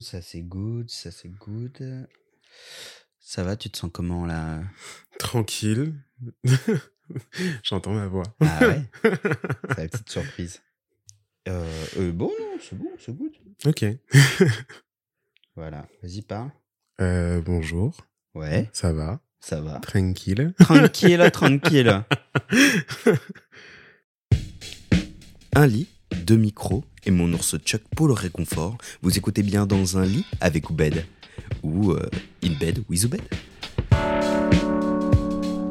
Ça 0.00 0.20
c'est 0.20 0.42
good, 0.42 0.90
ça 0.90 1.10
c'est 1.10 1.28
good. 1.30 2.06
Ça 3.18 3.42
va, 3.42 3.56
tu 3.56 3.70
te 3.70 3.78
sens 3.78 3.90
comment 3.92 4.26
là? 4.26 4.62
Tranquille. 5.18 5.94
J'entends 7.62 7.94
ma 7.94 8.06
voix. 8.06 8.24
Ah 8.40 8.60
ouais? 8.66 8.82
C'est 9.02 9.78
la 9.78 9.88
petite 9.88 10.10
surprise. 10.10 10.60
Euh, 11.48 11.86
euh, 11.98 12.12
bon, 12.12 12.30
non, 12.38 12.58
c'est 12.60 12.76
bon, 12.76 12.90
c'est 12.98 13.16
good. 13.16 13.32
Ok. 13.64 13.84
Voilà, 15.54 15.88
vas-y, 16.02 16.20
parle. 16.20 16.50
Euh, 17.00 17.40
bonjour. 17.40 17.96
Ouais, 18.34 18.68
Ça 18.74 18.92
va? 18.92 19.20
Ça 19.40 19.62
va. 19.62 19.78
Tranquille. 19.80 20.52
Tranquille, 20.58 21.30
tranquille. 21.32 22.04
Un 25.54 25.66
lit, 25.66 25.88
deux 26.26 26.36
micros 26.36 26.84
et 27.06 27.10
mon 27.10 27.32
ours 27.32 27.56
Chuck 27.64 27.82
pour 27.94 28.08
le 28.08 28.12
réconfort. 28.12 28.76
Vous 29.00 29.16
écoutez 29.16 29.42
bien 29.42 29.64
dans 29.66 29.96
un 29.96 30.04
lit 30.04 30.26
avec 30.40 30.68
Oubed. 30.68 31.06
Ou 31.62 31.92
euh, 31.92 32.02
in 32.44 32.50
bed 32.58 32.82
with 32.88 33.04
Oubed. 33.04 33.22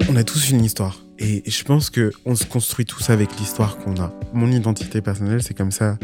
On 0.09 0.15
a 0.15 0.23
tous 0.23 0.49
une 0.49 0.63
histoire. 0.63 1.01
Et 1.19 1.43
je 1.49 1.63
pense 1.63 1.89
que 1.89 2.11
on 2.25 2.35
se 2.35 2.45
construit 2.45 2.85
tous 2.85 3.09
avec 3.09 3.37
l'histoire 3.39 3.77
qu'on 3.77 3.95
a. 4.01 4.13
Mon 4.33 4.51
identité 4.51 5.01
personnelle, 5.01 5.43
c'est 5.43 5.53
comme 5.53 5.71
ça 5.71 5.97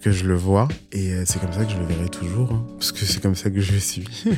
que 0.00 0.12
je 0.12 0.24
le 0.26 0.34
vois. 0.36 0.68
Et 0.92 1.12
euh, 1.12 1.24
c'est 1.26 1.40
comme 1.40 1.52
ça 1.52 1.64
que 1.64 1.72
je 1.72 1.78
le 1.78 1.86
verrai 1.86 2.08
toujours. 2.08 2.52
hein, 2.52 2.66
parce 2.78 2.92
que 2.92 3.04
c'est 3.04 3.20
comme 3.22 3.34
ça 3.34 3.50
que 3.50 3.60
je 3.60 3.76
suis. 3.76 4.04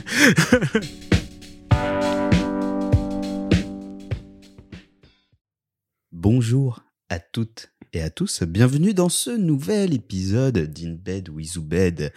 Bonjour 6.12 6.82
à 7.08 7.18
toutes 7.20 7.70
et 7.96 8.02
à 8.02 8.10
tous, 8.10 8.42
bienvenue 8.42 8.92
dans 8.92 9.08
ce 9.08 9.30
nouvel 9.30 9.94
épisode 9.94 10.58
d'In 10.58 10.98
Bed 11.02 11.30
with 11.30 11.56
Oubed. 11.56 12.12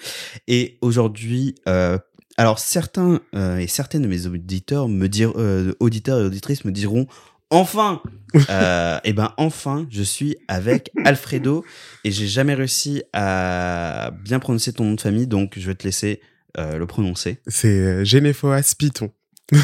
Et 0.50 0.78
aujourd'hui, 0.82 1.56
euh, 1.70 1.98
alors 2.36 2.60
certains 2.60 3.22
euh, 3.34 3.60
et 3.60 3.68
certaines 3.68 4.02
de 4.02 4.10
mes 4.10 4.28
auditeurs 4.28 4.90
me 4.90 5.08
diront, 5.08 5.36
euh, 5.38 5.72
auditeurs 5.80 6.20
et 6.20 6.26
auditrices 6.26 6.66
me 6.66 6.74
diront 6.74 7.08
enfin, 7.50 8.02
euh, 8.50 9.00
et 9.06 9.14
ben 9.14 9.34
enfin, 9.38 9.88
je 9.90 10.04
suis 10.04 10.36
avec 10.50 10.92
Alfredo 11.06 11.64
et 12.04 12.12
j'ai 12.12 12.28
jamais 12.28 12.56
réussi 12.56 13.02
à 13.14 14.12
bien 14.26 14.40
prononcer 14.40 14.74
ton 14.74 14.84
nom 14.84 14.96
de 14.96 15.02
famille, 15.02 15.28
donc 15.28 15.54
je 15.58 15.66
vais 15.66 15.76
te 15.76 15.86
laisser 15.86 16.20
euh, 16.58 16.78
le 16.78 16.88
prononcer. 16.88 17.40
c'est 17.48 18.04
Généphoas 18.04 18.74
Python. 18.78 19.12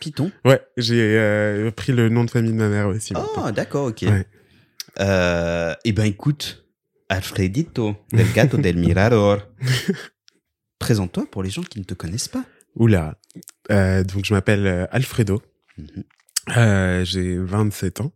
Python? 0.00 0.30
Ouais, 0.44 0.60
j'ai 0.76 1.16
euh, 1.18 1.72
pris 1.72 1.92
le 1.92 2.08
nom 2.10 2.24
de 2.24 2.30
famille 2.30 2.52
de 2.52 2.56
ma 2.56 2.68
mère 2.68 2.86
aussi. 2.86 3.12
Oh, 3.16 3.50
d'accord, 3.50 3.86
ok. 3.86 4.02
Ouais. 4.02 4.24
Euh, 5.00 5.74
eh 5.84 5.92
ben, 5.92 6.04
écoute, 6.04 6.64
Alfredito, 7.08 7.96
del 8.12 8.32
gato 8.32 8.56
del 8.56 8.76
mirador. 8.76 9.38
Présente-toi 10.78 11.26
pour 11.30 11.42
les 11.42 11.50
gens 11.50 11.62
qui 11.62 11.78
ne 11.80 11.84
te 11.84 11.94
connaissent 11.94 12.28
pas. 12.28 12.44
Oula. 12.76 13.18
Euh, 13.70 14.04
donc, 14.04 14.24
je 14.24 14.34
m'appelle 14.34 14.66
euh, 14.66 14.86
Alfredo. 14.90 15.42
Mhm. 15.76 16.04
Euh, 16.56 17.04
j'ai 17.04 17.36
27 17.38 18.00
ans. 18.00 18.12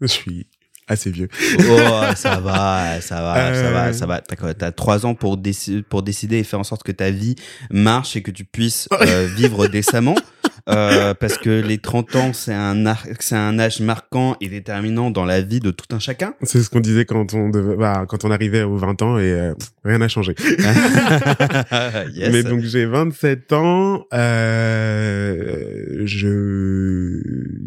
Je 0.00 0.06
suis 0.06 0.46
assez 0.88 1.10
vieux. 1.10 1.28
Oh, 1.60 2.02
ça 2.16 2.40
va, 2.40 3.00
ça 3.00 3.22
va, 3.22 3.54
ça 3.54 3.70
va, 3.70 3.92
ça 3.92 4.06
va. 4.06 4.20
T'as 4.54 4.72
trois 4.72 5.06
ans 5.06 5.14
pour, 5.14 5.38
déci- 5.38 5.82
pour 5.82 6.02
décider 6.02 6.38
et 6.38 6.44
faire 6.44 6.58
en 6.58 6.64
sorte 6.64 6.82
que 6.82 6.92
ta 6.92 7.10
vie 7.10 7.36
marche 7.70 8.16
et 8.16 8.22
que 8.22 8.30
tu 8.30 8.44
puisses 8.44 8.88
euh, 8.92 9.26
vivre 9.36 9.68
décemment? 9.68 10.16
Euh, 10.68 11.14
parce 11.14 11.38
que 11.38 11.48
les 11.60 11.78
30 11.78 12.16
ans, 12.16 12.32
c'est 12.32 12.52
un, 12.54 12.94
c'est 13.18 13.34
un 13.36 13.58
âge 13.58 13.80
marquant 13.80 14.36
et 14.40 14.48
déterminant 14.48 15.10
dans 15.10 15.24
la 15.24 15.40
vie 15.40 15.60
de 15.60 15.70
tout 15.70 15.86
un 15.94 15.98
chacun. 15.98 16.34
C'est 16.42 16.62
ce 16.62 16.70
qu'on 16.70 16.80
disait 16.80 17.04
quand 17.04 17.34
on, 17.34 17.48
devait- 17.48 17.76
bah, 17.76 18.04
quand 18.08 18.24
on 18.24 18.30
arrivait 18.30 18.62
aux 18.62 18.76
20 18.76 19.02
ans 19.02 19.18
et 19.18 19.32
euh, 19.32 19.54
rien 19.84 19.98
n'a 19.98 20.08
changé. 20.08 20.34
yes. 22.14 22.30
Mais 22.32 22.42
donc 22.42 22.62
j'ai 22.62 22.86
27 22.86 23.52
ans. 23.52 24.04
Euh, 24.12 26.02
je 26.04 27.20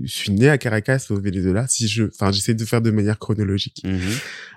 suis 0.05 0.31
né 0.31 0.50
à 0.50 0.57
Caracas 0.57 1.07
au 1.09 1.19
Venezuela. 1.19 1.66
Si 1.67 1.88
je, 1.88 2.03
enfin, 2.03 2.31
j'essaie 2.31 2.53
de 2.53 2.66
faire 2.66 2.81
de 2.81 2.91
manière 2.91 3.19
chronologique. 3.19 3.81
Mhm, 3.85 4.00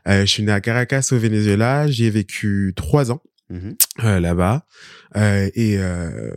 Euh, 0.09 0.21
je 0.21 0.27
suis 0.27 0.43
né 0.45 0.53
à 0.53 0.61
Caracas 0.61 1.09
au 1.13 1.17
Venezuela. 1.19 1.89
J'y 1.89 2.05
ai 2.05 2.11
vécu 2.11 2.73
trois 2.77 3.11
ans 3.11 3.21
mhm. 3.51 3.77
euh, 4.05 4.21
là-bas. 4.21 4.67
Euh, 5.17 5.49
et 5.55 5.79
euh, 5.79 6.33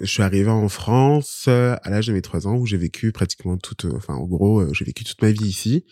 je 0.00 0.06
suis 0.06 0.22
arrivé 0.22 0.50
en 0.50 0.68
France 0.68 1.46
euh, 1.48 1.76
à 1.82 1.90
l'âge 1.90 2.06
de 2.06 2.12
mes 2.12 2.22
trois 2.22 2.46
ans 2.46 2.56
où 2.56 2.66
j'ai 2.66 2.76
vécu 2.76 3.12
pratiquement 3.12 3.56
toute, 3.56 3.84
euh, 3.84 3.92
enfin 3.96 4.14
en 4.14 4.26
gros, 4.26 4.60
euh, 4.60 4.72
j'ai 4.72 4.84
vécu 4.84 5.04
toute 5.04 5.20
ma 5.22 5.30
vie 5.30 5.46
ici. 5.46 5.84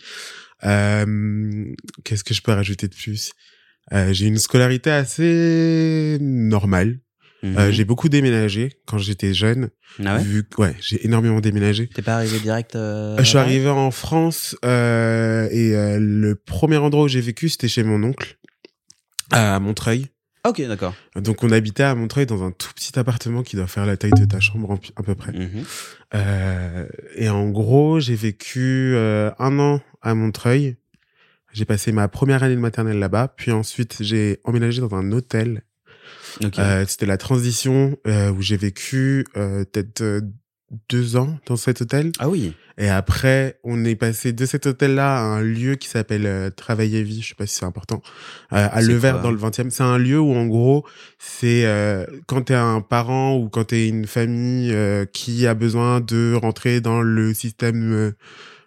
Euh, 0.65 1.65
Qu'est-ce 2.05 2.25
que 2.25 2.34
je 2.34 2.43
peux 2.43 2.53
rajouter 2.53 2.88
de 2.88 2.94
plus? 2.94 3.33
Euh, 3.93 4.12
J'ai 4.12 4.27
une 4.27 4.38
scolarité 4.38 4.91
assez 4.91 6.19
normale. 6.21 7.00
Euh, 7.43 7.72
j'ai 7.72 7.87
beaucoup 7.87 8.09
déménagé 8.09 8.71
quand 8.87 8.99
j'étais 8.99 9.32
jeune. 9.32 9.71
Ah 10.05 10.17
ouais? 10.17 10.22
Vu 10.22 10.44
que, 10.44 10.61
ouais, 10.61 10.77
j'ai 10.81 11.05
énormément 11.06 11.41
déménagé. 11.41 11.88
T'es 11.88 12.03
pas 12.03 12.17
arrivé 12.17 12.38
direct 12.38 12.77
euh, 12.77 13.17
je 13.19 13.25
suis 13.25 13.38
arrivé 13.38 13.69
en 13.69 13.91
France 13.91 14.56
euh, 14.65 15.49
et 15.50 15.75
euh, 15.75 15.99
le 15.99 16.34
premier 16.34 16.77
endroit 16.77 17.05
où 17.05 17.09
j'ai 17.09 17.21
vécu, 17.21 17.49
c'était 17.49 17.69
chez 17.69 17.82
mon 17.82 18.03
oncle 18.03 18.37
à 19.31 19.59
Montreuil. 19.59 20.09
Ok, 20.46 20.62
d'accord. 20.62 20.94
Donc 21.16 21.44
on 21.44 21.52
habitait 21.52 21.82
à 21.82 21.94
Montreuil 21.94 22.26
dans 22.26 22.42
un 22.42 22.50
tout 22.50 22.72
petit 22.74 22.98
appartement 22.98 23.42
qui 23.42 23.56
doit 23.56 23.66
faire 23.66 23.84
la 23.84 23.96
taille 23.96 24.12
de 24.18 24.24
ta 24.24 24.40
chambre 24.40 24.78
à 24.96 25.02
peu 25.02 25.14
près. 25.14 25.32
Mhm. 25.32 25.64
Euh, 26.14 26.86
et 27.14 27.28
en 27.28 27.50
gros, 27.50 28.00
j'ai 28.00 28.14
vécu 28.14 28.94
euh, 28.94 29.30
un 29.38 29.58
an 29.58 29.80
à 30.00 30.14
Montreuil. 30.14 30.76
J'ai 31.52 31.64
passé 31.64 31.92
ma 31.92 32.08
première 32.08 32.42
année 32.42 32.54
de 32.54 32.60
maternelle 32.60 32.98
là-bas, 32.98 33.34
puis 33.36 33.50
ensuite 33.50 33.96
j'ai 34.00 34.38
emménagé 34.44 34.80
dans 34.80 34.94
un 34.94 35.12
hôtel. 35.12 35.62
Euh, 36.58 36.84
C'était 36.86 37.06
la 37.06 37.16
transition 37.16 37.98
où 38.06 38.40
j'ai 38.40 38.56
vécu 38.56 39.26
peut-être 39.34 40.22
deux 40.88 41.16
ans 41.16 41.38
dans 41.46 41.56
cet 41.56 41.82
hôtel. 41.82 42.12
Ah 42.18 42.28
oui. 42.28 42.54
Et 42.82 42.88
après, 42.88 43.58
on 43.62 43.84
est 43.84 43.94
passé 43.94 44.32
de 44.32 44.46
cet 44.46 44.64
hôtel-là 44.64 45.18
à 45.18 45.20
un 45.20 45.42
lieu 45.42 45.74
qui 45.74 45.86
s'appelle 45.86 46.24
euh, 46.24 46.48
Travail 46.48 46.96
et 46.96 47.02
Vie, 47.02 47.20
je 47.20 47.28
sais 47.28 47.34
pas 47.34 47.44
si 47.46 47.56
c'est 47.56 47.66
important, 47.66 48.00
euh, 48.54 48.68
à 48.72 48.80
quoi? 49.12 49.12
dans 49.20 49.30
le 49.30 49.36
20e. 49.36 49.68
C'est 49.68 49.82
un 49.82 49.98
lieu 49.98 50.18
où, 50.18 50.32
en 50.34 50.46
gros, 50.46 50.86
c'est 51.19 51.66
euh, 51.66 52.06
quand 52.26 52.40
t'es 52.46 52.54
un 52.54 52.80
parent 52.80 53.36
ou 53.36 53.50
quand 53.50 53.64
t'es 53.64 53.86
une 53.86 54.06
famille 54.06 54.72
euh, 54.72 55.04
qui 55.04 55.46
a 55.46 55.52
besoin 55.54 56.00
de 56.00 56.32
rentrer 56.40 56.80
dans 56.80 57.02
le 57.02 57.34
système 57.34 57.92
euh, 57.92 58.12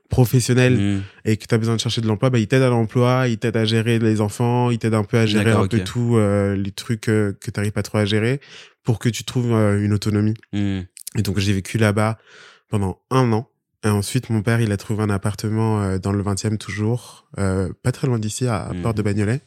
professionnel 0.09 0.77
Mhm. 0.77 1.01
et 1.25 1.37
que 1.37 1.45
t'as 1.47 1.57
besoin 1.57 1.75
de 1.75 1.79
chercher 1.81 2.01
de 2.01 2.07
l'emploi, 2.07 2.29
bah, 2.29 2.37
ils 2.37 2.47
t'aident 2.47 2.61
à 2.61 2.69
l'emploi, 2.69 3.27
ils 3.27 3.39
t'aident 3.39 3.57
à 3.57 3.65
gérer 3.65 3.97
les 3.97 4.21
enfants, 4.21 4.69
ils 4.69 4.77
t'aident 4.77 4.93
un 4.93 5.03
peu 5.03 5.17
à 5.17 5.25
gérer 5.25 5.49
un 5.51 5.67
peu 5.67 5.79
tout, 5.85 6.17
euh, 6.17 6.55
les 6.55 6.71
trucs 6.71 7.09
euh, 7.09 7.33
que 7.41 7.49
t'arrives 7.49 7.71
pas 7.71 7.81
trop 7.81 7.97
à 7.97 8.05
gérer 8.05 8.39
pour 8.83 8.99
que 8.99 9.09
tu 9.09 9.23
trouves 9.23 9.53
euh, 9.53 9.83
une 9.83 9.91
autonomie. 9.91 10.35
Mhm. 10.53 10.85
Et 11.17 11.21
donc 11.23 11.39
j'ai 11.39 11.53
vécu 11.53 11.79
là-bas 11.79 12.19
pendant 12.69 12.99
un 13.09 13.31
an. 13.31 13.49
Et 13.83 13.89
ensuite, 13.89 14.29
mon 14.29 14.41
père, 14.41 14.61
il 14.61 14.71
a 14.71 14.77
trouvé 14.77 15.03
un 15.03 15.09
appartement 15.09 15.81
euh, 15.81 15.97
dans 15.99 16.11
le 16.13 16.23
20e 16.23 16.57
toujours, 16.57 17.27
euh, 17.37 17.71
pas 17.83 17.91
très 17.91 18.07
loin 18.07 18.17
d'ici, 18.19 18.47
à 18.47 18.71
Mhm. 18.73 18.81
Porte 18.81 18.97
de 18.97 19.01
Bagnolet. 19.01 19.41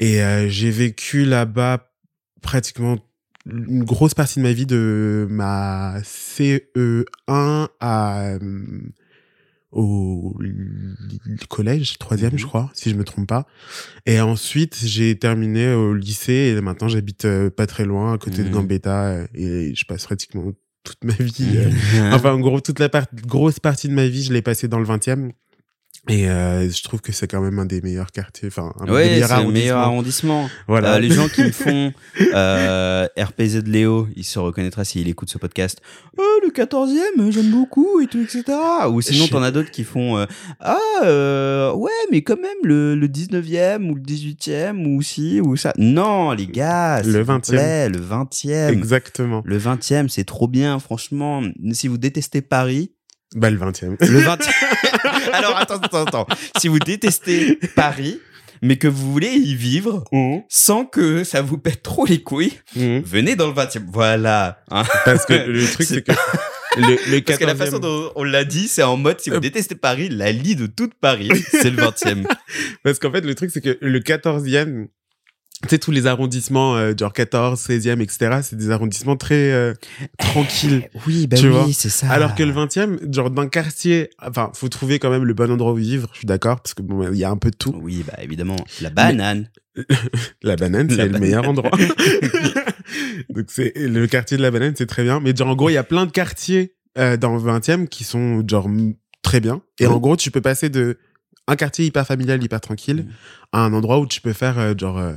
Et 0.00 0.22
euh, 0.22 0.48
j'ai 0.48 0.70
vécu 0.70 1.24
là-bas 1.24 1.90
pratiquement 2.42 2.96
une 3.46 3.84
grosse 3.84 4.14
partie 4.14 4.38
de 4.38 4.42
ma 4.42 4.52
vie 4.52 4.66
de 4.66 5.26
ma 5.30 5.98
CE1 6.02 7.68
à 7.80 8.22
euh, 8.32 8.38
au 9.72 10.34
collège, 11.50 11.98
troisième, 11.98 12.32
Mhm. 12.32 12.38
je 12.38 12.46
crois, 12.46 12.70
si 12.72 12.90
je 12.90 12.94
me 12.96 13.04
trompe 13.04 13.26
pas. 13.28 13.46
Et 14.06 14.20
ensuite, 14.20 14.76
j'ai 14.82 15.18
terminé 15.18 15.72
au 15.74 15.92
lycée 15.94 16.54
et 16.56 16.60
maintenant 16.60 16.88
j'habite 16.88 17.24
euh, 17.26 17.50
pas 17.50 17.66
très 17.66 17.84
loin, 17.84 18.14
à 18.14 18.18
côté 18.18 18.38
de 18.42 18.48
Mhm. 18.48 18.54
Gambetta, 18.54 19.04
euh, 19.04 19.26
et 19.34 19.74
je 19.74 19.84
passe 19.84 20.04
pratiquement 20.06 20.52
toute 20.86 21.04
ma 21.04 21.12
vie. 21.14 21.56
euh, 21.56 21.70
enfin, 22.12 22.32
en 22.32 22.40
gros, 22.40 22.60
toute 22.60 22.78
la 22.78 22.88
part- 22.88 23.06
grosse 23.26 23.60
partie 23.60 23.88
de 23.88 23.92
ma 23.94 24.06
vie, 24.06 24.22
je 24.22 24.32
l'ai 24.32 24.42
passée 24.42 24.68
dans 24.68 24.78
le 24.78 24.86
20e. 24.86 25.30
Et 26.08 26.28
euh, 26.28 26.70
je 26.70 26.82
trouve 26.84 27.00
que 27.00 27.10
c'est 27.10 27.26
quand 27.26 27.40
même 27.40 27.58
un 27.58 27.64
des 27.64 27.80
meilleurs 27.80 28.12
quartiers, 28.12 28.46
enfin, 28.48 28.72
un 28.78 28.84
des 28.84 28.92
meilleurs 28.92 29.28
c'est 29.28 29.42
le 29.44 29.50
meilleur 29.50 29.78
arrondissements. 29.78 30.42
arrondissement. 30.44 30.50
Voilà. 30.68 30.94
Euh, 30.94 30.98
les 31.00 31.10
gens 31.10 31.28
qui 31.28 31.42
me 31.42 31.50
font 31.52 31.92
euh, 32.32 33.08
RPZ 33.18 33.64
de 33.64 33.70
Léo, 33.70 34.06
il 34.14 34.22
se 34.24 34.38
reconnaîtra 34.38 34.84
s'il 34.84 35.08
écoute 35.08 35.30
ce 35.30 35.38
podcast. 35.38 35.80
Oh, 36.16 36.22
le 36.44 36.50
14e, 36.50 37.30
j'aime 37.32 37.50
beaucoup 37.50 38.00
et 38.00 38.06
tout, 38.06 38.20
etc. 38.20 38.44
Ou 38.90 39.00
sinon, 39.00 39.26
t'en 39.26 39.42
as 39.42 39.50
d'autres 39.50 39.72
qui 39.72 39.82
font 39.82 40.16
euh, 40.18 40.26
Ah, 40.60 40.78
euh, 41.02 41.72
ouais, 41.72 41.90
mais 42.12 42.22
quand 42.22 42.36
même, 42.40 42.46
le, 42.62 42.94
le 42.94 43.08
19e 43.08 43.90
ou 43.90 43.94
le 43.96 44.00
18e 44.02 44.86
ou 44.86 45.02
si 45.02 45.40
ou 45.40 45.56
ça. 45.56 45.72
Non, 45.76 46.30
les 46.32 46.46
gars, 46.46 46.98
Le 47.02 47.12
s'il 47.12 47.22
vous 47.22 47.32
20e. 47.32 47.50
plaît, 47.50 47.88
le 47.88 47.98
20e. 47.98 48.68
Exactement. 48.72 49.42
Le 49.44 49.58
20e, 49.58 50.08
c'est 50.08 50.24
trop 50.24 50.46
bien, 50.46 50.78
franchement. 50.78 51.42
Si 51.72 51.88
vous 51.88 51.98
détestez 51.98 52.42
Paris, 52.42 52.92
Bah, 53.34 53.50
le 53.50 53.58
20e. 53.58 53.96
le 54.00 54.20
20e. 54.20 54.50
Alors, 55.32 55.56
attends, 55.56 55.76
attends, 55.78 56.04
attends. 56.04 56.26
Si 56.58 56.68
vous 56.68 56.78
détestez 56.78 57.58
Paris, 57.74 58.20
mais 58.62 58.76
que 58.76 58.88
vous 58.88 59.12
voulez 59.12 59.32
y 59.34 59.54
vivre 59.54 60.04
sans 60.48 60.84
que 60.86 61.24
ça 61.24 61.42
vous 61.42 61.58
pète 61.58 61.82
trop 61.82 62.06
les 62.06 62.22
couilles, 62.22 62.52
Mhm. 62.76 63.02
venez 63.04 63.36
dans 63.36 63.46
le 63.48 63.52
20e. 63.52 63.84
Voilà. 63.92 64.62
hein. 64.70 64.84
Parce 65.04 65.26
que 65.26 65.34
le 65.34 65.64
truc, 65.72 65.86
c'est 65.86 66.02
que 66.02 66.12
le, 66.76 66.96
le 67.10 67.20
Parce 67.20 67.38
que 67.38 67.44
la 67.44 67.54
14e 67.54 67.56
façon 67.58 67.78
dont 67.80 68.12
on 68.16 68.22
l'a 68.24 68.44
dit, 68.44 68.68
c'est 68.68 68.82
en 68.82 68.96
mode 68.96 69.20
si 69.20 69.30
vous 69.30 69.36
Euh. 69.36 69.40
détestez 69.40 69.74
Paris, 69.74 70.08
la 70.08 70.30
lie 70.32 70.56
de 70.56 70.66
toute 70.66 70.94
Paris, 70.94 71.30
c'est 71.50 71.70
le 71.70 71.76
20e. 71.82 72.26
Parce 72.84 72.98
qu'en 72.98 73.10
fait, 73.12 73.22
le 73.22 73.34
truc, 73.34 73.50
c'est 73.52 73.60
que 73.60 73.76
le 73.80 74.00
14e, 74.00 74.86
tu 75.66 75.74
sais, 75.74 75.78
tous 75.78 75.90
les 75.90 76.06
arrondissements, 76.06 76.76
euh, 76.76 76.94
genre 76.98 77.12
14, 77.12 77.60
16e, 77.60 78.00
etc., 78.00 78.38
c'est 78.42 78.56
des 78.56 78.70
arrondissements 78.70 79.16
très 79.16 79.52
euh, 79.52 79.74
tranquilles. 80.18 80.88
Oui, 81.06 81.28
Tu 81.28 81.44
oui, 81.46 81.52
vois. 81.52 81.66
c'est 81.72 81.88
ça. 81.88 82.08
Alors 82.10 82.34
que 82.34 82.42
le 82.42 82.52
20e, 82.52 83.12
genre 83.14 83.30
d'un 83.30 83.48
quartier, 83.48 84.10
enfin, 84.24 84.50
faut 84.54 84.68
trouver 84.68 84.98
quand 84.98 85.10
même 85.10 85.24
le 85.24 85.34
bon 85.34 85.50
endroit 85.50 85.72
où 85.72 85.76
vivre, 85.76 86.08
je 86.12 86.18
suis 86.18 86.26
d'accord, 86.26 86.60
parce 86.60 86.74
que 86.74 86.82
bon, 86.82 87.10
il 87.12 87.18
y 87.18 87.24
a 87.24 87.30
un 87.30 87.36
peu 87.36 87.50
de 87.50 87.56
tout. 87.56 87.74
Oui, 87.82 88.02
bah 88.06 88.14
évidemment. 88.22 88.56
La 88.80 88.90
banane. 88.90 89.50
La 90.42 90.56
banane, 90.56 90.88
c'est 90.88 90.96
le 90.96 91.04
banane. 91.04 91.20
meilleur 91.20 91.48
endroit. 91.48 91.70
Donc 93.30 93.46
c'est 93.48 93.72
le 93.76 94.06
quartier 94.06 94.36
de 94.36 94.42
la 94.42 94.50
banane, 94.50 94.74
c'est 94.76 94.86
très 94.86 95.02
bien. 95.02 95.20
Mais 95.20 95.34
genre 95.34 95.48
en 95.48 95.56
gros, 95.56 95.68
il 95.70 95.74
y 95.74 95.78
a 95.78 95.84
plein 95.84 96.06
de 96.06 96.10
quartiers 96.10 96.74
euh, 96.98 97.16
dans 97.16 97.34
le 97.36 97.40
20e 97.42 97.86
qui 97.88 98.04
sont 98.04 98.42
genre 98.48 98.68
très 99.22 99.40
bien. 99.40 99.60
Et 99.80 99.86
en 99.86 99.98
gros, 99.98 100.16
tu 100.16 100.30
peux 100.30 100.40
passer 100.40 100.68
de 100.70 100.98
un 101.48 101.56
quartier 101.56 101.84
hyper 101.86 102.06
familial, 102.06 102.42
hyper 102.42 102.60
tranquille, 102.60 103.04
Mm. 103.06 103.10
à 103.52 103.58
un 103.60 103.72
endroit 103.72 104.00
où 104.00 104.06
tu 104.06 104.20
peux 104.20 104.32
faire 104.32 104.58
euh, 104.58 104.74
genre 104.76 104.98
euh, 104.98 105.12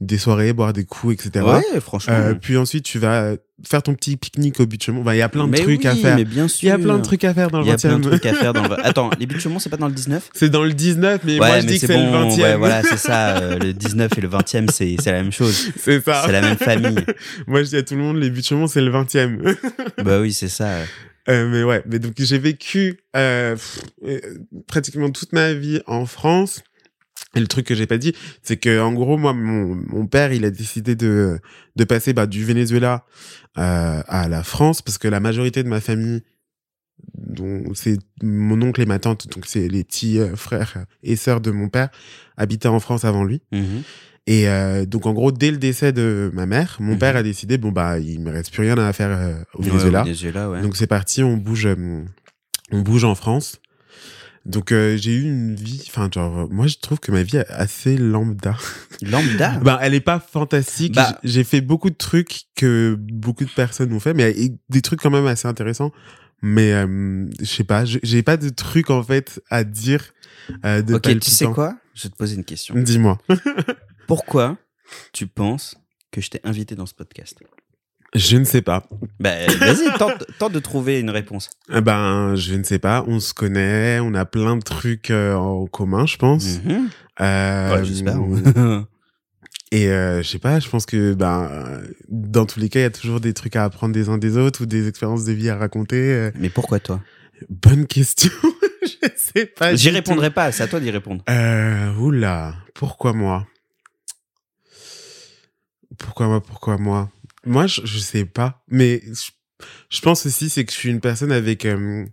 des 0.00 0.18
soirées, 0.18 0.52
boire 0.52 0.72
des 0.72 0.84
coups, 0.84 1.14
etc. 1.14 1.44
Ouais, 1.44 1.80
franchement. 1.80 2.14
Euh, 2.14 2.34
puis 2.34 2.56
ensuite, 2.56 2.84
tu 2.84 2.98
vas 2.98 3.34
faire 3.66 3.82
ton 3.82 3.94
petit 3.94 4.16
pique-nique 4.16 4.60
au 4.60 4.66
but 4.66 4.78
de 4.78 4.82
Chaumont. 4.82 5.00
Enfin, 5.00 5.14
il 5.14 5.18
y 5.18 5.22
a 5.22 5.28
plein 5.28 5.46
de 5.46 5.50
mais 5.50 5.58
trucs 5.58 5.84
à 5.86 5.96
faire. 5.96 6.14
Mais 6.14 6.24
bien 6.24 6.46
Il 6.62 6.68
y 6.68 6.70
a 6.70 6.78
plein 6.78 6.98
de 6.98 7.02
trucs 7.02 7.24
à 7.24 7.34
faire 7.34 7.50
dans 7.50 7.58
le 7.58 7.64
Il 7.64 7.68
y 7.68 7.72
a 7.72 7.76
plein 7.76 7.98
de 7.98 8.04
20e. 8.04 8.10
trucs 8.10 8.26
à 8.26 8.34
faire 8.34 8.52
dans 8.52 8.62
le. 8.68 8.76
Attends, 8.86 9.10
les 9.18 9.40
Chaumont, 9.40 9.58
c'est 9.58 9.70
pas 9.70 9.76
dans 9.76 9.88
le 9.88 9.94
19 9.94 10.30
C'est 10.32 10.50
dans 10.50 10.62
le 10.62 10.72
19, 10.72 11.22
mais 11.24 11.32
Ouais, 11.32 11.38
moi 11.38 11.60
je 11.60 11.66
mais 11.66 11.72
dis 11.72 11.80
que 11.80 11.86
c'est 11.86 11.96
le 11.96 12.10
20e. 12.10 12.40
Ouais, 12.40 12.56
voilà, 12.56 12.82
c'est 12.82 12.96
ça. 12.96 13.36
euh, 13.42 13.58
le 13.58 13.72
19 13.72 14.12
et 14.16 14.20
le 14.20 14.28
20e, 14.28 14.70
c'est 14.70 14.96
c'est 15.00 15.10
la 15.10 15.22
même 15.22 15.32
chose. 15.32 15.72
c'est 15.76 16.04
ça. 16.04 16.22
C'est 16.24 16.32
la 16.32 16.42
même 16.42 16.56
famille. 16.56 17.04
Moi 17.48 17.64
je 17.64 17.70
dis 17.70 17.76
à 17.76 17.82
tout 17.82 17.94
le 17.94 18.00
monde, 18.00 18.18
les 18.18 18.42
Chaumont, 18.42 18.68
c'est 18.68 18.80
le 18.80 18.92
20e. 18.92 19.56
bah 20.04 20.20
oui, 20.20 20.32
c'est 20.32 20.48
ça. 20.48 20.68
Euh, 21.28 21.46
mais 21.48 21.62
ouais, 21.62 21.82
mais 21.86 21.98
donc 21.98 22.14
j'ai 22.16 22.38
vécu 22.38 23.00
euh, 23.14 23.54
pff, 23.54 23.80
euh, 24.06 24.20
pratiquement 24.66 25.10
toute 25.10 25.32
ma 25.32 25.52
vie 25.52 25.80
en 25.86 26.06
France. 26.06 26.62
Et 27.34 27.40
le 27.40 27.46
truc 27.46 27.66
que 27.66 27.74
j'ai 27.74 27.86
pas 27.86 27.98
dit, 27.98 28.14
c'est 28.42 28.56
que 28.56 28.80
en 28.80 28.92
gros, 28.92 29.16
moi, 29.18 29.32
mon, 29.34 29.74
mon 29.86 30.06
père, 30.06 30.32
il 30.32 30.44
a 30.44 30.50
décidé 30.50 30.94
de 30.96 31.38
de 31.76 31.84
passer 31.84 32.12
bah, 32.14 32.26
du 32.26 32.44
Venezuela 32.44 33.04
euh, 33.58 34.02
à 34.06 34.28
la 34.28 34.42
France 34.42 34.80
parce 34.82 34.98
que 34.98 35.08
la 35.08 35.20
majorité 35.20 35.62
de 35.62 35.68
ma 35.68 35.80
famille, 35.80 36.22
dont 37.16 37.62
c'est 37.74 37.98
mon 38.22 38.60
oncle 38.62 38.80
et 38.80 38.86
ma 38.86 38.98
tante, 38.98 39.28
donc 39.28 39.44
c'est 39.46 39.68
les 39.68 39.84
petits 39.84 40.18
euh, 40.18 40.34
frères 40.36 40.84
et 41.02 41.16
sœurs 41.16 41.40
de 41.40 41.50
mon 41.50 41.68
père, 41.68 41.90
habitaient 42.36 42.68
en 42.68 42.80
France 42.80 43.04
avant 43.04 43.24
lui. 43.24 43.42
Mhm. 43.52 43.82
Et 44.26 44.48
euh, 44.48 44.84
donc 44.84 45.06
en 45.06 45.12
gros, 45.14 45.32
dès 45.32 45.50
le 45.50 45.56
décès 45.58 45.92
de 45.92 46.30
ma 46.34 46.44
mère, 46.46 46.76
mon 46.80 46.92
Mhm. 46.94 46.98
père 46.98 47.16
a 47.16 47.22
décidé 47.22 47.56
bon 47.58 47.72
bah 47.72 47.98
il 47.98 48.20
me 48.20 48.30
reste 48.30 48.52
plus 48.52 48.62
rien 48.62 48.76
à 48.76 48.92
faire 48.92 49.10
euh, 49.10 49.34
au 49.54 49.62
Ouais, 49.62 49.70
Venezuela. 49.70 50.02
au 50.02 50.04
Venezuela, 50.04 50.50
ouais. 50.50 50.60
Donc 50.62 50.76
c'est 50.76 50.86
parti, 50.86 51.22
on 51.22 51.36
bouge, 51.36 51.66
euh, 51.66 52.04
on 52.72 52.80
bouge 52.80 53.04
en 53.04 53.14
France. 53.14 53.60
Donc 54.48 54.72
euh, 54.72 54.96
j'ai 54.96 55.14
eu 55.14 55.24
une 55.24 55.54
vie, 55.54 55.84
enfin 55.88 56.08
genre 56.12 56.48
moi 56.50 56.66
je 56.66 56.76
trouve 56.78 56.98
que 57.00 57.12
ma 57.12 57.22
vie 57.22 57.36
est 57.36 57.46
assez 57.48 57.98
lambda. 57.98 58.56
Lambda. 59.02 59.58
bah 59.62 59.78
elle 59.82 59.92
est 59.94 60.00
pas 60.00 60.18
fantastique. 60.20 60.94
Bah- 60.94 61.20
J'ai 61.22 61.44
fait 61.44 61.60
beaucoup 61.60 61.90
de 61.90 61.94
trucs 61.96 62.44
que 62.56 62.96
beaucoup 62.98 63.44
de 63.44 63.50
personnes 63.50 63.92
ont 63.92 64.00
fait, 64.00 64.14
mais 64.14 64.34
des 64.70 64.80
trucs 64.82 65.00
quand 65.00 65.10
même 65.10 65.26
assez 65.26 65.46
intéressants. 65.46 65.92
Mais 66.40 66.72
euh, 66.72 67.26
je 67.40 67.44
sais 67.44 67.64
pas, 67.64 67.84
j'ai- 67.84 68.22
pas 68.22 68.36
de 68.38 68.48
trucs 68.48 68.90
en 68.90 69.02
fait 69.02 69.42
à 69.50 69.64
dire. 69.64 70.12
Euh, 70.64 70.80
de 70.80 70.94
ok, 70.94 71.18
tu 71.18 71.30
sais 71.30 71.44
quoi? 71.46 71.76
Je 71.94 72.04
vais 72.04 72.08
te 72.10 72.16
poser 72.16 72.36
une 72.36 72.44
question. 72.44 72.74
Dis-moi. 72.76 73.18
Pourquoi 74.06 74.56
tu 75.12 75.26
penses 75.26 75.76
que 76.10 76.20
je 76.22 76.30
t'ai 76.30 76.40
invité 76.44 76.74
dans 76.74 76.86
ce 76.86 76.94
podcast? 76.94 77.36
Je 78.14 78.36
ne 78.38 78.44
sais 78.44 78.62
pas. 78.62 78.86
Bah, 79.20 79.34
vas-y, 79.60 79.92
tente, 79.98 80.24
tente 80.38 80.52
de 80.52 80.58
trouver 80.60 80.98
une 81.00 81.10
réponse. 81.10 81.50
Eh 81.72 81.80
Ben, 81.82 82.34
je 82.36 82.54
ne 82.54 82.62
sais 82.64 82.78
pas. 82.78 83.04
On 83.06 83.20
se 83.20 83.34
connaît, 83.34 84.00
on 84.00 84.14
a 84.14 84.24
plein 84.24 84.56
de 84.56 84.62
trucs 84.62 85.10
euh, 85.10 85.34
en 85.34 85.66
commun, 85.66 86.06
je 86.06 86.16
pense. 86.16 86.58
Mhm. 86.64 86.88
Euh, 87.20 87.76
Ouais, 87.76 87.84
J'espère. 87.84 88.16
Et 89.70 89.88
euh, 89.88 90.22
je 90.22 90.28
sais 90.28 90.38
pas, 90.38 90.60
je 90.60 90.68
pense 90.70 90.86
que 90.86 91.12
ben 91.12 91.82
dans 92.08 92.46
tous 92.46 92.58
les 92.58 92.70
cas, 92.70 92.80
il 92.80 92.84
y 92.84 92.86
a 92.86 92.90
toujours 92.90 93.20
des 93.20 93.34
trucs 93.34 93.54
à 93.54 93.64
apprendre 93.64 93.92
des 93.92 94.08
uns 94.08 94.16
des 94.16 94.38
autres 94.38 94.62
ou 94.62 94.66
des 94.66 94.88
expériences 94.88 95.24
de 95.26 95.32
vie 95.32 95.50
à 95.50 95.58
raconter. 95.58 95.96
euh. 96.10 96.30
Mais 96.36 96.48
pourquoi 96.48 96.80
toi? 96.80 97.02
Bonne 97.50 97.86
question. 97.86 98.30
je 98.82 99.08
sais 99.16 99.44
pas. 99.44 99.74
J'y 99.74 99.90
répondrai 99.90 100.30
pas, 100.30 100.50
c'est 100.52 100.62
à 100.62 100.68
toi 100.68 100.80
d'y 100.80 100.90
répondre. 100.90 101.22
Euh, 101.28 101.92
oula, 101.96 102.54
pourquoi 102.72 103.12
moi? 103.12 103.46
Pourquoi 105.98 106.28
moi? 106.28 106.40
Pourquoi 106.42 106.78
moi? 106.78 107.10
Moi, 107.44 107.66
je, 107.66 107.82
je 107.84 107.98
sais 107.98 108.24
pas. 108.24 108.64
Mais 108.68 109.02
je, 109.04 109.30
je 109.90 110.00
pense 110.00 110.26
aussi 110.26 110.48
c'est 110.48 110.64
que 110.64 110.72
je 110.72 110.78
suis 110.78 110.90
une 110.90 111.00
personne 111.00 111.32
avec 111.32 111.64
euh, 111.64 112.04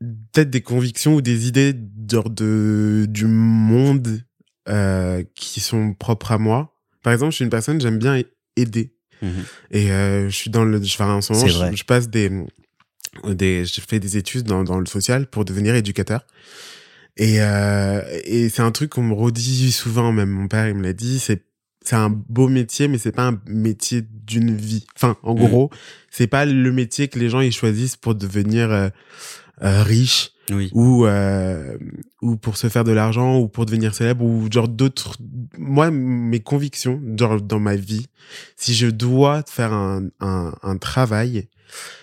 peut-être 0.00 0.50
des 0.50 0.62
convictions 0.62 1.14
ou 1.14 1.20
des 1.22 1.48
idées 1.48 1.74
genre 2.10 2.30
de 2.30 3.06
du 3.08 3.26
monde 3.26 4.22
euh, 4.68 5.22
qui 5.34 5.60
sont 5.60 5.94
propres 5.94 6.32
à 6.32 6.38
moi. 6.38 6.74
Par 7.02 7.12
exemple, 7.12 7.32
je 7.32 7.36
suis 7.36 7.44
une 7.44 7.50
personne 7.50 7.80
j'aime 7.80 7.98
bien 7.98 8.22
aider. 8.56 8.92
Mhm. 9.22 9.44
Et 9.70 9.92
euh, 9.92 10.28
je 10.28 10.36
suis 10.36 10.50
dans 10.50 10.64
le, 10.64 10.78
enfin, 10.78 11.14
en 11.14 11.20
ce 11.20 11.32
moment, 11.32 11.46
je, 11.46 11.84
passe 11.84 12.08
des, 12.10 12.30
des, 13.24 13.64
je 13.64 13.80
fais 13.80 13.98
des 13.98 14.16
études 14.16 14.42
dans, 14.42 14.64
dans 14.64 14.78
le 14.78 14.86
social 14.86 15.26
pour 15.26 15.44
devenir 15.44 15.74
éducateur. 15.74 16.26
Et, 17.16 17.40
euh, 17.40 18.02
et 18.24 18.50
c'est 18.50 18.60
un 18.60 18.72
truc 18.72 18.90
qu'on 18.90 19.02
me 19.02 19.14
redit 19.14 19.72
souvent, 19.72 20.12
même 20.12 20.28
mon 20.28 20.48
père, 20.48 20.68
il 20.68 20.74
me 20.74 20.82
l'a 20.82 20.92
dit, 20.92 21.18
c'est, 21.18 21.45
c'est 21.86 21.96
un 21.96 22.10
beau 22.10 22.48
métier, 22.48 22.88
mais 22.88 22.98
c'est 22.98 23.12
pas 23.12 23.28
un 23.28 23.40
métier 23.46 24.02
d'une 24.26 24.54
vie. 24.56 24.84
Enfin, 24.96 25.16
en 25.22 25.34
Mhm. 25.34 25.40
gros, 25.46 25.70
c'est 26.10 26.26
pas 26.26 26.44
le 26.44 26.72
métier 26.72 27.08
que 27.08 27.18
les 27.18 27.28
gens 27.28 27.40
ils 27.40 27.52
choisissent 27.52 27.96
pour 27.96 28.14
devenir 28.16 28.70
euh, 28.72 28.88
euh, 29.62 29.82
riche 29.84 30.32
Oui. 30.50 30.70
ou 30.74 31.06
euh, 31.06 31.78
ou 32.22 32.36
pour 32.36 32.56
se 32.56 32.68
faire 32.68 32.84
de 32.84 32.92
l'argent 32.92 33.38
ou 33.38 33.48
pour 33.48 33.66
devenir 33.66 33.94
célèbre 33.94 34.24
ou 34.24 34.48
genre 34.50 34.68
d'autres 34.68 35.16
moi 35.58 35.90
mes 35.90 36.40
convictions 36.40 37.00
genre 37.16 37.40
dans 37.40 37.58
ma 37.60 37.76
vie 37.76 38.06
si 38.56 38.74
je 38.74 38.86
dois 38.88 39.42
faire 39.48 39.72
un 39.72 40.08
un, 40.20 40.52
un 40.62 40.76
travail 40.76 41.48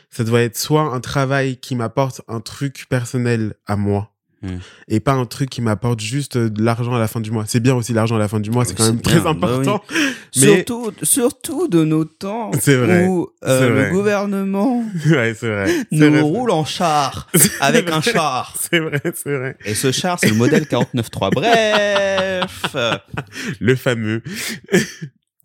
ça 0.10 0.24
doit 0.24 0.42
être 0.42 0.58
soit 0.58 0.82
un 0.94 1.00
travail 1.00 1.58
qui 1.58 1.76
m'apporte 1.76 2.22
un 2.28 2.40
truc 2.42 2.86
personnel 2.90 3.54
à 3.66 3.76
moi 3.76 4.13
Et 4.88 5.00
pas 5.00 5.14
un 5.14 5.26
truc 5.26 5.50
qui 5.50 5.62
m'apporte 5.62 6.00
juste 6.00 6.38
de 6.38 6.64
l'argent 6.64 6.94
à 6.94 7.00
la 7.00 7.08
fin 7.08 7.20
du 7.22 7.32
mois 7.32 7.46
c'est 7.48 7.60
bien 7.60 7.76
aussi 7.76 7.94
l'argent 7.94 8.16
à 8.16 8.20
la 8.20 8.28
fin 8.28 8.40
du 8.40 8.52
mois 8.52 8.66
c'est 8.66 8.76
quand 8.76 8.86
même 8.86 9.02
très 9.02 9.20
bah 9.20 9.32
oui. 9.34 9.38
important 9.38 9.84
mais 10.36 10.42
Surtout, 10.42 10.92
surtout 11.02 11.68
de 11.68 11.84
nos 11.84 12.04
temps 12.06 12.52
vrai, 12.66 13.06
où 13.08 13.30
euh, 13.46 13.70
le 13.70 13.76
vrai. 13.76 13.90
gouvernement 13.92 14.84
ouais 15.10 15.34
vrai 15.34 15.86
nous 15.92 16.10
vrai, 16.10 16.22
roule 16.22 16.52
en 16.52 16.66
char 16.66 17.30
avec 17.62 17.90
un 17.90 18.02
char. 18.02 18.54
c'est 18.60 18.80
vrai 18.80 19.02
c'est 19.16 19.38
vrai 19.38 19.58
Et 19.66 19.76
ce 19.76 19.92
char, 19.92 20.20
c'est 20.20 20.30
le 20.30 20.36
modèle 20.36 20.64
49.3. 20.64 21.32
Bref. 21.34 22.76
le 23.60 23.76
fameux 23.76 24.22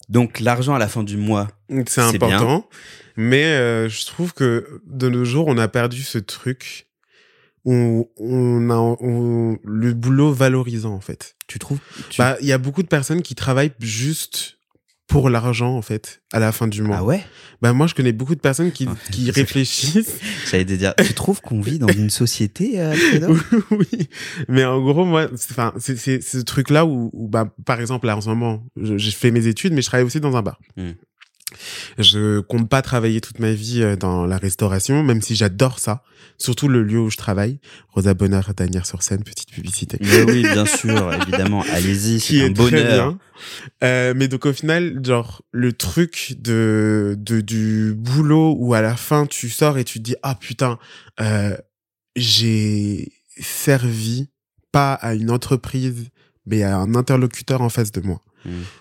Donc 0.09 0.41
l'argent 0.41 0.75
à 0.75 0.79
la 0.79 0.89
fin 0.89 1.03
du 1.03 1.17
mois. 1.17 1.49
C'est 1.71 1.89
C'est 1.89 2.01
important. 2.01 2.69
Mais 3.17 3.45
euh, 3.45 3.89
je 3.89 4.07
trouve 4.07 4.33
que 4.33 4.81
de 4.87 5.09
nos 5.09 5.25
jours, 5.25 5.47
on 5.49 5.59
a 5.59 5.69
perdu 5.69 6.03
ce 6.03 6.19
truc 6.19 6.88
on 7.65 8.71
a 8.71 8.77
on- 8.77 9.59
le 9.65 9.93
boulot 9.95 10.33
valorisant, 10.33 10.95
en 10.95 11.01
fait. 11.01 11.37
Tu 11.47 11.59
trouves 11.59 11.79
tu- 12.11 12.19
Bah, 12.21 12.37
il 12.41 12.47
y 12.47 12.53
a 12.53 12.59
beaucoup 12.59 12.83
de 12.83 12.89
personnes 12.89 13.23
qui 13.23 13.35
travaillent 13.35 13.73
juste 13.81 14.55
pour 15.07 15.31
l'argent, 15.31 15.75
en 15.75 15.81
fait, 15.81 16.21
à 16.35 16.39
la 16.39 16.53
fin 16.53 16.67
du 16.67 16.83
mois. 16.83 16.99
Ah 16.99 17.05
ouais? 17.05 17.25
Bah, 17.63 17.73
moi, 17.73 17.87
je 17.87 17.95
connais 17.95 18.13
beaucoup 18.13 18.35
de 18.35 18.41
personnes 18.41 18.71
qui, 18.73 18.87
qui 19.11 19.31
réfléchissent. 19.31 20.19
J'allais 20.51 20.67
te 20.67 20.73
dire, 20.75 20.95
tu 20.99 21.15
trouves 21.15 21.41
qu'on 21.41 21.63
vit 21.63 21.79
dans 21.79 21.89
une 21.89 22.11
société, 22.11 22.79
euh, 22.79 22.95
oui. 23.71 24.09
Mais 24.49 24.65
en 24.67 24.83
gros, 24.83 25.07
moi, 25.07 25.29
c'est- 25.35 25.53
enfin, 25.53 25.73
c'est 25.79 26.21
ce 26.23 26.39
truc-là 26.39 26.85
où, 26.85 27.09
où, 27.15 27.27
bah, 27.27 27.51
par 27.65 27.81
exemple, 27.81 28.07
là, 28.07 28.19
en 28.19 28.21
ce 28.21 28.29
moment, 28.29 28.63
je- 28.77 28.99
j'ai 28.99 29.11
fait 29.11 29.31
mes 29.31 29.47
études, 29.47 29.73
mais 29.73 29.81
je 29.81 29.87
travaille 29.87 30.05
aussi 30.05 30.21
dans 30.21 30.37
un 30.37 30.43
bar. 30.43 30.61
Mm. 30.77 30.91
Je 31.99 32.41
compte 32.41 32.69
pas 32.69 32.83
travailler 32.83 33.21
toute 33.21 33.39
ma 33.39 33.53
vie 33.53 33.83
euh, 33.83 33.97
dans 33.97 34.27
la 34.27 34.37
restauration, 34.37 35.03
même 35.03 35.23
si 35.23 35.35
j'adore 35.35 35.79
ça. 35.79 36.03
Surtout 36.37 36.69
le 36.69 36.83
lieu 36.83 37.01
où 37.01 37.11
je 37.11 37.17
travaille. 37.17 37.59
Rosa 37.89 38.15
Bonheur, 38.15 38.53
Danière 38.57 38.87
sur 38.87 39.03
scène, 39.03 39.25
petite 39.25 39.51
publicité. 39.51 39.99
Mais 40.01 40.23
oui, 40.23 40.43
bien 40.43 40.67
sûr, 40.67 41.13
évidemment. 41.23 41.65
Allez-y, 41.73 42.21
c'est 42.21 42.45
un 42.45 42.53
très 42.53 42.71
bonheur. 42.71 43.13
bien. 43.13 43.19
Euh, 43.83 44.15
mais 44.17 44.29
donc 44.29 44.47
au 44.47 44.53
final, 44.53 45.01
genre 45.05 45.43
le 45.51 45.73
truc 45.73 46.35
de, 46.39 47.17
de 47.19 47.41
du 47.41 47.95
boulot 47.97 48.55
où 48.59 48.75
à 48.75 48.83
la 48.83 48.97
fin 48.97 49.27
tu 49.27 49.49
sors 49.49 49.79
et 49.79 49.85
tu 49.85 49.99
te 49.99 50.05
dis 50.05 50.17
ah 50.23 50.35
putain, 50.35 50.79
euh, 51.21 51.57
j'ai 52.17 53.13
servi 53.41 54.31
pas 54.73 54.95
à 54.95 55.15
une 55.15 55.31
entreprise 55.31 56.09
mais 56.47 56.63
à 56.63 56.77
un 56.77 56.95
interlocuteur 56.95 57.61
en 57.61 57.69
face 57.69 57.93
de 57.93 58.01
moi. 58.01 58.23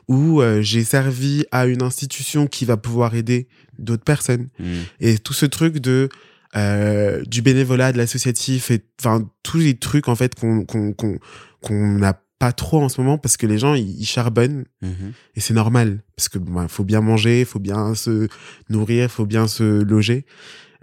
Ou 0.08 0.42
euh, 0.42 0.62
j'ai 0.62 0.84
servi 0.84 1.46
à 1.52 1.66
une 1.66 1.82
institution 1.84 2.48
qui 2.48 2.66
va 2.66 2.78
pouvoir 2.78 3.16
aider 3.16 3.48
d'autres 3.80 4.04
personnes. 4.04 4.50
Mm. 4.60 4.66
Et 5.02 5.18
tout 5.18 5.34
ce 5.34 5.46
truc 5.46 5.78
de 5.80 6.10
euh, 6.56 7.24
du 7.26 7.42
bénévolat, 7.42 7.92
de 7.92 7.98
l'associatif, 7.98 8.72
et 8.72 8.82
enfin 9.00 9.30
tous 9.44 9.58
les 9.58 9.78
trucs 9.78 10.08
en 10.08 10.16
fait 10.16 10.34
qu'on 10.36 10.64
qu'on 10.66 10.94
qu'on 10.94 11.20
qu'on 11.62 11.98
n'a 11.98 12.22
pas 12.40 12.52
trop 12.54 12.82
en 12.84 12.88
ce 12.90 13.02
moment 13.02 13.18
parce 13.18 13.36
que 13.36 13.48
les 13.48 13.58
gens 13.58 13.74
ils, 13.74 14.00
ils 14.00 14.06
charbonnent 14.06 14.66
Mhm. 14.82 15.12
et 15.36 15.40
c'est 15.42 15.54
normal 15.56 16.04
parce 16.16 16.30
que 16.30 16.38
bah, 16.38 16.68
faut 16.70 16.84
bien 16.86 17.02
manger, 17.02 17.44
faut 17.46 17.60
bien 17.60 17.96
se 17.96 18.28
nourrir, 18.70 19.10
faut 19.12 19.26
bien 19.26 19.48
se 19.48 19.82
loger. 19.84 20.26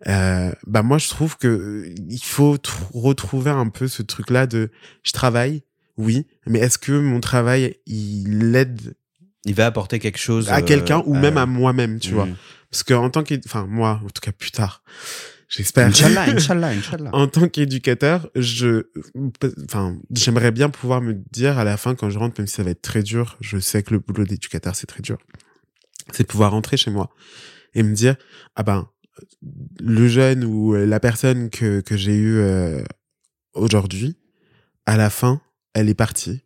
Euh, 0.06 0.52
bah 0.66 0.82
moi 0.82 0.98
je 0.98 1.08
trouve 1.08 1.38
que 1.38 1.88
il 2.10 2.22
faut 2.22 2.56
tr- 2.56 2.90
retrouver 2.92 3.50
un 3.50 3.68
peu 3.68 3.88
ce 3.88 4.02
truc 4.02 4.28
là 4.30 4.46
de 4.46 4.70
je 5.02 5.12
travaille 5.12 5.62
Oui, 5.96 6.26
mais 6.46 6.58
est-ce 6.58 6.78
que 6.78 6.92
mon 6.92 7.20
travail, 7.20 7.76
il 7.86 8.54
aide 8.56 8.94
Il 9.44 9.54
va 9.54 9.66
apporter 9.66 9.98
quelque 9.98 10.18
chose 10.18 10.48
à 10.48 10.58
euh, 10.58 10.62
quelqu'un 10.62 11.02
ou 11.06 11.14
à- 11.14 11.20
même 11.20 11.36
à 11.38 11.46
moi-même, 11.46 12.00
tu 12.00 12.12
vois? 12.14 12.26
Mm. 12.26 12.36
Parce 12.70 12.82
que 12.82 12.94
en 12.94 13.10
tant 13.10 13.22
que, 13.22 13.34
enfin 13.46 13.66
moi, 13.68 14.00
en 14.04 14.08
tout 14.10 14.20
cas 14.20 14.32
plus 14.32 14.50
tard, 14.50 14.82
j'espère. 15.48 15.86
Inch'Allah, 15.86 16.22
Inch'Allah, 16.28 16.68
Inch'Allah. 16.70 17.10
en 17.12 17.28
tant 17.28 17.48
qu'éducateur, 17.48 18.28
je, 18.34 18.88
enfin, 19.64 19.96
j'aimerais 20.10 20.50
bien 20.50 20.68
pouvoir 20.70 21.00
me 21.00 21.14
dire 21.30 21.58
à 21.58 21.64
la 21.64 21.76
fin 21.76 21.94
quand 21.94 22.10
je 22.10 22.18
rentre, 22.18 22.40
même 22.40 22.48
si 22.48 22.54
ça 22.56 22.64
va 22.64 22.70
être 22.70 22.82
très 22.82 23.02
dur, 23.04 23.36
je 23.40 23.58
sais 23.58 23.82
que 23.84 23.92
le 23.94 24.00
boulot 24.00 24.24
d'éducateur 24.24 24.74
c'est 24.74 24.86
très 24.88 25.02
dur, 25.02 25.18
c'est 26.12 26.24
de 26.24 26.28
pouvoir 26.28 26.50
rentrer 26.50 26.76
chez 26.76 26.90
moi 26.90 27.10
et 27.74 27.84
me 27.84 27.94
dire 27.94 28.16
ah 28.56 28.64
ben 28.64 28.88
le 29.80 30.08
jeune 30.08 30.42
ou 30.44 30.74
la 30.74 30.98
personne 30.98 31.48
que 31.50 31.80
que 31.80 31.96
j'ai 31.96 32.16
eu 32.16 32.38
euh, 32.38 32.82
aujourd'hui, 33.52 34.16
à 34.86 34.96
la 34.96 35.10
fin, 35.10 35.40
elle 35.74 35.88
est 35.88 35.94
partie 35.94 36.42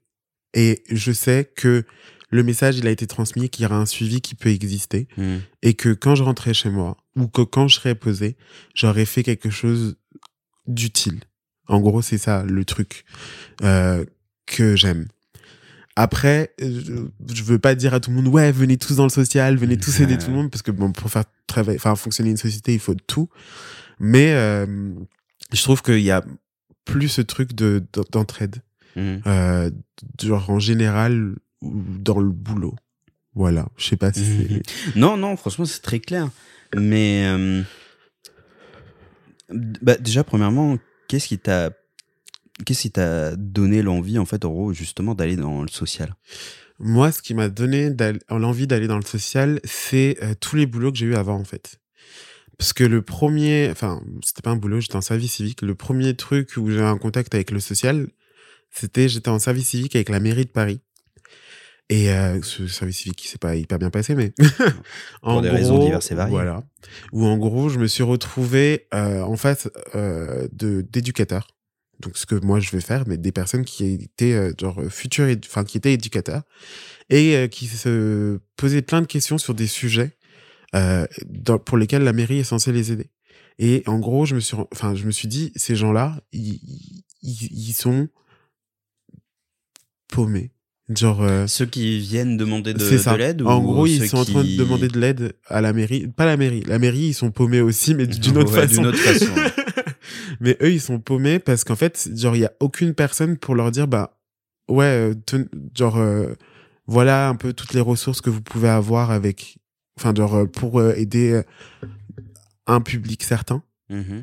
et 0.55 0.83
je 0.91 1.13
sais 1.13 1.51
que 1.57 1.85
le 2.31 2.43
message 2.43 2.77
il 2.79 2.87
a 2.87 2.91
été 2.91 3.07
transmis, 3.07 3.49
qu'il 3.49 3.63
y 3.63 3.67
aura 3.67 3.77
un 3.77 3.87
suivi 3.87 4.21
qui 4.21 4.35
peut 4.35 4.51
exister 4.51 5.09
Mm. 5.17 5.37
et 5.63 5.75
que 5.75 5.91
quand 5.95 6.15
je 6.15 6.23
rentrais 6.23 6.55
chez 6.55 6.71
moi 6.71 6.97
ou 7.17 7.27
que 7.29 7.43
quand 7.43 7.69
je 7.69 7.77
serais 7.77 7.95
posé, 7.95 8.37
j'aurais 8.75 9.07
fait 9.07 9.23
quelque 9.23 9.51
chose 9.51 9.97
d'utile. 10.67 11.21
En 11.69 11.81
gros, 11.81 12.03
c'est 12.03 12.19
ça 12.19 12.45
le 12.45 12.65
truc 12.65 13.05
euh, 13.63 14.05
que 14.47 14.77
j'aime. 14.77 15.09
Après, 15.97 16.55
euh, 16.63 16.81
je, 17.27 17.35
je 17.35 17.43
veux 17.43 17.59
pas 17.59 17.75
dire 17.75 17.93
à 17.93 18.01
tout 18.01 18.11
le 18.11 18.17
monde 18.17 18.29
ouais 18.29 18.53
venez 18.53 18.77
tous 18.77 18.97
dans 18.97 19.05
le 19.05 19.11
social, 19.11 19.57
venez 19.57 19.77
tous 19.77 20.01
aider 20.01 20.17
tout 20.17 20.29
le 20.29 20.35
monde 20.37 20.51
parce 20.51 20.63
que 20.63 20.71
bon 20.71 20.93
pour 20.93 21.11
faire 21.11 21.25
travailler, 21.47 21.79
enfin 21.79 21.95
fonctionner 21.97 22.31
une 22.31 22.37
société 22.37 22.73
il 22.73 22.79
faut 22.81 22.95
de 22.95 23.03
tout. 23.07 23.29
Mais 23.99 24.33
euh, 24.33 24.67
je 25.53 25.63
trouve 25.63 25.83
qu'il 25.83 26.01
y 26.01 26.11
a 26.11 26.25
plus 26.85 27.09
ce 27.09 27.21
truc 27.21 27.53
de 27.55 27.85
d'entraide, 28.13 28.63
Mm. 28.99 29.23
euh, 29.27 29.71
genre 30.23 30.51
en 30.51 30.59
général 30.59 31.37
ou 31.63 31.73
dans 31.99 32.19
le 32.21 32.31
boulot. 32.31 32.75
Voilà, 33.35 33.69
je 33.77 33.87
sais 33.87 33.97
pas 33.97 34.13
si 34.13 34.25
c'est 34.25 34.51
Mhm. 34.51 34.63
Non, 34.97 35.17
non, 35.17 35.37
franchement, 35.37 35.65
c'est 35.65 35.81
très 35.81 36.01
clair. 36.01 36.29
Mais 36.77 37.25
euh, 37.27 37.63
bah, 39.83 39.97
déjà, 39.97 40.25
premièrement, 40.25 40.79
qu'est-ce 41.09 41.29
qui 41.29 41.39
t'a 41.39 41.71
qu'est-ce 42.65 42.83
qui 42.83 42.91
t'a 42.91 43.37
donné 43.37 43.83
l'envie, 43.83 44.19
en 44.19 44.25
fait, 44.25 44.45
en 44.45 44.51
gros, 44.51 44.73
justement, 44.73 45.15
d'aller 45.15 45.37
dans 45.37 45.63
le 45.63 45.69
social? 45.69 46.15
Moi, 46.81 47.13
ce 47.13 47.23
qui 47.23 47.35
m'a 47.35 47.49
donné 47.49 47.91
l'envie 48.31 48.67
d'aller 48.67 48.89
dans 48.89 48.97
le 48.99 49.05
social, 49.05 49.61
c'est 49.65 50.17
euh, 50.23 50.35
tous 50.41 50.57
les 50.57 50.67
boulots 50.67 50.91
que 50.93 50.99
j'ai 50.99 51.07
eu 51.07 51.15
avant, 51.15 51.37
en 51.37 51.45
fait. 51.45 51.79
Parce 52.59 52.73
que 52.73 52.83
le 52.83 53.03
premier, 53.03 53.69
enfin, 53.71 54.03
c'était 54.25 54.43
pas 54.43 54.51
un 54.51 54.57
boulot, 54.57 54.81
j'étais 54.81 54.97
en 54.97 55.01
service 55.01 55.35
civique. 55.35 55.63
Le 55.63 55.77
premier 55.77 56.15
truc 56.15 56.55
où 56.57 56.69
j'ai 56.71 56.79
eu 56.79 56.83
un 56.83 56.99
contact 56.99 57.35
avec 57.35 57.53
le 57.53 57.61
social, 57.61 58.09
c'était 58.71 59.09
j'étais 59.09 59.29
en 59.29 59.39
service 59.39 59.69
civique 59.69 59.95
avec 59.97 60.09
la 60.09 60.21
mairie 60.21 60.45
de 60.45 60.51
Paris. 60.51 60.81
Et 61.91 62.11
euh, 62.11 62.43
ce 62.43 62.67
service 62.67 62.99
civique 62.99 63.17
qui 63.17 63.29
s'est 63.29 63.39
pas 63.39 63.57
hyper 63.57 63.79
bien 63.79 63.89
passé, 63.89 64.15
mais 64.15 64.35
Pour 65.23 65.41
des 65.41 65.49
raisons 65.49 65.79
diverses 65.83 66.11
et 66.11 66.15
variées. 66.15 66.33
Voilà. 66.35 66.63
Où 67.13 67.25
en 67.25 67.39
gros, 67.39 67.71
je 67.71 67.79
me 67.79 67.87
suis 67.87 68.03
retrouvé 68.03 68.87
euh, 68.93 69.23
en 69.23 69.37
face 69.37 69.69
euh, 69.95 70.47
de 70.53 70.83
d'éducateurs. 70.83 71.49
Donc 72.01 72.17
ce 72.19 72.27
que 72.27 72.35
moi 72.35 72.61
je 72.61 72.71
vais 72.71 72.83
faire, 72.83 73.05
mais 73.09 73.17
des 73.17 73.33
personnes 73.33 73.65
qui 73.65 73.87
étaient 73.95 74.51
genre 74.61 74.81
futurs, 74.91 75.35
enfin 75.47 75.65
qui 75.65 75.79
étaient 75.79 75.95
éducateurs 75.95 76.43
et 77.11 77.49
qui 77.51 77.67
se 77.67 78.39
posaient 78.57 78.83
plein 78.83 79.01
de 79.01 79.07
questions 79.07 79.37
sur 79.39 79.53
des 79.55 79.67
sujets 79.67 80.17
dans- 80.75 81.59
pour 81.59 81.77
lesquels 81.77 82.03
la 82.05 82.13
mairie 82.13 82.39
est 82.39 82.45
censée 82.45 82.71
les 82.71 82.93
aider. 82.93 83.11
Et 83.59 83.83
en 83.87 83.99
gros, 83.99 84.27
je 84.27 84.37
me 84.37 84.41
suis, 84.41 84.57
enfin, 84.73 84.95
je 84.95 85.05
me 85.07 85.11
suis 85.11 85.27
dit, 85.27 85.51
ces 85.57 85.75
gens-là, 85.75 86.21
ils, 86.33 86.61
ils, 87.23 87.49
ils 87.69 87.73
sont 87.73 88.09
paumés. 90.09 90.51
Genre, 90.89 91.23
euh, 91.23 91.47
Ceux 91.47 91.67
qui 91.67 91.99
viennent 91.99 92.39
demander 92.39 92.73
de, 92.73 93.17
l'aide 93.17 93.43
En 93.43 93.59
ou 93.61 93.63
gros, 93.63 93.87
ils 93.87 94.09
sont 94.09 94.19
en 94.19 94.25
train 94.25 94.43
de 94.43 94.57
demander 94.57 94.89
de 94.89 94.99
l'aide 94.99 95.35
à 95.47 95.61
la 95.61 95.75
mairie. 95.75 96.07
Pas 96.09 96.25
la 96.25 96.39
mairie. 96.39 96.63
La 96.67 96.79
mairie, 96.79 97.09
ils 97.09 97.15
sont 97.15 97.31
paumés 97.31 97.61
aussi, 97.61 97.95
mais 97.95 98.07
d'une 98.07 98.39
autre 98.39 98.53
Ouais, 98.55 98.67
façon. 98.67 98.83
D'une 98.83 98.87
autre 98.87 98.99
façon. 98.99 99.27
mais 100.41 100.57
eux, 100.63 100.73
ils 100.73 100.81
sont 100.81 100.99
paumés 100.99 101.39
parce 101.39 101.65
qu'en 101.65 101.77
fait, 101.77 102.09
genre, 102.15 102.37
il 102.37 102.41
y 102.41 102.47
a 102.47 102.53
aucune 102.61 102.95
personne 102.95 103.37
pour 103.37 103.55
leur 103.55 103.71
dire, 103.71 103.87
bah, 103.87 104.19
ouais, 104.69 105.13
euh, 105.35 105.45
genre, 105.77 105.99
euh, 105.99 106.35
voilà 106.87 107.29
un 107.29 107.35
peu 107.35 107.53
toutes 107.53 107.75
les 107.75 107.81
ressources 107.81 108.21
que 108.21 108.31
vous 108.31 108.43
pouvez 108.43 108.69
avoir 108.69 109.11
avec, 109.11 109.59
enfin, 109.99 110.15
genre, 110.15 110.49
pour 110.51 110.81
euh, 110.81 110.95
aider 110.95 111.43
un 112.67 112.81
public 112.81 113.23
certain. 113.23 113.63
Mhm. 113.91 114.23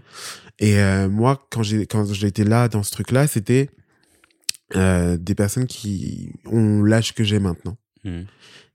Et 0.59 0.77
moi, 1.09 1.47
quand 1.51 1.63
j'ai 1.63 1.85
quand 1.85 2.05
été 2.23 2.43
là 2.43 2.69
dans 2.69 2.83
ce 2.83 2.91
truc-là, 2.91 3.27
c'était 3.27 3.69
euh, 4.75 5.17
des 5.17 5.35
personnes 5.35 5.67
qui 5.67 6.31
ont 6.45 6.81
l'âge 6.83 7.13
que 7.13 7.23
j'ai 7.23 7.39
maintenant, 7.39 7.77
Mhm. 8.03 8.25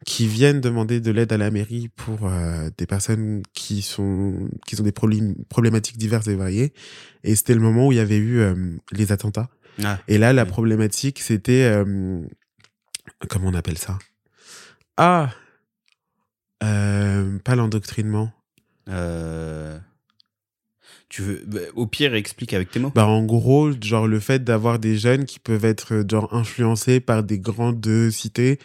qui 0.06 0.26
viennent 0.26 0.60
demander 0.60 1.00
de 1.00 1.10
l'aide 1.10 1.32
à 1.32 1.36
la 1.36 1.50
mairie 1.50 1.88
pour 1.88 2.26
euh, 2.28 2.70
des 2.78 2.86
personnes 2.86 3.42
qui 3.52 3.82
sont 3.82 4.48
qui 4.66 4.80
ont 4.80 4.84
des 4.84 4.92
problém- 4.92 5.34
problématiques 5.48 5.98
diverses 5.98 6.26
et 6.28 6.36
variées. 6.36 6.72
Et 7.24 7.34
c'était 7.36 7.54
le 7.54 7.60
moment 7.60 7.86
où 7.88 7.92
il 7.92 7.96
y 7.96 8.00
avait 8.00 8.16
eu 8.16 8.38
euh, 8.38 8.76
les 8.92 9.12
attentats. 9.12 9.48
Ah, 9.82 9.98
Et 10.08 10.18
là, 10.18 10.32
la 10.32 10.44
problématique, 10.46 11.20
c'était 11.20 11.72
comment 13.28 13.48
on 13.48 13.54
appelle 13.54 13.78
ça? 13.78 13.98
Ah, 14.96 15.30
pas 16.60 17.56
l'endoctrinement. 17.56 18.32
Tu 21.10 21.22
veux, 21.22 21.42
bah, 21.44 21.58
au 21.74 21.88
pire, 21.88 22.14
explique 22.14 22.54
avec 22.54 22.70
tes 22.70 22.78
mots. 22.78 22.92
Bah 22.94 23.04
en 23.06 23.24
gros, 23.24 23.72
genre 23.82 24.06
le 24.06 24.20
fait 24.20 24.44
d'avoir 24.44 24.78
des 24.78 24.96
jeunes 24.96 25.24
qui 25.24 25.40
peuvent 25.40 25.64
être 25.64 25.92
euh, 25.94 26.04
genre 26.08 26.32
influencés 26.32 27.00
par 27.00 27.24
des 27.24 27.40
grandes 27.40 27.84
cités 28.10 28.60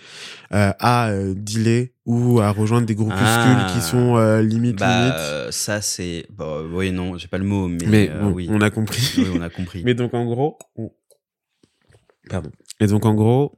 euh, 0.53 0.71
à 0.79 1.09
euh, 1.09 1.33
dealer 1.35 1.93
ou 2.05 2.39
à 2.41 2.51
rejoindre 2.51 2.85
des 2.85 2.93
groupuscules 2.93 3.25
Ah. 3.27 3.71
qui 3.73 3.81
sont 3.81 4.15
euh, 4.15 4.43
limite 4.43 4.77
Bah, 4.77 4.99
limite. 5.41 5.51
ça, 5.53 5.81
c'est. 5.81 6.27
Bah, 6.29 6.61
oui, 6.71 6.91
non, 6.91 7.17
j'ai 7.17 7.27
pas 7.27 7.39
le 7.39 7.45
mot, 7.45 7.67
mais. 7.67 7.85
Mais 7.87 8.07
bon, 8.09 8.29
oui. 8.29 8.47
on 8.51 8.61
a 8.61 8.69
compris. 8.69 9.01
Oui, 9.17 9.25
on 9.33 9.41
a 9.41 9.49
compris. 9.49 9.81
Mais 9.85 9.95
donc 9.95 10.13
en 10.13 10.25
gros, 10.25 10.59
on- 10.75 10.91
pardon. 12.29 12.51
Et 12.79 12.85
donc 12.85 13.05
en 13.07 13.15
gros, 13.15 13.57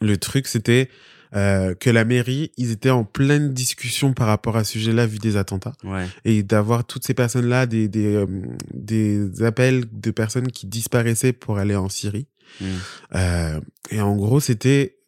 le 0.00 0.16
truc 0.16 0.48
c'était 0.48 0.88
euh, 1.34 1.74
que 1.74 1.88
la 1.90 2.04
mairie, 2.04 2.52
ils 2.58 2.70
étaient 2.72 2.90
en 2.90 3.04
pleine 3.04 3.52
discussion 3.52 4.12
par 4.12 4.26
rapport 4.26 4.56
à 4.56 4.64
ce 4.64 4.72
sujet-là 4.72 5.06
vu 5.06 5.18
des 5.18 5.36
attentats 5.36 5.72
Ouais. 5.84 6.06
et 6.24 6.42
d'avoir 6.42 6.84
toutes 6.86 7.04
ces 7.06 7.14
personnes-là 7.14 7.66
des 7.66 7.88
des, 7.88 8.14
euh, 8.14 8.26
des 8.74 9.42
appels 9.42 9.84
de 9.92 10.10
personnes 10.10 10.48
qui 10.52 10.66
disparaissaient 10.66 11.32
pour 11.32 11.58
aller 11.58 11.76
en 11.76 11.88
Syrie. 11.88 12.26
Mhm. 12.60 12.66
Euh, 13.14 13.60
et 13.90 14.00
en 14.00 14.14
gros, 14.16 14.40
c'était 14.40 14.98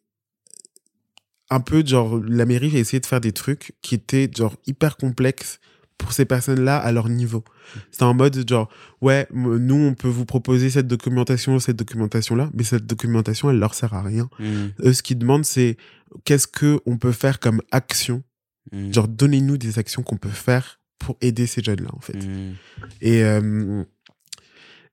un 1.51 1.59
peu 1.59 1.85
genre 1.85 2.19
la 2.27 2.45
mairie 2.45 2.75
a 2.75 2.79
essayé 2.79 2.99
de 2.99 3.05
faire 3.05 3.21
des 3.21 3.31
trucs 3.31 3.73
qui 3.83 3.93
étaient 3.95 4.29
genre 4.35 4.55
hyper 4.65 4.97
complexes 4.97 5.59
pour 5.97 6.11
ces 6.13 6.25
personnes-là 6.25 6.77
à 6.77 6.91
leur 6.91 7.09
niveau. 7.09 7.43
C'était 7.91 8.03
en 8.03 8.13
mode 8.13 8.47
genre 8.47 8.69
ouais, 9.01 9.27
nous 9.31 9.75
on 9.75 9.93
peut 9.93 10.07
vous 10.09 10.25
proposer 10.25 10.69
cette 10.69 10.87
documentation, 10.87 11.59
cette 11.59 11.77
documentation-là, 11.77 12.49
mais 12.53 12.63
cette 12.63 12.85
documentation 12.85 13.49
elle 13.49 13.59
leur 13.59 13.73
sert 13.73 13.93
à 13.93 14.01
rien. 14.01 14.29
Mhm. 14.39 14.71
Eux 14.83 14.93
ce 14.93 15.01
qu'ils 15.03 15.17
demandent 15.17 15.45
c'est 15.45 15.77
qu'est-ce 16.25 16.47
que 16.47 16.79
on 16.85 16.97
peut 16.97 17.11
faire 17.13 17.39
comme 17.39 17.61
action, 17.71 18.23
Mhm. 18.71 18.93
genre 18.93 19.07
donnez-nous 19.07 19.57
des 19.57 19.77
actions 19.79 20.01
qu'on 20.03 20.17
peut 20.17 20.27
faire 20.29 20.79
pour 20.99 21.17
aider 21.21 21.45
ces 21.47 21.61
jeunes-là 21.63 21.89
en 21.93 21.99
fait. 21.99 22.15
Mhm. 22.25 22.55
Et, 23.01 23.23
euh, 23.23 23.83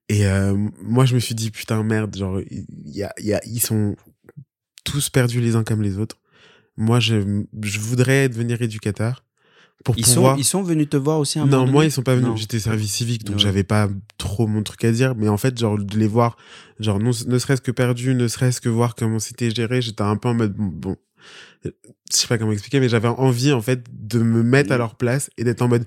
et 0.09 0.27
euh, 0.27 0.55
moi, 0.81 1.05
je 1.05 1.15
me 1.15 1.19
suis 1.19 1.33
dit, 1.33 1.49
putain, 1.49 1.81
merde, 1.83 2.15
genre, 2.15 2.39
y 2.85 3.03
a, 3.03 3.13
il 3.19 3.25
y 3.25 3.33
a, 3.33 3.41
ils 3.45 3.61
sont 3.61 3.95
tous 4.83 5.09
perdus 5.09 5.39
les 5.41 5.55
uns 5.55 5.63
comme 5.63 5.81
les 5.81 5.97
autres. 5.97 6.19
Moi, 6.77 6.99
je, 6.99 7.43
je 7.63 7.79
voudrais 7.79 8.29
devenir 8.29 8.61
éducateur 8.61 9.22
pour 9.83 9.97
Ils, 9.97 10.03
pouvoir... 10.05 10.35
sont, 10.35 10.39
ils 10.39 10.43
sont 10.45 10.63
venus 10.63 10.89
te 10.89 10.97
voir 10.97 11.19
aussi 11.19 11.39
un 11.39 11.45
non, 11.45 11.67
moi, 11.67 11.85
ils 11.85 11.91
sont 11.91 12.03
pas 12.03 12.15
venus. 12.15 12.31
J'étais 12.37 12.59
service 12.59 12.91
civique, 12.91 13.25
donc 13.25 13.35
Ouais. 13.35 13.41
j'avais 13.41 13.63
pas 13.63 13.89
trop 14.17 14.47
mon 14.47 14.63
truc 14.63 14.83
à 14.85 14.91
dire. 14.91 15.13
Mais 15.15 15.27
en 15.27 15.37
fait, 15.37 15.57
genre, 15.57 15.77
de 15.77 15.97
les 15.97 16.07
voir, 16.07 16.37
genre, 16.79 16.99
non, 16.99 17.11
ne 17.27 17.37
serait-ce 17.37 17.61
que 17.61 17.71
perdu, 17.71 18.15
ne 18.15 18.27
serait-ce 18.27 18.61
que 18.61 18.69
voir 18.69 18.95
comment 18.95 19.19
c'était 19.19 19.49
géré, 19.51 19.81
j'étais 19.81 20.01
un 20.03 20.15
peu 20.15 20.29
en 20.29 20.33
mode, 20.35 20.53
bon, 20.53 20.65
bon, 20.73 20.95
euh, 21.65 21.71
je 22.11 22.17
sais 22.17 22.27
pas 22.27 22.37
comment 22.37 22.51
expliquer, 22.51 22.79
mais 22.79 22.89
j'avais 22.89 23.07
envie, 23.07 23.51
en 23.51 23.61
fait, 23.61 23.83
de 23.91 24.19
me 24.19 24.43
mettre 24.43 24.71
à 24.71 24.77
leur 24.77 24.95
place 24.95 25.29
et 25.37 25.43
d'être 25.43 25.61
en 25.61 25.67
mode, 25.67 25.83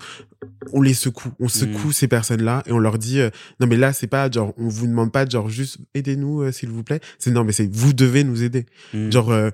on 0.73 0.81
les 0.81 0.93
secoue, 0.93 1.29
on 1.39 1.47
secoue 1.47 1.91
ces 1.91 2.07
personnes-là 2.07 2.63
et 2.65 2.71
on 2.71 2.79
leur 2.79 2.97
dit, 2.97 3.19
euh, 3.19 3.29
non, 3.59 3.67
mais 3.67 3.77
là, 3.77 3.93
c'est 3.93 4.07
pas, 4.07 4.29
genre, 4.29 4.53
on 4.57 4.67
vous 4.67 4.87
demande 4.87 5.11
pas, 5.11 5.25
genre, 5.27 5.49
juste, 5.49 5.77
aidez-nous, 5.93 6.41
euh, 6.41 6.51
s'il 6.51 6.69
vous 6.69 6.83
plaît. 6.83 6.99
C'est, 7.17 7.31
non, 7.31 7.43
mais 7.43 7.51
c'est, 7.53 7.71
vous 7.73 7.93
devez 7.93 8.23
nous 8.23 8.43
aider. 8.43 8.65
Mhm. 8.93 9.11
Genre, 9.11 9.31
euh, 9.31 9.49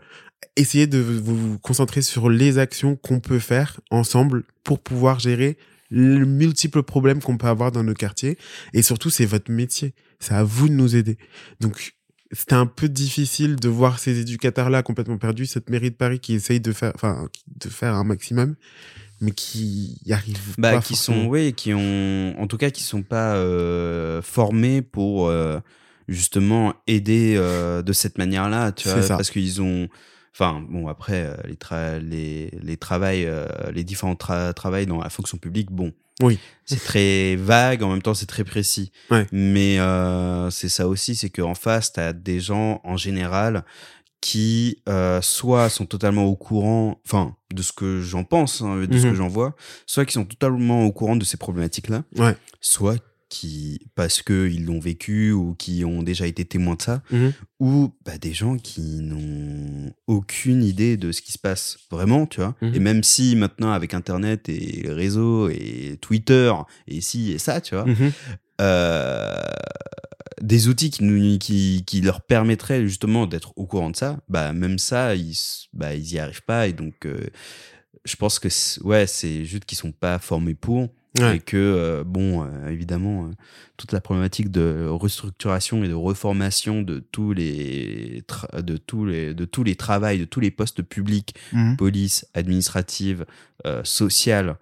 essayez 0.56 0.88
de 0.88 1.00
vous 1.00 1.58
concentrer 1.60 2.02
sur 2.02 2.30
les 2.30 2.58
actions 2.58 2.96
qu'on 2.96 3.20
peut 3.20 3.40
faire 3.40 3.80
ensemble 3.92 4.44
pour 4.64 4.80
pouvoir 4.80 5.20
gérer 5.20 5.58
les 5.92 6.26
multiples 6.26 6.82
problèmes 6.82 7.22
qu'on 7.22 7.38
peut 7.38 7.48
avoir 7.48 7.72
dans 7.72 7.84
nos 7.84 7.94
quartiers. 7.94 8.38
Et 8.74 8.82
surtout, 8.82 9.10
c'est 9.10 9.26
votre 9.26 9.52
métier. 9.52 9.94
C'est 10.20 10.34
à 10.34 10.44
vous 10.44 10.70
de 10.70 10.74
nous 10.74 10.96
aider. 10.96 11.18
Donc, 11.60 11.94
c'était 12.32 12.56
un 12.56 12.66
peu 12.66 12.90
difficile 12.90 13.56
de 13.56 13.70
voir 13.70 14.00
ces 14.00 14.20
éducateurs-là 14.20 14.82
complètement 14.82 15.18
perdus, 15.18 15.46
cette 15.46 15.70
mairie 15.70 15.92
de 15.92 15.96
Paris 15.96 16.20
qui 16.20 16.34
essaye 16.34 16.60
de 16.60 16.72
faire, 16.72 16.92
enfin, 16.96 17.30
de 17.60 17.70
faire 17.70 17.94
un 17.94 18.04
maximum, 18.04 18.56
mais 19.22 19.32
qui 19.32 20.00
y 20.06 20.14
arrive 20.14 20.40
bah, 20.58 20.74
pas 20.74 20.82
qui 20.82 20.96
forcément. 20.96 21.24
sont 21.24 21.30
oui 21.30 21.54
qui 21.54 21.74
ont 21.74 22.36
en 22.40 22.48
tout 22.48 22.58
cas 22.58 22.72
qui 22.72 22.82
sont 22.84 23.04
pas 23.04 23.36
euh, 23.36 24.22
formés 24.24 24.82
pour 24.82 25.28
euh, 25.28 25.60
justement 26.08 26.74
aider 26.88 27.36
euh, 27.38 27.82
de 27.82 27.94
cette 27.94 28.18
manière-là, 28.18 28.72
tu 28.72 28.90
vois, 28.90 29.02
ça. 29.02 29.16
parce 29.16 29.30
qu'ils 29.30 29.62
ont, 29.62 29.88
enfin 30.34 30.66
bon 30.70 30.88
après 30.88 31.26
euh, 31.28 31.36
les 31.46 31.56
tra- 31.56 32.00
les 32.00 32.50
les 32.62 32.78
travails, 32.78 33.26
euh, 33.26 33.48
les 33.74 33.84
différents 33.84 34.16
tra- 34.16 34.54
travails 34.54 34.86
dans 34.88 35.00
la 35.02 35.10
fonction 35.10 35.38
publique, 35.38 35.72
bon, 35.72 35.92
Oui. 36.22 36.40
c'est 36.66 36.84
très 36.84 37.36
vague, 37.36 37.84
en 37.84 37.90
même 37.90 38.02
temps 38.02 38.14
c'est 38.14 38.26
très 38.26 38.44
précis. 38.44 38.92
Ouais. 39.12 39.28
Mais 39.32 39.80
euh, 39.80 40.50
c'est 40.50 40.70
ça 40.70 40.88
aussi, 40.88 41.16
c'est 41.16 41.30
qu'en 41.30 41.54
face 41.56 41.94
t'as 41.94 42.14
des 42.14 42.40
gens 42.40 42.82
en 42.84 42.98
général 42.98 43.64
qui 44.22 44.82
euh, 44.88 45.22
soit 45.22 45.70
sont 45.70 45.86
totalement 45.86 46.24
au 46.26 46.36
courant, 46.36 47.02
enfin 47.06 47.36
de 47.54 47.62
ce 47.62 47.74
que 47.74 48.00
j'en 48.02 48.24
pense, 48.24 48.62
hein, 48.62 48.86
de 48.88 48.98
ce 48.98 49.06
Mhm. 49.06 49.12
que 49.12 49.18
j'en 49.18 49.28
vois, 49.28 49.54
soit 49.86 50.06
qui 50.06 50.14
sont 50.14 50.24
totalement 50.26 50.86
au 50.86 50.92
courant 50.94 51.16
de 51.18 51.26
ces 51.26 51.36
problématiques-là, 51.38 52.04
Ouais. 52.18 52.36
soit 52.62 52.98
qui 53.34 53.80
parce 53.96 54.22
que 54.22 54.48
ils 54.48 54.64
l'ont 54.66 54.80
vécu 54.80 55.32
ou 55.32 55.56
qui 55.56 55.84
ont 55.86 56.04
déjà 56.04 56.28
été 56.28 56.46
témoins 56.46 56.76
de 56.76 56.82
ça, 56.84 57.02
Mhm. 57.12 57.34
ou 57.60 57.92
bah, 58.06 58.18
des 58.20 58.34
gens 58.34 58.58
qui 58.58 59.00
n'ont 59.02 59.92
aucune 60.08 60.64
idée 60.64 60.98
de 60.98 61.12
ce 61.12 61.22
qui 61.22 61.32
se 61.32 61.40
passe 61.40 61.78
vraiment, 61.92 62.26
tu 62.28 62.40
vois. 62.42 62.56
Mhm. 62.62 62.76
Et 62.76 62.80
même 62.80 63.04
si 63.04 63.36
maintenant 63.36 63.72
avec 63.72 63.94
Internet 63.94 64.50
et 64.50 64.82
les 64.84 64.92
réseaux 64.92 65.50
et 65.50 65.98
Twitter 66.02 66.54
et 66.88 67.02
ci 67.02 67.32
et 67.32 67.40
ça, 67.40 67.60
tu 67.60 67.74
vois, 67.76 67.86
Mhm. 67.86 68.12
euh, 68.62 69.34
des 70.42 70.68
outils 70.68 70.90
qui, 70.92 71.04
nous, 71.04 71.38
qui, 71.40 71.84
qui 71.86 72.02
leur 72.02 72.22
permettraient 72.22 72.84
justement 72.88 73.26
d'être 73.28 73.54
au 73.56 73.66
courant 73.66 73.90
de 73.90 73.96
ça, 73.96 74.20
bah 74.30 74.52
même 74.54 74.78
ça, 74.78 75.16
ils, 75.16 75.38
bah, 75.74 75.96
ils 75.96 76.14
y 76.14 76.20
arrivent 76.20 76.44
pas. 76.44 76.68
Et 76.68 76.74
donc, 76.74 77.06
euh, 77.06 77.28
je 78.06 78.16
pense 78.18 78.40
que 78.40 78.50
c'est- 78.50 78.82
ouais, 78.82 79.08
c'est 79.08 79.46
juste 79.46 79.66
qu'ils 79.66 79.78
sont 79.78 79.92
pas 79.94 80.20
formés 80.20 80.56
pour. 80.56 80.90
Ouais. 81.20 81.36
Et 81.38 81.40
que, 81.40 81.58
euh, 81.58 82.04
bon, 82.04 82.44
euh, 82.44 82.70
évidemment, 82.70 83.26
euh, 83.26 83.32
toute 83.78 83.92
la 83.92 84.02
problématique 84.02 84.50
de 84.50 84.88
restructuration 84.90 85.84
et 85.84 85.88
de 85.88 85.94
reformation 85.94 86.82
de 86.82 87.00
tous 87.00 87.34
les, 87.34 88.24
de 88.58 88.78
tous 88.78 89.06
les, 89.06 89.34
de 89.36 89.46
tous 89.46 89.64
les 89.64 89.76
travails, 89.76 90.18
de 90.20 90.26
tous 90.26 90.40
les 90.40 90.50
postes 90.52 90.82
publics, 90.82 91.36
Mhm. 91.52 91.78
police, 91.78 92.26
administrative, 92.34 93.26
euh, 93.68 93.84
sociale, 93.84 94.58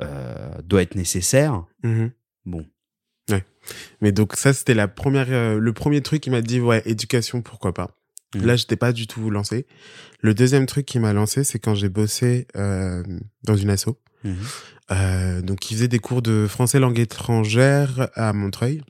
euh, 0.00 0.48
doit 0.64 0.82
être 0.82 0.94
nécessaire. 0.94 1.64
Mhm. 1.82 2.12
Bon. 2.46 2.64
Mais 4.00 4.10
donc 4.10 4.34
ça, 4.34 4.52
c'était 4.52 4.74
la 4.74 4.88
première, 4.88 5.28
le 5.58 5.72
premier 5.72 6.00
truc 6.00 6.20
qui 6.22 6.30
m'a 6.30 6.40
dit 6.40 6.60
ouais, 6.60 6.82
éducation, 6.86 7.42
pourquoi 7.42 7.72
pas. 7.72 7.96
Mhm. 8.34 8.44
Là, 8.46 8.56
j'étais 8.56 8.76
pas 8.76 8.92
du 8.92 9.06
tout 9.06 9.28
lancé. 9.30 9.66
Le 10.20 10.34
deuxième 10.34 10.66
truc 10.66 10.86
qui 10.86 10.98
m'a 10.98 11.12
lancé, 11.12 11.42
c'est 11.44 11.58
quand 11.58 11.74
j'ai 11.74 11.88
bossé 11.88 12.46
euh, 12.56 13.02
dans 13.44 13.56
une 13.56 13.70
asso. 13.70 13.88
Mhm. 14.24 14.36
Euh, 14.92 15.40
donc, 15.42 15.58
qui 15.60 15.74
faisait 15.74 15.88
des 15.88 15.98
cours 15.98 16.20
de 16.22 16.46
français 16.48 16.78
langue 16.78 16.98
étrangère 16.98 18.08
à 18.14 18.32
Montreuil 18.32 18.82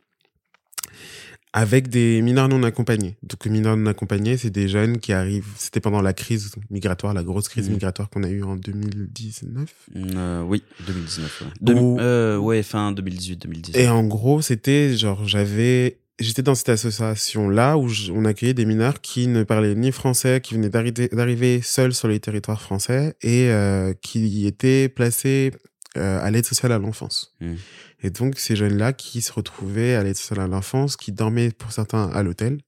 avec 1.52 1.88
des 1.88 2.22
mineurs 2.22 2.48
non 2.48 2.62
accompagnés. 2.62 3.16
Donc, 3.24 3.44
mineurs 3.46 3.76
non 3.76 3.86
accompagnés, 3.90 4.36
c'est 4.36 4.50
des 4.50 4.68
jeunes 4.68 4.98
qui 4.98 5.12
arrivent. 5.12 5.48
C'était 5.56 5.80
pendant 5.80 6.00
la 6.00 6.12
crise 6.12 6.52
migratoire, 6.70 7.12
la 7.12 7.24
grosse 7.24 7.48
crise 7.48 7.66
Mhm. 7.66 7.72
migratoire 7.74 8.08
qu'on 8.08 8.22
a 8.22 8.28
eue 8.28 8.44
en 8.44 8.54
2019. 8.56 9.68
Euh, 9.96 10.42
oui, 10.42 10.62
2019. 10.86 11.42
Ouais, 11.42 11.48
Demi- 11.60 12.38
ouais 12.38 12.62
fin 12.62 12.92
2018-2019. 12.92 13.76
Et 13.82 13.88
en 13.88 14.04
gros, 14.04 14.40
c'était 14.42 14.96
genre, 14.96 15.26
j'avais, 15.26 15.98
j'étais 16.20 16.42
dans 16.42 16.54
cette 16.54 16.68
association-là 16.68 17.76
où 17.76 17.88
on 18.12 18.24
accueillait 18.24 18.54
des 18.54 18.66
mineurs 18.66 19.00
qui 19.00 19.26
ne 19.26 19.42
parlaient 19.42 19.74
ni 19.74 19.90
français, 19.90 20.40
qui 20.40 20.54
venaient 20.54 20.68
d'arriver, 20.68 21.08
d'arriver 21.08 21.60
seuls 21.62 21.94
sur 21.94 22.08
les 22.08 22.20
territoires 22.20 22.60
français 22.60 23.16
et 23.22 23.50
euh, 23.50 23.92
qui 24.00 24.46
étaient 24.46 24.88
placés 24.88 25.52
euh, 25.96 26.20
à 26.22 26.30
l'aide 26.30 26.46
sociale 26.46 26.72
à 26.72 26.78
l'enfance. 26.78 27.34
Mm. 27.40 27.54
Et 28.02 28.10
donc, 28.10 28.38
ces 28.38 28.56
jeunes-là 28.56 28.92
qui 28.92 29.22
se 29.22 29.32
retrouvaient 29.32 29.94
à 29.94 30.02
l'aide 30.02 30.16
sociale 30.16 30.40
à 30.40 30.46
l'enfance, 30.46 30.96
qui 30.96 31.12
dormaient 31.12 31.50
pour 31.50 31.72
certains 31.72 32.08
à 32.08 32.22
l'hôtel, 32.22 32.60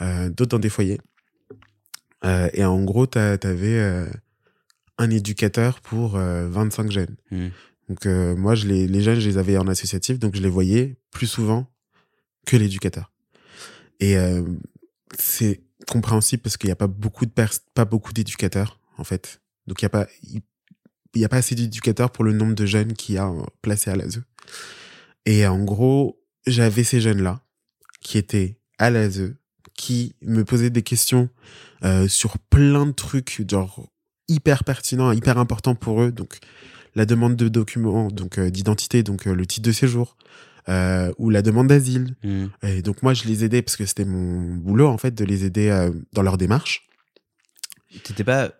euh, 0.00 0.28
d'autres 0.28 0.50
dans 0.50 0.58
des 0.58 0.68
foyers. 0.68 1.00
Euh, 2.24 2.48
et 2.54 2.64
en 2.64 2.82
gros, 2.82 3.06
t'avais 3.06 3.78
euh, 3.78 4.06
un 4.98 5.10
éducateur 5.10 5.80
pour 5.80 6.16
euh, 6.16 6.48
25 6.48 6.90
jeunes. 6.90 7.16
Mm. 7.30 7.48
Donc 7.88 8.06
moi, 8.38 8.54
je 8.54 8.66
les, 8.66 8.86
les 8.86 9.02
jeunes, 9.02 9.20
je 9.20 9.28
les 9.28 9.36
avais 9.36 9.58
en 9.58 9.68
associatif, 9.68 10.18
donc 10.18 10.34
je 10.34 10.40
les 10.40 10.48
voyais 10.48 10.96
plus 11.10 11.26
souvent 11.26 11.66
que 12.44 12.56
l'éducateur. 12.56 13.12
Et 14.00 14.16
euh, 14.16 14.42
c'est 15.18 15.62
compréhensible 15.88 16.42
parce 16.42 16.56
qu'il 16.56 16.68
n'y 16.68 16.72
a 16.72 16.76
pas 16.76 16.86
beaucoup 16.86 17.26
de 17.26 17.32
pas 17.74 17.84
beaucoup 17.84 18.12
d'éducateurs 18.12 18.80
en 18.98 19.04
fait. 19.04 19.40
Donc 19.66 19.82
il 19.82 19.84
y 19.84 19.86
a 19.86 19.90
pas 19.90 20.06
il 21.14 21.20
y 21.20 21.24
a 21.24 21.28
pas 21.28 21.36
assez 21.36 21.54
d'éducateurs 21.54 22.10
pour 22.10 22.24
le 22.24 22.32
nombre 22.32 22.54
de 22.54 22.66
jeunes 22.66 22.94
qu'il 22.94 23.14
y 23.14 23.18
a 23.18 23.28
euh, 23.28 23.42
placés 23.62 23.90
à 23.90 23.96
l'ASE. 23.96 24.22
Et 25.26 25.46
en 25.46 25.62
gros, 25.62 26.20
j'avais 26.46 26.84
ces 26.84 27.00
jeunes-là 27.00 27.40
qui 28.00 28.18
étaient 28.18 28.58
à 28.78 28.90
l'ASE, 28.90 29.34
qui 29.74 30.16
me 30.22 30.44
posaient 30.44 30.70
des 30.70 30.82
questions 30.82 31.30
euh, 31.84 32.08
sur 32.08 32.38
plein 32.38 32.86
de 32.86 32.92
trucs, 32.92 33.42
genre 33.48 33.88
hyper 34.28 34.64
pertinents, 34.64 35.12
hyper 35.12 35.38
importants 35.38 35.76
pour 35.76 36.02
eux. 36.02 36.10
Donc 36.10 36.38
la 36.94 37.06
demande 37.06 37.36
de 37.36 37.48
documents, 37.48 38.08
donc 38.08 38.40
d'identité, 38.40 39.02
donc 39.02 39.24
le 39.24 39.46
titre 39.46 39.66
de 39.66 39.72
séjour, 39.72 40.16
euh, 40.68 41.12
ou 41.18 41.30
la 41.30 41.42
demande 41.42 41.66
d'asile. 41.68 42.16
Mm. 42.24 42.44
Et 42.62 42.82
donc 42.82 43.02
moi, 43.02 43.14
je 43.14 43.24
les 43.24 43.44
aidais 43.44 43.62
parce 43.62 43.76
que 43.76 43.84
c'était 43.86 44.04
mon 44.04 44.54
boulot 44.56 44.88
en 44.88 44.98
fait 44.98 45.14
de 45.14 45.24
les 45.24 45.44
aider 45.44 45.68
euh, 45.68 45.90
dans 46.12 46.22
leur 46.22 46.38
démarche. 46.38 46.88
T'étais 48.02 48.24
pas. 48.24 48.52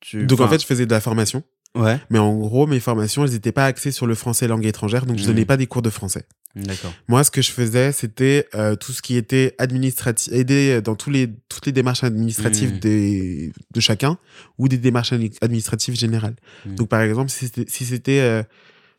tu- 0.00 0.26
Donc 0.26 0.40
en 0.40 0.48
fait, 0.48 0.60
je 0.60 0.66
faisais 0.66 0.86
de 0.86 0.90
la 0.90 1.00
formation, 1.00 1.42
Ouais, 1.74 1.98
mais 2.10 2.18
en 2.18 2.34
gros, 2.36 2.66
mes 2.66 2.80
formations, 2.80 3.24
elles 3.24 3.32
n'étaient 3.32 3.52
pas 3.52 3.66
axées 3.66 3.92
sur 3.92 4.06
le 4.06 4.14
français 4.14 4.48
langue 4.48 4.64
étrangère, 4.66 5.06
donc 5.06 5.16
je 5.18 5.22
Mhm. 5.22 5.28
donnais 5.28 5.44
pas 5.44 5.56
des 5.56 5.66
cours 5.66 5.82
de 5.82 5.90
français. 5.90 6.24
d'accord. 6.56 6.92
Moi, 7.08 7.22
ce 7.24 7.30
que 7.30 7.40
je 7.42 7.52
faisais, 7.52 7.92
c'était 7.92 8.48
euh, 8.54 8.74
tout 8.74 8.92
ce 8.92 9.00
qui 9.02 9.16
était 9.16 9.54
administratif, 9.58 10.32
aider 10.32 10.80
dans 10.82 10.96
tous 10.96 11.10
les 11.10 11.28
toutes 11.48 11.66
les 11.66 11.72
démarches 11.72 12.02
administratives 12.04 12.72
Mhm. 12.74 12.78
des, 12.80 13.52
de 13.72 13.80
chacun 13.80 14.18
ou 14.56 14.66
des 14.66 14.78
démarches 14.78 15.12
admi- 15.12 15.36
administratives 15.42 15.94
générales. 15.94 16.36
Mhm. 16.66 16.74
Donc, 16.76 16.88
par 16.88 17.02
exemple, 17.02 17.30
si 17.30 17.46
c'était, 17.46 17.64
si 17.68 18.02
euh, 18.20 18.42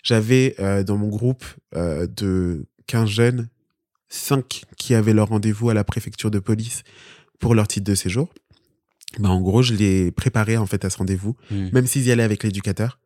j'avais 0.04 0.56
euh, 0.60 0.84
dans 0.84 0.98
mon 0.98 1.08
groupe 1.10 1.44
euh, 1.76 2.08
de 2.08 2.66
15 2.88 3.10
jeunes, 3.10 3.50
5 4.10 4.64
qui 4.78 4.96
avaient 4.96 5.14
leur 5.14 5.30
rendez-vous 5.30 5.70
à 5.70 5.74
la 5.74 5.84
préfecture 5.84 6.32
de 6.32 6.40
police 6.40 6.84
pour 7.40 7.56
leur 7.56 7.68
titre 7.68 7.86
de 7.90 7.96
séjour. 7.96 8.30
Bah, 9.20 9.30
en 9.30 9.42
gros, 9.42 9.62
je 9.64 9.74
les 9.74 10.12
préparais 10.12 10.58
en 10.58 10.66
fait 10.66 10.86
à 10.86 10.90
ce 10.90 10.98
rendez-vous, 10.98 11.36
Mm. 11.52 11.70
même 11.74 11.88
s'ils 11.88 12.04
y 12.06 12.12
allaient 12.12 12.24
avec 12.24 12.44
l'éducateur, 12.44 13.00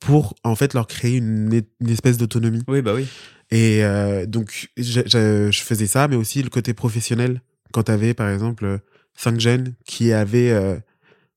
pour 0.00 0.34
en 0.44 0.54
fait 0.56 0.74
leur 0.74 0.86
créer 0.86 1.16
une, 1.16 1.62
une 1.80 1.88
espèce 1.90 2.16
d'autonomie. 2.18 2.62
Oui, 2.68 2.82
bah 2.82 2.94
oui. 2.94 3.06
Et 3.50 3.84
euh, 3.84 4.26
donc, 4.26 4.68
je, 4.76 5.00
je, 5.06 5.48
je 5.50 5.62
faisais 5.62 5.86
ça, 5.86 6.08
mais 6.08 6.16
aussi 6.16 6.42
le 6.42 6.48
côté 6.50 6.74
professionnel. 6.74 7.42
Quand 7.72 7.84
tu 7.84 7.92
avais, 7.92 8.14
par 8.14 8.28
exemple, 8.30 8.64
euh, 8.64 8.78
cinq 9.16 9.38
jeunes 9.40 9.74
qui 9.84 10.12
avaient 10.12 10.50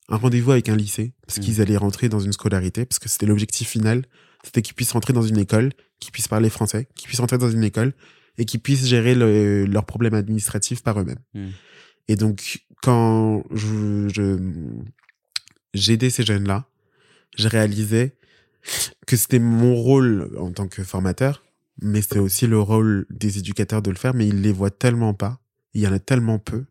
un 0.10 0.16
rendez-vous 0.18 0.52
avec 0.52 0.70
un 0.70 0.76
lycée, 0.76 1.14
parce 1.26 1.38
Mhm. 1.40 1.44
qu'ils 1.44 1.62
allaient 1.62 1.78
rentrer 1.78 2.08
dans 2.10 2.20
une 2.20 2.32
scolarité, 2.34 2.86
parce 2.86 3.00
que 3.00 3.10
c'était 3.10 3.26
l'objectif 3.26 3.68
final, 3.70 4.04
c'était 4.44 4.62
qu'ils 4.62 4.76
puissent 4.76 4.92
rentrer 4.92 5.14
dans 5.14 5.22
une 5.22 5.38
école, 5.38 5.72
qu'ils 6.00 6.12
puissent 6.12 6.28
parler 6.28 6.50
français, 6.50 6.88
qu'ils 6.96 7.08
puissent 7.08 7.20
rentrer 7.20 7.38
dans 7.38 7.50
une 7.50 7.64
école, 7.64 7.94
et 8.38 8.46
qu'ils 8.46 8.60
puissent 8.60 8.86
gérer 8.86 9.16
le- 9.16 9.66
leurs 9.66 9.86
problèmes 9.86 10.14
administratifs 10.14 10.84
par 10.84 11.00
eux-mêmes. 11.00 11.20
Mhm. 11.34 11.52
Et 12.08 12.16
donc, 12.16 12.60
quand 12.84 13.44
je, 13.54 14.08
je- 14.14 14.38
j'aidais 15.74 16.10
ces 16.10 16.24
jeunes-là, 16.24 16.66
je 17.38 17.48
réalisais 17.48 18.16
que 19.06 19.16
c'était 19.16 19.40
mon 19.40 19.76
rôle 19.76 20.30
en 20.40 20.52
tant 20.52 20.68
que 20.68 20.84
formateur, 20.84 21.44
mais 21.82 22.02
c'est 22.02 22.20
aussi 22.20 22.48
le 22.48 22.60
rôle 22.60 23.06
des 23.10 23.38
éducateurs 23.40 23.82
de 23.82 23.90
le 23.92 23.96
faire, 23.98 24.14
mais 24.14 24.28
ils 24.28 24.42
les 24.42 24.52
voient 24.52 24.72
tellement 24.72 25.14
pas, 25.14 25.40
il 25.74 25.82
y 25.82 25.88
en 25.88 25.94
a 25.94 26.00
tellement 26.00 26.40
peu, 26.40 26.66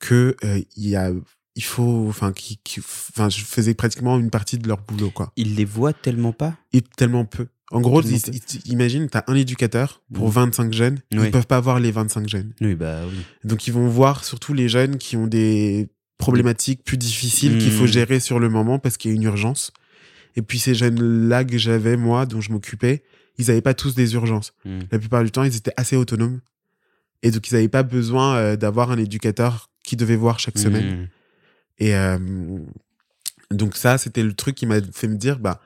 que 0.00 0.36
euh, 0.44 0.60
il 0.76 0.88
y 0.88 0.96
a, 0.96 1.12
il 1.56 1.64
faut, 1.64 2.06
enfin, 2.08 2.32
qui, 2.32 2.58
qui- 2.62 2.80
enfin, 2.80 3.28
je 3.28 3.44
faisais 3.44 3.74
pratiquement 3.74 4.18
une 4.18 4.30
partie 4.30 4.58
de 4.58 4.68
leur 4.68 4.78
boulot, 4.82 5.10
quoi. 5.10 5.32
Ils 5.36 5.54
les 5.56 5.64
voient 5.64 5.92
tellement 5.92 6.32
pas? 6.32 6.56
Et 6.72 6.80
tellement 6.82 7.24
peu. 7.24 7.46
En 7.70 7.80
gros, 7.80 8.00
ils- 8.02 8.16
ils- 8.32 8.70
imagine, 8.72 9.08
t'as 9.10 9.24
un 9.26 9.34
éducateur 9.34 10.02
pour 10.14 10.26
Mhm. 10.28 10.32
25 10.32 10.72
jeunes, 10.72 10.98
Oui. 11.12 11.18
ils 11.24 11.30
peuvent 11.30 11.46
pas 11.46 11.60
voir 11.60 11.80
les 11.80 11.90
25 11.90 12.28
jeunes. 12.28 12.52
Oui, 12.60 12.74
bah 12.74 13.00
oui. 13.10 13.18
Donc 13.44 13.66
ils 13.66 13.72
vont 13.72 13.88
voir 13.88 14.24
surtout 14.24 14.54
les 14.54 14.68
jeunes 14.68 14.96
qui 14.96 15.16
ont 15.16 15.26
des 15.26 15.88
problématiques 16.16 16.82
plus 16.84 16.96
difficiles 16.96 17.58
qu'il 17.58 17.70
faut 17.72 17.82
Mhm. 17.82 17.92
gérer 17.92 18.20
sur 18.20 18.38
le 18.38 18.48
moment 18.48 18.78
parce 18.78 18.96
qu'il 18.96 19.10
y 19.10 19.14
a 19.14 19.16
une 19.16 19.22
urgence. 19.24 19.72
Et 20.36 20.42
puis 20.42 20.58
ces 20.58 20.74
jeunes-là 20.74 21.44
que 21.44 21.58
j'avais, 21.58 21.96
moi, 21.96 22.24
dont 22.24 22.40
je 22.40 22.52
m'occupais, 22.52 23.02
ils 23.38 23.46
n'avaient 23.48 23.60
pas 23.60 23.74
tous 23.74 23.94
des 23.94 24.14
urgences. 24.14 24.52
Mm. 24.64 24.78
La 24.90 24.98
plupart 24.98 25.22
du 25.22 25.30
temps, 25.30 25.42
ils 25.44 25.54
étaient 25.56 25.72
assez 25.76 25.94
autonomes. 25.96 26.40
Et 27.22 27.30
donc 27.30 27.50
ils 27.50 27.54
n'avaient 27.54 27.68
pas 27.68 27.82
besoin 27.82 28.36
euh, 28.36 28.56
d'avoir 28.56 28.90
un 28.92 28.98
éducateur 28.98 29.68
qui 29.84 29.96
devait 29.96 30.16
voir 30.16 30.38
chaque 30.40 30.58
semaine. 30.58 31.08
Et 31.78 31.94
euh, 31.94 32.18
donc 33.50 33.76
ça, 33.76 33.98
c'était 33.98 34.22
le 34.22 34.34
truc 34.34 34.54
qui 34.54 34.66
m'a 34.66 34.80
fait 34.92 35.08
me 35.08 35.16
dire, 35.16 35.38
bah, 35.38 35.60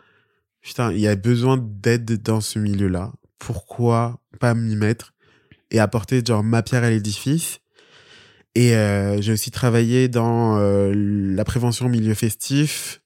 putain, 0.61 0.93
il 0.93 1.01
y 1.01 1.09
a 1.09 1.17
besoin 1.17 1.59
d'aide 1.59 2.23
dans 2.23 2.41
ce 2.41 2.59
milieu-là. 2.59 3.13
Pourquoi 3.39 4.21
pas 4.39 4.55
m'y 4.55 4.77
mettre 4.77 5.15
et 5.71 5.81
apporter 5.81 6.23
genre 6.25 6.45
ma 6.45 6.63
pierre 6.63 6.85
à 6.85 6.91
l'édifice? 6.91 7.61
Et 8.55 8.77
euh, 8.77 9.21
j'ai 9.21 9.33
aussi 9.33 9.51
travaillé 9.51 10.09
dans 10.09 10.59
euh, 10.59 10.93
la 10.95 11.45
prévention 11.45 11.87
au 11.87 11.89
milieu 11.89 12.15
festif, 12.15 13.01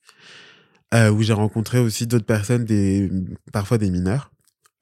euh, 0.92 1.10
où 1.10 1.22
j'ai 1.22 1.32
rencontré 1.32 1.78
aussi 1.78 2.06
d'autres 2.06 2.26
personnes, 2.26 2.64
des, 2.64 3.10
parfois 3.52 3.78
des 3.78 3.90
mineurs. 3.90 4.32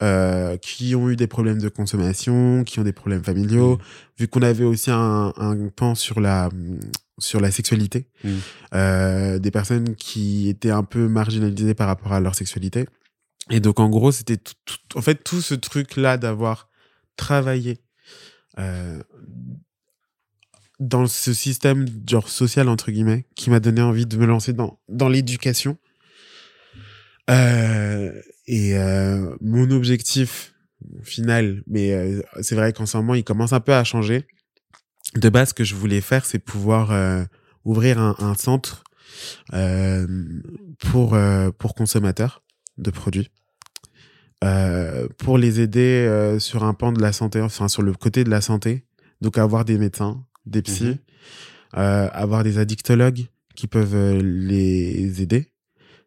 Euh, 0.02 0.56
qui 0.56 0.94
ont 0.94 1.08
eu 1.08 1.16
des 1.16 1.26
problèmes 1.26 1.60
de 1.60 1.68
consommation, 1.68 2.64
qui 2.64 2.78
ont 2.80 2.82
des 2.84 2.92
problèmes 2.92 3.22
familiaux, 3.24 3.78
vu 4.18 4.28
qu'on 4.28 4.42
avait 4.42 4.64
aussi 4.64 4.90
un, 4.90 5.32
un 5.36 5.68
pan 5.68 5.94
sur 5.94 6.20
la 6.20 6.50
sur 7.18 7.40
la 7.40 7.52
sexualité, 7.52 8.08
euh, 8.74 9.38
des 9.38 9.50
personnes 9.52 9.94
qui 9.94 10.48
étaient 10.48 10.70
un 10.72 10.82
peu 10.82 11.06
marginalisées 11.06 11.74
par 11.74 11.86
rapport 11.86 12.12
à 12.12 12.18
leur 12.18 12.34
sexualité. 12.34 12.86
Et 13.50 13.60
donc 13.60 13.78
en 13.78 13.88
gros, 13.88 14.10
c'était 14.10 14.36
tout, 14.36 14.54
tout- 14.64 14.98
en 14.98 15.02
fait 15.02 15.22
tout 15.22 15.40
ce 15.40 15.54
truc 15.54 15.96
là 15.96 16.16
d'avoir 16.16 16.68
travaillé 17.16 17.78
euh, 18.58 19.00
dans 20.80 21.06
ce 21.06 21.32
système 21.32 21.86
genre 22.08 22.28
social 22.28 22.68
entre 22.68 22.90
guillemets 22.90 23.26
qui 23.36 23.48
m'a 23.50 23.60
donné 23.60 23.80
envie 23.80 24.06
de 24.06 24.16
me 24.16 24.26
lancer 24.26 24.52
dans 24.52 24.80
dans 24.88 25.08
l'éducation. 25.08 25.78
Euh, 27.30 28.20
et 28.46 28.76
euh, 28.78 29.34
mon 29.40 29.70
objectif 29.70 30.54
final, 31.02 31.62
mais 31.66 31.92
euh, 31.92 32.20
c'est 32.42 32.54
vrai 32.54 32.72
qu'en 32.72 32.86
ce 32.86 32.96
moment 32.98 33.14
il 33.14 33.24
commence 33.24 33.52
un 33.52 33.60
peu 33.60 33.72
à 33.74 33.84
changer. 33.84 34.26
De 35.16 35.28
base, 35.28 35.50
ce 35.50 35.54
que 35.54 35.64
je 35.64 35.74
voulais 35.74 36.00
faire, 36.00 36.24
c'est 36.26 36.38
pouvoir 36.38 36.90
euh, 36.92 37.24
ouvrir 37.64 37.98
un, 38.00 38.16
un 38.18 38.34
centre 38.34 38.84
euh, 39.52 40.06
pour 40.78 41.14
euh, 41.14 41.50
pour 41.56 41.74
consommateurs 41.74 42.42
de 42.78 42.90
produits, 42.90 43.30
euh, 44.42 45.08
pour 45.18 45.38
les 45.38 45.60
aider 45.60 46.06
euh, 46.08 46.38
sur 46.38 46.64
un 46.64 46.74
pan 46.74 46.92
de 46.92 47.00
la 47.00 47.12
santé, 47.12 47.40
enfin 47.40 47.68
sur 47.68 47.82
le 47.82 47.92
côté 47.92 48.24
de 48.24 48.30
la 48.30 48.40
santé, 48.40 48.84
donc 49.20 49.38
avoir 49.38 49.64
des 49.64 49.78
médecins, 49.78 50.24
des 50.46 50.62
psys, 50.62 50.84
Mhm. 50.84 50.98
euh, 51.78 52.08
avoir 52.12 52.44
des 52.44 52.58
addictologues 52.58 53.26
qui 53.54 53.68
peuvent 53.68 54.18
les 54.20 55.22
aider 55.22 55.50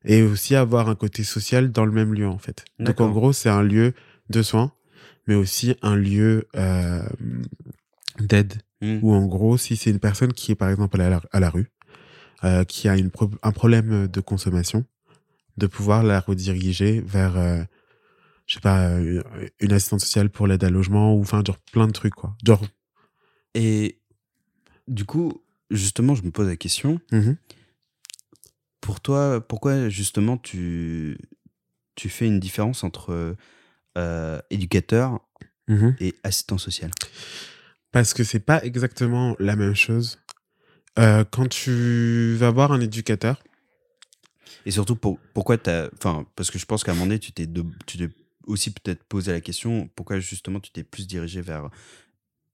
et 0.05 0.21
aussi 0.21 0.55
avoir 0.55 0.89
un 0.89 0.95
côté 0.95 1.23
social 1.23 1.71
dans 1.71 1.85
le 1.85 1.91
même 1.91 2.13
lieu 2.13 2.27
en 2.27 2.37
fait. 2.37 2.65
Donc 2.79 3.01
en 3.01 3.11
gros, 3.11 3.33
c'est 3.33 3.49
un 3.49 3.63
lieu 3.63 3.93
de 4.29 4.41
soins, 4.41 4.71
mais 5.27 5.35
aussi 5.35 5.75
un 5.81 5.95
lieu 5.95 6.47
euh, 6.55 7.03
d'aide 8.19 8.61
Mm. 8.79 8.99
où 9.01 9.11
en 9.11 9.25
gros, 9.25 9.57
si 9.57 9.75
c'est 9.75 9.89
une 9.89 9.99
personne 9.99 10.33
qui 10.33 10.51
est 10.51 10.55
par 10.55 10.69
exemple 10.69 11.01
à 11.01 11.09
la, 11.09 11.19
à 11.31 11.39
la 11.39 11.49
rue, 11.49 11.71
euh, 12.43 12.63
qui 12.63 12.87
a 12.87 12.95
une 12.95 13.09
pro- 13.09 13.31
un 13.41 13.51
problème 13.51 14.07
de 14.07 14.21
consommation, 14.21 14.85
de 15.57 15.65
pouvoir 15.65 16.03
la 16.03 16.19
rediriger 16.19 17.01
vers, 17.01 17.35
euh, 17.37 17.63
je 18.45 18.53
sais 18.53 18.59
pas, 18.59 18.89
euh, 18.89 19.23
une 19.59 19.73
assistante 19.73 20.01
sociale 20.01 20.29
pour 20.29 20.45
l'aide 20.45 20.63
à 20.63 20.69
logement 20.69 21.15
ou 21.15 21.21
enfin 21.21 21.41
genre 21.43 21.57
plein 21.71 21.87
de 21.87 21.91
trucs 21.91 22.13
quoi. 22.13 22.35
Genre, 22.45 22.63
Et 23.55 23.97
du 24.87 25.05
coup, 25.05 25.41
justement, 25.71 26.13
je 26.13 26.21
me 26.21 26.29
pose 26.29 26.47
la 26.47 26.55
question. 26.55 26.99
mhm. 27.11 27.35
Pour 28.87 29.01
toi, 29.01 29.45
pourquoi 29.45 29.89
justement 29.89 30.37
tu, 30.37 31.17
tu 31.95 32.07
fais 32.07 32.25
une 32.25 32.39
différence 32.39 32.85
entre 32.85 33.35
euh, 33.97 34.39
éducateur 34.49 35.19
Mhm. 35.67 35.97
et 35.99 36.15
assistant 36.23 36.57
social? 36.57 36.89
Parce 37.91 38.13
que 38.13 38.23
c'est 38.23 38.39
pas 38.39 38.63
exactement 38.63 39.35
la 39.39 39.57
même 39.57 39.75
chose. 39.75 40.19
Euh, 40.99 41.25
quand 41.29 41.49
tu 41.49 42.35
vas 42.35 42.49
voir 42.49 42.71
un 42.71 42.79
éducateur, 42.79 43.43
Et 44.65 44.71
surtout, 44.71 44.95
pour, 44.95 45.19
pourquoi 45.33 45.57
t'as. 45.57 45.89
Enfin, 45.97 46.25
parce 46.37 46.49
que 46.49 46.57
je 46.57 46.65
pense 46.65 46.85
qu'à 46.85 46.93
un 46.93 46.95
moment 46.95 47.07
donné, 47.07 47.19
tu 47.19 47.33
tu 47.33 47.97
t'es 47.97 48.09
aussi 48.45 48.71
peut-être 48.71 49.03
posé 49.03 49.33
la 49.33 49.41
question 49.41 49.89
pourquoi 49.97 50.21
justement 50.21 50.61
tu 50.61 50.71
t'es 50.71 50.85
plus 50.85 51.07
dirigé 51.07 51.41
vers, 51.41 51.69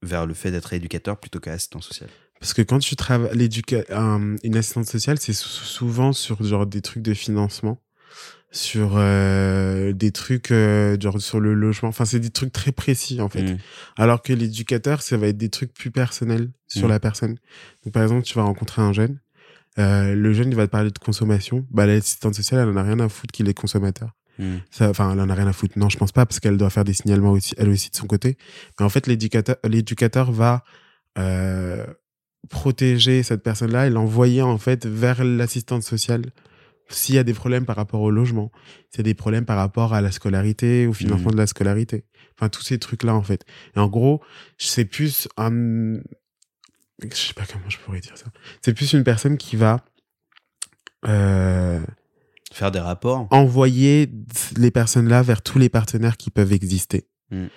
vers 0.02 0.26
le 0.26 0.34
fait 0.34 0.50
d'être 0.50 0.74
éducateur 0.74 1.19
plutôt 1.19 1.39
qu'assistant 1.39 1.80
social? 1.82 2.10
Parce 2.43 2.53
que 2.53 2.62
quand 2.62 2.79
tu 2.79 2.97
travailles 2.97 3.49
un- 3.89 4.36
une 4.43 4.58
assistante 4.58 4.86
sociale, 4.86 5.17
c'est 5.17 5.32
sou- 5.32 5.47
souvent 5.63 6.12
sur 6.12 6.43
genre 6.43 6.65
des 6.65 6.82
trucs 6.82 7.01
de 7.01 7.13
financement, 7.13 7.82
sur 8.51 8.95
euh, 8.97 9.93
des 9.93 10.12
trucs 10.12 10.51
euh, 10.51 10.97
genre 10.99 11.21
sur 11.21 11.39
le 11.39 11.53
logement. 11.53 11.88
Enfin, 11.88 12.03
c'est 12.03 12.19
des 12.19 12.29
trucs 12.32 12.51
très 12.51 12.73
précis 12.73 13.21
en 13.21 13.29
fait. 13.29 13.43
Mm. 13.53 13.58
Alors 13.97 14.21
que 14.21 14.34
l'éducateur, 14.34 15.01
ça 15.01 15.15
va 15.17 15.27
être 15.27 15.38
des 15.38 15.47
trucs 15.49 15.73
plus 15.73 15.89
personnels 15.89 16.51
sur 16.67 16.84
Mhm. 16.84 16.89
la 16.89 16.99
personne. 16.99 17.36
Donc, 17.84 17.93
par 17.93 18.03
exemple, 18.03 18.23
tu 18.23 18.34
vas 18.36 18.43
rencontrer 18.43 18.82
un 18.82 18.91
jeune. 18.93 19.19
euh, 19.79 20.13
le 20.13 20.34
jeune, 20.34 20.49
il 20.49 20.56
va 20.56 20.67
te 20.67 20.71
parler 20.71 20.91
de 20.91 20.99
consommation. 20.99 21.65
Bah, 21.71 21.88
l'assistante 21.88 22.36
sociale, 22.36 22.60
elle 22.60 22.69
en 22.69 22.77
a 22.77 22.84
rien 22.84 22.99
à 22.99 23.10
foutre 23.10 23.32
qu'il 23.32 23.49
est 23.49 23.56
consommateur. 23.56 24.12
Mm. 24.38 24.58
Ça, 24.69 24.88
enfin, 24.89 25.12
elle 25.13 25.19
en 25.19 25.29
a 25.29 25.34
rien 25.34 25.47
à 25.47 25.53
foutre. 25.53 25.79
Non, 25.79 25.89
je 25.89 25.97
pense 25.97 26.12
pas, 26.12 26.27
parce 26.27 26.39
qu'elle 26.39 26.58
doit 26.58 26.69
faire 26.69 26.84
des 26.84 26.93
signalements 26.93 27.32
aussi, 27.32 27.56
elle 27.58 27.69
aussi 27.69 27.89
de 27.89 27.95
son 27.95 28.06
côté. 28.06 28.38
Mais 28.79 28.86
en 28.86 28.89
fait, 28.89 29.08
l'éducateur, 29.08 29.56
l'éducateur 29.63 30.32
va 30.32 30.63
euh, 31.17 31.86
protéger 32.49 33.23
cette 33.23 33.43
personne-là 33.43 33.88
et 33.88 33.89
l'envoyer 33.89 34.41
en 34.41 34.58
fait 34.58 34.86
vers 34.86 35.23
l'assistante 35.23 35.84
sociale 35.84 36.23
s'il 36.89 37.15
y 37.15 37.17
a 37.17 37.23
des 37.23 37.34
problèmes 37.34 37.65
par 37.65 37.75
rapport 37.75 38.01
au 38.01 38.12
logement, 38.12 38.51
s'il 38.91 38.99
y 38.99 39.01
a 39.01 39.03
des 39.03 39.13
problèmes 39.13 39.45
par 39.45 39.58
rapport 39.58 39.93
à 39.93 40.01
la 40.01 40.12
scolarité, 40.12 40.86
au 40.86 40.93
financement 40.93 41.29
Mhm. 41.29 41.36
de 41.36 41.38
la 41.38 41.47
scolarité. 41.47 42.03
Enfin, 42.38 42.49
tous 42.49 42.62
ces 42.62 42.77
trucs-là, 42.77 43.15
en 43.15 43.21
fait. 43.23 43.45
Et 43.75 43.79
en 43.79 43.88
gros, 43.88 44.21
c'est 44.58 44.86
plus 44.86 45.27
un... 45.38 45.99
Je 47.01 47.15
sais 47.15 47.34
pas 47.34 47.45
comment 47.51 47.69
je 47.69 47.77
pourrais 47.79 47.99
dire 47.99 48.17
ça. 48.17 48.25
C'est 48.62 48.73
plus 48.73 48.93
une 48.93 49.03
personne 49.03 49.38
qui 49.38 49.56
va 49.56 49.84
euh, 51.08 51.79
Faire 52.51 52.71
des 52.71 52.79
rapports 52.79 53.27
envoyer 53.32 54.12
les 54.58 54.69
personnes-là 54.71 55.23
vers 55.23 55.41
tous 55.41 55.58
les 55.58 55.69
partenaires 55.69 56.17
qui 56.17 56.29
peuvent 56.29 56.53
exister. 56.53 57.08
Mm, 57.32 57.45
mm. 57.45 57.49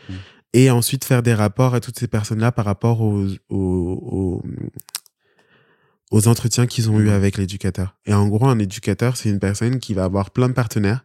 Et 0.52 0.70
ensuite 0.70 1.04
faire 1.04 1.22
des 1.22 1.34
rapports 1.34 1.74
à 1.74 1.80
toutes 1.80 1.98
ces 1.98 2.08
personnes-là 2.08 2.50
par 2.52 2.64
rapport 2.64 3.00
aux, 3.02 3.26
aux, 3.50 3.50
aux, 3.50 4.42
aux 6.10 6.28
entretiens 6.28 6.66
qu'ils 6.66 6.88
ont 6.90 6.98
eu 6.98 7.04
Mhm. 7.06 7.12
avec 7.12 7.36
l'éducateur. 7.36 7.96
Et 8.06 8.14
en 8.14 8.26
gros, 8.28 8.46
un 8.46 8.58
éducateur, 8.58 9.16
c'est 9.16 9.28
une 9.28 9.38
personne 9.40 9.78
qui 9.80 9.92
va 9.92 10.04
avoir 10.04 10.30
plein 10.30 10.48
de 10.48 10.54
partenaires 10.54 11.04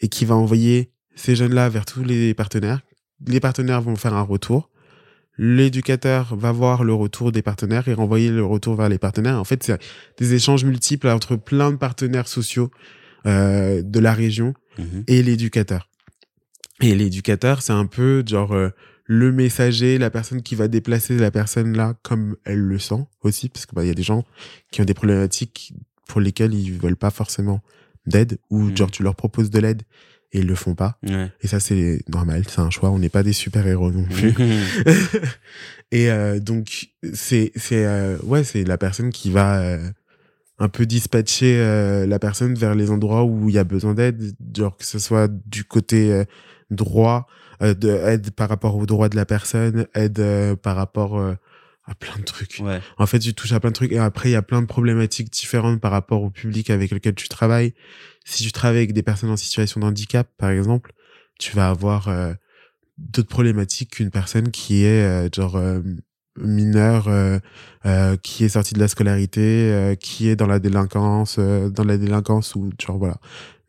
et 0.00 0.08
qui 0.08 0.24
va 0.24 0.34
envoyer 0.34 0.90
ces 1.14 1.36
jeunes-là 1.36 1.68
vers 1.68 1.84
tous 1.84 2.02
les 2.02 2.34
partenaires. 2.34 2.80
Les 3.26 3.38
partenaires 3.40 3.82
vont 3.82 3.96
faire 3.96 4.14
un 4.14 4.22
retour. 4.22 4.70
L'éducateur 5.36 6.34
va 6.36 6.52
voir 6.52 6.84
le 6.84 6.92
retour 6.94 7.32
des 7.32 7.42
partenaires 7.42 7.86
et 7.88 7.94
renvoyer 7.94 8.30
le 8.30 8.44
retour 8.44 8.76
vers 8.76 8.88
les 8.88 8.98
partenaires. 8.98 9.38
En 9.38 9.44
fait, 9.44 9.62
c'est 9.62 9.78
des 10.18 10.34
échanges 10.34 10.64
multiples 10.64 11.08
entre 11.08 11.36
plein 11.36 11.70
de 11.70 11.76
partenaires 11.76 12.28
sociaux 12.28 12.70
euh, 13.26 13.82
de 13.82 14.00
la 14.00 14.14
région 14.14 14.54
Mhm. 14.78 15.04
et 15.06 15.22
l'éducateur. 15.22 15.89
Et 16.80 16.94
l'éducateur, 16.94 17.62
c'est 17.62 17.72
un 17.72 17.86
peu 17.86 18.22
genre 18.26 18.52
euh, 18.52 18.70
le 19.06 19.32
messager, 19.32 19.98
la 19.98 20.10
personne 20.10 20.40
qui 20.42 20.54
va 20.54 20.68
déplacer 20.68 21.16
la 21.18 21.30
personne 21.30 21.76
là 21.76 21.94
comme 22.02 22.36
elle 22.44 22.60
le 22.60 22.78
sent 22.78 23.06
aussi, 23.22 23.48
parce 23.48 23.66
que 23.66 23.74
bah 23.74 23.84
il 23.84 23.88
y 23.88 23.90
a 23.90 23.94
des 23.94 24.02
gens 24.02 24.24
qui 24.70 24.80
ont 24.80 24.84
des 24.84 24.94
problématiques 24.94 25.74
pour 26.08 26.20
lesquelles 26.20 26.54
ils 26.54 26.72
veulent 26.72 26.96
pas 26.96 27.10
forcément 27.10 27.60
d'aide 28.06 28.38
ou 28.50 28.62
Mhm. 28.64 28.76
genre 28.76 28.90
tu 28.90 29.02
leur 29.02 29.14
proposes 29.14 29.50
de 29.50 29.58
l'aide 29.58 29.82
et 30.32 30.38
ils 30.40 30.46
le 30.46 30.54
font 30.54 30.74
pas. 30.74 30.96
Ouais. 31.06 31.30
Et 31.42 31.48
ça 31.48 31.60
c'est 31.60 32.02
normal, 32.08 32.44
c'est 32.48 32.60
un 32.60 32.70
choix. 32.70 32.90
On 32.90 32.98
n'est 32.98 33.08
pas 33.08 33.22
des 33.24 33.32
super 33.32 33.66
héros 33.66 33.90
non 33.90 34.04
plus. 34.04 34.32
et 35.92 36.10
euh, 36.10 36.38
donc 36.40 36.88
c'est 37.12 37.52
c'est 37.56 37.84
euh, 37.86 38.16
ouais 38.22 38.44
c'est 38.44 38.64
la 38.64 38.78
personne 38.78 39.10
qui 39.10 39.30
va 39.30 39.60
euh, 39.60 39.90
un 40.58 40.68
peu 40.68 40.86
dispatcher 40.86 41.56
euh, 41.58 42.06
la 42.06 42.18
personne 42.18 42.54
vers 42.54 42.74
les 42.74 42.90
endroits 42.90 43.24
où 43.24 43.48
il 43.48 43.54
y 43.54 43.58
a 43.58 43.64
besoin 43.64 43.94
d'aide 43.94 44.34
genre 44.56 44.76
que 44.76 44.84
ce 44.84 44.98
soit 44.98 45.28
du 45.46 45.64
côté 45.64 46.24
euh, 46.70 46.74
droit 46.74 47.26
euh, 47.62 47.74
de 47.74 47.88
aide 47.88 48.30
par 48.30 48.48
rapport 48.48 48.76
aux 48.76 48.86
droits 48.86 49.08
de 49.08 49.16
la 49.16 49.26
personne 49.26 49.86
aide 49.94 50.18
euh, 50.20 50.56
par 50.56 50.76
rapport 50.76 51.18
euh, 51.18 51.34
à 51.84 51.94
plein 51.94 52.16
de 52.18 52.24
trucs. 52.24 52.60
Ouais. 52.62 52.80
en 52.98 53.06
fait 53.06 53.18
tu 53.18 53.34
touches 53.34 53.52
à 53.52 53.60
plein 53.60 53.70
de 53.70 53.74
trucs 53.74 53.92
et 53.92 53.98
après 53.98 54.28
il 54.28 54.32
y 54.32 54.36
a 54.36 54.42
plein 54.42 54.62
de 54.62 54.66
problématiques 54.66 55.30
différentes 55.30 55.80
par 55.80 55.90
rapport 55.90 56.22
au 56.22 56.30
public 56.30 56.70
avec 56.70 56.90
lequel 56.90 57.14
tu 57.14 57.28
travailles. 57.28 57.74
Si 58.24 58.42
tu 58.44 58.52
travailles 58.52 58.78
avec 58.78 58.92
des 58.92 59.02
personnes 59.02 59.30
en 59.30 59.36
situation 59.36 59.80
de 59.80 59.86
handicap 59.86 60.28
par 60.36 60.50
exemple 60.50 60.92
tu 61.38 61.56
vas 61.56 61.70
avoir 61.70 62.08
euh, 62.08 62.34
d'autres 62.98 63.28
problématiques 63.28 63.92
qu'une 63.92 64.10
personne 64.10 64.50
qui 64.50 64.84
est 64.84 65.02
euh, 65.02 65.28
genre 65.34 65.56
euh, 65.56 65.80
mineure 66.38 67.08
euh, 67.08 67.38
euh, 67.86 68.16
qui 68.16 68.44
est 68.44 68.50
sortie 68.50 68.74
de 68.74 68.78
la 68.78 68.88
scolarité 68.88 69.40
euh, 69.72 69.94
qui 69.94 70.28
est 70.28 70.36
dans 70.36 70.46
la 70.46 70.58
délinquance 70.58 71.36
euh, 71.38 71.70
dans 71.70 71.84
la 71.84 71.96
délinquance 71.96 72.54
ou 72.54 72.70
genre 72.80 72.98
voilà. 72.98 73.16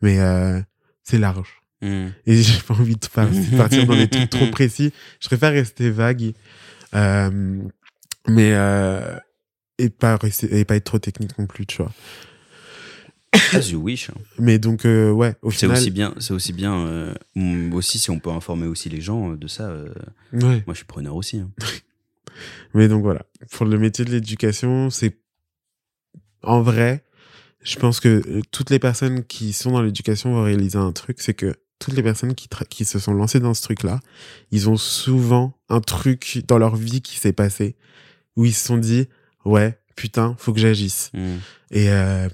Mais 0.02 0.20
euh, 0.20 0.60
c'est 1.02 1.18
large 1.18 1.61
Mm. 1.82 2.08
et 2.26 2.36
j'ai 2.42 2.60
pas 2.62 2.74
envie 2.74 2.94
de 2.96 3.06
par- 3.08 3.28
partir 3.56 3.86
dans 3.86 3.96
des 3.96 4.08
trucs 4.08 4.30
trop 4.30 4.46
précis 4.46 4.92
je 5.20 5.26
préfère 5.26 5.50
rester 5.52 5.90
vague 5.90 6.32
euh, 6.94 7.60
mais 8.28 8.52
euh, 8.54 9.16
et 9.78 9.90
pas 9.90 10.16
rester, 10.16 10.58
et 10.60 10.64
pas 10.64 10.76
être 10.76 10.84
trop 10.84 11.00
technique 11.00 11.36
non 11.38 11.46
plus 11.46 11.66
tu 11.66 11.78
vois 11.78 11.92
As 13.54 13.70
you 13.70 13.80
wish. 13.80 14.10
hein. 14.10 14.14
mais 14.38 14.58
donc 14.58 14.84
euh, 14.84 15.10
ouais 15.10 15.34
au 15.42 15.50
C'est 15.50 15.60
final 15.60 15.76
aussi 15.78 15.90
bien, 15.90 16.14
c'est 16.18 16.34
aussi 16.34 16.52
bien, 16.52 16.74
euh, 16.86 17.14
mm, 17.34 17.72
aussi 17.72 17.98
si 17.98 18.10
on 18.10 18.18
peut 18.18 18.30
informer 18.30 18.66
aussi 18.66 18.88
les 18.90 19.00
gens 19.00 19.30
de 19.32 19.46
ça. 19.48 19.72
ouais 20.32 20.62
moi, 20.66 20.72
je 20.72 20.74
suis 20.74 20.84
preneur 20.86 21.16
aussi. 21.16 21.38
hein. 21.38 21.50
Mais 22.74 22.88
donc 22.88 23.02
voilà, 23.02 23.24
pour 23.50 23.66
le 23.66 23.78
métier 23.78 24.04
de 24.04 24.10
l'éducation, 24.10 24.88
c'est 24.90 25.18
en 26.42 26.62
vrai, 26.62 27.04
je 27.62 27.76
pense 27.76 28.00
que 28.00 28.40
toutes 28.50 28.70
les 28.70 28.78
personnes 28.78 29.24
qui 29.24 29.52
sont 29.52 29.72
dans 29.72 29.82
l'éducation 29.82 30.32
vont 30.32 30.42
réaliser 30.42 30.78
un 30.78 30.92
truc, 30.92 31.20
c'est 31.20 31.34
que 31.34 31.54
toutes 31.82 31.94
les 31.94 32.02
personnes 32.02 32.34
qui, 32.34 32.48
qui 32.68 32.84
se 32.84 32.98
sont 32.98 33.12
lancées 33.12 33.40
dans 33.40 33.54
ce 33.54 33.62
truc-là, 33.62 34.00
ils 34.50 34.68
ont 34.68 34.76
souvent 34.76 35.54
un 35.68 35.80
truc 35.80 36.42
dans 36.46 36.58
leur 36.58 36.76
vie 36.76 37.02
qui 37.02 37.18
s'est 37.18 37.32
passé 37.32 37.76
où 38.36 38.44
ils 38.44 38.54
se 38.54 38.64
sont 38.64 38.78
dit 38.78 39.08
ouais 39.44 39.78
putain 39.96 40.34
faut 40.38 40.52
que 40.52 40.60
j'agisse 40.60 41.10
Mm. 41.12 41.36
et 41.70 41.90
euh, 41.90 42.28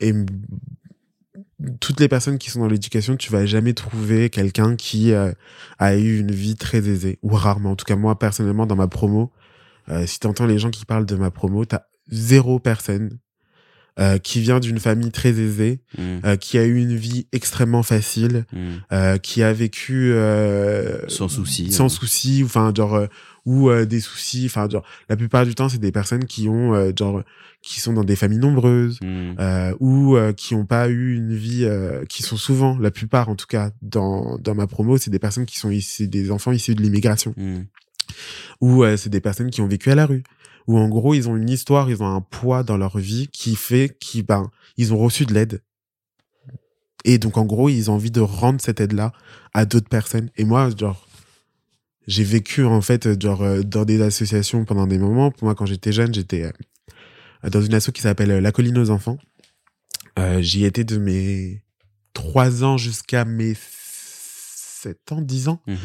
et 0.00 0.14
toutes 1.80 2.00
les 2.00 2.08
personnes 2.08 2.38
qui 2.38 2.50
sont 2.50 2.60
dans 2.60 2.68
l'éducation, 2.68 3.16
tu 3.16 3.30
vas 3.30 3.46
jamais 3.46 3.74
trouver 3.74 4.30
quelqu'un 4.30 4.76
qui 4.76 5.12
euh, 5.12 5.32
a 5.78 5.96
eu 5.96 6.18
une 6.18 6.32
vie 6.32 6.56
très 6.56 6.78
aisée, 6.88 7.18
ou 7.22 7.34
rarement. 7.34 7.72
En 7.72 7.76
tout 7.76 7.84
cas, 7.84 7.96
moi, 7.96 8.18
personnellement, 8.18 8.66
dans 8.66 8.76
ma 8.76 8.88
promo, 8.88 9.30
euh, 9.88 10.06
si 10.06 10.18
t'entends 10.20 10.46
les 10.46 10.58
gens 10.58 10.70
qui 10.70 10.84
parlent 10.84 11.06
de 11.06 11.16
ma 11.16 11.30
promo, 11.30 11.64
t'as 11.64 11.82
zéro 12.10 12.58
personne 12.58 13.18
euh, 13.98 14.18
qui 14.18 14.40
vient 14.40 14.60
d'une 14.60 14.78
famille 14.78 15.10
très 15.10 15.30
aisée, 15.40 15.80
Mm. 15.98 16.02
euh, 16.24 16.36
qui 16.36 16.58
a 16.58 16.64
eu 16.64 16.76
une 16.78 16.96
vie 16.96 17.26
extrêmement 17.32 17.82
facile, 17.82 18.44
Mm. 18.52 18.58
euh, 18.92 19.18
qui 19.18 19.42
a 19.42 19.52
vécu 19.52 20.12
euh, 20.12 21.06
Sans 21.08 21.28
souci. 21.28 21.72
sans 21.72 21.86
hein. 21.86 21.88
souci, 21.88 22.42
enfin 22.44 22.72
genre 22.74 22.94
euh, 22.94 23.06
ou 23.46 23.70
euh, 23.70 23.86
des 23.86 24.00
soucis, 24.00 24.44
enfin 24.46 24.68
genre 24.68 24.84
la 25.08 25.16
plupart 25.16 25.44
du 25.46 25.54
temps 25.54 25.68
c'est 25.68 25.78
des 25.80 25.92
personnes 25.92 26.24
qui 26.26 26.48
ont 26.48 26.74
euh, 26.74 26.92
genre 26.96 27.22
qui 27.62 27.80
sont 27.80 27.92
dans 27.92 28.04
des 28.04 28.16
familles 28.16 28.38
nombreuses 28.38 28.98
Mm. 29.02 29.34
euh, 29.40 29.74
ou 29.80 30.16
euh, 30.16 30.32
qui 30.32 30.54
ont 30.54 30.64
pas 30.66 30.88
eu 30.88 31.14
une 31.16 31.34
vie, 31.34 31.64
euh, 31.64 32.04
qui 32.06 32.22
sont 32.22 32.36
souvent, 32.36 32.78
la 32.78 32.90
plupart 32.90 33.28
en 33.28 33.34
tout 33.36 33.46
cas 33.48 33.70
dans 33.82 34.38
dans 34.38 34.54
ma 34.54 34.66
promo, 34.66 34.96
c'est 34.98 35.10
des 35.10 35.18
personnes 35.18 35.46
qui 35.46 35.58
sont 35.58 35.70
issues, 35.70 36.06
des 36.08 36.30
enfants 36.30 36.52
issus 36.52 36.74
de 36.74 36.82
l'immigration 36.82 37.34
Mm. 37.36 37.62
ou 38.60 38.84
euh, 38.84 38.96
c'est 38.96 39.10
des 39.10 39.20
personnes 39.20 39.50
qui 39.50 39.60
ont 39.60 39.68
vécu 39.68 39.90
à 39.90 39.94
la 39.94 40.06
rue 40.06 40.22
ou 40.66 40.78
en 40.78 40.88
gros 40.88 41.14
ils 41.14 41.28
ont 41.28 41.36
une 41.36 41.50
histoire, 41.50 41.90
ils 41.90 42.02
ont 42.02 42.14
un 42.14 42.20
poids 42.20 42.62
dans 42.62 42.76
leur 42.76 42.98
vie 42.98 43.28
qui 43.28 43.56
fait 43.56 43.96
qui 44.00 44.22
ben 44.22 44.50
ils 44.76 44.92
ont 44.92 44.98
reçu 44.98 45.26
de 45.26 45.34
l'aide. 45.34 45.62
Et 47.04 47.18
donc 47.18 47.36
en 47.36 47.44
gros 47.44 47.68
ils 47.68 47.90
ont 47.90 47.94
envie 47.94 48.10
de 48.10 48.20
rendre 48.20 48.60
cette 48.60 48.80
aide 48.80 48.92
là 48.92 49.12
à 49.54 49.64
d'autres 49.64 49.88
personnes. 49.88 50.30
Et 50.36 50.44
moi 50.44 50.70
genre 50.76 51.06
j'ai 52.06 52.24
vécu 52.24 52.64
en 52.64 52.80
fait 52.80 53.20
genre 53.20 53.42
euh, 53.42 53.62
dans 53.62 53.84
des 53.84 54.02
associations 54.02 54.64
pendant 54.64 54.86
des 54.86 54.98
moments. 54.98 55.32
Moi 55.42 55.54
quand 55.54 55.66
j'étais 55.66 55.92
jeune 55.92 56.14
j'étais 56.14 56.44
euh, 56.44 57.48
dans 57.50 57.62
une 57.62 57.74
asso 57.74 57.90
qui 57.92 58.02
s'appelle 58.02 58.30
euh, 58.30 58.40
la 58.40 58.52
colline 58.52 58.78
aux 58.78 58.90
enfants. 58.90 59.18
J'y 60.40 60.66
étais 60.66 60.84
de 60.84 60.98
mes 60.98 61.62
trois 62.12 62.62
ans 62.62 62.76
jusqu'à 62.76 63.24
mes 63.24 63.54
7 64.82 65.12
ans 65.12 65.20
10 65.22 65.48
ans 65.48 65.60
Mhm. 65.66 65.76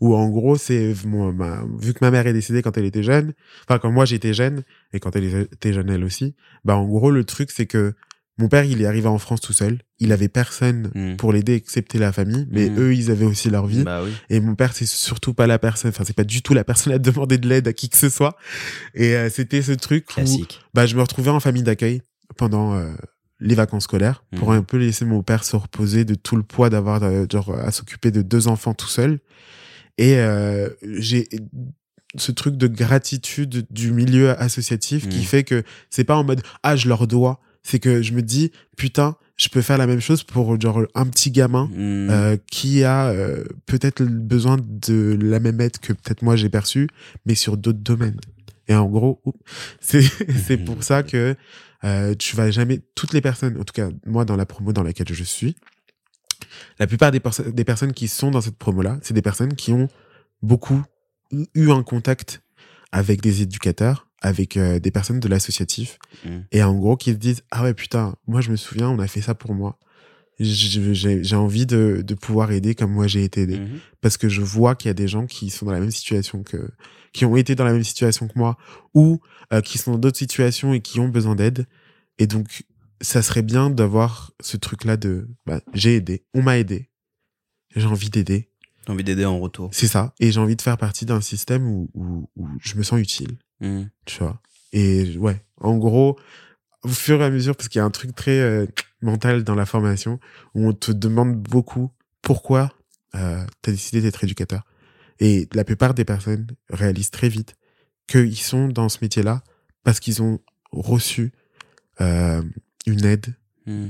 où 0.00 0.14
en 0.14 0.28
gros 0.28 0.56
c'est 0.56 0.92
vu 0.92 1.92
que 1.94 1.98
ma 2.02 2.10
mère 2.10 2.26
est 2.26 2.32
décédée 2.32 2.62
quand 2.62 2.76
elle 2.78 2.84
était 2.84 3.02
jeune 3.02 3.32
enfin 3.68 3.78
quand 3.78 3.90
moi 3.90 4.04
j'étais 4.04 4.32
jeune 4.34 4.62
et 4.92 5.00
quand 5.00 5.14
elle 5.16 5.24
était 5.52 5.72
jeune 5.72 5.90
elle 5.90 6.04
aussi 6.04 6.34
bah 6.64 6.76
en 6.76 6.86
gros 6.86 7.10
le 7.10 7.24
truc 7.24 7.50
c'est 7.50 7.66
que 7.66 7.94
mon 8.36 8.48
père 8.48 8.64
il 8.64 8.82
est 8.82 8.86
arrivé 8.86 9.06
en 9.06 9.18
France 9.18 9.40
tout 9.40 9.52
seul 9.52 9.78
il 10.00 10.10
avait 10.12 10.28
personne 10.28 10.90
Mm. 10.94 11.16
pour 11.16 11.32
l'aider 11.32 11.54
excepté 11.54 11.98
la 11.98 12.12
famille 12.12 12.46
mais 12.50 12.68
Mhm. 12.68 12.78
eux 12.80 12.94
ils 12.94 13.10
avaient 13.10 13.26
aussi 13.26 13.48
leur 13.50 13.66
vie 13.66 13.84
Bah 13.84 14.02
oui. 14.04 14.10
et 14.30 14.40
mon 14.40 14.54
père 14.56 14.72
c'est 14.74 14.86
surtout 14.86 15.34
pas 15.34 15.46
la 15.46 15.58
personne 15.58 15.90
enfin 15.90 16.04
c'est 16.04 16.16
pas 16.16 16.24
du 16.24 16.42
tout 16.42 16.52
la 16.54 16.64
personne 16.64 16.92
à 16.92 16.98
demander 16.98 17.38
de 17.38 17.48
l'aide 17.48 17.68
à 17.68 17.72
qui 17.72 17.88
que 17.88 17.96
ce 17.96 18.08
soit 18.08 18.36
et 18.94 19.14
euh, 19.16 19.30
c'était 19.30 19.62
ce 19.62 19.72
truc 19.72 20.06
où 20.16 20.44
bah 20.74 20.86
je 20.86 20.96
me 20.96 21.00
retrouvais 21.02 21.30
en 21.30 21.40
famille 21.40 21.62
d'accueil 21.62 22.02
pendant 22.36 22.74
euh, 22.74 22.92
les 23.46 23.54
vacances 23.54 23.84
scolaires 23.84 24.24
pour 24.36 24.50
Mhm. 24.52 24.58
un 24.58 24.62
peu 24.62 24.76
laisser 24.78 25.04
mon 25.04 25.22
père 25.22 25.44
se 25.44 25.54
reposer 25.56 26.04
de 26.04 26.14
tout 26.14 26.36
le 26.36 26.42
poids 26.42 26.70
d'avoir 26.70 27.02
euh, 27.02 27.26
genre 27.30 27.54
à 27.58 27.70
s'occuper 27.70 28.10
de 28.10 28.22
deux 28.22 28.48
enfants 28.48 28.74
tout 28.74 28.88
seul 28.88 29.20
et 29.98 30.16
euh, 30.16 30.68
j'ai 30.82 31.28
ce 32.16 32.32
truc 32.32 32.56
de 32.56 32.66
gratitude 32.68 33.66
du 33.70 33.92
milieu 33.92 34.30
associatif 34.40 35.08
qui 35.08 35.18
Mhm. 35.18 35.24
fait 35.24 35.44
que 35.44 35.62
c'est 35.90 36.04
pas 36.04 36.16
en 36.16 36.24
mode 36.24 36.42
ah 36.62 36.74
je 36.76 36.88
leur 36.88 37.06
dois 37.06 37.40
c'est 37.62 37.78
que 37.78 38.02
je 38.02 38.12
me 38.12 38.22
dis 38.22 38.50
putain 38.76 39.16
je 39.36 39.48
peux 39.48 39.62
faire 39.62 39.78
la 39.78 39.86
même 39.86 40.00
chose 40.00 40.22
pour 40.22 40.60
genre 40.60 40.82
un 40.94 41.06
petit 41.06 41.30
gamin 41.32 41.66
Mm. 41.72 42.08
euh, 42.10 42.36
qui 42.50 42.84
a 42.84 43.08
euh, 43.08 43.44
peut-être 43.66 44.02
besoin 44.04 44.56
de 44.60 45.18
la 45.20 45.40
même 45.40 45.60
aide 45.60 45.78
que 45.78 45.92
peut-être 45.92 46.22
moi 46.22 46.36
j'ai 46.36 46.48
perçu, 46.48 46.88
mais 47.26 47.34
sur 47.34 47.56
d'autres 47.56 47.80
domaines. 47.80 48.20
Et 48.68 48.74
en 48.76 48.86
gros, 48.88 49.20
c'est 49.80 50.00
c'est 50.48 50.56
pour 50.56 50.84
ça 50.84 51.02
que 51.02 51.34
euh, 51.84 52.14
tu 52.14 52.34
vas 52.36 52.50
jamais 52.50 52.80
toutes 52.94 53.12
les 53.12 53.20
personnes, 53.20 53.56
en 53.60 53.64
tout 53.64 53.72
cas 53.74 53.88
moi 54.06 54.24
dans 54.24 54.36
la 54.36 54.46
promo 54.46 54.72
dans 54.72 54.82
laquelle 54.82 55.08
je 55.12 55.24
suis, 55.24 55.56
la 56.78 56.86
plupart 56.86 57.10
des, 57.10 57.20
perso- 57.20 57.50
des 57.50 57.64
personnes 57.64 57.92
qui 57.92 58.08
sont 58.08 58.30
dans 58.30 58.40
cette 58.40 58.56
promo 58.56 58.82
là, 58.82 58.98
c'est 59.02 59.14
des 59.14 59.22
personnes 59.22 59.54
qui 59.54 59.72
ont 59.72 59.88
beaucoup 60.42 60.82
eu- 61.54 61.70
un 61.70 61.82
contact 61.82 62.42
avec 62.92 63.20
des 63.20 63.42
éducateurs, 63.42 64.08
avec 64.22 64.56
euh, 64.56 64.78
des 64.78 64.90
personnes 64.90 65.20
de 65.20 65.28
l'associatif, 65.28 65.98
Mm. 66.24 66.38
et 66.52 66.62
en 66.62 66.74
gros 66.74 66.96
qui 66.96 67.10
se 67.10 67.16
disent 67.16 67.42
ah 67.50 67.62
ouais 67.64 67.74
putain, 67.74 68.14
moi 68.26 68.40
je 68.40 68.50
me 68.50 68.56
souviens, 68.56 68.88
on 68.88 68.98
a 68.98 69.06
fait 69.08 69.20
ça 69.20 69.34
pour 69.34 69.54
moi. 69.54 69.78
J'ai 70.40 71.36
envie 71.36 71.66
de, 71.66 72.02
de 72.04 72.14
pouvoir 72.14 72.50
aider 72.50 72.74
comme 72.74 72.92
moi 72.92 73.06
j'ai 73.06 73.24
été 73.24 73.42
aidé. 73.42 73.58
Mhm. 73.58 73.78
parce 74.00 74.16
que 74.16 74.28
je 74.28 74.40
vois 74.40 74.74
qu'il 74.74 74.88
y 74.88 74.90
a 74.90 74.94
des 74.94 75.08
gens 75.08 75.26
qui 75.26 75.50
sont 75.50 75.66
dans 75.66 75.72
la 75.72 75.80
même 75.80 75.90
situation 75.90 76.42
que 76.42 76.70
qui 77.12 77.24
ont 77.24 77.36
été 77.36 77.54
dans 77.54 77.64
la 77.64 77.72
même 77.72 77.84
situation 77.84 78.26
que 78.26 78.36
moi 78.36 78.56
ou 78.94 79.20
euh, 79.52 79.60
qui 79.60 79.78
sont 79.78 79.92
dans 79.92 79.98
d'autres 79.98 80.18
situations 80.18 80.74
et 80.74 80.80
qui 80.80 80.98
ont 80.98 81.08
besoin 81.08 81.36
d'aide. 81.36 81.66
Et 82.18 82.26
donc 82.26 82.64
ça 83.00 83.22
serait 83.22 83.42
bien 83.42 83.70
d'avoir 83.70 84.32
ce 84.40 84.56
truc 84.56 84.84
là 84.84 84.96
de 84.96 85.28
bah, 85.46 85.60
j'ai 85.72 85.96
aidé 85.96 86.24
on 86.34 86.42
m'a 86.42 86.58
aidé. 86.58 86.90
J'ai 87.76 87.86
envie 87.86 88.10
d'aider. 88.10 88.48
J'ai 88.86 88.92
envie 88.92 89.04
d'aider 89.04 89.24
en 89.24 89.38
retour. 89.40 89.70
c'est 89.72 89.86
ça. 89.86 90.14
Et 90.20 90.30
j'ai 90.32 90.40
envie 90.40 90.56
de 90.56 90.62
faire 90.62 90.76
partie 90.76 91.06
d'un 91.06 91.20
système 91.20 91.66
où, 91.66 91.90
où, 91.94 92.28
où 92.36 92.48
je 92.60 92.76
me 92.76 92.82
sens 92.82 93.00
utile. 93.00 93.38
Mm. 93.60 93.84
tu 94.04 94.18
vois. 94.18 94.40
Et 94.72 95.16
ouais. 95.16 95.40
En 95.60 95.76
gros 95.78 96.18
au 96.84 96.88
fur 96.88 97.20
et 97.20 97.24
à 97.24 97.30
mesure 97.30 97.56
parce 97.56 97.68
qu'il 97.68 97.78
y 97.78 97.82
a 97.82 97.84
un 97.84 97.90
truc 97.90 98.14
très 98.14 98.38
euh, 98.38 98.66
mental 99.04 99.44
dans 99.44 99.54
la 99.54 99.66
formation 99.66 100.18
où 100.54 100.66
on 100.68 100.72
te 100.72 100.90
demande 100.92 101.34
beaucoup 101.40 101.90
pourquoi 102.22 102.72
euh, 103.14 103.44
tu 103.62 103.70
as 103.70 103.72
décidé 103.72 104.00
d'être 104.00 104.24
éducateur 104.24 104.64
et 105.20 105.48
la 105.52 105.62
plupart 105.64 105.94
des 105.94 106.04
personnes 106.04 106.46
réalisent 106.70 107.10
très 107.12 107.28
vite 107.28 107.54
qu'ils 108.08 108.36
sont 108.38 108.68
dans 108.68 108.88
ce 108.88 108.98
métier-là 109.02 109.42
parce 109.84 110.00
qu'ils 110.00 110.22
ont 110.22 110.40
reçu 110.72 111.32
euh, 112.00 112.42
une 112.86 113.04
aide 113.04 113.34
Mm. 113.66 113.86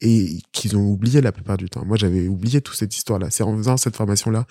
et 0.00 0.38
qu'ils 0.52 0.76
ont 0.76 0.88
oublié 0.88 1.20
la 1.20 1.32
plupart 1.32 1.56
du 1.56 1.68
temps. 1.68 1.84
Moi, 1.84 1.96
j'avais 1.96 2.28
oublié 2.28 2.60
toute 2.60 2.76
cette 2.76 2.94
histoire-là. 2.94 3.30
C'est 3.30 3.42
en 3.42 3.56
faisant 3.56 3.76
cette 3.76 3.96
formation-là 3.96 4.46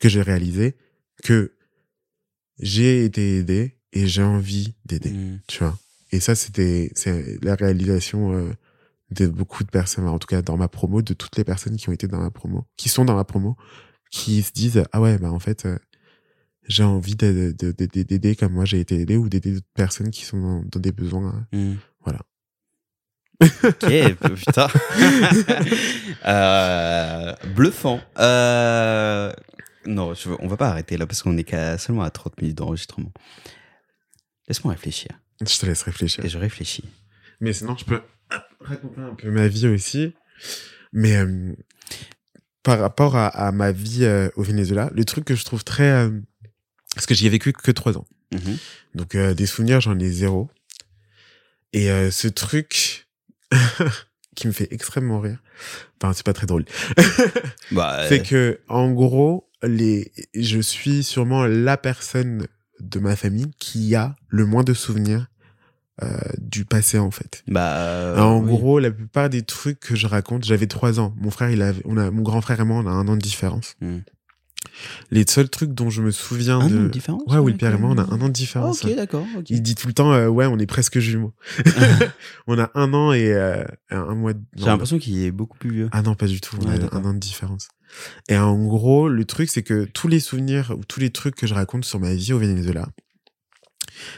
que 0.00 0.08
j'ai 0.08 0.22
réalisé 0.22 0.74
que 1.22 1.52
j'ai 2.58 3.04
été 3.04 3.38
aidé 3.38 3.76
et 3.92 4.06
j'ai 4.06 4.22
envie 4.22 4.74
d'aider, 4.86 5.10
Mm. 5.10 5.40
tu 5.48 5.58
vois. 5.64 5.78
Et 6.12 6.20
ça, 6.20 6.34
c'était 6.34 6.90
c'est 6.94 7.42
la 7.44 7.56
réalisation 7.56 8.32
euh, 8.32 8.52
de 9.10 9.26
beaucoup 9.26 9.62
de 9.64 9.70
personnes, 9.70 10.08
en 10.08 10.18
tout 10.18 10.26
cas 10.26 10.42
dans 10.42 10.56
ma 10.56 10.68
promo, 10.68 11.02
de 11.02 11.14
toutes 11.14 11.36
les 11.36 11.44
personnes 11.44 11.76
qui 11.76 11.88
ont 11.88 11.92
été 11.92 12.08
dans 12.08 12.18
ma 12.20 12.30
promo, 12.30 12.66
qui 12.76 12.88
sont 12.88 13.04
dans 13.04 13.14
ma 13.14 13.24
promo, 13.24 13.56
qui 14.10 14.42
se 14.42 14.52
disent 14.52 14.82
ah 14.92 15.00
ouais, 15.00 15.18
bah 15.18 15.30
en 15.30 15.38
fait, 15.38 15.66
euh, 15.66 15.78
j'ai 16.68 16.82
envie 16.82 17.14
de- 17.14 17.54
de- 17.56 17.70
de- 17.72 18.02
d'aider 18.02 18.34
comme 18.34 18.52
moi 18.52 18.64
j'ai 18.64 18.80
été 18.80 18.98
aidé 19.00 19.16
ou 19.16 19.28
d'aider 19.28 19.52
d'autres 19.52 19.66
personnes 19.74 20.10
qui 20.10 20.24
sont 20.24 20.40
dans, 20.40 20.62
dans 20.62 20.80
des 20.80 20.92
besoins. 20.92 21.46
Mm. 21.52 21.74
Voilà. 22.04 22.20
Ok, 23.42 23.86
putain. 24.34 24.66
Euh, 26.26 27.34
bluffant. 27.54 28.00
Euh, 28.18 29.32
non, 29.86 30.14
je 30.14 30.28
on 30.40 30.48
va 30.48 30.56
pas 30.56 30.68
arrêter 30.70 30.96
là 30.96 31.06
parce 31.06 31.22
qu'on 31.22 31.36
est 31.36 31.44
qu'à 31.44 31.78
seulement 31.78 32.02
à 32.02 32.10
30 32.10 32.40
minutes 32.40 32.56
d'enregistrement. 32.58 33.12
Laisse-moi 34.48 34.72
réfléchir. 34.72 35.10
Je 35.40 35.58
te 35.58 35.66
laisse 35.66 35.82
réfléchir. 35.82 36.24
Et 36.24 36.28
je 36.28 36.38
réfléchis. 36.38 36.84
Mais 37.40 37.52
sinon, 37.52 37.76
je 37.76 37.84
peux 37.84 38.00
raconter 38.60 39.00
un 39.00 39.14
peu 39.14 39.30
ma 39.30 39.48
vie 39.48 39.68
aussi. 39.68 40.14
Mais 40.92 41.16
euh, 41.16 41.52
par 42.62 42.78
rapport 42.80 43.16
à, 43.16 43.26
à 43.28 43.52
ma 43.52 43.72
vie 43.72 44.04
euh, 44.04 44.28
au 44.36 44.42
Venezuela, 44.42 44.90
le 44.94 45.04
truc 45.04 45.24
que 45.24 45.34
je 45.34 45.44
trouve 45.44 45.64
très... 45.64 45.90
euh, 45.90 46.10
parce 46.94 47.06
que 47.06 47.14
j'y 47.14 47.26
ai 47.26 47.30
vécu 47.30 47.52
que 47.52 47.70
trois 47.70 47.96
ans. 47.98 48.06
Mhm. 48.32 48.56
Donc 48.94 49.14
euh, 49.14 49.34
des 49.34 49.46
souvenirs, 49.46 49.80
j'en 49.80 49.98
ai 49.98 50.10
zéro. 50.10 50.48
Et 51.72 51.90
euh, 51.90 52.10
ce 52.10 52.28
truc 52.28 53.08
qui 54.34 54.46
me 54.46 54.52
fait 54.52 54.68
extrêmement 54.70 55.20
rire, 55.20 55.42
enfin 56.00 56.12
c'est 56.12 56.24
pas 56.24 56.32
très 56.32 56.46
drôle, 56.46 56.64
Bah, 57.70 58.06
c'est 58.08 58.22
que 58.22 58.60
en 58.68 58.90
gros, 58.92 59.50
les, 59.62 60.12
je 60.34 60.60
suis 60.60 61.02
sûrement 61.02 61.44
la 61.46 61.76
personne 61.76 62.46
de 62.80 62.98
ma 62.98 63.16
famille 63.16 63.50
qui 63.58 63.94
a 63.94 64.14
le 64.28 64.46
moins 64.46 64.64
de 64.64 64.74
souvenirs 64.74 65.26
euh, 66.02 66.08
du 66.38 66.64
passé 66.66 66.98
en 66.98 67.10
fait. 67.10 67.42
bah, 67.48 67.76
euh, 67.76 68.18
en 68.18 68.40
oui. 68.40 68.48
gros, 68.48 68.78
la 68.78 68.90
plupart 68.90 69.30
des 69.30 69.42
trucs 69.42 69.80
que 69.80 69.96
je 69.96 70.06
raconte, 70.06 70.44
j'avais 70.44 70.66
trois 70.66 71.00
ans. 71.00 71.14
Mon 71.16 71.30
frère, 71.30 71.50
il 71.50 71.62
avait, 71.62 71.80
on 71.86 71.96
a, 71.96 72.10
mon 72.10 72.22
grand 72.22 72.40
frère 72.42 72.60
et 72.60 72.64
moi, 72.64 72.76
on 72.84 72.86
a 72.86 72.90
un 72.90 73.08
an 73.08 73.16
de 73.16 73.20
différence. 73.22 73.76
Mm. 73.80 73.98
Les 75.10 75.24
seuls 75.26 75.48
trucs 75.48 75.72
dont 75.72 75.88
je 75.88 76.02
me 76.02 76.10
souviens 76.10 76.58
un 76.58 76.68
de, 76.68 76.78
an 76.78 76.82
de 76.82 76.88
différence. 76.88 77.22
ouais, 77.28 77.38
oui, 77.38 77.54
Pierre 77.54 77.74
et 77.74 77.78
moi, 77.78 77.90
on 77.90 77.98
a 77.98 78.02
un 78.02 78.20
an 78.20 78.28
de 78.28 78.32
différence. 78.32 78.84
Ok, 78.84 78.94
d'accord. 78.94 79.24
Il 79.48 79.62
dit 79.62 79.74
tout 79.74 79.86
le 79.86 79.94
temps, 79.94 80.12
euh, 80.12 80.28
ouais, 80.28 80.44
on 80.46 80.58
est 80.58 80.66
presque 80.66 80.98
jumeaux. 80.98 81.32
on 82.46 82.58
a 82.58 82.70
un 82.74 82.92
an 82.92 83.12
et 83.12 83.32
un 83.90 84.14
mois. 84.14 84.34
De... 84.34 84.40
J'ai 84.56 84.66
l'impression 84.66 84.98
qu'il 84.98 85.18
est 85.22 85.30
beaucoup 85.30 85.56
plus 85.56 85.70
vieux. 85.70 85.88
Ah 85.92 86.02
non, 86.02 86.14
pas 86.14 86.26
du 86.26 86.40
tout. 86.40 86.56
On 86.60 86.68
Ouais, 86.68 86.78
a 86.82 86.94
un 86.96 87.04
an 87.04 87.14
de 87.14 87.18
différence. 87.18 87.68
Et 88.28 88.36
en 88.36 88.62
gros, 88.66 89.08
le 89.08 89.24
truc, 89.24 89.48
c'est 89.48 89.62
que 89.62 89.84
tous 89.84 90.08
les 90.08 90.20
souvenirs 90.20 90.74
ou 90.76 90.84
tous 90.84 91.00
les 91.00 91.10
trucs 91.10 91.36
que 91.36 91.46
je 91.46 91.54
raconte 91.54 91.84
sur 91.86 92.00
ma 92.00 92.12
vie 92.12 92.32
au 92.34 92.38
Venezuela, 92.38 92.88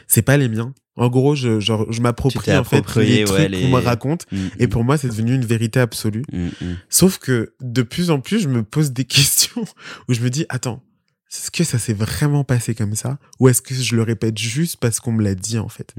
c'est 0.07 0.23
pas 0.23 0.35
les 0.37 0.49
miens. 0.49 0.73
En 0.99 1.07
gros, 1.09 1.33
je, 1.33 1.59
genre, 1.59 1.91
je 1.91 2.01
m'approprie 2.01 2.51
en 2.55 2.63
fait 2.63 2.83
les 2.97 3.23
ouais, 3.23 3.25
trucs 3.25 3.51
les- 3.51 3.61
qu'on 3.61 3.69
me 3.69 3.79
raconte. 3.79 4.25
Mm, 4.31 4.47
Et 4.59 4.67
mm, 4.67 4.69
pour 4.69 4.83
moi, 4.83 4.97
c'est 4.97 5.07
devenu 5.07 5.33
une 5.33 5.45
vérité 5.45 5.79
absolue. 5.79 6.23
mm. 6.31 6.49
Sauf 6.89 7.17
que 7.17 7.53
de 7.61 7.81
plus 7.81 8.11
en 8.11 8.19
plus, 8.19 8.39
je 8.41 8.47
me 8.49 8.63
pose 8.63 8.91
des 8.91 9.05
questions 9.17 9.63
où 10.07 10.13
je 10.13 10.19
me 10.21 10.29
dis, 10.29 10.45
attends, 10.49 10.83
est-ce 11.31 11.51
que 11.51 11.63
ça 11.63 11.79
s'est 11.79 11.93
vraiment 11.93 12.43
passé 12.43 12.75
comme 12.75 12.95
ça? 12.95 13.17
Ou 13.39 13.49
est-ce 13.49 13.61
que 13.61 13.73
je 13.75 13.95
le 13.95 14.01
répète 14.03 14.37
juste 14.37 14.77
parce 14.77 14.99
qu'on 14.99 15.11
me 15.11 15.23
l'a 15.23 15.35
dit 15.35 15.57
en 15.59 15.69
fait? 15.69 15.93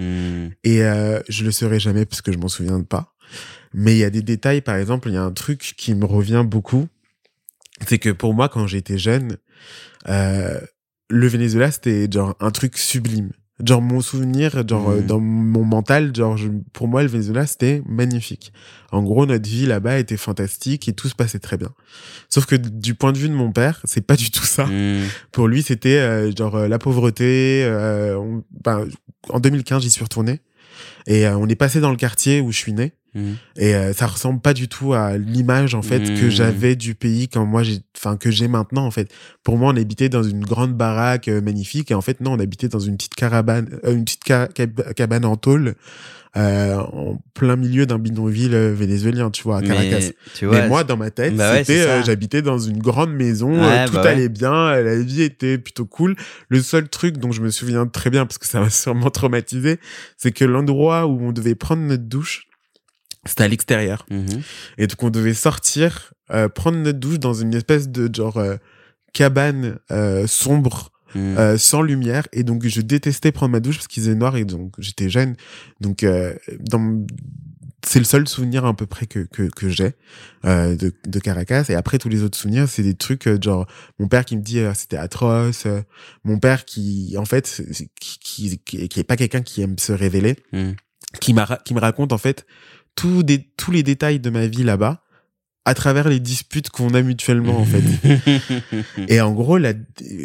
Et 0.64 0.82
euh, 0.82 1.20
je 1.28 1.44
le 1.44 1.50
saurai 1.52 1.78
jamais 1.80 2.04
parce 2.04 2.20
que 2.20 2.32
je 2.32 2.38
m'en 2.38 2.48
souviens 2.48 2.82
pas. 2.82 3.14
Mais 3.72 3.94
il 3.94 3.98
y 3.98 4.04
a 4.04 4.10
des 4.10 4.22
détails, 4.22 4.60
par 4.60 4.74
exemple, 4.76 5.08
il 5.08 5.14
y 5.14 5.16
a 5.16 5.22
un 5.22 5.32
truc 5.32 5.74
qui 5.76 5.94
me 5.94 6.04
revient 6.04 6.44
beaucoup. 6.46 6.88
C'est 7.86 7.98
que 7.98 8.10
pour 8.10 8.34
moi, 8.34 8.48
quand 8.48 8.66
j'étais 8.66 8.98
jeune, 8.98 9.36
euh, 10.08 10.60
le 11.08 11.26
Venezuela, 11.28 11.70
c'était 11.70 12.08
genre 12.10 12.36
un 12.40 12.50
truc 12.50 12.76
sublime. 12.76 13.30
Genre 13.64 13.82
mon 13.82 14.00
souvenir, 14.00 14.66
genre 14.66 14.90
euh, 14.90 15.00
Mhm. 15.00 15.06
dans 15.06 15.20
mon 15.20 15.64
mental, 15.64 16.14
genre 16.14 16.36
je- 16.36 16.48
pour 16.72 16.88
moi 16.88 17.02
le 17.02 17.08
Venezuela 17.08 17.46
c'était 17.46 17.82
magnifique. 17.86 18.52
En 18.92 19.02
gros 19.02 19.26
notre 19.26 19.48
vie 19.48 19.66
là-bas 19.66 19.98
était 19.98 20.16
fantastique 20.16 20.88
et 20.88 20.92
tout 20.92 21.08
se 21.08 21.14
passait 21.14 21.38
très 21.38 21.56
bien. 21.56 21.70
Sauf 22.28 22.46
que 22.46 22.56
du 22.56 22.94
point 22.94 23.12
de 23.12 23.18
vue 23.18 23.28
de 23.28 23.34
mon 23.34 23.52
père, 23.52 23.80
c'est 23.84 24.00
pas 24.06 24.16
du 24.16 24.30
tout 24.30 24.44
ça. 24.44 24.66
Mm. 24.66 25.02
Pour 25.32 25.46
lui 25.48 25.62
c'était 25.62 25.98
euh, 25.98 26.32
genre 26.34 26.56
euh, 26.56 26.68
la 26.68 26.78
pauvreté. 26.78 27.62
euh, 27.64 28.16
on- 28.18 28.44
ben, 28.64 28.86
en 29.28 29.40
2015 29.40 29.82
j'y 29.82 29.90
suis 29.90 30.02
retourné 30.04 30.40
et 31.06 31.26
euh, 31.26 31.36
on 31.36 31.46
est 31.48 31.54
passé 31.56 31.80
dans 31.80 31.90
le 31.90 31.96
quartier 31.96 32.40
où 32.40 32.52
je 32.52 32.56
suis 32.58 32.72
né 32.72 32.92
Mm. 33.14 33.32
et 33.56 33.74
euh, 33.74 33.92
ça 33.92 34.06
ressemble 34.06 34.40
pas 34.40 34.54
du 34.54 34.68
tout 34.68 34.92
à 34.94 35.18
l'image 35.18 35.74
en 35.74 35.82
fait 35.82 35.98
que 36.14 36.24
Mhm. 36.26 36.30
j'avais 36.30 36.76
du 36.76 36.94
pays 36.94 37.28
quand 37.28 37.44
moi 37.44 37.62
j'ai 37.64 37.78
enfin 37.96 38.16
que 38.16 38.30
j'ai 38.30 38.46
maintenant 38.46 38.86
en 38.86 38.90
fait. 38.92 39.10
Pour 39.42 39.56
moi 39.58 39.72
on 39.72 39.76
habitait 39.76 40.08
dans 40.08 40.22
une 40.22 40.44
grande 40.44 40.74
baraque 40.74 41.26
euh, 41.28 41.40
magnifique 41.40 41.90
et 41.90 41.94
en 41.94 42.00
fait 42.02 42.20
non 42.20 42.34
on 42.34 42.38
habitait 42.38 42.68
dans 42.68 42.78
une 42.78 42.96
petite 42.96 43.14
caravane 43.16 43.68
euh, 43.84 43.94
une 43.94 44.04
petite 44.04 44.22
ca- 44.26 44.46
cab- 44.46 44.92
cabane 44.94 45.24
en 45.24 45.36
tôle 45.36 45.74
euh, 46.36 46.76
en 46.76 47.20
plein 47.34 47.56
milieu 47.56 47.86
d'un 47.86 47.98
bidonville 47.98 48.54
euh, 48.54 48.72
vénézuélien 48.72 49.30
tu 49.30 49.42
vois 49.42 49.58
à 49.58 49.62
Caracas. 49.62 49.98
Mais, 49.98 50.14
tu 50.36 50.46
vois, 50.46 50.60
Mais 50.60 50.68
moi, 50.68 50.84
dans 50.84 50.96
ma 50.96 51.10
tête, 51.10 51.34
Bah 51.34 51.56
c'était, 51.64 52.04
j'habitais 52.04 52.40
dans 52.42 52.58
une 52.60 52.78
grande 52.78 53.12
maison, 53.12 53.50
Ouais, 53.60 53.86
tout 53.86 53.94
bah 53.94 54.02
ouais. 54.02 54.08
allait 54.10 54.28
bien, 54.28 54.80
la 54.80 54.96
vie 55.00 55.22
était 55.22 55.58
plutôt 55.58 55.86
cool. 55.86 56.14
Le 56.48 56.60
seul 56.62 56.88
truc 56.88 57.16
dont 57.18 57.32
je 57.32 57.42
me 57.42 57.50
souviens 57.50 57.84
très 57.86 58.10
bien, 58.10 58.26
parce 58.26 58.38
que 58.38 58.46
ça 58.46 58.60
m'a 58.60 58.70
sûrement 58.70 59.10
traumatisé, 59.10 59.80
c'est 60.16 60.30
que 60.30 60.44
l'endroit 60.44 61.06
où 61.08 61.20
on 61.20 61.32
devait 61.32 61.56
prendre 61.56 61.82
notre 61.82 62.04
douche, 62.04 62.46
c'était 63.26 63.44
à 63.44 63.48
l'extérieur. 63.48 64.06
Mhm. 64.11 64.42
Et 64.78 64.87
donc, 64.87 65.02
on 65.02 65.11
devait 65.11 65.35
sortir, 65.35 66.12
euh, 66.30 66.48
prendre 66.48 66.78
notre 66.78 66.98
douche 66.98 67.18
dans 67.18 67.35
une 67.35 67.54
espèce 67.54 67.88
de 67.88 68.09
genre 68.14 68.37
euh, 68.38 68.56
cabane 69.12 69.78
euh, 69.90 70.26
sombre, 70.26 70.90
Mm. 71.16 71.38
euh, 71.38 71.59
sans 71.59 71.83
lumière. 71.83 72.28
Et 72.33 72.44
donc, 72.44 72.64
je 72.64 72.80
détestais 72.80 73.33
prendre 73.33 73.50
ma 73.50 73.59
douche 73.59 73.78
parce 73.78 73.88
qu'il 73.88 74.00
faisait 74.00 74.14
noir 74.14 74.37
et 74.37 74.44
donc 74.44 74.74
j'étais 74.78 75.11
jeune. 75.11 75.35
Donc, 75.80 76.04
euh, 76.04 76.35
dans 76.61 77.04
c'est 77.85 77.98
le 77.98 78.04
seul 78.04 78.28
souvenir 78.28 78.64
à 78.64 78.76
peu 78.76 78.87
près 78.87 79.06
que 79.06 79.20
que, 79.20 79.48
que 79.50 79.68
j'ai 79.68 79.94
euh, 80.44 80.76
de, 80.76 80.92
de 81.09 81.18
Caracas 81.18 81.64
et 81.68 81.74
après 81.74 81.98
tous 81.98 82.11
les 82.11 82.22
autres 82.22 82.37
souvenirs 82.38 82.68
c'est 82.68 82.83
des 82.83 82.94
trucs 82.94 83.26
euh, 83.26 83.38
genre 83.42 83.66
mon 83.98 84.06
père 84.06 84.24
qui 84.26 84.37
me 84.37 84.42
dit 84.42 84.61
euh, 84.61 84.72
c'était 84.74 84.98
atroce 84.98 85.66
mon 86.22 86.38
père 86.38 86.66
qui 86.66 87.14
en 87.16 87.24
fait 87.24 87.62
qui 87.98 88.18
qui, 88.20 88.59
qui, 88.88 89.00
est 89.00 89.04
pas 89.04 89.16
quelqu'un 89.16 89.40
qui 89.40 89.62
aime 89.62 89.78
se 89.78 89.92
révéler 89.92 90.37
Mm. 90.52 90.72
qui 91.20 91.33
m'a 91.33 91.59
qui 91.64 91.72
me 91.74 91.80
raconte 91.80 92.12
en 92.12 92.18
fait 92.18 92.44
tous 93.00 93.22
des 93.22 93.42
tous 93.56 93.70
les 93.70 93.82
détails 93.82 94.20
de 94.20 94.28
ma 94.28 94.46
vie 94.46 94.62
là-bas 94.62 95.02
à 95.64 95.72
travers 95.72 96.08
les 96.08 96.20
disputes 96.20 96.68
qu'on 96.68 96.92
a 96.92 97.00
mutuellement 97.00 97.58
en 97.58 97.64
fait. 97.64 97.82
Et 99.08 99.20
en 99.22 99.32
gros, 99.32 99.58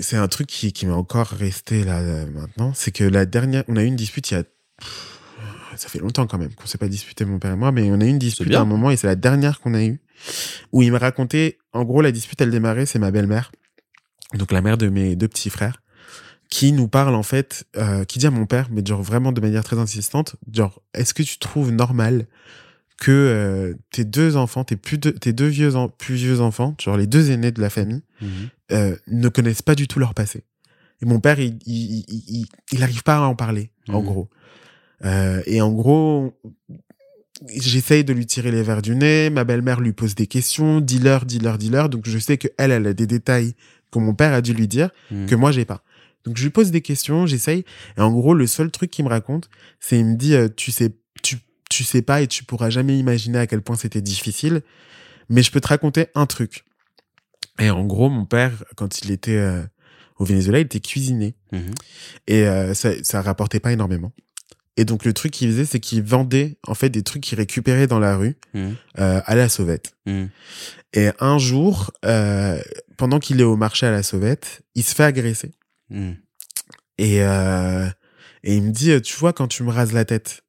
c'est 0.01 0.17
un 0.17 0.27
truc 0.27 0.47
qui, 0.47 0.73
qui 0.73 0.85
m'est 0.85 0.91
encore 0.91 1.27
resté 1.27 1.85
là 1.85 2.01
maintenant, 2.25 2.73
c'est 2.73 2.91
que 2.91 3.05
la 3.05 3.25
dernière, 3.25 3.63
on 3.69 3.77
a 3.77 3.83
eu 3.83 3.85
une 3.85 3.95
dispute 3.95 4.29
il 4.31 4.33
y 4.33 4.38
a, 4.38 4.43
ça 5.77 5.88
fait 5.88 5.99
longtemps 5.99 6.27
quand 6.27 6.38
même 6.38 6.53
qu'on 6.53 6.65
s'est 6.65 6.77
pas 6.77 6.89
disputé 6.89 7.23
mon 7.23 7.39
père 7.39 7.53
et 7.53 7.55
moi, 7.55 7.71
mais 7.71 7.89
on 7.91 8.01
a 8.01 8.05
eu 8.05 8.09
une 8.09 8.19
dispute 8.19 8.53
à 8.53 8.61
un 8.61 8.65
moment 8.65 8.91
et 8.91 8.97
c'est 8.97 9.07
la 9.07 9.15
dernière 9.15 9.61
qu'on 9.61 9.73
a 9.73 9.83
eue 9.83 10.01
où 10.73 10.81
il 10.81 10.91
me 10.91 10.97
racontait, 10.97 11.57
en 11.71 11.85
gros, 11.85 12.01
la 12.01 12.11
dispute 12.11 12.41
elle 12.41 12.51
démarrait, 12.51 12.85
c'est 12.85 12.99
ma 12.99 13.11
belle-mère, 13.11 13.51
donc 14.33 14.51
la 14.51 14.61
mère 14.61 14.77
de 14.77 14.89
mes 14.89 15.15
deux 15.15 15.27
petits 15.29 15.49
frères, 15.49 15.81
qui 16.49 16.73
nous 16.73 16.88
parle 16.88 17.15
en 17.15 17.23
fait, 17.23 17.65
euh, 17.77 18.03
qui 18.03 18.19
dit 18.19 18.27
à 18.27 18.31
mon 18.31 18.45
père, 18.45 18.67
mais 18.69 18.81
genre 18.85 19.01
vraiment 19.01 19.31
de 19.31 19.39
manière 19.39 19.63
très 19.63 19.79
insistante, 19.79 20.35
genre 20.51 20.81
est-ce 20.93 21.13
que 21.13 21.23
tu 21.23 21.38
trouves 21.39 21.71
normal 21.71 22.27
que 22.97 23.12
euh, 23.12 23.73
tes 23.91 24.05
deux 24.05 24.38
enfants, 24.38 24.63
tes 24.63 24.75
plus 24.77 24.97
deux, 24.97 25.12
tes 25.13 25.34
deux 25.34 25.47
vieux, 25.47 25.75
en- 25.75 25.89
plus 25.89 26.15
vieux 26.15 26.39
enfants, 26.41 26.75
genre 26.81 26.95
les 26.97 27.08
deux 27.08 27.29
aînés 27.31 27.51
de 27.51 27.62
la 27.62 27.69
famille 27.69 28.01
Mhm. 28.21 28.29
euh, 28.71 28.95
ne 29.08 29.29
connaissent 29.29 29.62
pas 29.62 29.75
du 29.75 29.88
tout 29.88 29.99
leur 29.99 30.13
passé. 30.13 30.43
Et 31.01 31.05
mon 31.05 31.19
père, 31.19 31.39
il, 31.39 31.60
il, 31.65 32.05
il, 32.08 32.23
il, 32.27 32.45
il 32.71 32.84
arrive 32.84 33.03
pas 33.03 33.17
à 33.17 33.21
en 33.21 33.36
parler, 33.36 33.69
en 33.89 33.99
Mhm. 33.99 34.05
gros. 34.05 34.29
Euh, 35.03 35.41
et 35.45 35.62
en 35.62 35.71
gros, 35.73 36.34
j'essaye 37.47 38.03
de 38.03 38.13
lui 38.13 38.25
tirer 38.25 38.51
les 38.51 38.63
verres 38.63 38.81
du 38.81 38.95
nez. 38.95 39.29
Ma 39.29 39.43
belle-mère 39.43 39.81
lui 39.81 39.93
pose 39.93 40.15
des 40.15 40.27
questions, 40.27 40.79
dis-leur, 40.79 41.25
dis-leur, 41.25 41.58
dis-leur. 41.58 41.89
Donc 41.89 42.08
je 42.08 42.17
sais 42.17 42.38
que 42.38 42.47
elle, 42.58 42.71
elle 42.71 42.88
a 42.88 42.93
des 42.93 43.08
détails 43.08 43.53
que 43.91 43.99
mon 43.99 44.13
père 44.13 44.34
a 44.34 44.41
dû 44.41 44.53
lui 44.53 44.67
dire 44.67 44.89
Mm. 45.12 45.25
que 45.25 45.36
moi 45.36 45.51
j'ai 45.51 45.65
pas. 45.65 45.84
Donc 46.25 46.38
je 46.38 46.43
lui 46.43 46.49
pose 46.49 46.71
des 46.71 46.81
questions, 46.81 47.25
j'essaye. 47.27 47.65
Et 47.97 48.01
en 48.01 48.12
gros, 48.12 48.34
le 48.34 48.47
seul 48.47 48.71
truc 48.71 48.89
qu'il 48.89 49.05
me 49.05 49.10
raconte, 49.10 49.49
c'est 49.79 49.99
il 49.99 50.05
me 50.05 50.15
dit, 50.15 50.34
tu 50.55 50.71
sais, 50.71 50.91
tu, 51.21 51.38
tu 51.75 51.83
sais 51.83 52.01
pas 52.01 52.21
et 52.21 52.27
tu 52.27 52.43
pourras 52.43 52.69
jamais 52.69 52.97
imaginer 52.97 53.39
à 53.39 53.47
quel 53.47 53.61
point 53.61 53.75
c'était 53.75 54.01
difficile. 54.01 54.61
Mais 55.29 55.41
je 55.43 55.51
peux 55.51 55.59
te 55.61 55.67
raconter 55.67 56.07
un 56.15 56.25
truc. 56.25 56.63
Et 57.59 57.69
en 57.69 57.83
gros, 57.85 58.09
mon 58.09 58.25
père, 58.25 58.63
quand 58.75 59.01
il 59.01 59.11
était 59.11 59.38
euh, 59.38 59.63
au 60.17 60.25
Venezuela, 60.25 60.59
il 60.59 60.65
était 60.65 60.79
cuisiné. 60.79 61.35
Mhm. 61.51 61.73
Et 62.27 62.43
euh, 62.47 62.73
ça, 62.73 62.91
ça 63.03 63.21
rapportait 63.21 63.59
pas 63.59 63.71
énormément. 63.71 64.11
Et 64.77 64.83
donc 64.85 65.05
le 65.05 65.13
truc 65.13 65.31
qu'il 65.31 65.49
faisait, 65.51 65.65
c'est 65.65 65.79
qu'il 65.79 66.03
vendait 66.03 66.57
en 66.67 66.75
fait 66.75 66.89
des 66.89 67.01
trucs 67.01 67.23
qu'il 67.23 67.38
récupérait 67.38 67.88
dans 67.88 67.99
la 67.99 68.17
rue 68.17 68.35
Mhm. 68.53 68.75
euh, 68.99 69.21
à 69.25 69.35
la 69.35 69.47
sauvette. 69.49 69.95
Mm. 70.05 70.25
Et 70.93 71.09
un 71.19 71.38
jour, 71.38 71.91
pendant 72.97 73.19
qu'il 73.19 73.39
est 73.41 73.45
au 73.45 73.55
marché 73.57 73.85
à 73.85 73.91
la 73.91 74.03
sauvette, 74.03 74.61
il 74.75 74.83
se 74.83 74.93
fait 74.95 75.03
agresser. 75.03 75.51
Et, 76.97 77.17
et 77.17 78.55
il 78.55 78.61
me 78.63 78.71
dit, 78.71 79.01
tu 79.01 79.15
vois, 79.17 79.33
quand 79.33 79.47
tu 79.47 79.63
me 79.63 79.71
rases 79.71 79.91
la 79.91 80.05
tête, 80.05 80.43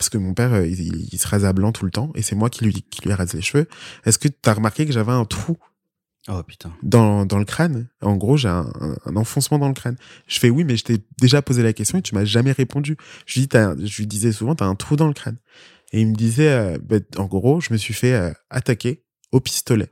parce 0.00 0.08
que 0.08 0.16
mon 0.16 0.32
père, 0.32 0.54
euh, 0.54 0.66
il, 0.66 0.80
il- 0.80 1.08
il 1.12 1.18
se 1.18 1.28
rase 1.28 1.44
à 1.44 1.52
blanc 1.52 1.72
tout 1.72 1.84
le 1.84 1.90
temps, 1.90 2.10
et 2.14 2.22
c'est 2.22 2.34
moi 2.34 2.48
qui 2.48 2.64
lui, 2.64 2.72
qui 2.72 3.02
lui 3.02 3.12
rase 3.12 3.34
les 3.34 3.42
cheveux, 3.42 3.68
est-ce 4.06 4.18
que 4.18 4.28
tu 4.28 4.34
as 4.48 4.54
remarqué 4.54 4.86
que 4.86 4.92
j'avais 4.92 5.12
un 5.12 5.26
trou 5.26 5.58
Oh 6.28 6.42
putain. 6.42 6.72
dans, 6.82 7.26
dans 7.26 7.38
le 7.38 7.44
crâne? 7.44 7.88
En 8.00 8.16
gros, 8.16 8.38
j'ai 8.38 8.48
un, 8.48 8.70
un- 8.80 8.96
un 9.04 9.16
enfoncement 9.16 9.58
dans 9.58 9.68
le 9.68 9.74
crâne. 9.74 9.96
Je 10.26 10.38
fais 10.38 10.48
oui, 10.48 10.64
mais 10.64 10.78
je 10.78 10.84
t'ai 10.84 10.98
déjà 11.20 11.42
posé 11.42 11.62
la 11.62 11.74
question 11.74 11.98
et 11.98 12.02
tu 12.02 12.14
m'as 12.14 12.24
jamais 12.24 12.52
répondu. 12.52 12.96
Je 13.26 13.34
lui, 13.34 13.40
dis, 13.42 13.48
T'as- 13.48 13.74
je 13.76 13.96
lui 13.98 14.06
disais 14.06 14.32
souvent, 14.32 14.54
t'as 14.54 14.64
un 14.64 14.74
trou 14.74 14.96
dans 14.96 15.06
le 15.06 15.12
crâne. 15.12 15.36
Et 15.92 16.00
il 16.00 16.06
me 16.08 16.14
disait, 16.14 16.48
euh, 16.48 16.78
bah, 16.82 16.96
en 17.18 17.26
gros, 17.26 17.60
je 17.60 17.70
me 17.70 17.76
suis 17.78 17.92
fait 17.94 18.14
euh, 18.14 18.32
attaquer 18.48 19.02
au 19.32 19.40
pistolet. 19.40 19.88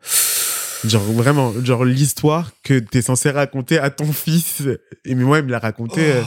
Genre 0.84 1.02
vraiment, 1.02 1.52
genre 1.64 1.84
l'histoire 1.84 2.52
que 2.62 2.78
t'es 2.78 3.02
censé 3.02 3.30
raconter 3.30 3.78
à 3.78 3.90
ton 3.90 4.10
fils. 4.10 4.62
Et 5.04 5.14
mais 5.14 5.24
moi, 5.24 5.38
il 5.40 5.44
me 5.44 5.50
l'a 5.50 5.58
raconté 5.58 6.12
euh, 6.12 6.22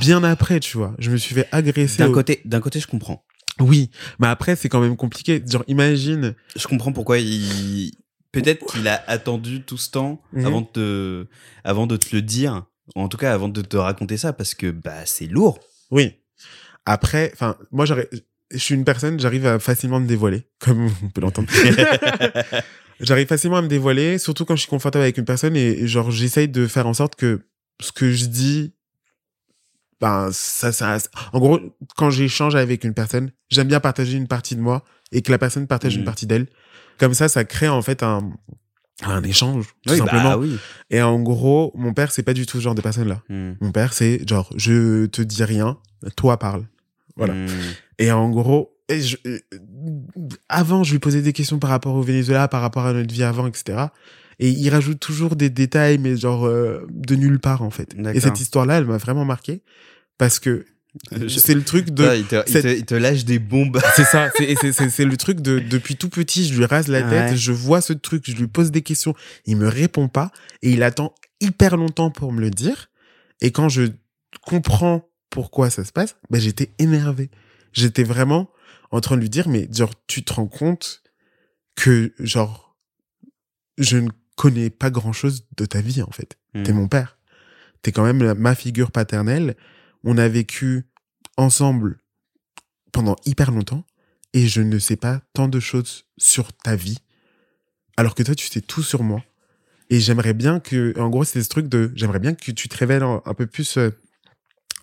bien 0.00 0.22
après, 0.24 0.60
tu 0.60 0.76
vois. 0.76 0.94
Je 0.98 1.10
me 1.10 1.16
suis 1.16 1.34
fait 1.34 1.48
agresser. 1.52 1.98
D'un 1.98 2.08
au- 2.08 2.12
côté, 2.12 2.40
d'un 2.44 2.60
côté, 2.60 2.80
je 2.80 2.86
comprends. 2.86 3.24
Oui, 3.60 3.90
mais 4.18 4.28
après, 4.28 4.56
c'est 4.56 4.68
quand 4.68 4.80
même 4.80 4.96
compliqué. 4.96 5.42
Genre, 5.46 5.64
imagine. 5.68 6.34
Je 6.56 6.66
comprends 6.66 6.92
pourquoi 6.92 7.18
il. 7.18 7.92
Peut-être 8.32 8.64
qu'il 8.66 8.88
a 8.88 9.02
attendu 9.08 9.62
tout 9.62 9.76
ce 9.76 9.90
temps 9.90 10.22
Mhm. 10.32 10.46
avant 10.46 10.60
de 10.62 10.66
te, 10.66 11.26
avant 11.64 11.86
de 11.86 11.96
te 11.96 12.14
le 12.16 12.22
dire. 12.22 12.64
En 12.94 13.08
tout 13.08 13.18
cas, 13.18 13.32
avant 13.34 13.48
de 13.48 13.60
te 13.60 13.76
raconter 13.76 14.16
ça, 14.16 14.32
parce 14.32 14.54
que 14.54 14.70
bah 14.70 15.04
c'est 15.04 15.26
lourd. 15.26 15.58
Oui. 15.90 16.12
Après, 16.86 17.30
enfin, 17.34 17.56
moi, 17.70 17.84
je 17.84 17.94
suis 18.58 18.74
une 18.74 18.84
personne, 18.84 19.20
j'arrive 19.20 19.46
à 19.46 19.58
facilement 19.58 20.00
me 20.00 20.06
dévoiler, 20.06 20.48
comme 20.58 20.86
on 21.02 21.08
peut 21.10 21.20
l'entendre. 21.20 21.48
j'arrive 23.00 23.26
facilement 23.28 23.58
à 23.58 23.62
me 23.62 23.68
dévoiler, 23.68 24.18
surtout 24.18 24.44
quand 24.44 24.56
je 24.56 24.62
suis 24.62 24.70
confortable 24.70 25.02
avec 25.02 25.18
une 25.18 25.24
personne 25.24 25.56
et, 25.56 25.82
et 25.82 25.86
genre, 25.86 26.10
j'essaye 26.10 26.48
de 26.48 26.66
faire 26.66 26.86
en 26.86 26.94
sorte 26.94 27.16
que 27.16 27.40
ce 27.80 27.92
que 27.92 28.10
je 28.12 28.26
dis, 28.26 28.74
ben, 30.02 30.28
ça, 30.32 30.72
ça, 30.72 30.98
en 31.32 31.38
gros, 31.38 31.60
quand 31.96 32.10
j'échange 32.10 32.56
avec 32.56 32.82
une 32.84 32.92
personne, 32.92 33.30
j'aime 33.50 33.68
bien 33.68 33.78
partager 33.80 34.16
une 34.18 34.26
partie 34.26 34.56
de 34.56 34.60
moi 34.60 34.84
et 35.12 35.22
que 35.22 35.30
la 35.30 35.38
personne 35.38 35.66
partage 35.68 35.94
une 35.96 36.04
partie 36.04 36.26
d'elle. 36.26 36.48
Comme 36.98 37.14
ça, 37.14 37.28
ça 37.28 37.44
crée 37.44 37.68
en 37.68 37.82
fait 37.82 38.02
un, 38.02 38.32
un 39.04 39.22
échange, 39.22 39.68
tout 39.86 39.92
oui, 39.92 39.98
simplement. 39.98 40.30
bah 40.30 40.38
oui. 40.38 40.58
Et 40.90 41.00
en 41.02 41.20
gros, 41.20 41.72
mon 41.76 41.94
père, 41.94 42.10
c'est 42.10 42.24
pas 42.24 42.34
du 42.34 42.46
tout 42.46 42.58
ce 42.58 42.62
genre 42.64 42.74
de 42.74 42.82
personne-là. 42.82 43.22
Mm. 43.28 43.52
Mon 43.60 43.70
père, 43.70 43.92
c'est 43.92 44.28
genre, 44.28 44.52
je 44.56 45.06
te 45.06 45.22
dis 45.22 45.44
rien, 45.44 45.78
toi 46.16 46.36
parle. 46.38 46.66
Voilà. 47.16 47.34
Mm. 47.34 47.46
Et 47.98 48.10
en 48.10 48.28
gros, 48.28 48.76
et 48.88 49.00
je- 49.00 49.16
euh, 49.26 49.38
avant, 50.48 50.82
je 50.82 50.92
lui 50.92 50.98
posais 50.98 51.22
des 51.22 51.32
questions 51.32 51.58
par 51.60 51.70
rapport 51.70 51.94
au 51.94 52.02
Venezuela, 52.02 52.48
par 52.48 52.60
rapport 52.60 52.86
à 52.86 52.92
notre 52.92 53.12
vie 53.14 53.22
avant, 53.22 53.46
etc. 53.46 53.78
Et 54.40 54.48
il 54.50 54.70
rajoute 54.70 54.98
toujours 54.98 55.36
des 55.36 55.50
détails, 55.50 55.98
mais 55.98 56.16
genre 56.16 56.46
euh, 56.46 56.86
de 56.90 57.14
nulle 57.14 57.38
part 57.38 57.62
en 57.62 57.70
fait. 57.70 57.94
Et 58.14 58.18
cette 58.20 58.40
histoire-là, 58.40 58.78
elle 58.78 58.86
m'a 58.86 58.96
vraiment 58.98 59.24
marqué 59.24 59.62
parce 60.22 60.38
que 60.38 60.64
Je- 61.10 61.26
c'est 61.38 61.54
le 61.54 61.64
truc 61.64 61.90
de. 61.90 62.14
Il, 62.16 62.26
te, 62.26 62.36
il 62.46 62.52
cette- 62.52 62.62
te- 62.64 62.76
il 62.76 62.84
te 62.84 62.94
lâche 62.94 63.24
des 63.24 63.38
bombes. 63.38 63.80
C'est 63.96 64.04
ça, 64.04 64.30
c'est- 64.36 65.04
le 65.04 65.16
truc 65.16 65.40
de 65.40 65.58
depuis 65.58 65.96
tout 65.96 66.08
petit, 66.10 66.46
je 66.46 66.54
lui 66.54 66.64
rase 66.66 66.86
la 66.88 67.02
tête, 67.02 67.30
Ouais. 67.30 67.36
je 67.36 67.50
vois 67.50 67.80
ce 67.80 67.92
truc, 67.94 68.24
je 68.30 68.36
lui 68.36 68.46
pose 68.46 68.70
des 68.70 68.82
questions, 68.82 69.14
il 69.46 69.56
me 69.56 69.66
répond 69.68 70.08
pas 70.08 70.30
et 70.62 70.70
il 70.70 70.82
attend 70.82 71.14
hyper 71.40 71.76
longtemps 71.76 72.10
pour 72.10 72.30
me 72.32 72.40
le 72.40 72.50
dire. 72.50 72.90
Et 73.40 73.50
quand 73.50 73.68
je 73.68 73.84
comprends 74.42 75.08
pourquoi 75.30 75.70
ça 75.70 75.82
se 75.84 75.92
passe, 75.92 76.14
ben 76.30 76.40
j'étais 76.40 76.70
énervé. 76.78 77.30
J'étais 77.72 78.04
vraiment 78.04 78.50
en 78.90 79.00
train 79.00 79.16
de 79.16 79.22
lui 79.22 79.30
dire 79.30 79.48
mais 79.48 79.66
genre 79.72 79.94
tu 80.06 80.22
te 80.22 80.34
rends 80.34 80.46
compte 80.46 81.02
que 81.74 82.12
genre 82.18 82.76
je 83.78 83.96
ne 83.96 84.10
connais 84.36 84.68
pas 84.70 84.90
grand-chose 84.90 85.46
de 85.56 85.64
ta 85.64 85.80
vie 85.80 86.02
en 86.02 86.10
fait. 86.10 86.36
Mm. 86.54 86.62
T'es 86.64 86.72
mon 86.74 86.86
père. 86.88 87.18
T'es 87.80 87.92
quand 87.92 88.04
même 88.04 88.22
la- 88.22 88.34
ma 88.34 88.54
figure 88.54 88.90
paternelle. 88.92 89.56
On 90.04 90.18
a 90.18 90.28
vécu 90.28 90.86
ensemble 91.36 91.98
pendant 92.92 93.16
hyper 93.24 93.50
longtemps. 93.50 93.84
et 94.34 94.46
je 94.48 94.62
ne 94.62 94.78
sais 94.78 94.96
pas 94.96 95.20
tant 95.34 95.46
de 95.48 95.60
choses 95.60 96.06
sur 96.16 96.52
ta 96.54 96.74
vie, 96.74 96.98
alors 97.98 98.14
que 98.14 98.22
toi, 98.22 98.34
tu 98.34 98.46
sais 98.46 98.62
tout 98.62 98.82
sur 98.82 99.02
moi. 99.02 99.22
Et 99.90 100.00
j'aimerais 100.00 100.32
bien 100.32 100.58
que, 100.58 100.98
en 100.98 101.10
gros, 101.10 101.24
c'est 101.24 101.42
ce 101.42 101.48
truc 101.50 101.68
de, 101.68 101.92
j'aimerais 101.94 102.18
bien 102.18 102.34
que 102.34 102.50
tu 102.50 102.66
te 102.68 102.76
révèles 102.78 103.02
un, 103.02 103.20
un 103.26 103.34
peu 103.34 103.46
plus 103.46 103.76
euh, 103.76 103.90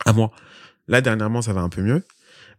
à 0.05 0.13
moi. 0.13 0.31
Là, 0.87 1.01
dernièrement, 1.01 1.41
ça 1.41 1.51
va 1.53 1.61
un 1.61 1.69
peu 1.69 1.81
mieux. 1.81 2.03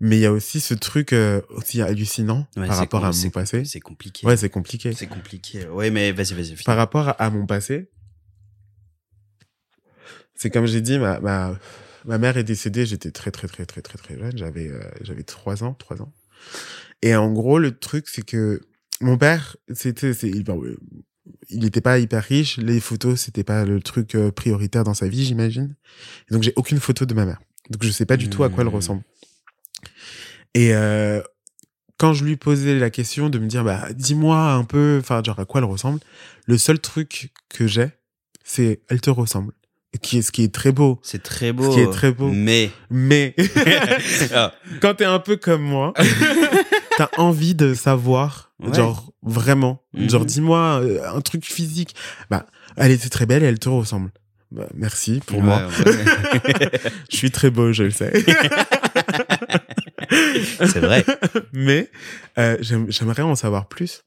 Mais 0.00 0.16
il 0.16 0.20
y 0.20 0.26
a 0.26 0.32
aussi 0.32 0.60
ce 0.60 0.74
truc 0.74 1.12
euh, 1.12 1.42
aussi 1.50 1.80
hallucinant 1.82 2.48
Ouais, 2.56 2.66
par 2.66 2.78
rapport 2.78 3.04
à 3.04 3.12
mon 3.12 3.30
passé. 3.30 3.64
C'est 3.64 3.80
compliqué. 3.80 4.26
Ouais, 4.26 4.36
c'est 4.36 4.48
compliqué. 4.50 4.92
C'est 4.92 5.06
compliqué. 5.06 5.68
Ouais, 5.68 5.90
mais 5.90 6.10
vas-y, 6.10 6.34
vas-y. 6.34 6.56
Par 6.64 6.76
rapport 6.76 7.08
à, 7.08 7.12
à 7.12 7.30
mon 7.30 7.46
passé, 7.46 7.88
c'est 10.34 10.50
comme 10.50 10.66
j'ai 10.66 10.80
dit, 10.80 10.98
ma, 10.98 11.20
ma, 11.20 11.56
ma 12.04 12.18
mère 12.18 12.36
est 12.36 12.44
décédée, 12.44 12.86
j'étais 12.86 13.10
très, 13.10 13.30
très, 13.30 13.48
très, 13.48 13.66
très, 13.66 13.82
très, 13.82 13.98
très 13.98 14.18
jeune. 14.18 14.36
J'avais, 14.36 14.68
euh, 14.68 14.80
j'avais 15.02 15.22
trois 15.22 15.62
ans, 15.64 15.74
trois 15.74 16.00
ans. 16.02 16.12
Et 17.02 17.14
en 17.14 17.32
gros, 17.32 17.58
le 17.58 17.78
truc, 17.78 18.08
c'est 18.08 18.24
que 18.24 18.60
mon 19.00 19.16
père, 19.18 19.56
c'était, 19.72 20.12
c'est, 20.14 20.28
il, 20.28 20.44
euh, 20.50 20.76
il 21.48 21.64
était 21.64 21.80
pas 21.80 21.98
hyper 21.98 22.22
riche. 22.22 22.56
Les 22.58 22.80
photos, 22.80 23.20
c'était 23.20 23.44
pas 23.44 23.64
le 23.64 23.80
truc 23.80 24.14
euh, 24.14 24.30
prioritaire 24.30 24.84
dans 24.84 24.94
sa 24.94 25.08
vie, 25.08 25.24
j'imagine. 25.24 25.74
Et 26.30 26.34
donc, 26.34 26.42
j'ai 26.42 26.52
aucune 26.56 26.80
photo 26.80 27.06
de 27.06 27.14
ma 27.14 27.24
mère. 27.26 27.40
Donc, 27.70 27.82
je 27.84 27.90
sais 27.90 28.06
pas 28.06 28.16
du 28.16 28.28
tout 28.28 28.44
à 28.44 28.48
quoi 28.50 28.62
elle 28.62 28.68
Hmm. 28.70 28.74
ressemble. 28.74 29.02
Et 30.54 30.74
euh, 30.74 31.22
quand 31.98 32.12
je 32.14 32.24
lui 32.24 32.36
posais 32.36 32.78
la 32.78 32.90
question 32.90 33.28
de 33.30 33.38
me 33.38 33.46
dire, 33.46 33.62
bah, 33.64 33.88
dis-moi 33.92 34.52
un 34.52 34.64
peu, 34.64 34.98
enfin, 35.00 35.22
genre, 35.24 35.38
à 35.38 35.44
quoi 35.44 35.60
elle 35.60 35.66
ressemble, 35.66 36.00
le 36.46 36.58
seul 36.58 36.80
truc 36.80 37.32
que 37.48 37.66
j'ai, 37.66 37.90
c'est 38.44 38.80
elle 38.88 39.00
te 39.00 39.10
ressemble. 39.10 39.52
Qui 40.02 40.18
est, 40.18 40.22
ce 40.22 40.30
qui 40.30 40.44
est 40.44 40.54
très 40.54 40.70
beau. 40.72 41.00
C'est 41.02 41.22
très 41.22 41.52
beau. 41.52 41.68
Ce 41.70 41.76
qui 41.76 41.82
est 41.82 41.90
très 41.90 42.12
beau. 42.12 42.30
Mais. 42.30 42.70
Mais 42.90 43.34
Ah, 44.34 44.54
quand 44.80 44.94
t'es 44.94 45.04
un 45.04 45.18
peu 45.18 45.36
comme 45.36 45.62
moi, 45.62 45.92
t'as 46.96 47.08
envie 47.16 47.54
de 47.56 47.74
savoir, 47.74 48.52
Ouais. 48.62 48.74
genre, 48.74 49.10
vraiment. 49.22 49.82
Mhm. 49.94 50.10
Genre, 50.10 50.24
dis-moi 50.24 50.80
euh, 50.82 51.00
un 51.16 51.20
truc 51.22 51.44
physique. 51.44 51.94
Bah, 52.30 52.46
elle 52.76 52.92
était 52.92 53.08
très 53.08 53.26
belle 53.26 53.42
et 53.42 53.46
elle 53.46 53.58
te 53.58 53.68
ressemble. 53.68 54.12
Bah, 54.52 54.66
merci 54.74 55.20
pour 55.26 55.38
ouais, 55.38 55.44
moi. 55.44 55.62
ouais. 55.86 56.70
Je 57.10 57.16
suis 57.16 57.30
très 57.30 57.50
beau, 57.50 57.72
je 57.72 57.84
le 57.84 57.90
sais. 57.90 58.12
c'est 60.10 60.80
vrai. 60.80 61.04
Mais 61.52 61.90
euh, 62.38 62.56
j'aime- 62.60 62.86
j'aimerais 62.90 63.22
en 63.22 63.34
savoir 63.34 63.66
plus. 63.68 64.02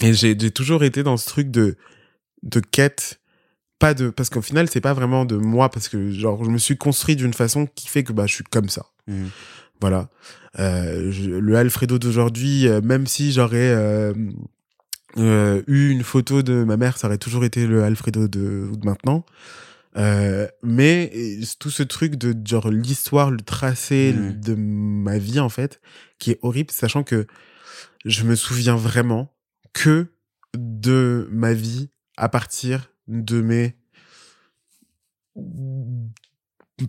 Et 0.00 0.14
j'ai 0.14 0.36
j'ai 0.38 0.50
toujours 0.50 0.84
été 0.84 1.02
dans 1.02 1.16
ce 1.16 1.26
truc 1.28 1.50
de, 1.50 1.76
de 2.42 2.60
quête. 2.60 3.20
Pas 3.78 3.94
de, 3.94 4.10
parce 4.10 4.28
qu'au 4.30 4.42
final, 4.42 4.68
c'est 4.68 4.80
pas 4.80 4.92
vraiment 4.92 5.24
de 5.24 5.36
moi, 5.36 5.70
parce 5.70 5.88
que 5.88 6.10
genre, 6.10 6.44
je 6.44 6.50
me 6.50 6.58
suis 6.58 6.76
construit 6.76 7.14
d'une 7.16 7.34
façon 7.34 7.66
qui 7.74 7.88
fait 7.88 8.02
que 8.04 8.12
bah, 8.12 8.26
je 8.26 8.34
suis 8.34 8.44
comme 8.44 8.68
ça. 8.68 8.86
Mm. 9.06 9.26
Voilà. 9.80 10.08
Euh, 10.58 11.12
je- 11.12 11.30
le 11.30 11.56
Alfredo 11.56 11.98
d'aujourd'hui, 11.98 12.66
euh, 12.66 12.80
même 12.80 13.06
si 13.06 13.30
j'aurais 13.32 13.56
euh, 13.56 14.12
eu 15.16 15.90
une 15.90 16.02
photo 16.02 16.42
de 16.42 16.64
ma 16.64 16.76
mère, 16.76 16.98
ça 16.98 17.06
aurait 17.06 17.18
toujours 17.18 17.44
été 17.44 17.66
le 17.66 17.84
Alfredo 17.84 18.26
de, 18.28 18.68
de 18.72 18.84
maintenant. 18.86 19.24
Mais 20.62 21.12
tout 21.58 21.70
ce 21.70 21.82
truc 21.82 22.16
de 22.16 22.34
genre 22.46 22.70
l'histoire, 22.70 23.30
le 23.30 23.40
tracé 23.40 24.12
Mm. 24.12 24.40
de 24.40 24.54
ma 24.56 25.18
vie 25.18 25.40
en 25.40 25.48
fait, 25.48 25.80
qui 26.18 26.30
est 26.32 26.38
horrible, 26.42 26.70
sachant 26.72 27.02
que 27.04 27.26
je 28.04 28.24
me 28.24 28.34
souviens 28.34 28.76
vraiment 28.76 29.32
que 29.72 30.06
de 30.56 31.28
ma 31.30 31.52
vie 31.52 31.90
à 32.16 32.28
partir 32.28 32.90
de 33.08 33.40
mes 33.40 33.74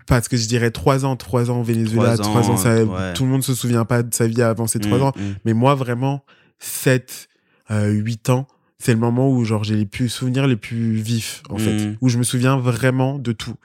parce 0.08 0.28
que 0.28 0.38
je 0.38 0.48
dirais 0.48 0.72
trois 0.72 1.06
ans, 1.06 1.16
trois 1.16 1.50
ans 1.50 1.62
au 1.62 1.64
Venezuela, 1.64 2.16
Trois 2.18 2.48
ans, 2.50 2.54
ans, 2.54 2.58
ça, 2.58 2.84
ouais. 2.84 3.14
tout 3.14 3.24
le 3.24 3.30
monde 3.30 3.44
se 3.44 3.56
souvient 3.56 3.86
pas 3.86 4.04
de 4.04 4.14
sa 4.14 4.28
vie 4.28 4.42
avant 4.42 4.68
ces 4.68 4.80
trois 4.80 5.00
Mm, 5.00 5.02
ans, 5.02 5.14
mm. 5.16 5.22
mais 5.46 5.54
moi 5.54 5.74
vraiment 5.76 6.24
7 6.60 7.28
euh, 7.72 7.90
8 7.92 8.30
ans, 8.30 8.48
c'est 8.78 8.94
le 8.94 9.00
moment 9.00 9.30
où 9.32 9.44
genre 9.46 9.64
j'ai 9.64 9.76
les 9.76 9.86
plus 9.88 10.10
souvenirs 10.10 10.46
les 10.48 10.58
plus 10.58 10.94
vifs 10.94 11.42
en 11.50 11.58
fait, 11.58 11.88
Mm. 11.88 11.98
où 12.02 12.10
je 12.10 12.18
me 12.20 12.24
souviens 12.24 12.58
vraiment 12.58 13.18
de 13.18 13.32
tout. 13.32 13.56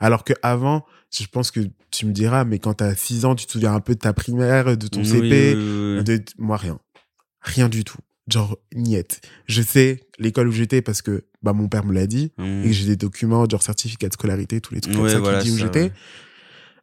Alors 0.00 0.24
que 0.24 0.32
avant, 0.42 0.84
je 1.10 1.26
pense 1.26 1.50
que 1.50 1.60
tu 1.90 2.06
me 2.06 2.12
diras 2.12 2.44
mais 2.44 2.58
quand 2.58 2.74
t'as 2.74 2.94
6 2.94 3.24
ans, 3.26 3.34
tu 3.34 3.44
te 3.46 3.52
souviens 3.52 3.74
un 3.74 3.80
peu 3.80 3.94
de 3.94 4.00
ta 4.00 4.12
primaire, 4.14 4.76
de 4.76 4.86
ton 4.88 5.00
Oui, 5.00 5.06
CP, 5.06 5.54
oui, 5.54 5.62
oui, 5.62 5.96
oui. 5.98 6.04
de 6.04 6.24
moi 6.38 6.56
rien. 6.56 6.78
Rien 7.42 7.68
du 7.68 7.84
tout. 7.84 7.98
Genre 8.28 8.56
niette. 8.74 9.20
Je 9.46 9.60
sais 9.60 10.00
l'école 10.18 10.48
où 10.48 10.52
j'étais 10.52 10.80
parce 10.80 11.02
que 11.02 11.24
bah 11.42 11.52
mon 11.52 11.68
père 11.68 11.84
me 11.84 11.92
l'a 11.92 12.06
dit 12.06 12.32
Mm. 12.38 12.62
et 12.62 12.66
que 12.68 12.72
j'ai 12.72 12.86
des 12.86 12.96
documents 12.96 13.46
genre 13.48 13.62
certificat 13.62 14.08
de 14.08 14.14
scolarité, 14.14 14.60
tous 14.62 14.72
les 14.74 14.80
trucs 14.80 14.94
comme 14.94 15.04
Ouais, 15.04 15.10
ça 15.10 15.18
voilà, 15.20 15.40
qui 15.40 15.48
dit 15.48 15.54
où 15.54 15.58
j'étais. 15.58 15.82
ouais. 15.84 15.92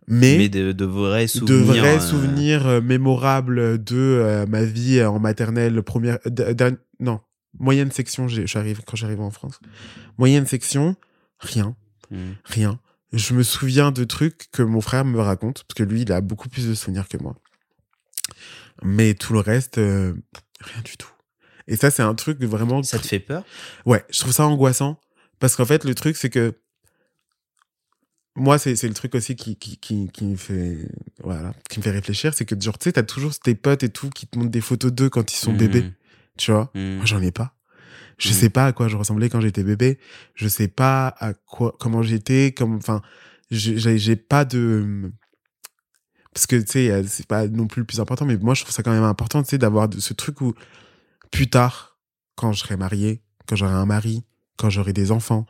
Mais, 0.07 0.37
Mais 0.37 0.49
de, 0.49 0.71
de 0.71 0.85
vrais 0.85 1.23
de 1.23 1.27
souvenirs. 1.27 1.65
vrais 1.65 1.97
euh, 1.97 1.99
souvenirs 1.99 2.67
euh, 2.67 2.81
mémorables 2.81 3.83
de 3.83 3.95
euh, 3.97 4.45
ma 4.47 4.63
vie 4.63 5.01
en 5.03 5.19
maternelle 5.19 5.81
première 5.83 6.17
non 6.99 7.21
moyenne 7.59 7.91
section 7.91 8.27
j'arrive 8.27 8.81
quand 8.85 8.95
j'arrive 8.97 9.21
en 9.21 9.29
France 9.29 9.59
moyenne 10.17 10.47
section 10.47 10.95
rien 11.39 11.75
mm. 12.09 12.17
rien 12.45 12.79
je 13.13 13.33
me 13.35 13.43
souviens 13.43 13.91
de 13.91 14.03
trucs 14.03 14.49
que 14.51 14.63
mon 14.63 14.81
frère 14.81 15.05
me 15.05 15.19
raconte 15.19 15.63
parce 15.67 15.75
que 15.77 15.83
lui 15.83 16.01
il 16.01 16.11
a 16.11 16.19
beaucoup 16.21 16.49
plus 16.49 16.67
de 16.67 16.73
souvenirs 16.73 17.07
que 17.07 17.17
moi 17.17 17.35
mais 18.83 19.13
tout 19.13 19.33
le 19.33 19.39
reste 19.39 19.77
euh, 19.77 20.13
rien 20.61 20.81
du 20.83 20.97
tout 20.97 21.10
et 21.67 21.75
ça 21.75 21.91
c'est 21.91 22.03
un 22.03 22.15
truc 22.15 22.41
vraiment 22.43 22.83
Ça 22.83 22.99
te 22.99 23.07
fait 23.07 23.19
peur? 23.19 23.43
Ouais, 23.85 24.03
je 24.09 24.19
trouve 24.19 24.31
ça 24.33 24.45
angoissant. 24.45 24.99
Parce 25.39 25.55
qu'en 25.55 25.65
fait, 25.65 25.83
le 25.85 25.95
truc, 25.95 26.17
c'est 26.17 26.29
que. 26.29 26.53
Moi, 28.35 28.57
c'est 28.57 28.81
le 28.83 28.93
truc 28.93 29.13
aussi 29.15 29.35
qui, 29.35 29.57
qui, 29.57 29.77
qui, 29.77 30.07
qui 30.09 30.23
me 30.23 30.35
fait. 30.37 30.77
Voilà, 31.23 31.53
qui 31.69 31.79
me 31.79 31.83
fait 31.83 31.91
réfléchir. 31.91 32.33
C'est 32.33 32.45
que, 32.45 32.59
genre, 32.59 32.77
tu 32.77 32.85
sais, 32.85 32.93
t'as 32.93 33.03
toujours 33.03 33.37
tes 33.37 33.55
potes 33.55 33.83
et 33.83 33.89
tout 33.89 34.09
qui 34.09 34.25
te 34.27 34.37
montrent 34.37 34.51
des 34.51 34.61
photos 34.61 34.91
d'eux 34.93 35.09
quand 35.09 35.33
ils 35.33 35.37
sont 35.37 35.51
Mm. 35.53 35.57
bébés. 35.57 35.85
Tu 36.37 36.51
vois? 36.51 36.71
Mm. 36.75 36.95
Moi, 36.97 37.05
j'en 37.05 37.21
ai 37.21 37.31
pas. 37.31 37.55
Je 38.17 38.29
Mm. 38.29 38.33
sais 38.33 38.49
pas 38.49 38.65
à 38.67 38.71
quoi 38.71 38.87
je 38.87 38.95
ressemblais 38.95 39.29
quand 39.29 39.41
j'étais 39.41 39.63
bébé. 39.63 39.99
Je 40.35 40.47
sais 40.47 40.67
pas 40.69 41.07
à 41.19 41.33
quoi, 41.33 41.75
comment 41.79 42.03
j'étais. 42.03 42.53
Comme, 42.53 42.75
enfin, 42.75 43.01
j'ai 43.49 44.15
pas 44.15 44.45
de. 44.45 45.11
Parce 46.33 46.45
que, 46.45 46.55
tu 46.55 46.71
sais, 46.71 47.03
c'est 47.07 47.27
pas 47.27 47.47
non 47.47 47.67
plus 47.67 47.81
le 47.81 47.85
plus 47.85 47.99
important, 47.99 48.25
mais 48.25 48.37
moi, 48.37 48.53
je 48.53 48.61
trouve 48.61 48.73
ça 48.73 48.83
quand 48.83 48.93
même 48.93 49.03
important, 49.03 49.43
tu 49.43 49.49
sais, 49.49 49.57
d'avoir 49.57 49.89
ce 49.97 50.13
truc 50.13 50.39
où, 50.39 50.53
plus 51.31 51.49
tard, 51.49 51.97
quand 52.35 52.51
je 52.53 52.59
serai 52.59 52.77
marié, 52.77 53.21
quand 53.47 53.55
j'aurai 53.55 53.73
un 53.73 53.85
mari, 53.85 54.23
quand 54.57 54.69
j'aurai 54.69 54.93
des 54.93 55.11
enfants, 55.11 55.45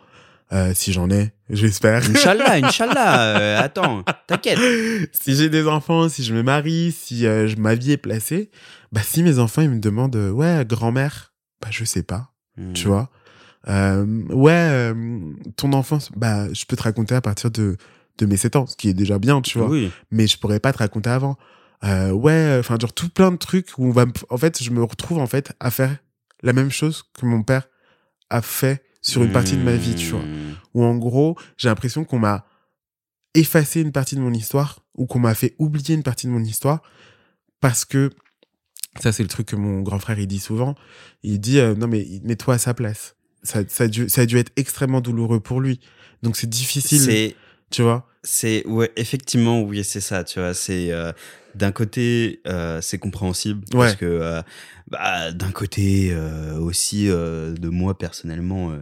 euh, 0.54 0.74
si 0.74 0.92
j'en 0.92 1.10
ai, 1.10 1.32
j'espère. 1.50 2.04
Inch'Allah, 2.10 2.54
Inch'Allah. 2.68 3.22
euh, 3.38 3.60
attends, 3.62 4.04
t'inquiète. 4.28 4.60
si 5.14 5.36
j'ai 5.36 5.50
des 5.50 5.68
enfants, 5.68 6.10
si 6.10 6.24
je 6.24 6.34
me 6.34 6.44
marie, 6.44 6.92
si 6.92 7.26
euh, 7.26 7.48
je- 7.48 7.56
ma 7.56 7.76
vie 7.76 7.94
est 7.94 7.98
placée, 7.98 8.52
bah 8.92 9.02
si 9.04 9.24
mes 9.24 9.40
enfants 9.40 9.62
ils 9.62 9.70
me 9.70 9.80
demandent 9.80 10.16
euh, 10.16 10.30
ouais 10.32 10.66
grand-mère, 10.68 11.34
bah 11.62 11.70
je 11.72 11.84
sais 11.86 12.04
pas, 12.04 12.28
Mm. 12.58 12.74
tu 12.74 12.88
vois. 12.88 13.10
Euh, 13.70 14.06
ouais, 14.30 14.52
euh, 14.52 14.94
ton 15.56 15.72
enfance, 15.74 16.12
bah 16.18 16.52
je 16.52 16.66
peux 16.66 16.76
te 16.76 16.84
raconter 16.84 17.16
à 17.16 17.22
partir 17.22 17.50
de 17.52 17.78
de 18.18 18.26
mes 18.26 18.36
7 18.38 18.56
ans, 18.58 18.68
ce 18.68 18.76
qui 18.76 18.90
est 18.90 18.94
déjà 18.94 19.18
bien, 19.20 19.42
tu 19.42 19.58
vois. 19.58 19.68
Oui. 19.70 19.90
Mais 20.12 20.28
je 20.28 20.38
pourrais 20.38 20.60
pas 20.60 20.74
te 20.74 20.80
raconter 20.80 21.10
avant. 21.10 21.38
Euh, 21.84 22.12
ouais, 22.12 22.58
enfin 22.60 22.78
genre 22.80 22.94
tout 22.94 23.10
plein 23.10 23.32
de 23.32 23.38
trucs 23.38 23.78
où 23.78 23.86
on 23.86 23.92
va, 23.92 24.06
en 24.30 24.38
fait, 24.38 24.62
je 24.64 24.70
me 24.70 24.84
retrouve 24.84 25.18
en 25.18 25.28
fait 25.28 25.54
à 25.60 25.72
faire 25.72 25.98
la 26.44 26.54
même 26.54 26.70
chose 26.70 27.04
que 27.20 27.26
mon 27.26 27.42
père 27.44 27.68
a 28.30 28.42
fait 28.42 28.84
sur 29.02 29.24
une 29.24 29.32
partie 29.32 29.58
de 29.58 29.64
ma 29.64 29.76
vie, 29.76 29.96
tu 29.96 30.12
vois 30.12 30.22
Mm. 30.22 30.56
où 30.76 30.84
en 30.84 30.96
gros, 30.96 31.36
j'ai 31.58 31.70
l'impression 31.70 32.04
qu'on 32.06 32.20
m'a 32.20 32.46
effacé 33.34 33.82
une 33.82 33.92
partie 33.92 34.16
de 34.16 34.22
mon 34.22 34.34
histoire 34.34 34.84
ou 34.96 35.06
qu'on 35.08 35.20
m'a 35.20 35.34
fait 35.34 35.56
oublier 35.58 35.96
une 35.96 36.04
partie 36.04 36.28
de 36.28 36.32
mon 36.32 36.44
histoire 36.44 36.82
parce 37.62 37.86
que 37.86 38.10
ça 39.00 39.12
c'est 39.12 39.24
le 39.24 39.30
truc 39.30 39.48
que 39.48 39.56
mon 39.56 39.82
grand 39.82 40.00
frère 40.00 40.20
il 40.20 40.28
dit 40.28 40.40
souvent. 40.40 40.76
Il 41.24 41.40
dit 41.40 41.60
euh, 41.60 41.74
non 41.76 41.88
mais 41.88 42.06
mets-toi 42.24 42.56
à 42.56 42.58
sa 42.58 42.74
place. 42.74 43.16
Ça, 43.44 43.62
ça, 43.68 43.86
a 43.86 43.88
dû, 43.88 44.08
ça 44.08 44.22
a 44.22 44.26
dû 44.28 44.38
être 44.38 44.52
extrêmement 44.56 45.02
douloureux 45.02 45.40
pour 45.40 45.62
lui. 45.62 45.80
Donc 46.22 46.36
c'est 46.38 46.50
difficile, 46.50 47.00
tu 47.72 47.82
vois. 47.82 48.08
C'est 48.24 48.66
ouais, 48.68 48.92
effectivement, 48.98 49.62
oui, 49.62 49.84
c'est 49.84 50.02
ça. 50.02 50.24
Tu 50.24 50.40
vois, 50.40 50.54
c'est 50.54 50.92
euh, 50.92 51.12
d'un 51.56 51.72
côté, 51.72 52.40
euh, 52.48 52.80
c'est 52.82 52.98
compréhensible 53.00 53.62
parce 53.72 53.96
que 53.96 54.06
euh, 54.06 54.42
bah, 54.90 55.32
d'un 55.32 55.52
côté 55.52 56.12
euh, 56.14 56.58
aussi 56.60 57.08
de 57.08 57.68
moi 57.70 57.98
personnellement, 57.98 58.72
euh, 58.72 58.78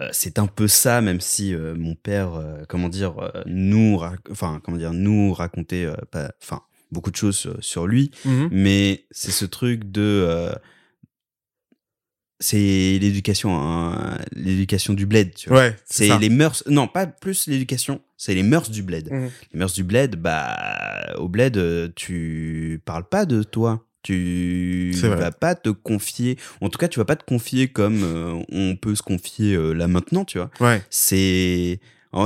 euh, 0.00 0.08
c'est 0.12 0.38
un 0.38 0.46
peu 0.46 0.68
ça, 0.68 1.00
même 1.00 1.20
si 1.20 1.54
euh, 1.54 1.74
mon 1.74 1.94
père, 1.94 2.34
euh, 2.34 2.64
comment 2.68 2.88
dire, 2.90 3.18
euh, 3.18 3.42
nous, 3.46 3.98
enfin 4.30 4.60
comment 4.62 4.76
dire, 4.76 4.92
nous 4.92 5.32
racontait, 5.32 5.84
euh, 5.86 5.94
pas- 6.10 6.32
enfin 6.42 6.60
beaucoup 6.92 7.10
de 7.10 7.16
choses 7.16 7.46
euh, 7.46 7.56
sur 7.60 7.86
lui, 7.86 8.10
mais 8.52 9.06
c'est 9.10 9.32
ce 9.32 9.44
truc 9.46 9.90
de 9.90 10.02
euh, 10.02 10.52
c'est 12.40 12.98
l'éducation 13.00 13.56
hein, 13.58 14.18
l'éducation 14.32 14.92
du 14.94 15.06
bled 15.06 15.34
tu 15.34 15.48
vois. 15.48 15.58
Ouais, 15.58 15.76
c'est 15.86 16.18
les 16.18 16.28
mœurs 16.28 16.62
non 16.68 16.86
pas 16.86 17.06
plus 17.06 17.46
l'éducation 17.46 18.00
c'est 18.16 18.34
les 18.34 18.42
mœurs 18.42 18.70
du 18.70 18.82
bled. 18.82 19.10
Mhm. 19.10 19.30
les 19.52 19.58
mœurs 19.58 19.72
du 19.72 19.84
bled 19.84 20.16
bah 20.16 21.14
au 21.18 21.28
bled 21.28 21.56
euh, 21.56 21.88
tu 21.96 22.80
parles 22.84 23.08
pas 23.08 23.24
de 23.26 23.42
toi. 23.42 23.82
Tu 24.02 24.92
vas 25.02 25.32
pas 25.32 25.54
te 25.56 25.70
confier 25.70 26.38
en 26.60 26.68
tout 26.68 26.78
cas 26.78 26.86
tu 26.88 26.98
vas 27.00 27.04
pas 27.04 27.16
te 27.16 27.24
confier 27.24 27.66
comme 27.68 28.02
euh, 28.04 28.40
on 28.52 28.76
peut 28.76 28.94
se 28.94 29.02
confier 29.02 29.54
euh, 29.54 29.72
là 29.72 29.88
maintenant 29.88 30.24
tu 30.24 30.38
vois. 30.38 30.50
Ouais, 30.60 30.80
c'est 30.90 31.80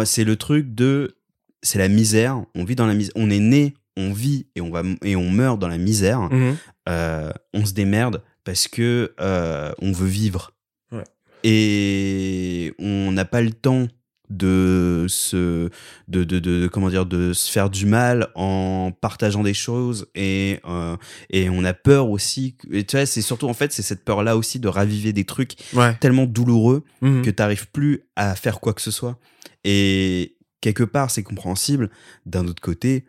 c'est 0.04 0.24
le 0.24 0.36
truc 0.36 0.74
de 0.74 1.16
c'est 1.62 1.78
la 1.78 1.88
misère. 1.88 2.42
On 2.54 2.64
vit 2.64 2.74
dans 2.74 2.86
la 2.86 2.94
misère 2.94 3.12
on 3.16 3.30
est 3.30 3.38
né 3.40 3.74
on 3.96 4.12
vit 4.12 4.46
et 4.56 4.60
on 4.60 4.70
va 4.70 4.82
et 5.04 5.16
on 5.16 5.30
meurt 5.30 5.58
dans 5.58 5.68
la 5.68 5.78
misère, 5.78 6.20
Mhm. 6.20 6.56
euh, 6.88 7.30
on 7.54 7.64
se 7.66 7.72
démerde 7.72 8.22
parce 8.44 8.68
que 8.68 9.14
euh, 9.20 9.72
on 9.80 9.92
veut 9.92 10.08
vivre. 10.08 10.52
Ouais. 10.92 11.04
Et 11.44 12.72
on 12.78 13.12
n'a 13.12 13.24
pas 13.24 13.40
le 13.42 13.52
temps 13.52 13.86
de 14.28 15.06
se 15.08 15.70
de, 16.06 16.22
de, 16.22 16.38
de 16.38 16.68
comment 16.68 16.88
dire 16.88 17.04
de 17.04 17.32
se 17.32 17.50
faire 17.50 17.68
du 17.68 17.84
mal 17.84 18.28
en 18.36 18.92
partageant 19.00 19.42
des 19.42 19.54
choses 19.54 20.06
et 20.14 20.60
euh, 20.68 20.96
et 21.30 21.50
on 21.50 21.64
a 21.64 21.74
peur 21.74 22.10
aussi 22.10 22.56
et 22.70 22.84
tu 22.86 22.96
vois 22.96 23.06
c'est 23.06 23.22
surtout 23.22 23.48
en 23.48 23.54
fait 23.54 23.72
c'est 23.72 23.82
cette 23.82 24.04
peur 24.04 24.22
là 24.22 24.36
aussi 24.36 24.60
de 24.60 24.68
raviver 24.68 25.12
des 25.12 25.24
trucs 25.24 25.54
Ouais. 25.74 25.96
tellement 26.00 26.26
douloureux 26.26 26.84
Mhm. 27.02 27.22
que 27.22 27.30
t'arrives 27.30 27.68
plus 27.72 28.02
à 28.14 28.36
faire 28.36 28.60
quoi 28.60 28.72
que 28.72 28.82
ce 28.82 28.92
soit 28.92 29.18
et 29.64 30.36
quelque 30.60 30.84
part 30.84 31.10
c'est 31.10 31.24
compréhensible 31.24 31.90
d'un 32.24 32.46
autre 32.46 32.62
côté. 32.62 33.06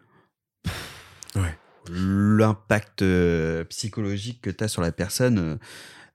L'impact 1.90 3.02
euh, 3.02 3.64
psychologique 3.66 4.42
que 4.42 4.50
t'as 4.50 4.68
sur 4.68 4.82
la 4.82 4.92
personne 4.92 5.40
euh, 5.40 5.58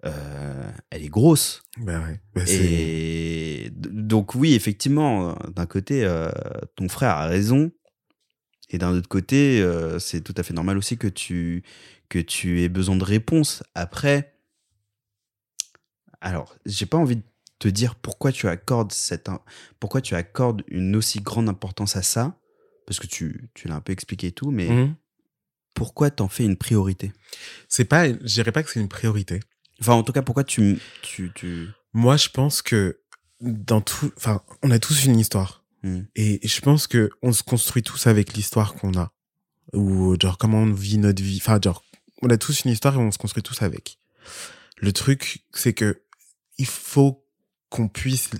euh, 0.04 0.70
elle 0.90 1.02
est 1.04 1.08
grosse 1.08 1.62
Bah 1.78 2.00
ouais. 2.00 2.20
Bah, 2.34 2.42
et 2.46 3.70
donc 3.72 4.34
oui, 4.34 4.54
effectivement, 4.54 5.36
d'un 5.54 5.66
côté, 5.66 6.04
euh, 6.04 6.30
ton 6.76 6.88
frère 6.88 7.10
a 7.10 7.26
raison, 7.26 7.72
et 8.68 8.78
d'un 8.78 8.90
autre 8.92 9.08
côté, 9.08 9.60
euh, 9.60 9.98
c'est 9.98 10.20
tout 10.20 10.34
à 10.36 10.42
fait 10.42 10.52
normal 10.54 10.76
aussi 10.76 10.98
que 10.98 11.08
tu 11.08 11.62
que 12.08 12.18
tu 12.20 12.62
aies 12.62 12.68
besoin 12.68 12.94
de 12.96 13.04
réponses. 13.04 13.62
Après, 13.74 14.34
alors, 16.20 16.56
j'ai 16.66 16.86
pas 16.86 16.98
envie 16.98 17.16
de 17.16 17.22
te 17.58 17.68
dire 17.68 17.94
pourquoi 17.94 18.32
tu 18.32 18.48
accordes 18.48 18.92
cette 18.92 19.28
pourquoi 19.80 20.00
tu 20.00 20.14
accordes 20.14 20.62
une 20.68 20.94
aussi 20.96 21.20
grande 21.20 21.48
importance 21.48 21.96
à 21.96 22.02
ça, 22.02 22.38
parce 22.86 23.00
que 23.00 23.06
tu 23.06 23.48
tu 23.54 23.66
l'as 23.68 23.76
un 23.76 23.80
peu 23.80 23.92
expliqué 23.92 24.28
et 24.28 24.32
tout, 24.32 24.50
mais 24.50 24.68
Mhm. 24.68 24.94
Pourquoi 25.76 26.10
t'en 26.10 26.26
fais 26.26 26.44
une 26.44 26.56
priorité? 26.56 27.12
C'est 27.68 27.84
pas, 27.84 28.08
je 28.08 28.14
dirais 28.14 28.50
pas 28.50 28.62
que 28.62 28.70
c'est 28.70 28.80
une 28.80 28.88
priorité. 28.88 29.40
Enfin, 29.80 29.92
en 29.92 30.02
tout 30.02 30.12
cas, 30.12 30.22
pourquoi 30.22 30.42
tu 30.42 30.80
tu 31.02 31.30
tu 31.34 31.68
Moi, 31.92 32.16
je 32.16 32.30
pense 32.30 32.62
que 32.62 32.98
dans 33.42 33.82
tout, 33.82 34.10
enfin, 34.16 34.40
on 34.62 34.70
a 34.70 34.78
tous 34.78 35.04
une 35.04 35.20
histoire. 35.20 35.62
Hmm. 35.82 36.00
Et 36.16 36.40
je 36.48 36.60
pense 36.62 36.86
que 36.86 37.10
on 37.22 37.32
se 37.32 37.42
construit 37.42 37.82
tous 37.82 38.06
avec 38.06 38.32
l'histoire 38.32 38.74
qu'on 38.74 38.98
a. 38.98 39.12
Ou 39.74 40.16
genre 40.18 40.38
comment 40.38 40.62
on 40.62 40.72
vit 40.72 40.96
notre 40.96 41.22
vie. 41.22 41.38
Enfin, 41.42 41.60
genre, 41.62 41.84
on 42.22 42.30
a 42.30 42.38
tous 42.38 42.64
une 42.64 42.70
histoire 42.70 42.94
et 42.94 42.98
on 42.98 43.10
se 43.10 43.18
construit 43.18 43.42
tous 43.42 43.60
avec. 43.60 43.98
Le 44.78 44.92
truc, 44.94 45.44
c'est 45.52 45.74
que 45.74 46.02
il 46.56 46.66
faut 46.66 47.22
qu'on 47.68 47.88
puisse 47.88 48.30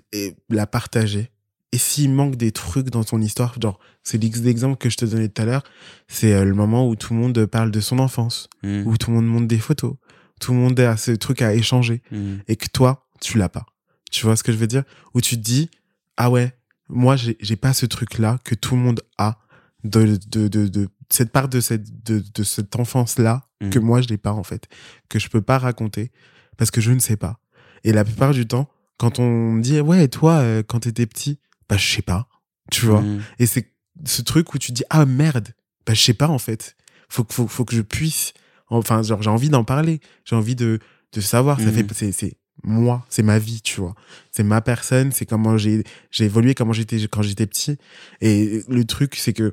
la 0.49 0.67
partager. 0.67 1.31
Et 1.73 1.79
s'il 1.79 2.13
manque 2.13 2.37
des 2.37 2.53
trucs 2.53 2.91
dans 2.91 3.05
ton 3.05 3.21
histoire, 3.21 3.55
genre, 3.61 3.79
c'est 4.03 4.19
l'ex- 4.23 4.41
l'exemple 4.41 4.77
que 4.79 4.89
je 4.89 4.97
te 4.97 5.05
donnais 5.05 5.29
tout 5.29 5.43
à 5.43 5.45
l'heure, 5.45 5.65
c'est 6.09 6.33
euh, 6.33 6.45
le 6.45 6.55
moment 6.55 6.89
où 6.89 6.95
tout 6.97 7.13
le 7.13 7.21
monde 7.21 7.45
parle 7.47 7.71
de 7.71 7.81
son 7.81 7.99
enfance, 7.99 8.49
Hmm. 8.63 8.83
où 8.87 8.97
tout 8.97 9.11
le 9.11 9.17
monde 9.17 9.27
montre 9.27 9.49
des 9.49 9.59
photos, 9.59 9.95
tout 10.41 10.53
le 10.53 10.59
monde 10.59 10.79
a 10.81 10.97
ce 10.97 11.11
truc 11.13 11.43
à 11.43 11.55
échanger 11.55 12.03
Hmm. 12.11 12.37
et 12.49 12.57
que 12.57 12.67
toi, 12.69 13.07
tu 13.21 13.37
l'as 13.39 13.49
pas. 13.49 13.67
Tu 14.11 14.25
vois 14.25 14.37
ce 14.37 14.43
que 14.45 14.53
je 14.53 14.57
veux 14.59 14.69
dire? 14.69 14.85
Où 15.15 15.21
tu 15.21 15.37
te 15.37 15.43
dis, 15.43 15.69
ah 16.17 16.31
ouais, 16.31 16.57
moi, 16.89 17.17
j'ai 17.17 17.57
pas 17.57 17.73
ce 17.73 17.85
truc-là 17.85 18.39
que 18.45 18.55
tout 18.55 18.77
le 18.77 18.81
monde 18.83 19.01
a 19.19 19.39
de, 19.85 20.19
de, 20.29 20.47
de, 20.49 20.69
de 20.69 20.89
cette 21.11 21.31
part 21.33 21.49
de 21.49 21.61
cette, 21.61 22.05
de, 22.05 22.23
de 22.35 22.43
cette 22.45 22.77
enfance-là 22.77 23.43
Mhm. 23.61 23.71
que 23.71 23.79
moi, 23.79 24.03
je 24.03 24.09
l'ai 24.09 24.19
pas, 24.19 24.33
en 24.33 24.43
fait. 24.45 24.69
Que 25.09 25.19
je 25.19 25.29
peux 25.29 25.41
pas 25.41 25.59
raconter 25.59 26.13
parce 26.59 26.71
que 26.71 26.81
je 26.81 26.93
ne 26.93 26.99
sais 27.01 27.17
pas. 27.17 27.41
Et 27.85 27.93
la 27.93 28.05
plupart 28.05 28.33
du 28.35 28.47
temps, 28.47 28.69
quand 28.99 29.19
on 29.19 29.53
me 29.53 29.63
dit, 29.63 29.81
ouais, 29.81 30.05
et 30.05 30.09
toi, 30.09 30.35
euh, 30.35 30.63
quand 30.63 30.81
t'étais 30.81 31.07
petit, 31.07 31.39
bah, 31.69 31.77
je 31.77 31.87
sais 31.97 32.03
pas. 32.03 32.29
Tu 32.71 32.87
vois 32.87 33.01
Hmm. 33.01 33.21
et 33.39 33.47
c'est 33.47 33.73
ce 34.05 34.23
truc 34.23 34.53
où 34.55 34.59
tu 34.59 34.73
dis 34.73 34.83
ah 34.91 35.07
merde, 35.07 35.49
bah 35.87 35.95
je 35.95 36.01
sais 36.01 36.15
pas 36.15 36.29
en 36.29 36.39
fait. 36.39 36.77
Faut 37.09 37.23
que 37.25 37.33
faut, 37.33 37.47
faut 37.47 37.65
que 37.65 37.75
je 37.77 37.83
puisse 37.83 38.33
enfin 38.69 39.03
genre 39.03 39.23
j'ai 39.23 39.31
envie 39.31 39.49
d'en 39.51 39.63
parler, 39.65 40.01
j'ai 40.25 40.35
envie 40.37 40.57
de 40.57 40.81
de 41.13 41.21
savoir, 41.21 41.61
ça 41.61 41.71
fait 41.73 41.87
c'est 41.95 42.13
c'est 42.13 42.37
moi, 42.65 43.07
c'est 43.11 43.23
ma 43.23 43.39
vie, 43.39 43.61
tu 43.61 43.81
vois. 43.81 43.95
C'est 44.33 44.43
ma 44.43 44.61
personne, 44.61 45.13
c'est 45.13 45.27
comment 45.27 45.57
j'ai 45.57 45.85
j'ai 46.11 46.25
évolué 46.25 46.55
comment 46.55 46.73
j'étais 46.73 46.99
quand 47.07 47.23
j'étais 47.23 47.47
petit 47.47 47.79
et 48.21 48.63
le 48.69 48.85
truc 48.85 49.15
c'est 49.15 49.33
que 49.33 49.53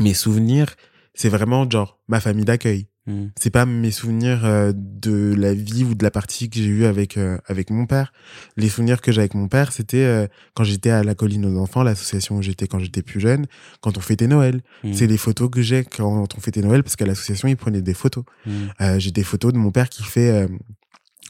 mes 0.00 0.14
souvenirs, 0.14 0.74
c'est 1.14 1.28
vraiment 1.28 1.68
genre 1.70 2.00
ma 2.08 2.20
famille 2.20 2.44
d'accueil. 2.46 2.86
Hmm. 3.06 3.26
C'est 3.38 3.50
pas 3.50 3.66
mes 3.66 3.90
souvenirs 3.90 4.46
euh, 4.46 4.72
de 4.74 5.34
la 5.36 5.52
vie 5.52 5.84
ou 5.84 5.94
de 5.94 6.02
la 6.02 6.10
partie 6.10 6.48
que 6.48 6.56
j'ai 6.56 6.64
eue 6.64 6.84
avec 6.86 7.18
euh, 7.18 7.36
avec 7.46 7.70
mon 7.70 7.84
père. 7.86 8.12
Les 8.56 8.70
souvenirs 8.70 9.02
que 9.02 9.12
j'ai 9.12 9.20
avec 9.20 9.34
mon 9.34 9.46
père, 9.46 9.72
c'était 9.72 10.04
euh, 10.04 10.26
quand 10.54 10.64
j'étais 10.64 10.90
à 10.90 11.04
la 11.04 11.14
colline 11.14 11.44
aux 11.44 11.60
enfants, 11.60 11.82
l'association 11.82 12.36
où 12.36 12.42
j'étais 12.42 12.66
quand 12.66 12.78
j'étais 12.78 13.02
plus 13.02 13.20
jeune, 13.20 13.46
quand 13.82 13.98
on 13.98 14.00
fêtait 14.00 14.26
Noël. 14.26 14.62
Hmm. 14.84 14.94
C'est 14.94 15.06
les 15.06 15.18
photos 15.18 15.50
que 15.50 15.60
j'ai 15.60 15.84
quand 15.84 16.34
on 16.34 16.40
fêtait 16.40 16.62
Noël 16.62 16.82
parce 16.82 16.96
qu'à 16.96 17.04
l'association 17.04 17.46
ils 17.48 17.56
prenaient 17.56 17.82
des 17.82 17.94
photos. 17.94 18.24
Hmm. 18.46 18.52
Euh, 18.80 18.98
j'ai 18.98 19.10
des 19.10 19.24
photos 19.24 19.52
de 19.52 19.58
mon 19.58 19.70
père 19.70 19.90
qui 19.90 20.02
fait 20.02 20.30
euh, 20.30 20.48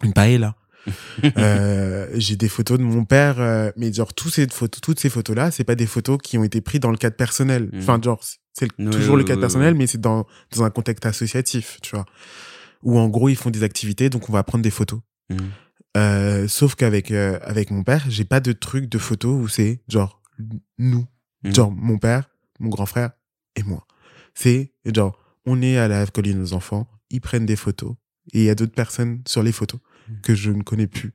une 0.02 0.12
paella. 0.12 0.54
Euh, 1.38 2.08
j'ai 2.14 2.36
des 2.36 2.48
photos 2.48 2.78
de 2.78 2.82
mon 2.82 3.04
père, 3.04 3.40
euh, 3.40 3.70
mais 3.76 3.92
genre 3.92 4.12
tous 4.12 4.28
ces 4.28 4.46
photos, 4.48 4.80
toutes 4.80 5.00
ces 5.00 5.08
photos 5.08 5.34
là, 5.34 5.50
c'est 5.50 5.64
pas 5.64 5.74
des 5.74 5.86
photos 5.86 6.18
qui 6.22 6.36
ont 6.36 6.44
été 6.44 6.60
prises 6.60 6.80
dans 6.80 6.90
le 6.90 6.96
cadre 6.96 7.16
personnel. 7.16 7.70
Mhm. 7.72 7.80
Enfin 7.80 8.00
genre 8.02 8.22
c'est 8.54 8.68
toujours 8.90 9.16
le 9.16 9.24
ouais, 9.24 9.36
personnel, 9.36 9.74
mais 9.74 9.86
c'est 9.86 10.00
dans 10.00 10.26
dans 10.52 10.62
un 10.64 10.70
contexte 10.70 11.04
associatif, 11.06 11.78
tu 11.82 11.94
vois. 11.96 12.06
Où 12.82 12.98
en 12.98 13.08
gros 13.08 13.28
ils 13.28 13.36
font 13.36 13.50
des 13.50 13.62
activités, 13.62 14.08
donc 14.10 14.28
on 14.30 14.32
va 14.32 14.42
prendre 14.42 14.62
des 14.62 14.70
photos. 14.70 15.00
Hmm. 15.30 15.36
Euh, 15.96 16.48
sauf 16.48 16.74
qu'avec 16.74 17.10
euh, 17.10 17.38
avec 17.42 17.70
mon 17.70 17.82
père, 17.84 18.04
j'ai 18.08 18.24
pas 18.24 18.40
de 18.40 18.52
truc 18.52 18.88
de 18.88 18.98
photos 18.98 19.34
où 19.44 19.48
c'est 19.48 19.82
genre 19.88 20.22
nous, 20.78 21.06
Mhm. 21.44 21.54
genre 21.54 21.70
mon 21.70 21.98
père, 21.98 22.30
mon 22.58 22.68
grand 22.70 22.86
frère 22.86 23.10
et 23.56 23.62
moi. 23.62 23.86
C'est 24.34 24.72
genre 24.94 25.18
on 25.46 25.60
est 25.62 25.76
à 25.76 25.88
la 25.88 26.06
colline 26.06 26.40
aux 26.42 26.52
enfants, 26.52 26.88
ils 27.10 27.20
prennent 27.20 27.46
des 27.46 27.56
photos 27.56 27.94
et 28.32 28.40
il 28.40 28.44
y 28.44 28.50
a 28.50 28.54
d'autres 28.54 28.74
personnes 28.74 29.22
sur 29.26 29.42
les 29.42 29.52
photos 29.52 29.80
Mhm. 30.08 30.20
que 30.22 30.34
je 30.34 30.50
ne 30.50 30.62
connais 30.62 30.86
plus. 30.86 31.12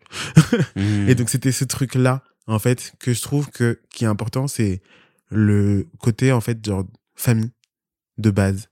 Et 1.08 1.16
donc 1.16 1.30
c'était 1.30 1.52
ce 1.52 1.66
truc 1.66 1.96
là 1.96 2.24
en 2.48 2.58
fait 2.60 2.94
que 3.00 3.14
je 3.14 3.22
trouve 3.22 3.50
que 3.50 3.80
qui 3.94 4.06
est 4.06 4.08
important, 4.08 4.48
c'est 4.48 4.82
le 5.30 5.88
côté 6.00 6.32
en 6.32 6.42
fait 6.42 6.64
genre 6.66 6.86
famille 7.20 7.52
de 8.18 8.32
base, 8.32 8.70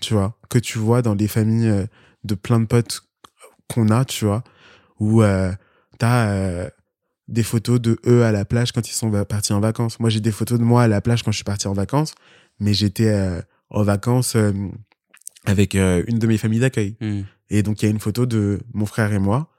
tu 0.00 0.14
vois, 0.14 0.38
que 0.48 0.58
tu 0.58 0.78
vois 0.78 1.02
dans 1.02 1.14
les 1.14 1.28
familles 1.28 1.68
euh, 1.68 1.86
de 2.24 2.34
plein 2.34 2.60
de 2.60 2.66
potes 2.66 3.02
qu'on 3.68 3.88
a, 3.88 4.04
tu 4.04 4.24
vois, 4.24 4.44
où 4.98 5.22
euh, 5.22 5.52
t'as 5.98 6.30
euh, 6.30 6.70
des 7.28 7.42
photos 7.42 7.80
de 7.80 7.98
eux 8.06 8.24
à 8.24 8.32
la 8.32 8.44
plage 8.44 8.72
quand 8.72 8.88
ils 8.88 8.94
sont 8.94 9.10
partis 9.24 9.52
en 9.52 9.60
vacances. 9.60 9.98
Moi, 10.00 10.10
j'ai 10.10 10.20
des 10.20 10.32
photos 10.32 10.58
de 10.58 10.64
moi 10.64 10.84
à 10.84 10.88
la 10.88 11.00
plage 11.00 11.22
quand 11.22 11.32
je 11.32 11.36
suis 11.36 11.44
parti 11.44 11.66
en 11.68 11.72
vacances, 11.72 12.14
mais 12.60 12.74
j'étais 12.74 13.08
euh, 13.08 13.40
en 13.70 13.82
vacances 13.82 14.36
avec 15.44 15.74
une 15.74 16.18
de 16.18 16.26
mes 16.26 16.38
familles 16.38 16.60
d'accueil. 16.60 16.96
Hmm. 17.00 17.22
Et 17.50 17.62
donc, 17.62 17.82
il 17.82 17.86
y 17.86 17.88
a 17.88 17.90
une 17.90 18.00
photo 18.00 18.26
de 18.26 18.60
mon 18.72 18.86
frère 18.86 19.12
et 19.12 19.18
moi, 19.18 19.50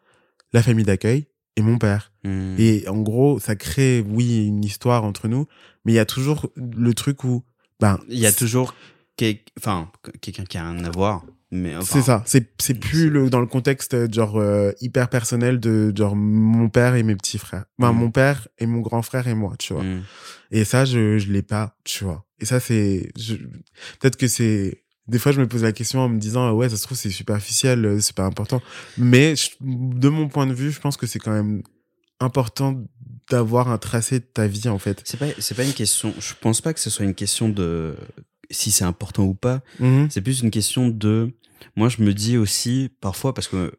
la 0.54 0.62
famille 0.62 0.86
d'accueil 0.86 1.28
et 1.56 1.62
mon 1.62 1.78
père. 1.78 2.14
Hmm. 2.24 2.56
Et 2.58 2.88
en 2.88 3.02
gros, 3.02 3.40
ça 3.40 3.56
crée, 3.56 4.04
oui, 4.08 4.46
une 4.46 4.64
histoire 4.64 5.04
entre 5.04 5.28
nous, 5.28 5.48
mais 5.84 5.94
il 5.94 5.96
y 5.96 6.00
a 6.00 6.06
toujours 6.06 6.50
le 6.56 6.94
truc 6.94 7.24
où, 7.24 7.44
ben, 7.80 8.00
il 8.10 8.20
y 8.20 8.26
a 8.26 8.32
toujours 8.32 8.74
quel- 9.16 9.40
enfin, 9.58 9.90
quelqu'un 10.22 10.44
qui 10.46 10.58
a 10.58 10.70
rien 10.70 10.84
à 10.86 10.90
voir. 10.92 11.24
Mais 11.50 11.76
enfin, 11.78 11.86
C'est 11.86 12.02
ça. 12.02 12.24
C'est 12.26 12.50
c'est 12.60 12.74
plus 12.74 13.10
le 13.10 13.30
dans 13.30 13.40
le 13.40 13.48
contexte 13.48 13.94
euh, 13.94 14.08
genre 14.12 14.38
euh, 14.38 14.72
hyper 14.82 15.08
personnel 15.10 15.60
de 15.62 15.94
genre 15.96 16.14
mon 16.16 16.68
père 16.70 16.96
et 16.96 17.04
mes 17.04 17.16
petits 17.16 17.38
frères. 17.38 17.64
Enfin, 17.80 17.94
Mm. 17.94 17.98
mon 17.98 18.12
père 18.12 18.48
et 18.60 18.66
mon 18.66 18.82
grand 18.82 19.02
frère 19.02 19.28
et 19.30 19.34
moi, 19.34 19.54
tu 19.58 19.74
vois. 19.74 19.84
Hmm. 19.84 20.02
Et 20.52 20.66
ça 20.66 20.84
je 20.84 21.18
je 21.18 21.32
l'ai 21.32 21.44
pas, 21.44 21.78
tu 21.86 22.04
vois. 22.04 22.26
Et 22.42 22.46
ça 22.46 22.60
c'est 22.60 23.12
je... 23.18 23.36
peut-être 24.00 24.18
que 24.18 24.28
c'est 24.28 24.84
des 25.08 25.20
fois 25.20 25.32
je 25.32 25.40
me 25.40 25.48
pose 25.48 25.64
la 25.64 25.72
question 25.72 26.02
en 26.02 26.10
me 26.10 26.20
disant 26.20 26.46
ah 26.48 26.54
ouais, 26.54 26.68
ça 26.68 26.76
se 26.76 26.84
trouve 26.84 26.98
c'est 26.98 27.10
superficiel, 27.10 27.86
euh, 27.86 28.00
c'est 28.02 28.16
pas 28.16 28.26
important. 28.26 28.62
Mais 28.98 29.38
je- 29.38 29.52
de 29.62 30.10
mon 30.10 30.28
point 30.28 30.48
de 30.48 30.54
vue, 30.54 30.72
je 30.72 30.82
pense 30.82 30.98
que 30.98 31.08
c'est 31.08 31.20
quand 31.20 31.32
même 31.32 31.64
important 32.20 32.84
d'avoir 33.30 33.70
un 33.70 33.78
tracé 33.78 34.20
de 34.20 34.26
ta 34.26 34.48
vie 34.48 34.70
en 34.70 34.80
fait. 34.80 35.02
C'est 35.06 35.18
pas, 35.18 35.28
c'est 35.40 35.56
pas 35.56 35.64
une 35.66 35.74
question. 35.74 36.14
Je 36.20 36.34
pense 36.40 36.62
pas 36.62 36.74
que 36.74 36.80
ce 36.80 36.90
soit 36.90 37.06
une 37.06 37.16
question 37.16 37.50
de 37.50 37.96
si 38.50 38.72
c'est 38.72 38.86
important 38.86 39.24
ou 39.24 39.34
pas. 39.34 39.62
Mhm. 39.80 40.10
C'est 40.10 40.22
plus 40.22 40.42
une 40.42 40.52
question 40.52 40.88
de. 40.88 41.34
Moi, 41.76 41.90
je 41.90 42.02
me 42.02 42.14
dis 42.14 42.38
aussi 42.38 42.90
parfois 43.02 43.34
parce 43.34 43.48
que 43.48 43.74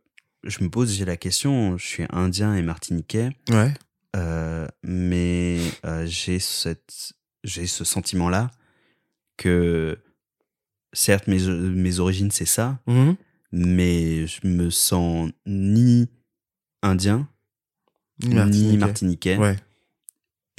je 0.45 0.63
me 0.63 0.69
pose, 0.69 0.93
j'ai 0.93 1.05
la 1.05 1.17
question. 1.17 1.77
Je 1.79 1.87
suis 1.87 2.05
indien 2.11 2.55
et 2.55 2.63
martiniquais, 2.63 3.31
Ouais. 3.51 3.73
euh, 4.17 4.67
mais 4.83 5.59
euh, 5.85 6.05
j'ai 6.07 6.39
cette, 6.39 7.13
j'ai 7.45 7.67
ce 7.67 7.85
sentiment-là 7.85 8.51
que 9.37 9.99
certes 10.93 11.27
mes 11.29 11.39
mes 11.47 11.99
origines 12.01 12.31
c'est 12.31 12.45
ça, 12.47 12.79
Mhm. 12.87 13.17
mais 13.53 14.27
je 14.27 14.47
me 14.47 14.71
sens 14.71 15.31
ni 15.47 16.09
indien 16.83 17.29
ni 18.23 18.35
Martiniquais. 18.35 18.77
martiniquais. 18.79 19.37
Ouais. 19.37 19.57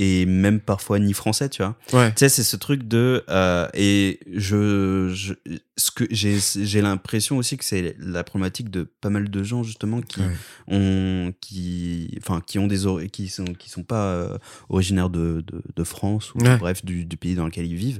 et 0.01 0.25
même 0.25 0.61
parfois 0.61 0.97
ni 0.97 1.11
français, 1.11 1.49
tu 1.49 1.61
vois. 1.61 1.75
Ouais. 1.91 2.09
Tu 2.11 2.19
sais, 2.19 2.29
c'est 2.29 2.43
ce 2.43 2.55
truc 2.55 2.87
de 2.87 3.23
euh, 3.29 3.67
et 3.73 4.19
je, 4.33 5.09
je 5.13 5.33
ce 5.75 5.91
que 5.91 6.05
j'ai 6.09 6.37
j'ai 6.39 6.81
l'impression 6.81 7.35
aussi 7.37 7.57
que 7.57 7.65
c'est 7.65 7.97
la 7.99 8.23
problématique 8.23 8.69
de 8.69 8.83
pas 9.01 9.09
mal 9.09 9.29
de 9.29 9.43
gens 9.43 9.61
justement 9.63 9.99
qui 10.01 10.21
Ouais. 10.21 10.27
ont 10.69 11.33
qui 11.41 12.17
enfin 12.21 12.41
qui 12.45 12.59
ont 12.59 12.67
des 12.67 12.79
qui 13.11 13.27
sont 13.27 13.43
qui 13.45 13.69
sont 13.69 13.83
pas 13.83 14.05
euh, 14.13 14.37
originaires 14.69 15.09
de, 15.09 15.43
de 15.45 15.61
de 15.75 15.83
France 15.83 16.33
ou 16.33 16.37
bref 16.39 16.85
du, 16.85 17.03
du 17.05 17.17
pays 17.17 17.35
dans 17.35 17.45
lequel 17.45 17.65
ils 17.65 17.75
vivent, 17.75 17.99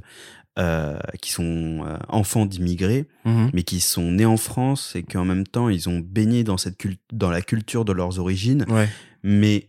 euh, 0.58 0.98
qui 1.20 1.32
sont 1.32 1.84
euh, 1.86 1.98
enfants 2.08 2.46
d'immigrés 2.46 3.06
Mhm. 3.26 3.50
mais 3.52 3.62
qui 3.62 3.80
sont 3.80 4.10
nés 4.12 4.24
en 4.24 4.38
France 4.38 4.96
et 4.96 5.02
qu'en 5.02 5.26
même 5.26 5.46
temps 5.46 5.68
ils 5.68 5.88
ont 5.90 5.98
baigné 6.00 6.44
dans 6.44 6.56
cette 6.56 6.78
dans 7.12 7.30
la 7.30 7.42
culture 7.42 7.84
de 7.84 7.92
leurs 7.92 8.18
origines 8.18 8.64
Ouais. 8.70 8.88
Mais 9.22 9.68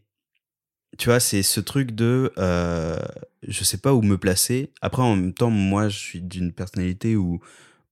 tu 0.97 1.05
vois 1.09 1.19
c'est 1.19 1.43
ce 1.43 1.59
truc 1.59 1.91
de 1.91 2.31
euh, 2.37 2.97
je 3.47 3.63
sais 3.63 3.77
pas 3.77 3.93
où 3.93 4.01
me 4.01 4.17
placer 4.17 4.71
après 4.81 5.01
en 5.01 5.15
même 5.15 5.33
temps 5.33 5.49
moi 5.49 5.89
je 5.89 5.97
suis 5.97 6.21
d'une 6.21 6.51
personnalité 6.51 7.15
où 7.15 7.39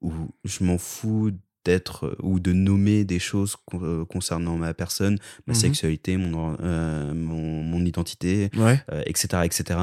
où 0.02 0.12
je 0.46 0.64
m'en 0.64 0.78
fous 0.78 1.32
d'être 1.66 2.06
euh, 2.08 2.16
ou 2.22 2.40
de 2.40 2.54
nommer 2.54 3.04
des 3.06 3.20
choses 3.20 3.56
euh, 3.74 4.06
concernant 4.06 4.58
ma 4.58 4.74
personne 4.74 5.18
ma 5.48 5.54
Mhm. 5.54 5.60
sexualité 5.60 6.18
mon, 6.18 6.58
euh, 6.62 7.14
mon 7.14 7.64
mon 7.64 7.86
identité 7.86 8.50
Ouais. 8.56 8.82
euh, 8.92 9.02
etc 9.06 9.44
etc 9.44 9.80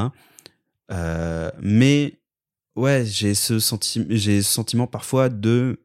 mais 1.61 2.19
ouais 2.77 3.05
j'ai 3.05 3.35
ce 3.35 3.59
sentiment 3.59 4.07
j'ai 4.11 4.43
ce 4.43 4.53
sentiment 4.53 4.87
parfois 4.87 5.29
de 5.29 5.81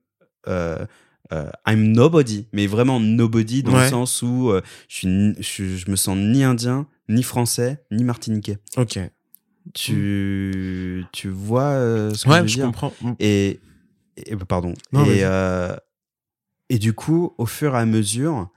euh, 1.33 1.49
I'm 1.67 1.91
nobody 1.93 2.47
mais 2.53 2.67
vraiment 2.67 2.99
nobody 2.99 3.63
dans 3.63 3.71
le 3.83 3.89
sens 3.89 4.21
où 4.21 4.49
euh, 4.51 4.61
je 4.89 4.95
suis 4.95 5.07
ni- 5.07 5.35
je, 5.39 5.75
je 5.77 5.89
me 5.91 5.95
sens 5.95 6.17
ni 6.17 6.43
indien 6.43 6.87
ni 7.09 7.23
français 7.23 7.83
ni 7.91 8.03
martiniquais 8.03 8.57
Ok. 8.77 8.99
tu 9.73 11.05
tu 11.11 11.29
vois 11.29 11.69
euh, 11.71 12.13
ce 12.13 12.25
que 12.25 12.31
je 12.31 12.41
veux 12.41 12.47
je 12.47 12.53
dire 12.55 12.65
comprends. 12.65 12.93
Mm. 13.01 13.11
et, 13.19 13.59
et- 14.17 14.35
pardon 14.47 14.73
Non, 14.91 15.05
et 15.05 15.23
et 16.69 16.79
du 16.79 16.93
coup 16.93 17.33
au 17.37 17.45
fur 17.45 17.75
et 17.75 17.79
à 17.79 17.85
mesure 17.85 18.49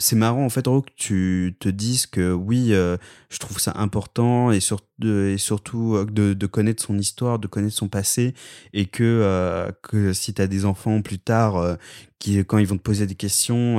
c'est 0.00 0.14
marrant 0.16 0.44
en 0.44 0.48
fait 0.48 0.66
Ro, 0.68 0.82
que 0.82 0.90
tu 0.96 1.56
te 1.58 1.68
dises 1.68 2.06
que 2.06 2.32
oui 2.32 2.72
euh, 2.72 2.96
je 3.30 3.38
trouve 3.38 3.58
ça 3.58 3.72
important 3.76 4.52
et, 4.52 4.60
sur- 4.60 4.80
et 5.04 5.36
surtout 5.38 5.96
euh, 5.96 6.04
de, 6.06 6.34
de 6.34 6.46
connaître 6.46 6.82
son 6.84 6.96
histoire 6.98 7.38
de 7.40 7.48
connaître 7.48 7.74
son 7.74 7.88
passé 7.88 8.32
et 8.72 8.86
que 8.86 9.02
euh, 9.02 9.72
que 9.82 10.12
si 10.12 10.32
tu 10.34 10.40
as 10.40 10.46
des 10.46 10.64
enfants 10.64 11.02
plus 11.02 11.18
tard 11.18 11.76
qui 12.20 12.38
quand 12.44 12.58
ils 12.58 12.66
vont 12.66 12.76
te 12.76 12.82
poser 12.82 13.06
des 13.08 13.16
questions 13.16 13.76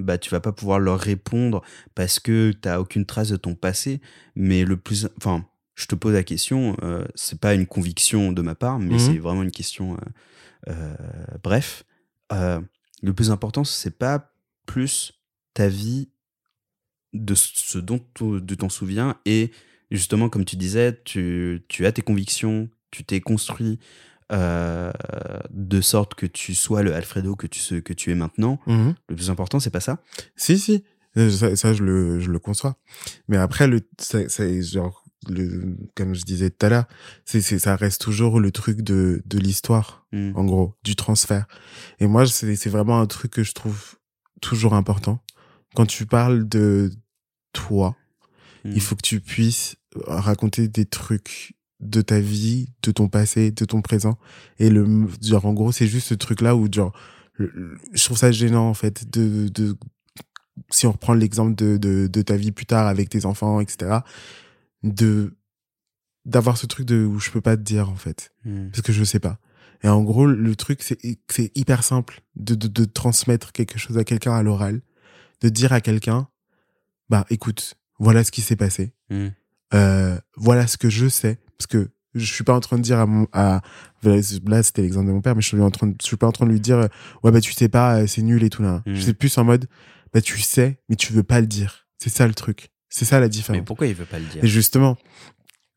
bah 0.00 0.16
tu 0.18 0.30
vas 0.30 0.40
pas 0.40 0.52
pouvoir 0.52 0.78
leur 0.78 0.98
répondre 0.98 1.62
parce 1.94 2.18
que 2.18 2.52
t'as 2.52 2.78
aucune 2.78 3.04
trace 3.04 3.28
de 3.28 3.36
ton 3.36 3.54
passé 3.54 4.00
mais 4.36 4.64
le 4.64 4.76
plus 4.78 5.06
enfin 5.18 5.44
je 5.74 5.84
te 5.86 5.94
pose 5.94 6.14
la 6.14 6.22
question 6.22 6.76
c'est 7.14 7.38
pas 7.40 7.52
une 7.52 7.66
conviction 7.66 8.32
de 8.32 8.40
ma 8.40 8.54
part 8.54 8.78
mais 8.78 8.94
Mhm. 8.94 8.98
c'est 8.98 9.18
vraiment 9.18 9.42
une 9.42 9.50
question 9.50 9.98
bref 11.42 11.84
le 12.30 13.12
plus 13.12 13.30
important 13.30 13.64
c'est 13.64 13.96
pas 13.98 14.32
plus 14.64 15.12
ta 15.56 15.68
vie 15.68 16.08
de 17.12 17.34
ce 17.34 17.78
dont 17.78 18.00
tu 18.14 18.56
t'en 18.56 18.68
souviens 18.68 19.16
et 19.24 19.50
justement 19.90 20.28
comme 20.28 20.44
tu 20.44 20.56
disais 20.56 21.00
tu, 21.04 21.64
tu 21.68 21.86
as 21.86 21.92
tes 21.92 22.02
convictions 22.02 22.68
tu 22.90 23.04
t'es 23.04 23.20
construit 23.20 23.78
euh, 24.32 24.92
de 25.50 25.80
sorte 25.80 26.14
que 26.14 26.26
tu 26.26 26.54
sois 26.54 26.82
le 26.82 26.92
Alfredo 26.94 27.36
que 27.36 27.46
tu, 27.46 27.80
que 27.82 27.92
tu 27.94 28.10
es 28.10 28.14
maintenant 28.14 28.58
Mhm. 28.66 28.94
le 29.08 29.14
plus 29.16 29.30
important 29.30 29.60
c'est 29.60 29.70
pas 29.70 29.80
ça? 29.80 30.02
Si, 30.36 30.58
si. 30.58 30.84
Euh, 31.16 31.30
Ça, 31.30 31.56
ça, 31.56 31.72
je, 31.72 31.82
le, 31.82 32.20
je 32.20 32.30
le 32.30 32.38
conçois. 32.38 32.76
Mais 33.28 33.38
après, 33.38 33.66
le, 33.66 33.80
ça, 33.98 34.28
ça- 34.28 34.60
genre, 34.60 35.02
le, 35.30 35.76
comme 35.94 36.14
je 36.14 36.24
disais 36.24 36.50
tout 36.50 36.66
à 36.66 36.68
l'heure, 36.68 36.84
c'est, 37.24 37.40
ça 37.40 37.74
reste 37.76 38.02
toujours 38.02 38.38
le 38.38 38.50
truc 38.50 38.82
de, 38.82 39.22
de 39.24 39.38
l'histoire, 39.38 40.04
Mm. 40.12 40.32
en 40.36 40.44
gros, 40.44 40.74
du 40.84 40.94
transfert. 40.94 41.46
Et 42.00 42.06
moi, 42.06 42.26
c'est, 42.26 42.54
c'est 42.56 42.68
vraiment 42.68 43.00
un 43.00 43.06
truc 43.06 43.30
que 43.32 43.42
je 43.44 43.52
trouve 43.52 43.94
toujours 44.42 44.74
important. 44.74 45.22
Quand 45.76 45.86
tu 45.86 46.06
parles 46.06 46.48
de 46.48 46.90
toi, 47.52 47.96
il 48.64 48.80
faut 48.80 48.96
que 48.96 49.02
tu 49.02 49.20
puisses 49.20 49.76
raconter 50.06 50.66
des 50.66 50.86
trucs 50.86 51.54
de 51.80 52.00
ta 52.00 52.18
vie, 52.18 52.68
de 52.82 52.90
ton 52.90 53.08
passé, 53.08 53.50
de 53.50 53.64
ton 53.64 53.82
présent. 53.82 54.18
Et 54.58 54.70
le, 54.70 55.06
genre, 55.22 55.46
en 55.46 55.52
gros, 55.52 55.72
c'est 55.72 55.86
juste 55.86 56.08
ce 56.08 56.14
truc-là 56.14 56.56
où, 56.56 56.66
genre, 56.72 56.92
je 57.38 58.04
trouve 58.04 58.16
ça 58.16 58.32
gênant, 58.32 58.68
en 58.68 58.74
fait, 58.74 59.10
de, 59.10 59.48
de, 59.48 59.76
si 60.70 60.86
on 60.86 60.92
reprend 60.92 61.14
l'exemple 61.14 61.54
de, 61.54 61.76
de, 61.76 62.06
de 62.06 62.22
ta 62.22 62.36
vie 62.36 62.52
plus 62.52 62.66
tard 62.66 62.86
avec 62.86 63.10
tes 63.10 63.26
enfants, 63.26 63.60
etc., 63.60 63.98
de, 64.82 65.36
d'avoir 66.24 66.56
ce 66.56 66.66
truc 66.66 66.86
de, 66.86 67.04
où 67.04 67.18
je 67.18 67.30
peux 67.30 67.42
pas 67.42 67.56
te 67.56 67.62
dire, 67.62 67.90
en 67.90 67.96
fait. 67.96 68.32
Mm. 68.44 68.70
Parce 68.70 68.82
que 68.82 68.92
je 68.92 69.04
sais 69.04 69.20
pas. 69.20 69.38
Et 69.82 69.88
en 69.88 70.02
gros, 70.02 70.26
le 70.26 70.56
truc, 70.56 70.82
c'est, 70.82 70.98
c'est 71.30 71.52
hyper 71.54 71.84
simple 71.84 72.22
de, 72.34 72.54
de, 72.54 72.68
de 72.68 72.84
transmettre 72.86 73.52
quelque 73.52 73.78
chose 73.78 73.98
à 73.98 74.04
quelqu'un 74.04 74.32
à 74.32 74.42
l'oral, 74.42 74.80
de 75.42 75.48
dire 75.48 75.72
à 75.72 75.80
quelqu'un, 75.80 76.28
bah, 77.08 77.26
écoute, 77.30 77.74
voilà 77.98 78.24
ce 78.24 78.30
qui 78.30 78.40
s'est 78.40 78.56
passé. 78.56 78.92
Mm. 79.10 79.28
euh, 79.74 80.18
voilà 80.36 80.66
ce 80.66 80.76
que 80.76 80.90
je 80.90 81.08
sais. 81.08 81.38
Parce 81.58 81.66
que 81.66 81.90
je 82.14 82.32
suis 82.32 82.44
pas 82.44 82.54
en 82.54 82.60
train 82.60 82.78
de 82.78 82.82
dire 82.82 82.98
à 82.98 83.06
mon 83.06 83.26
à 83.32 83.60
là 84.02 84.62
c'était 84.62 84.82
l'exemple 84.82 85.06
de 85.08 85.12
mon 85.12 85.20
père 85.20 85.34
mais 85.34 85.42
je 85.42 85.48
suis 85.48 85.60
en 85.60 85.70
train 85.70 85.88
de, 85.88 85.94
je 86.00 86.06
suis 86.06 86.16
pas 86.16 86.26
en 86.26 86.32
train 86.32 86.46
de 86.46 86.50
lui 86.50 86.60
dire 86.60 86.78
euh, 86.78 86.88
ouais 87.22 87.30
bah 87.30 87.40
tu 87.40 87.52
sais 87.52 87.68
pas 87.68 88.00
euh, 88.00 88.06
c'est 88.06 88.22
nul 88.22 88.42
et 88.42 88.50
tout 88.50 88.62
là. 88.62 88.82
Mm. 88.86 88.94
je 88.94 89.00
suis 89.00 89.12
plus 89.12 89.36
en 89.38 89.44
mode 89.44 89.66
bah 90.12 90.20
tu 90.20 90.38
sais 90.40 90.80
mais 90.88 90.96
tu 90.96 91.12
veux 91.12 91.22
pas 91.22 91.40
le 91.40 91.46
dire. 91.46 91.86
C'est 91.98 92.10
ça 92.10 92.26
le 92.26 92.34
truc. 92.34 92.70
C'est 92.88 93.04
ça 93.04 93.16
la 93.16 93.26
mais 93.26 93.30
différence 93.30 93.64
pourquoi 93.64 93.86
il 93.86 93.94
veut 93.94 94.06
pas 94.06 94.18
le 94.18 94.24
dire? 94.26 94.42
Et 94.42 94.48
justement 94.48 94.96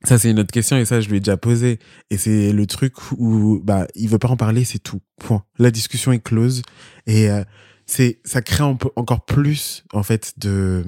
ça 0.05 0.17
c'est 0.17 0.31
une 0.31 0.39
autre 0.39 0.51
question 0.51 0.77
et 0.77 0.85
ça 0.85 1.01
je 1.01 1.09
lui 1.09 1.17
ai 1.17 1.19
déjà 1.19 1.37
posé. 1.37 1.79
Et 2.09 2.17
c'est 2.17 2.53
le 2.53 2.65
truc 2.65 2.93
où 3.11 3.59
bah 3.63 3.87
il 3.95 4.07
veut 4.07 4.19
pas 4.19 4.29
en 4.29 4.37
parler 4.37 4.63
c'est 4.63 4.79
tout. 4.79 5.01
Point. 5.19 5.43
La 5.57 5.71
discussion 5.71 6.13
est 6.13 6.23
close. 6.23 6.61
Et 7.05 7.29
euh, 7.29 7.43
c'est 7.89 8.19
ça 8.23 8.41
crée 8.41 8.63
encore 8.63 9.25
plus 9.25 9.83
en 9.93 10.03
fait 10.03 10.33
de 10.37 10.83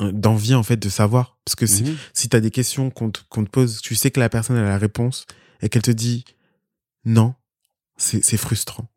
d'envie 0.00 0.54
en 0.54 0.62
fait 0.62 0.78
de 0.78 0.88
savoir 0.88 1.36
parce 1.44 1.54
que 1.56 1.66
si, 1.66 1.82
Mhm. 1.82 1.96
si 2.14 2.28
tu 2.30 2.36
as 2.36 2.40
des 2.40 2.50
questions 2.50 2.90
qu'on 2.90 3.10
te, 3.10 3.20
qu'on 3.28 3.44
te 3.44 3.50
pose, 3.50 3.80
tu 3.82 3.94
sais 3.94 4.10
que 4.10 4.18
la 4.18 4.30
personne 4.30 4.56
a 4.56 4.62
la 4.62 4.78
réponse 4.78 5.26
et 5.60 5.68
qu'elle 5.68 5.82
te 5.82 5.90
dit 5.90 6.24
non, 7.04 7.34
c'est 7.98 8.24
c'est 8.24 8.38
frustrant. 8.38 8.88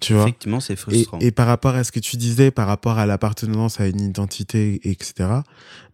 Tu 0.00 0.14
vois? 0.14 0.22
effectivement 0.22 0.58
c'est 0.60 0.74
frustrant 0.76 1.18
et 1.20 1.30
par 1.30 1.46
rapport 1.46 1.74
à 1.76 1.84
ce 1.84 1.92
que 1.92 2.00
tu 2.00 2.16
disais, 2.16 2.50
par 2.50 2.66
rapport 2.66 2.98
à 2.98 3.06
l'appartenance 3.06 3.78
à 3.80 3.86
une 3.86 4.00
identité, 4.00 4.80
etc. 4.90 5.28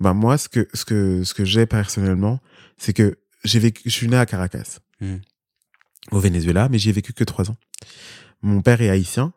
Ben 0.01 0.15
moi, 0.15 0.39
ce 0.39 0.49
que 0.49 0.69
ce 0.73 0.85
que 0.87 1.23
ce 1.25 1.35
que 1.35 1.45
j'ai 1.45 1.67
personnellement, 1.67 2.41
c'est 2.79 2.93
que 2.95 3.19
j'ai 3.45 3.59
vécu, 3.59 3.83
je 3.85 3.91
suis 3.91 4.09
né 4.09 4.17
à 4.17 4.25
Caracas, 4.25 4.79
Mm. 5.01 5.17
au 6.13 6.21
Venezuela, 6.21 6.69
mais 6.71 6.79
j'y 6.79 6.89
ai 6.89 6.93
vécu 6.93 7.13
que 7.13 7.25
trois 7.25 7.51
ans. 7.51 7.57
Mon 8.43 8.63
père 8.63 8.81
est 8.81 8.89
haïtien, 8.89 9.33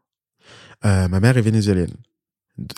euh, 0.85 1.07
ma 1.07 1.19
mère 1.19 1.37
est 1.37 1.41
vénézuélienne, 1.41 1.95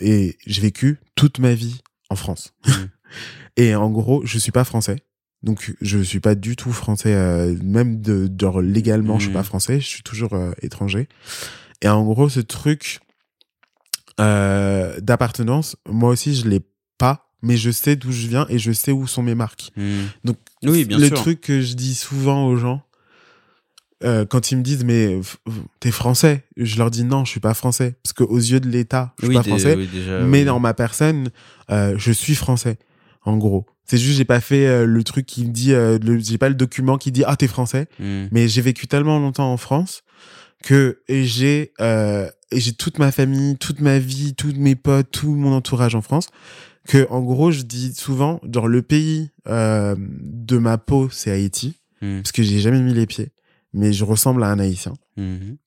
et 0.02 0.38
j'ai 0.46 0.62
vécu 0.62 1.00
toute 1.16 1.40
ma 1.40 1.54
vie 1.54 1.82
en 2.10 2.16
France. 2.16 2.54
Mm. 2.66 2.72
et 3.58 3.76
en 3.76 3.90
gros, 3.90 4.26
je 4.26 4.38
suis 4.38 4.52
pas 4.52 4.64
français. 4.64 4.98
Donc 5.42 5.74
je 5.80 6.00
suis 6.00 6.20
pas 6.20 6.36
du 6.36 6.56
tout 6.56 6.74
français, 6.74 7.14
euh, 7.14 7.56
même 7.64 8.02
de, 8.02 8.30
genre 8.40 8.62
légalement, 8.62 9.20
je 9.20 9.26
suis 9.26 9.34
pas 9.34 9.44
français, 9.44 9.80
je 9.80 9.88
suis 9.88 10.04
toujours 10.04 10.34
euh, 10.34 10.52
étranger. 10.62 11.08
Et 11.82 11.88
en 11.88 12.04
gros, 12.04 12.28
ce 12.28 12.42
truc 12.42 13.00
euh, 14.20 15.00
d'appartenance, 15.00 15.78
moi 15.88 16.10
aussi, 16.10 16.36
je 16.36 16.46
l'ai 16.48 16.60
pas, 16.98 17.32
mais 17.42 17.56
je 17.56 17.72
sais 17.72 17.96
d'où 17.96 18.12
je 18.12 18.28
viens 18.28 18.46
et 18.50 18.60
je 18.60 18.74
sais 18.74 18.92
où 18.92 19.08
sont 19.08 19.24
mes 19.24 19.36
marques. 19.36 19.72
Mm. 19.78 20.00
Donc, 20.26 20.38
oui 20.64 20.84
bien 20.84 20.98
le 20.98 21.08
sûr 21.08 21.16
truc 21.16 21.40
que 21.40 21.62
je 21.62 21.74
dis 21.76 21.96
souvent 21.96 22.46
aux 22.48 22.58
gens, 22.58 22.84
euh, 24.04 24.26
quand 24.26 24.52
ils 24.52 24.58
me 24.58 24.64
disent 24.64 24.84
mais 24.86 25.20
t'es 25.80 25.92
français, 25.92 26.44
je 26.58 26.78
leur 26.78 26.90
dis 26.92 27.04
non, 27.04 27.26
je 27.26 27.32
suis 27.32 27.40
pas 27.40 27.54
français 27.54 27.96
parce 28.04 28.14
que 28.14 28.24
aux 28.24 28.38
yeux 28.38 28.60
de 28.60 28.68
l'État, 28.70 29.14
je 29.20 29.26
suis 29.26 29.30
oui, 29.30 29.36
pas 29.36 29.44
français, 29.44 29.76
oui, 29.76 29.88
déjà, 29.92 30.20
mais 30.22 30.40
oui. 30.40 30.46
dans 30.46 30.60
ma 30.60 30.74
personne, 30.74 31.30
euh, 31.72 31.96
je 31.98 32.12
suis 32.12 32.36
français. 32.36 32.78
En 33.26 33.38
gros, 33.38 33.66
c'est 33.86 33.98
juste 33.98 34.18
j'ai 34.18 34.26
pas 34.26 34.40
fait 34.40 34.66
euh, 34.68 34.86
le 34.86 35.04
truc 35.04 35.26
qui 35.26 35.46
me 35.46 35.52
dit, 35.52 35.74
euh, 35.74 35.98
j'ai 36.20 36.38
pas 36.38 36.48
le 36.50 36.56
document 36.56 36.98
qui 36.98 37.12
dit 37.12 37.24
ah 37.28 37.36
t'es 37.36 37.48
français, 37.48 37.88
Mm. 38.00 38.28
mais 38.32 38.48
j'ai 38.48 38.62
vécu 38.62 38.88
tellement 38.88 39.20
longtemps 39.20 39.52
en 39.52 39.58
France 39.58 40.04
que 40.64 41.00
j'ai 41.10 41.72
euh, 41.82 42.30
et 42.52 42.60
j'ai 42.60 42.74
toute 42.74 43.00
ma 43.00 43.12
famille, 43.12 43.58
toute 43.58 43.80
ma 43.82 44.00
vie, 44.00 44.34
tous 44.36 44.54
mes 44.56 44.76
potes, 44.76 45.12
tout 45.12 45.32
mon 45.32 45.54
entourage 45.54 45.96
en 45.96 46.02
France. 46.02 46.28
Que 46.88 47.06
en 47.12 47.22
gros, 47.22 47.52
je 47.52 47.62
dis 47.62 47.94
souvent, 47.94 48.40
genre 48.52 48.68
le 48.68 48.82
pays 48.82 49.30
euh, 49.48 49.96
de 50.00 50.58
ma 50.58 50.78
peau, 50.78 51.10
c'est 51.12 51.32
Haïti, 51.32 51.76
Mm. 52.02 52.22
parce 52.22 52.32
que 52.32 52.42
j'ai 52.44 52.60
jamais 52.62 52.80
mis 52.82 52.94
les 52.94 53.06
pieds, 53.06 53.32
mais 53.74 53.94
je 53.94 54.04
ressemble 54.04 54.44
à 54.44 54.48
un 54.48 54.60
Haïtien. 54.60 54.94
Mhm. 55.18 55.58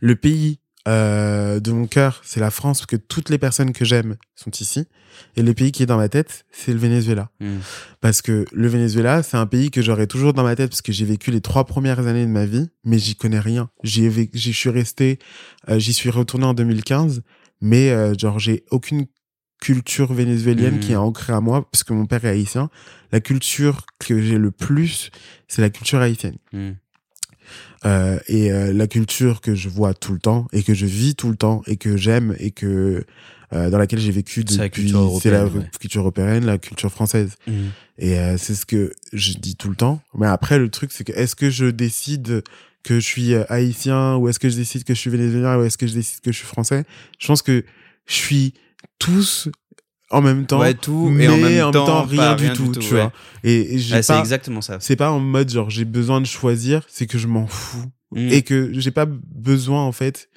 Le 0.00 0.16
pays 0.16 0.58
euh, 0.88 1.60
de 1.60 1.70
mon 1.70 1.86
cœur, 1.86 2.20
c'est 2.24 2.40
la 2.40 2.50
France, 2.50 2.80
parce 2.80 2.86
que 2.86 2.96
toutes 2.96 3.30
les 3.30 3.38
personnes 3.38 3.72
que 3.72 3.84
j'aime 3.84 4.16
sont 4.34 4.50
ici. 4.50 4.86
Et 5.36 5.42
le 5.42 5.54
pays 5.54 5.70
qui 5.70 5.84
est 5.84 5.86
dans 5.86 5.96
ma 5.98 6.08
tête, 6.08 6.44
c'est 6.50 6.72
le 6.72 6.78
Venezuela. 6.78 7.30
Mm. 7.38 7.58
Parce 8.00 8.20
que 8.22 8.44
le 8.50 8.66
Venezuela, 8.66 9.22
c'est 9.22 9.36
un 9.36 9.46
pays 9.46 9.70
que 9.70 9.80
j'aurais 9.80 10.08
toujours 10.08 10.32
dans 10.32 10.42
ma 10.42 10.56
tête, 10.56 10.70
parce 10.70 10.82
que 10.82 10.90
j'ai 10.90 11.04
vécu 11.04 11.30
les 11.30 11.40
trois 11.40 11.66
premières 11.66 12.04
années 12.08 12.26
de 12.26 12.30
ma 12.30 12.46
vie, 12.46 12.68
mais 12.84 12.98
j'y 12.98 13.14
connais 13.14 13.38
rien. 13.38 13.70
J'y 13.84 14.52
suis 14.52 14.70
resté, 14.70 15.20
euh, 15.68 15.78
j'y 15.78 15.92
suis 15.92 16.10
retourné 16.10 16.46
en 16.46 16.54
2015, 16.54 17.22
mais 17.60 17.90
euh, 17.90 18.14
genre 18.18 18.40
j'ai 18.40 18.64
aucune 18.72 19.06
culture 19.60 20.12
vénézuélienne 20.12 20.74
Mhm. 20.76 20.80
qui 20.80 20.92
est 20.92 20.96
ancrée 20.96 21.32
à 21.32 21.40
moi, 21.40 21.68
parce 21.70 21.84
que 21.84 21.92
mon 21.92 22.06
père 22.06 22.24
est 22.24 22.30
haïtien. 22.30 22.70
La 23.12 23.20
culture 23.20 23.86
que 24.00 24.20
j'ai 24.20 24.38
le 24.38 24.50
plus, 24.50 25.10
c'est 25.46 25.62
la 25.62 25.70
culture 25.70 26.00
haïtienne. 26.00 26.38
Euh, 27.84 28.18
et 28.28 28.52
euh, 28.52 28.72
la 28.72 28.86
culture 28.86 29.40
que 29.40 29.54
je 29.56 29.68
vois 29.68 29.92
tout 29.92 30.12
le 30.12 30.20
temps 30.20 30.46
et 30.52 30.62
que 30.62 30.72
je 30.72 30.86
vis 30.86 31.16
tout 31.16 31.30
le 31.30 31.36
temps 31.36 31.62
et 31.66 31.76
que 31.76 31.96
j'aime 31.96 32.36
et 32.38 32.52
que 32.52 33.04
euh, 33.52 33.70
dans 33.70 33.78
laquelle 33.78 33.98
j'ai 33.98 34.12
vécu 34.12 34.44
C'est 34.48 34.56
la 34.56 34.64
depuis 34.68 34.82
culture 34.84 35.18
c'est 35.20 35.30
la 35.30 35.40
européenne, 35.40 35.62
ouais. 35.64 35.70
culture 35.80 36.00
européenne 36.02 36.46
la 36.46 36.58
culture 36.58 36.90
française 36.92 37.32
Mm. 37.46 37.52
et 37.98 38.18
euh, 38.18 38.38
c'est 38.38 38.54
ce 38.54 38.64
que 38.66 38.92
je 39.12 39.32
dis 39.34 39.56
tout 39.56 39.68
le 39.68 39.74
temps 39.74 40.00
mais 40.16 40.28
après 40.28 40.58
le 40.60 40.68
truc 40.70 40.92
c'est 40.92 41.02
que 41.04 41.12
est-ce 41.12 41.34
que 41.34 41.50
je 41.50 41.66
décide 41.66 42.44
que 42.84 42.94
je 43.00 43.04
suis 43.04 43.34
euh, 43.34 43.42
haïtien 43.48 44.14
ou 44.16 44.28
est-ce 44.28 44.38
que 44.38 44.48
je 44.48 44.54
décide 44.56 44.84
que 44.84 44.94
je 44.94 45.00
suis 45.00 45.10
vénézuélien 45.10 45.58
ou 45.58 45.64
est-ce 45.64 45.76
que 45.76 45.88
je 45.88 45.94
décide 45.94 46.20
que 46.20 46.30
je 46.30 46.36
suis 46.38 46.46
français 46.46 46.84
je 47.18 47.26
pense 47.26 47.42
que 47.42 47.64
je 48.06 48.14
suis 48.14 48.54
tous 49.00 49.48
en 50.12 50.20
même 50.22 50.46
temps 50.46 50.60
ouais, 50.60 50.74
tout, 50.74 51.08
mais 51.08 51.24
et 51.24 51.28
en 51.28 51.36
même, 51.38 51.72
temps, 51.72 52.02
rien, 52.04 52.36
du 52.36 52.52
tout, 52.52 52.70
tu 52.72 52.94
ouais. 52.94 53.00
vois 53.02 53.12
et, 53.42 53.74
et 53.74 53.78
j'ai 53.78 53.96
Ouais, 53.96 54.02
c'est 54.02 54.12
pas 54.12 54.20
exactement 54.20 54.60
ça. 54.60 54.78
c'est 54.80 54.96
pas 54.96 55.10
en 55.10 55.18
mode 55.20 55.48
genre 55.50 55.70
j'ai 55.70 55.84
besoin 55.84 56.20
de 56.20 56.26
choisir, 56.26 56.84
c'est 56.88 57.06
que 57.06 57.18
je 57.18 57.26
m'en 57.26 57.46
fous 57.46 57.90
Mm. 58.12 58.28
et 58.30 58.42
que 58.42 58.70
j'ai 58.78 58.90
pas 58.90 59.06
besoin 59.06 59.82
en 59.82 59.92
fait 59.92 60.28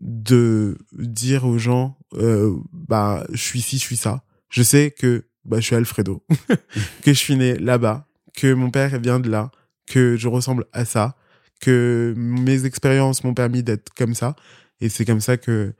de 0.00 0.76
dire 0.92 1.44
aux 1.46 1.58
gens 1.58 1.96
euh, 2.14 2.54
bah 2.72 3.24
je 3.32 3.40
suis 3.40 3.60
ci, 3.62 3.76
je 3.78 3.82
suis 3.82 3.96
ça. 3.96 4.24
Je 4.50 4.62
sais 4.62 4.90
que 4.90 5.24
bah 5.44 5.60
je 5.60 5.66
suis 5.66 5.76
Alfredo, 5.76 6.24
que 7.02 7.12
je 7.12 7.18
suis 7.18 7.36
né 7.36 7.56
là-bas, 7.56 8.06
que 8.36 8.52
mon 8.52 8.70
père 8.70 8.98
vient 8.98 9.20
de 9.20 9.30
là, 9.30 9.50
que 9.86 10.16
je 10.16 10.26
ressemble 10.28 10.66
à 10.72 10.84
ça, 10.84 11.16
que 11.60 12.14
mes 12.16 12.64
expériences 12.64 13.22
m'ont 13.22 13.34
permis 13.34 13.62
d'être 13.62 13.94
comme 13.94 14.14
ça 14.14 14.34
et 14.80 14.88
c'est 14.88 15.04
comme 15.04 15.20
ça 15.20 15.36
que 15.36 15.72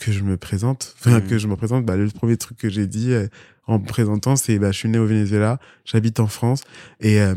que 0.00 0.10
je 0.12 0.22
me 0.24 0.36
présente, 0.36 0.94
enfin 0.98 1.20
Mm. 1.20 1.26
que 1.28 1.38
je 1.38 1.46
me 1.46 1.54
présente. 1.56 1.86
Bah, 1.86 1.96
le 1.96 2.08
premier 2.08 2.36
truc 2.36 2.58
que 2.58 2.68
j'ai 2.68 2.86
dit 2.88 3.12
euh, 3.12 3.28
en 3.66 3.78
me 3.78 3.84
présentant, 3.86 4.34
c'est 4.36 4.58
bah 4.58 4.72
je 4.72 4.78
suis 4.78 4.88
né 4.88 4.98
au 4.98 5.06
Venezuela, 5.06 5.58
j'habite 5.84 6.18
en 6.20 6.26
France 6.26 6.62
et 7.00 7.20
euh, 7.20 7.34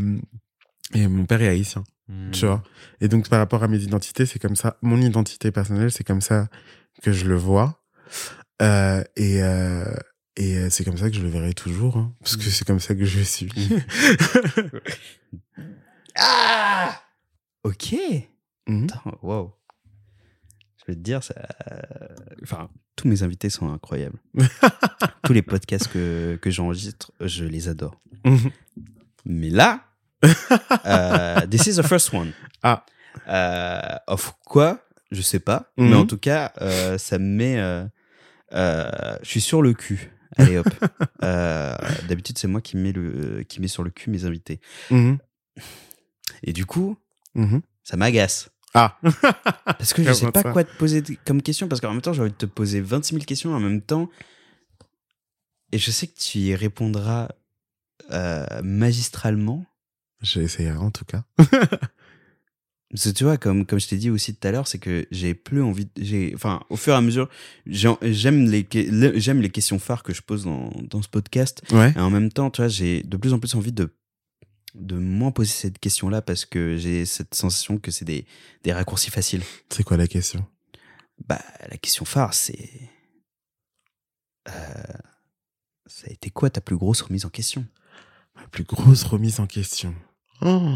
et 0.96 1.08
mon 1.08 1.26
père 1.26 1.42
est 1.42 1.48
haïtien, 1.50 1.84
Mm. 2.10 2.32
tu 2.32 2.46
vois. 2.46 2.64
Et 3.02 3.08
donc 3.08 3.30
par 3.30 3.40
rapport 3.40 3.64
à 3.64 3.68
mes 3.68 3.82
identités, 3.84 4.26
c'est 4.26 4.40
comme 4.40 4.56
ça. 4.56 4.78
Mon 4.82 5.00
identité 5.02 5.52
personnelle, 5.52 5.92
c'est 5.92 6.04
comme 6.04 6.22
ça 6.22 6.48
que 7.02 7.12
je 7.14 7.26
le 7.26 7.36
vois. 7.36 7.82
Euh, 8.62 9.04
et 9.16 9.40
et 10.36 10.68
c'est 10.72 10.84
comme 10.84 10.98
ça 10.98 11.12
que 11.12 11.16
je 11.16 11.22
le 11.22 11.30
verrai 11.30 11.54
toujours, 11.54 11.98
hein, 11.98 12.12
parce 12.22 12.38
que 12.38 12.48
Mm. 12.48 12.52
c'est 12.52 12.66
comme 12.68 12.80
ça 12.80 12.96
que 12.96 13.06
je 13.06 13.22
suis. 13.22 13.50
Ah 16.16 17.02
Ok. 17.64 17.96
Mhm. 18.68 18.86
Attends, 18.86 19.18
wow. 19.22 19.54
Je 20.86 20.92
vais 20.92 20.96
te 20.96 21.02
dire, 21.02 21.24
ça. 21.24 21.34
Enfin, 22.42 22.70
tous 22.96 23.08
mes 23.08 23.24
invités 23.24 23.50
sont 23.50 23.72
incroyables. 23.72 24.20
tous 25.24 25.34
les 25.34 25.42
podcasts 25.42 25.88
que, 25.88 26.38
que 26.42 26.50
j'enregistre, 26.52 27.12
je 27.22 27.46
les 27.46 27.68
adore. 27.70 28.00
Mhm. 28.26 28.52
Mais 29.26 29.50
là, 29.50 29.86
euh, 30.86 31.48
this 31.48 31.68
is 31.68 31.76
the 31.78 31.84
first 31.84 32.14
one. 32.14 32.34
Ah. 32.64 32.86
Euh, 33.28 33.98
of 34.08 34.34
quoi? 34.46 34.80
Je 35.12 35.22
sais 35.22 35.40
pas. 35.40 35.72
Mhm. 35.78 35.90
Mais 35.90 35.96
en 35.96 36.06
tout 36.06 36.18
cas, 36.18 36.52
euh, 36.62 36.98
ça 36.98 37.18
me 37.20 37.26
met. 37.26 37.56
je 38.52 39.20
suis 39.30 39.42
sur 39.42 39.62
le 39.62 39.74
cul. 39.74 40.12
Allez 40.36 40.58
hop. 40.58 40.68
D'habitude, 41.22 42.38
c'est 42.38 42.48
moi 42.48 42.60
qui 42.62 42.76
mets, 42.76 42.92
le, 42.92 43.44
qui 43.44 43.62
mets 43.62 43.68
sur 43.68 43.84
le 43.84 43.90
cul 43.92 44.10
mes 44.10 44.26
invités. 44.26 44.60
Mhm. 44.92 45.18
Et 46.44 46.52
du 46.54 46.66
coup, 46.66 46.98
Mhm. 47.36 47.62
ça 47.84 47.98
m'agace. 47.98 48.50
Ah. 48.74 48.98
Parce 49.66 49.94
que 49.94 50.04
je 50.04 50.14
sais 50.14 50.32
pas 50.32 50.42
ça 50.42 50.52
quoi 50.52 50.64
te 50.64 50.76
poser 50.78 51.04
comme 51.26 51.42
question, 51.42 51.68
parce 51.68 51.80
qu'en 51.82 51.92
même 51.92 52.02
temps, 52.02 52.14
j'ai 52.14 52.22
envie 52.22 52.32
de 52.32 52.36
te 52.38 52.46
poser 52.46 52.82
26 52.82 53.14
000 53.16 53.26
questions 53.26 53.54
en 53.54 53.60
même 53.60 53.82
temps. 53.82 54.10
Et 55.72 55.78
je 55.78 55.92
sais 55.92 56.08
que 56.08 56.18
tu 56.18 56.40
y 56.40 56.56
répondras 56.56 57.30
euh, 58.12 58.46
magistralement. 58.64 59.66
J'essaierai 60.22 60.78
en 60.78 60.92
tout 60.92 61.06
cas. 61.06 61.24
Parce 62.90 63.06
que 63.06 63.10
tu 63.10 63.24
vois, 63.24 63.38
comme, 63.38 63.66
comme 63.66 63.80
je 63.80 63.88
t'ai 63.88 63.98
dit 63.98 64.12
aussi 64.12 64.36
tout 64.36 64.48
à 64.48 64.52
l'heure, 64.52 64.68
c'est 64.68 64.78
que 64.78 65.08
j'ai 65.10 65.34
plus 65.34 65.64
envie. 65.64 65.86
de- 65.86 65.92
J'ai, 66.04 66.32
enfin, 66.36 66.62
au 66.70 66.76
fur 66.76 66.94
et 66.94 66.96
à 66.98 67.02
mesure, 67.02 67.28
j'ai- 67.66 67.90
j'aime 68.04 68.48
les, 68.50 68.68
j'aime 69.20 69.42
les 69.42 69.50
questions 69.50 69.80
phares 69.80 70.04
que 70.04 70.14
je 70.14 70.22
pose 70.22 70.44
dans, 70.46 70.72
dans 70.90 71.02
ce 71.02 71.10
podcast. 71.10 71.64
Ouais. 71.72 71.92
Et 71.96 72.00
en 72.00 72.12
même 72.12 72.32
temps, 72.32 72.52
tu 72.52 72.62
vois, 72.62 72.68
j'ai 72.68 73.02
de 73.02 73.18
plus 73.18 73.34
en 73.34 73.40
plus 73.40 73.56
envie 73.56 73.72
de, 73.72 73.90
de 74.76 74.96
moins 74.96 75.32
poser 75.32 75.52
cette 75.52 75.80
question-là 75.80 76.22
parce 76.22 76.46
que 76.46 76.78
j'ai 76.78 77.06
cette 77.06 77.36
sensation 77.36 77.78
que 77.78 77.92
c'est 77.92 78.06
des, 78.06 78.26
des 78.64 78.74
raccourcis 78.74 79.12
faciles. 79.12 79.44
C'est 79.70 79.84
quoi 79.84 79.98
la 79.98 80.08
question? 80.08 80.46
Bah, 81.28 81.42
la 81.70 81.78
question 81.78 82.06
phare, 82.06 82.34
c'est. 82.34 82.70
Euh, 84.50 84.54
ça 85.86 86.08
a 86.08 86.12
été 86.12 86.30
quoi 86.30 86.50
ta 86.50 86.62
plus 86.62 86.78
grosse 86.78 87.02
remise 87.02 87.26
en 87.26 87.30
question? 87.30 87.66
La 88.36 88.48
plus 88.48 88.64
grosse 88.64 89.04
remise 89.04 89.40
en 89.40 89.46
question. 89.46 89.94
Oh. 90.42 90.76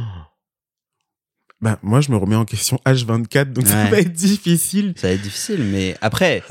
Bah, 1.60 1.80
moi, 1.82 2.02
je 2.02 2.12
me 2.12 2.18
remets 2.18 2.36
en 2.36 2.46
question 2.46 2.80
H24, 2.86 3.52
donc 3.52 3.66
ça 3.68 3.86
va 3.90 4.00
être 4.00 4.14
difficile. 4.14 4.94
Ça 4.96 5.08
va 5.08 5.14
être 5.14 5.24
difficile, 5.24 5.64
mais 5.64 5.98
après, 6.02 6.44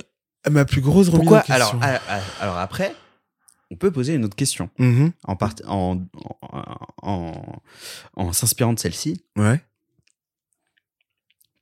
Ma 0.51 0.64
plus 0.64 0.80
grosse 0.80 1.09
remise 1.09 1.20
pourquoi? 1.20 1.38
En 1.38 1.42
question. 1.42 1.80
alors, 1.80 2.03
alors 2.40 2.59
après, 2.59 2.94
on 3.70 3.76
peut 3.76 3.90
poser 3.90 4.14
une 4.14 4.24
autre 4.24 4.36
question 4.36 4.70
Mhm. 4.78 5.12
en, 5.24 5.36
part- 5.36 5.54
en, 5.66 6.04
en, 6.42 6.76
en, 7.02 7.62
en 8.14 8.32
s'inspirant 8.32 8.72
de 8.72 8.78
celle-ci. 8.78 9.22
Ouais. 9.36 9.60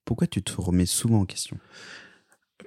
Pourquoi 0.04 0.26
tu 0.26 0.42
te 0.42 0.52
remets 0.60 0.86
souvent 0.86 1.20
en 1.20 1.24
question? 1.24 1.58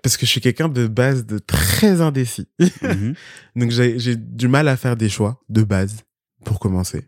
Parce 0.03 0.17
que 0.17 0.25
je 0.25 0.31
suis 0.31 0.41
quelqu'un 0.41 0.69
de 0.69 0.87
base 0.87 1.25
de 1.25 1.37
très 1.39 2.01
indécis. 2.01 2.47
Mhm. 2.81 3.13
Donc 3.55 3.71
j'ai 3.71 4.15
du 4.15 4.47
mal 4.47 4.67
à 4.67 4.77
faire 4.77 4.95
des 4.95 5.09
choix 5.09 5.43
de 5.49 5.63
base 5.63 6.03
pour 6.45 6.59
commencer. 6.59 7.05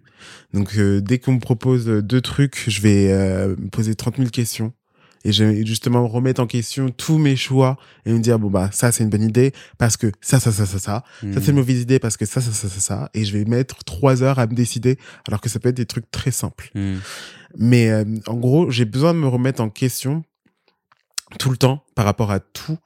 Donc 0.53 0.75
euh, 0.77 1.01
dès 1.01 1.17
qu'on 1.19 1.34
me 1.34 1.39
propose 1.39 1.86
deux 1.86 2.21
trucs, 2.21 2.63
je 2.69 2.82
vais 2.82 3.11
euh, 3.11 3.55
me 3.57 3.69
poser 3.69 3.95
30 3.95 4.17
000 4.17 4.30
questions 4.30 4.73
et 5.26 5.32
je 5.32 5.43
vais 5.43 5.65
justement 5.65 6.07
remettre 6.07 6.41
en 6.41 6.47
question 6.47 6.89
tous 6.89 7.17
mes 7.17 7.36
choix 7.36 7.78
et 8.05 8.13
me 8.13 8.20
dire 8.20 8.39
bon 8.39 8.49
bah 8.49 8.70
ça 8.72 8.91
c'est 8.91 9.03
une 9.03 9.09
bonne 9.09 9.24
idée 9.24 9.53
parce 9.78 9.97
que 9.97 10.11
ça 10.22 10.39
ça 10.39 10.51
ça 10.51 10.65
ça 10.65 10.80
ça 10.80 11.03
ça 11.22 11.41
c'est 11.41 11.51
une 11.51 11.57
mauvaise 11.57 11.82
idée 11.82 11.99
parce 11.99 12.17
que 12.17 12.26
ça 12.26 12.41
ça 12.41 12.51
ça 12.51 12.70
ça 12.70 12.80
ça 12.80 13.09
et 13.13 13.26
je 13.26 13.38
vais 13.38 13.45
mettre 13.45 13.84
trois 13.84 14.24
heures 14.24 14.39
à 14.39 14.47
me 14.47 14.53
décider 14.53 14.97
alors 15.28 15.41
que 15.41 15.49
ça 15.49 15.59
peut 15.59 15.70
être 15.70 15.78
des 15.78 15.86
trucs 15.86 16.09
très 16.11 16.32
simples. 16.32 16.72
Mhm. 16.76 16.99
Mais 17.57 17.89
euh, 17.89 18.05
en 18.28 18.36
gros, 18.36 18.70
j'ai 18.70 18.86
besoin 18.86 19.13
de 19.13 19.20
me 19.20 19.28
remettre 19.28 19.61
en 19.61 19.70
question 19.70 20.24
tout 21.39 21.49
le 21.49 21.57
temps 21.57 21.84
par 21.95 22.05
rapport 22.05 22.32
à 22.32 22.39
tout 22.39 22.78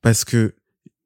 parce 0.00 0.24
que 0.24 0.54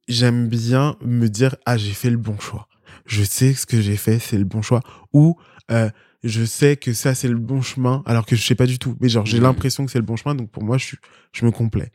j'aime 0.08 0.48
bien 0.48 0.96
me 1.04 1.28
dire 1.28 1.56
ah 1.66 1.76
j'ai 1.76 1.92
fait 1.92 2.10
le 2.10 2.16
bon 2.16 2.38
choix. 2.38 2.68
Je 3.06 3.22
sais 3.22 3.54
ce 3.54 3.66
que 3.66 3.80
j'ai 3.80 3.96
fait 3.96 4.18
c'est 4.18 4.38
le 4.38 4.44
bon 4.44 4.62
choix 4.62 4.80
ou 5.12 5.36
euh, 5.70 5.90
je 6.26 6.44
sais 6.44 6.76
que 6.76 6.92
ça 6.92 7.14
c'est 7.14 7.28
le 7.28 7.38
bon 7.38 7.62
chemin 7.62 8.02
alors 8.06 8.26
que 8.26 8.36
je 8.36 8.42
sais 8.42 8.54
pas 8.54 8.66
du 8.66 8.78
tout. 8.78 8.96
Mais 9.00 9.08
genre 9.08 9.24
j'ai 9.26 9.36
Mhm. 9.38 9.44
l'impression 9.44 9.84
que 9.86 9.92
c'est 9.92 9.98
le 9.98 10.04
bon 10.04 10.16
chemin 10.16 10.34
donc 10.34 10.50
pour 10.50 10.62
moi 10.62 10.78
je 10.78 10.84
suis 10.86 10.98
je 11.32 11.44
me 11.44 11.50
complais. 11.50 11.90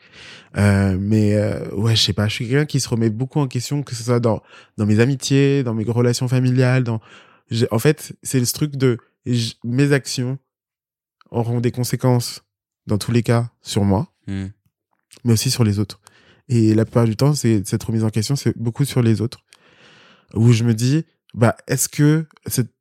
Euh, 0.58 0.98
mais 1.00 1.36
euh, 1.36 1.70
ouais 1.76 1.96
je 1.96 2.02
sais 2.02 2.14
pas. 2.14 2.28
Je 2.28 2.34
suis 2.36 2.48
quelqu'un 2.48 2.66
qui 2.66 2.80
se 2.80 2.90
remet 2.90 3.10
beaucoup 3.10 3.40
en 3.40 3.48
question 3.48 3.84
que 3.84 3.96
ce 3.96 4.04
soit 4.04 4.20
dans 4.20 4.42
dans 4.78 4.86
mes 4.86 5.00
amitiés, 5.00 5.64
dans 5.64 5.74
mes 5.74 5.84
relations 5.86 6.28
familiales, 6.28 6.84
dans 6.84 7.02
en 7.72 7.80
fait 7.80 8.14
c'est 8.24 8.40
le 8.40 8.46
truc 8.48 8.76
de 8.76 8.98
mes 9.64 9.92
actions 9.94 10.40
auront 11.30 11.62
des 11.62 11.72
conséquences 11.72 12.44
dans 12.88 12.98
tous 12.98 13.12
les 13.12 13.24
cas 13.24 13.52
sur 13.62 13.84
moi, 13.84 14.12
Mhm. 14.28 14.52
mais 15.24 15.34
aussi 15.34 15.52
sur 15.52 15.64
les 15.64 15.80
autres. 15.80 16.00
Et 16.50 16.74
la 16.74 16.84
plupart 16.86 17.06
du 17.06 17.16
temps, 17.16 17.34
c'est 17.34 17.66
cette 17.66 17.84
remise 17.84 18.04
en 18.04 18.10
question, 18.10 18.36
c'est 18.36 18.58
beaucoup 18.58 18.84
sur 18.86 19.02
les 19.02 19.22
autres, 19.22 19.40
où 20.34 20.52
je 20.52 20.64
me 20.64 20.74
dis, 20.74 21.06
bah, 21.34 21.56
est-ce 21.68 21.88
que 21.88 22.26
cette- 22.48 22.74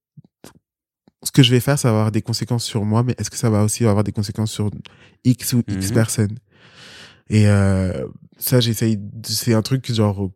ce 1.22 1.30
que 1.32 1.42
je 1.42 1.50
vais 1.50 1.60
faire, 1.60 1.78
ça 1.78 1.90
va 1.90 1.98
avoir 1.98 2.12
des 2.12 2.22
conséquences 2.22 2.64
sur 2.64 2.84
moi, 2.84 3.02
mais 3.02 3.14
est-ce 3.18 3.30
que 3.30 3.36
ça 3.36 3.50
va 3.50 3.62
aussi 3.62 3.84
avoir 3.84 4.04
des 4.04 4.12
conséquences 4.12 4.52
sur 4.52 4.70
X 5.24 5.52
ou 5.52 5.62
X 5.68 5.88
Mhm. 5.88 5.92
personnes? 5.94 6.38
Et 7.28 7.46
euh, 7.46 8.06
ça, 8.38 8.58
j'essaye, 8.60 8.98
c'est 9.22 9.54
un 9.54 9.62
truc 9.62 9.92
genre 9.92 10.30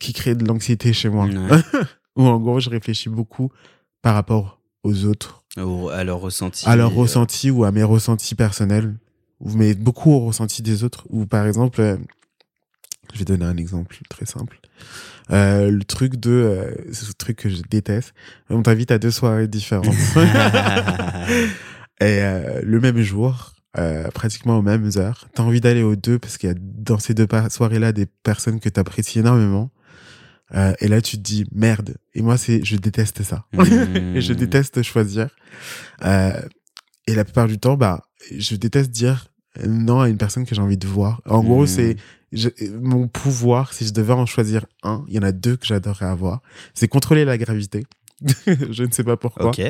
qui 0.00 0.12
crée 0.12 0.34
de 0.34 0.44
l'anxiété 0.44 0.92
chez 0.92 1.08
moi, 1.08 1.26
Ouais. 1.26 1.32
où 2.16 2.24
en 2.26 2.38
gros, 2.40 2.60
je 2.60 2.70
réfléchis 2.70 3.08
beaucoup 3.08 3.50
par 4.00 4.14
rapport 4.14 4.60
aux 4.82 5.04
autres 5.04 5.44
Au- 5.58 5.88
à 5.90 6.02
leur 6.02 6.18
ressenti. 6.20 6.66
à 6.66 6.74
leur 6.76 6.90
euh, 6.92 6.94
ressenti 6.94 7.50
ou 7.50 7.64
à 7.64 7.70
mes 7.70 7.84
ressentis 7.84 8.34
personnels, 8.34 8.96
ou 9.40 9.50
mais 9.54 9.74
beaucoup 9.74 10.10
au 10.12 10.20
ressenti 10.26 10.62
des 10.62 10.82
autres. 10.82 11.06
Ou 11.10 11.26
par 11.26 11.46
exemple, 11.46 11.80
euh, 11.80 11.96
je 13.12 13.18
vais 13.18 13.24
donner 13.24 13.44
un 13.44 13.56
exemple 13.56 13.96
très 14.08 14.26
simple. 14.26 14.58
Euh, 15.30 15.70
le 15.70 15.84
truc 15.84 16.16
de, 16.16 16.30
euh, 16.30 16.70
ce 16.92 17.12
truc 17.12 17.36
que 17.38 17.48
je 17.48 17.62
déteste, 17.70 18.12
on 18.50 18.62
t'invite 18.62 18.90
à 18.90 18.98
deux 18.98 19.10
soirées 19.10 19.48
différentes. 19.48 19.94
Et 22.00 22.20
euh, 22.20 22.60
le 22.64 22.80
même 22.80 23.00
jour, 23.00 23.52
euh, 23.78 24.08
pratiquement 24.10 24.58
aux 24.58 24.62
mêmes 24.62 24.90
heures, 24.96 25.28
t'as 25.34 25.42
envie 25.42 25.60
d'aller 25.60 25.82
aux 25.82 25.96
deux 25.96 26.18
parce 26.18 26.36
qu'il 26.36 26.48
y 26.48 26.52
a 26.52 26.56
dans 26.58 26.98
ces 26.98 27.14
deux 27.14 27.28
soirées-là 27.48 27.92
des 27.92 28.06
personnes 28.06 28.60
que 28.60 28.68
t'apprécies 28.68 29.20
énormément. 29.20 29.70
Euh, 30.54 30.74
et 30.80 30.88
là, 30.88 31.00
tu 31.00 31.16
te 31.16 31.22
dis 31.22 31.46
merde. 31.52 31.94
Et 32.14 32.20
moi, 32.22 32.36
c'est, 32.36 32.62
je 32.64 32.76
déteste 32.76 33.22
ça. 33.22 33.46
Et 34.14 34.20
je 34.20 34.32
déteste 34.34 34.82
choisir. 34.82 35.28
Euh, 36.04 36.32
et 37.06 37.14
la 37.14 37.24
plupart 37.24 37.48
du 37.48 37.58
temps, 37.58 37.76
bah, 37.76 38.04
je 38.36 38.56
déteste 38.56 38.90
dire 38.90 39.28
non 39.66 40.00
à 40.00 40.08
une 40.08 40.18
personne 40.18 40.44
que 40.44 40.54
j'ai 40.54 40.60
envie 40.60 40.76
de 40.76 40.86
voir. 40.86 41.20
En 41.26 41.42
gros, 41.42 41.62
Mhm. 41.62 41.66
c'est 41.66 41.96
je- 42.32 42.48
mon 42.80 43.08
pouvoir, 43.08 43.72
si 43.72 43.86
je 43.86 43.92
devais 43.92 44.12
en 44.12 44.26
choisir 44.26 44.66
un, 44.82 45.04
il 45.08 45.14
y 45.14 45.18
en 45.18 45.22
a 45.22 45.32
deux 45.32 45.56
que 45.56 45.66
j'adorerais 45.66 46.06
avoir. 46.06 46.40
C'est 46.74 46.88
contrôler 46.88 47.24
la 47.24 47.38
gravité. 47.38 47.84
je 48.46 48.84
ne 48.84 48.90
sais 48.90 49.04
pas 49.04 49.16
pourquoi. 49.16 49.46
Ok. 49.50 49.60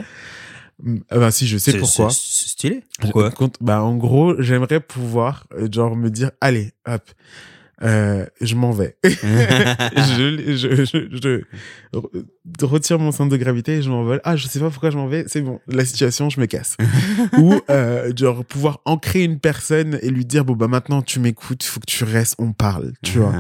Bah 1.11 1.31
si, 1.31 1.47
je 1.47 1.59
sais 1.59 1.73
pourquoi. 1.79 2.11
C'est 2.11 2.49
stylé. 2.49 2.83
Pourquoi? 3.01 3.31
Compte- 3.31 3.57
Bah 3.61 3.83
en 3.83 3.97
gros, 3.97 4.41
j'aimerais 4.41 4.81
pouvoir 4.81 5.47
euh, 5.55 5.69
genre 5.71 5.95
me 5.97 6.11
dire 6.11 6.31
allez, 6.41 6.73
hop, 6.89 7.03
euh, 7.83 8.25
je 8.41 8.55
m'en 8.55 8.71
vais. 8.71 8.97
je, 9.05 10.55
je, 10.57 10.85
je, 10.85 11.09
je 11.11 11.43
re- 11.97 12.25
retire 12.63 12.99
mon 12.99 13.13
centre 13.13 13.31
de 13.31 13.37
gravité 13.37 13.77
et 13.79 13.83
je 13.83 13.91
m'envole. 13.91 14.21
Ah, 14.25 14.37
je 14.37 14.47
sais 14.47 14.61
pas 14.61 14.71
pourquoi 14.71 14.91
je 14.91 14.97
m'en 14.97 15.09
vais. 15.09 15.25
C'est 15.27 15.41
bon, 15.41 15.61
la 15.67 15.85
situation, 15.85 16.31
je 16.31 16.41
me 16.41 16.47
casse. 16.47 16.77
Ou 17.39 17.55
euh, 17.71 18.13
genre 18.17 18.45
pouvoir 18.45 18.81
ancrer 18.85 19.23
une 19.25 19.39
personne 19.39 19.99
et 20.03 20.11
lui 20.11 20.25
dire 20.25 20.45
bon 20.45 20.55
bah 20.55 20.69
maintenant 20.69 21.03
tu 21.03 21.21
m'écoutes, 21.21 21.63
faut 21.65 21.81
que 21.81 21.87
tu 21.87 22.05
restes, 22.05 22.37
on 22.39 22.53
parle, 22.53 22.93
tu 23.03 23.19
vois. 23.19 23.33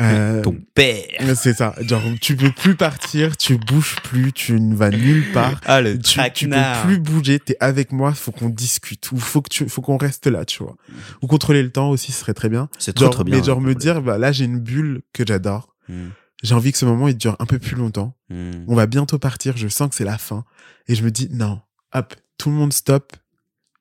Euh, 0.00 0.40
Ton 0.42 0.56
père. 0.74 1.04
c'est 1.36 1.52
ça. 1.54 1.74
Genre 1.80 2.00
tu 2.20 2.34
peux 2.36 2.50
plus 2.52 2.74
partir, 2.74 3.36
tu 3.36 3.58
bouges 3.58 3.96
plus, 4.04 4.32
tu 4.32 4.58
ne 4.58 4.74
vas 4.74 4.88
nulle 4.90 5.30
part. 5.32 5.60
Ah, 5.66 5.80
le 5.82 5.98
Tu, 5.98 6.18
tu 6.34 6.48
peux 6.48 6.54
plus 6.84 6.98
bouger, 6.98 7.38
t'es 7.38 7.56
avec 7.60 7.92
moi, 7.92 8.14
faut 8.14 8.32
qu'on 8.32 8.48
discute 8.48 9.10
ou 9.12 9.18
faut 9.18 9.42
que 9.42 9.50
tu, 9.50 9.68
faut 9.68 9.82
qu'on 9.82 9.98
reste 9.98 10.26
là, 10.26 10.44
tu 10.46 10.62
vois. 10.62 10.76
Ou 11.22 11.26
contrôler 11.26 11.62
le 11.62 11.70
temps 11.70 11.90
aussi, 11.90 12.12
ce 12.12 12.20
serait 12.20 12.34
très 12.34 12.48
bien. 12.48 12.68
C'est 12.78 12.94
trop, 12.94 13.08
trop 13.08 13.24
bien. 13.24 13.36
mais 13.38 13.44
genre 13.44 13.60
me 13.60 13.74
dire, 13.74 14.00
bah 14.00 14.16
là 14.16 14.32
j'ai 14.32 14.44
une 14.46 14.58
bulle 14.60 15.02
que 15.12 15.24
j'adore. 15.26 15.74
le- 15.88 15.94
Mm, 15.94 16.10
J'ai 16.44 16.54
envie 16.54 16.72
que 16.72 16.78
ce 16.78 16.84
moment 16.86 17.08
il 17.08 17.16
dure 17.18 17.36
un 17.40 17.44
peu 17.46 17.58
plus 17.58 17.76
longtemps. 17.76 18.14
mm. 18.30 18.64
On 18.68 18.74
va 18.74 18.86
bientôt 18.86 19.18
partir, 19.18 19.56
je 19.58 19.68
sens 19.68 19.90
que 19.90 19.96
c'est 19.96 20.04
la 20.04 20.18
fin. 20.18 20.44
Et 20.88 20.94
je 20.94 21.02
me 21.04 21.10
dis, 21.10 21.28
non, 21.32 21.60
hop, 21.92 22.14
tout 22.38 22.48
le 22.48 22.54
monde 22.54 22.72
stop. 22.72 23.12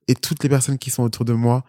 Et 0.09 0.15
toutes 0.15 0.41
les 0.43 0.49
personnes 0.49 0.79
qui 0.79 0.89
sont 0.89 1.03
autour 1.03 1.23
de 1.23 1.33
moi, 1.33 1.63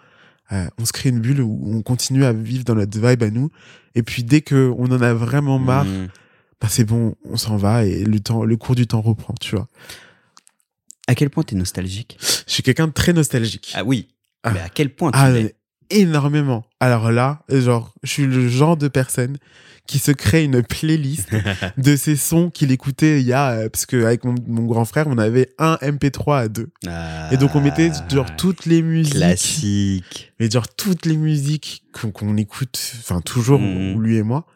euh, 0.52 0.66
on 0.78 0.84
se 0.84 0.92
crée 0.92 1.08
une 1.10 1.20
bulle 1.20 1.40
où 1.42 1.60
on 1.66 1.82
continue 1.82 2.24
à 2.24 2.32
vivre 2.32 2.64
dans 2.64 2.74
notre 2.74 2.98
vibe 3.00 3.22
à 3.22 3.30
nous. 3.30 3.50
Et 3.94 4.02
puis 4.02 4.24
dès 4.24 4.40
que 4.40 4.72
on 4.78 4.86
en 4.86 5.00
a 5.02 5.12
vraiment 5.14 5.58
marre, 5.58 5.84
Mm. 5.84 6.08
bah 6.60 6.68
c'est 6.68 6.84
bon, 6.84 7.14
on 7.24 7.36
s'en 7.36 7.56
va 7.56 7.84
et 7.84 8.04
le 8.04 8.20
temps, 8.20 8.44
le 8.44 8.56
cours 8.56 8.74
du 8.74 8.86
temps 8.86 9.00
reprend, 9.00 9.34
tu 9.40 9.54
vois. 9.56 9.68
À 11.06 11.14
quel 11.14 11.30
point 11.30 11.42
t'es 11.42 11.56
nostalgique? 11.56 12.16
Je 12.46 12.52
suis 12.52 12.62
quelqu'un 12.62 12.86
de 12.86 12.92
très 12.92 13.12
nostalgique. 13.12 13.72
Ah 13.74 13.82
oui. 13.84 14.08
Ah. 14.44 14.52
Mais 14.52 14.60
à 14.60 14.68
quel 14.68 14.94
point 14.94 15.10
tu 15.10 15.18
Ah, 15.18 15.30
l'es? 15.30 15.42
mais 15.42 15.54
énormément. 15.90 16.64
Alors 16.78 17.10
là, 17.10 17.42
genre, 17.50 17.94
je 18.02 18.10
suis 18.10 18.26
le 18.26 18.48
genre 18.48 18.76
de 18.76 18.86
personne 18.88 19.38
qui 19.90 19.98
se 19.98 20.12
crée 20.12 20.44
une 20.44 20.62
playlist 20.62 21.28
de 21.76 21.96
ces 21.96 22.14
sons 22.16 22.48
qu'il 22.50 22.70
écoutait 22.70 23.20
il 23.20 23.26
y 23.26 23.32
a, 23.32 23.50
euh, 23.50 23.68
parce 23.68 23.86
que 23.86 24.04
avec 24.04 24.24
mon, 24.24 24.34
mon 24.46 24.64
grand 24.64 24.84
frère, 24.84 25.06
on 25.08 25.18
avait 25.18 25.50
un 25.58 25.74
MP3 25.82 26.38
à 26.42 26.48
deux. 26.48 26.70
Et 27.32 27.36
donc 27.36 27.54
on 27.56 27.60
mettait 27.60 27.90
genre 28.08 28.26
Ah, 28.28 28.34
toutes 28.36 28.66
les 28.66 28.82
musiques, 28.82 29.14
Classique. 29.16 30.32
mais 30.38 30.48
genre 30.48 30.68
toutes 30.68 31.06
les 31.06 31.16
musiques 31.16 31.82
qu'on 31.92 32.36
écoute, 32.36 32.80
enfin 33.00 33.20
toujours 33.20 33.58
Mhm. 33.58 34.00
lui 34.02 34.16
et 34.16 34.22
moi. 34.22 34.46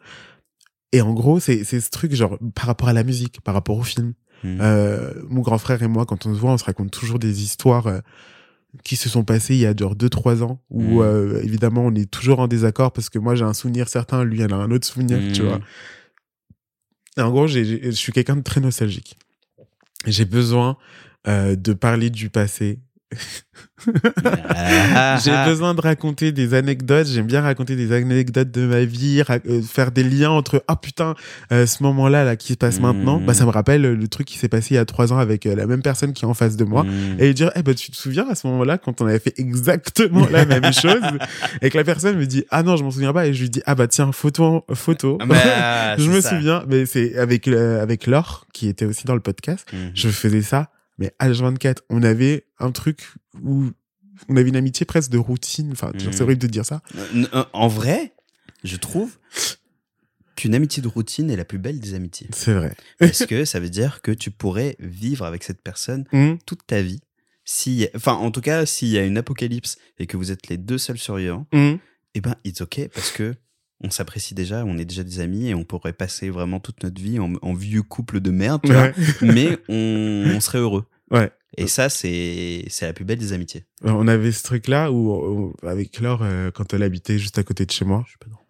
Et 0.93 1.01
en 1.01 1.13
gros, 1.13 1.39
c'est 1.41 1.63
ce 1.65 1.89
truc 1.89 2.15
genre 2.15 2.37
par 2.55 2.67
rapport 2.67 2.87
à 2.87 2.93
la 2.93 3.03
musique, 3.03 3.41
par 3.41 3.53
rapport 3.53 3.77
au 3.77 3.83
film. 3.83 4.13
Mm. 4.43 4.57
Euh, 4.61 5.11
mon 5.29 5.41
grand 5.41 5.57
frère 5.57 5.81
et 5.83 5.87
moi, 5.89 6.05
quand 6.05 6.25
on 6.25 6.33
se 6.33 6.39
voit, 6.39 6.51
on 6.51 6.57
se 6.57 6.63
raconte 6.63 6.91
toujours 6.91 7.19
des 7.19 7.43
histoires 7.43 7.87
euh, 7.87 7.99
qui 8.83 8.95
se 8.95 9.09
sont 9.09 9.23
passées 9.23 9.55
il 9.55 9.61
y 9.61 9.65
a 9.65 9.75
genre 9.75 9.95
2-3 9.95 10.43
ans, 10.43 10.61
où 10.69 11.01
Mm. 11.01 11.05
euh, 11.05 11.41
évidemment 11.43 11.85
on 11.85 11.95
est 11.95 12.09
toujours 12.09 12.39
en 12.39 12.47
désaccord 12.47 12.91
parce 12.91 13.09
que 13.09 13.19
moi 13.19 13.35
j'ai 13.35 13.43
un 13.45 13.53
souvenir 13.53 13.87
certain, 13.89 14.23
lui 14.23 14.41
elle 14.41 14.53
a 14.53 14.57
un 14.57 14.71
autre 14.71 14.85
souvenir, 14.87 15.19
tu 15.33 15.41
Mm. 15.41 15.45
vois. 15.45 15.59
Et 17.17 17.21
en 17.21 17.31
gros, 17.31 17.47
je 17.47 17.91
suis 17.91 18.11
quelqu'un 18.11 18.35
de 18.35 18.41
très 18.43 18.59
nostalgique. 18.59 19.17
J'ai 20.05 20.25
besoin 20.25 20.77
euh, 21.27 21.55
de 21.55 21.73
parler 21.73 22.09
du 22.09 22.29
passé. 22.29 22.79
Ah, 24.57 25.17
J'ai 25.23 25.31
ah. 25.31 25.45
besoin 25.47 25.73
de 25.75 25.81
raconter 25.81 26.31
des 26.31 26.53
anecdotes. 26.53 27.07
J'aime 27.07 27.27
bien 27.27 27.41
raconter 27.41 27.75
des 27.75 27.91
anecdotes 27.91 28.49
de 28.49 28.65
ma 28.65 28.83
vie, 28.83 29.21
euh, 29.29 29.61
faire 29.61 29.91
des 29.91 30.03
liens 30.03 30.31
entre 30.31 30.63
ah 30.67 30.75
putain 30.75 31.13
euh, 31.51 31.65
ce 31.67 31.83
moment-là 31.83 32.23
là 32.23 32.35
qui 32.35 32.53
se 32.53 32.57
passe 32.57 32.79
maintenant. 32.79 33.19
Bah 33.19 33.33
ça 33.33 33.45
me 33.45 33.51
rappelle 33.51 33.85
euh, 33.85 33.95
le 33.95 34.07
truc 34.07 34.25
qui 34.27 34.37
s'est 34.37 34.47
passé 34.49 34.73
il 34.73 34.75
y 34.75 34.79
a 34.79 34.85
trois 34.85 35.13
ans 35.13 35.17
avec 35.17 35.45
euh, 35.45 35.55
la 35.55 35.67
même 35.67 35.81
personne 35.81 36.13
qui 36.13 36.25
est 36.25 36.27
en 36.27 36.33
face 36.33 36.55
de 36.57 36.63
moi. 36.63 36.83
Mm. 36.83 37.17
Et 37.19 37.33
dire 37.33 37.51
eh 37.55 37.61
ben 37.63 37.75
tu 37.75 37.91
te 37.91 37.95
souviens 37.95 38.27
à 38.29 38.33
ce 38.35 38.47
moment-là 38.47 38.77
quand 38.77 39.01
on 39.01 39.05
avait 39.07 39.19
fait 39.19 39.37
exactement 39.39 40.25
la 40.31 40.45
même 40.45 40.63
chose 40.73 41.01
et 41.61 41.69
que 41.69 41.77
la 41.77 41.83
personne 41.83 42.17
me 42.17 42.25
dit 42.25 42.45
ah 42.49 42.63
non 42.63 42.75
je 42.77 42.83
m'en 42.83 42.91
souviens 42.91 43.13
pas 43.13 43.27
et 43.27 43.33
je 43.33 43.41
lui 43.43 43.49
dis 43.49 43.61
ah 43.65 43.75
bah 43.75 43.87
tiens 43.87 44.11
photo 44.11 44.65
photo. 44.73 45.17
Ah, 45.21 45.25
bah, 45.25 45.97
je 45.97 46.09
me 46.09 46.21
ça. 46.21 46.29
souviens 46.29 46.63
mais 46.67 46.85
c'est 46.85 47.17
avec 47.17 47.47
avec 47.47 48.07
Laure 48.07 48.47
qui 48.53 48.67
était 48.67 48.85
aussi 48.85 49.05
dans 49.05 49.15
le 49.15 49.19
podcast 49.21 49.67
Mhm. 49.73 49.91
je 49.95 50.09
faisais 50.09 50.41
ça, 50.41 50.69
mais 50.97 51.13
H24, 51.19 51.79
on 51.89 52.03
avait 52.03 52.45
un 52.59 52.71
truc 52.71 53.07
où 53.43 53.65
on 54.29 54.37
avait 54.37 54.49
une 54.49 54.55
amitié 54.55 54.85
presque 54.85 55.11
de 55.11 55.17
routine. 55.17 55.71
Enfin, 55.71 55.91
genre, 55.95 56.13
c'est 56.13 56.19
Mhm. 56.21 56.23
horrible 56.23 56.41
de 56.41 56.47
dire 56.47 56.65
ça. 56.65 56.81
Euh, 56.95 57.25
euh, 57.33 57.43
En 57.53 57.67
vrai, 57.67 58.13
je 58.63 58.77
trouve 58.77 59.17
qu'une 60.35 60.53
amitié 60.55 60.81
de 60.83 60.87
routine 60.87 61.29
est 61.29 61.35
la 61.37 61.45
plus 61.45 61.59
belle 61.59 61.79
des 61.79 61.93
amitiés. 61.93 62.27
C'est 62.33 62.53
vrai. 62.53 62.75
Parce 62.99 63.25
que 63.29 63.45
ça 63.45 63.59
veut 63.59 63.69
dire 63.69 64.01
que 64.01 64.11
tu 64.11 64.31
pourrais 64.31 64.75
vivre 64.79 65.25
avec 65.25 65.43
cette 65.43 65.61
personne 65.61 66.05
Mhm. 66.11 66.37
toute 66.45 66.65
ta 66.67 66.81
vie. 66.81 66.99
Si, 67.45 67.87
enfin, 67.95 68.13
en 68.13 68.31
tout 68.31 68.41
cas, 68.41 68.65
s'il 68.65 68.87
y 68.89 68.97
a 68.97 69.05
une 69.05 69.17
apocalypse 69.17 69.77
et 69.99 70.07
que 70.07 70.17
vous 70.17 70.31
êtes 70.31 70.47
les 70.49 70.57
deux 70.57 70.77
seuls 70.77 70.97
survivants, 70.97 71.45
Mhm. 71.53 71.79
eh 72.15 72.21
ben, 72.21 72.35
it's 72.43 72.61
ok 72.61 72.89
parce 72.93 73.11
que 73.11 73.35
on 73.83 73.89
s'apprécie 73.89 74.33
déjà, 74.35 74.63
on 74.65 74.77
est 74.77 74.85
déjà 74.85 75.03
des 75.03 75.19
amis 75.19 75.47
et 75.49 75.53
on 75.55 75.63
pourrait 75.63 75.93
passer 75.93 76.29
vraiment 76.29 76.59
toute 76.59 76.83
notre 76.83 77.01
vie 77.01 77.19
en, 77.19 77.33
en 77.41 77.53
vieux 77.53 77.83
couple 77.83 78.19
de 78.21 78.31
merde, 78.31 78.61
tu 78.63 78.71
vois. 78.71 78.83
Ouais. 78.83 78.93
mais 79.21 79.57
on, 79.69 80.33
on 80.35 80.39
serait 80.39 80.59
heureux. 80.59 80.85
Ouais. 81.11 81.31
Et 81.57 81.67
ça, 81.67 81.87
c'est 81.89 82.65
c'est 82.67 82.85
la 82.85 82.93
plus 82.93 83.05
belle 83.05 83.19
des 83.19 83.31
amitiés. 83.31 83.63
On 83.83 84.07
avait 84.07 84.31
ce 84.31 84.43
truc-là 84.43 84.91
où, 84.91 85.13
où- 85.13 85.53
avec 85.65 85.99
Laure, 85.99 86.21
euh, 86.23 86.51
quand 86.51 86.73
elle 86.73 86.83
habitait 86.83 87.17
juste 87.19 87.37
à 87.37 87.43
côté 87.43 87.65
de 87.65 87.71
chez 87.71 87.85
moi. 87.85 88.03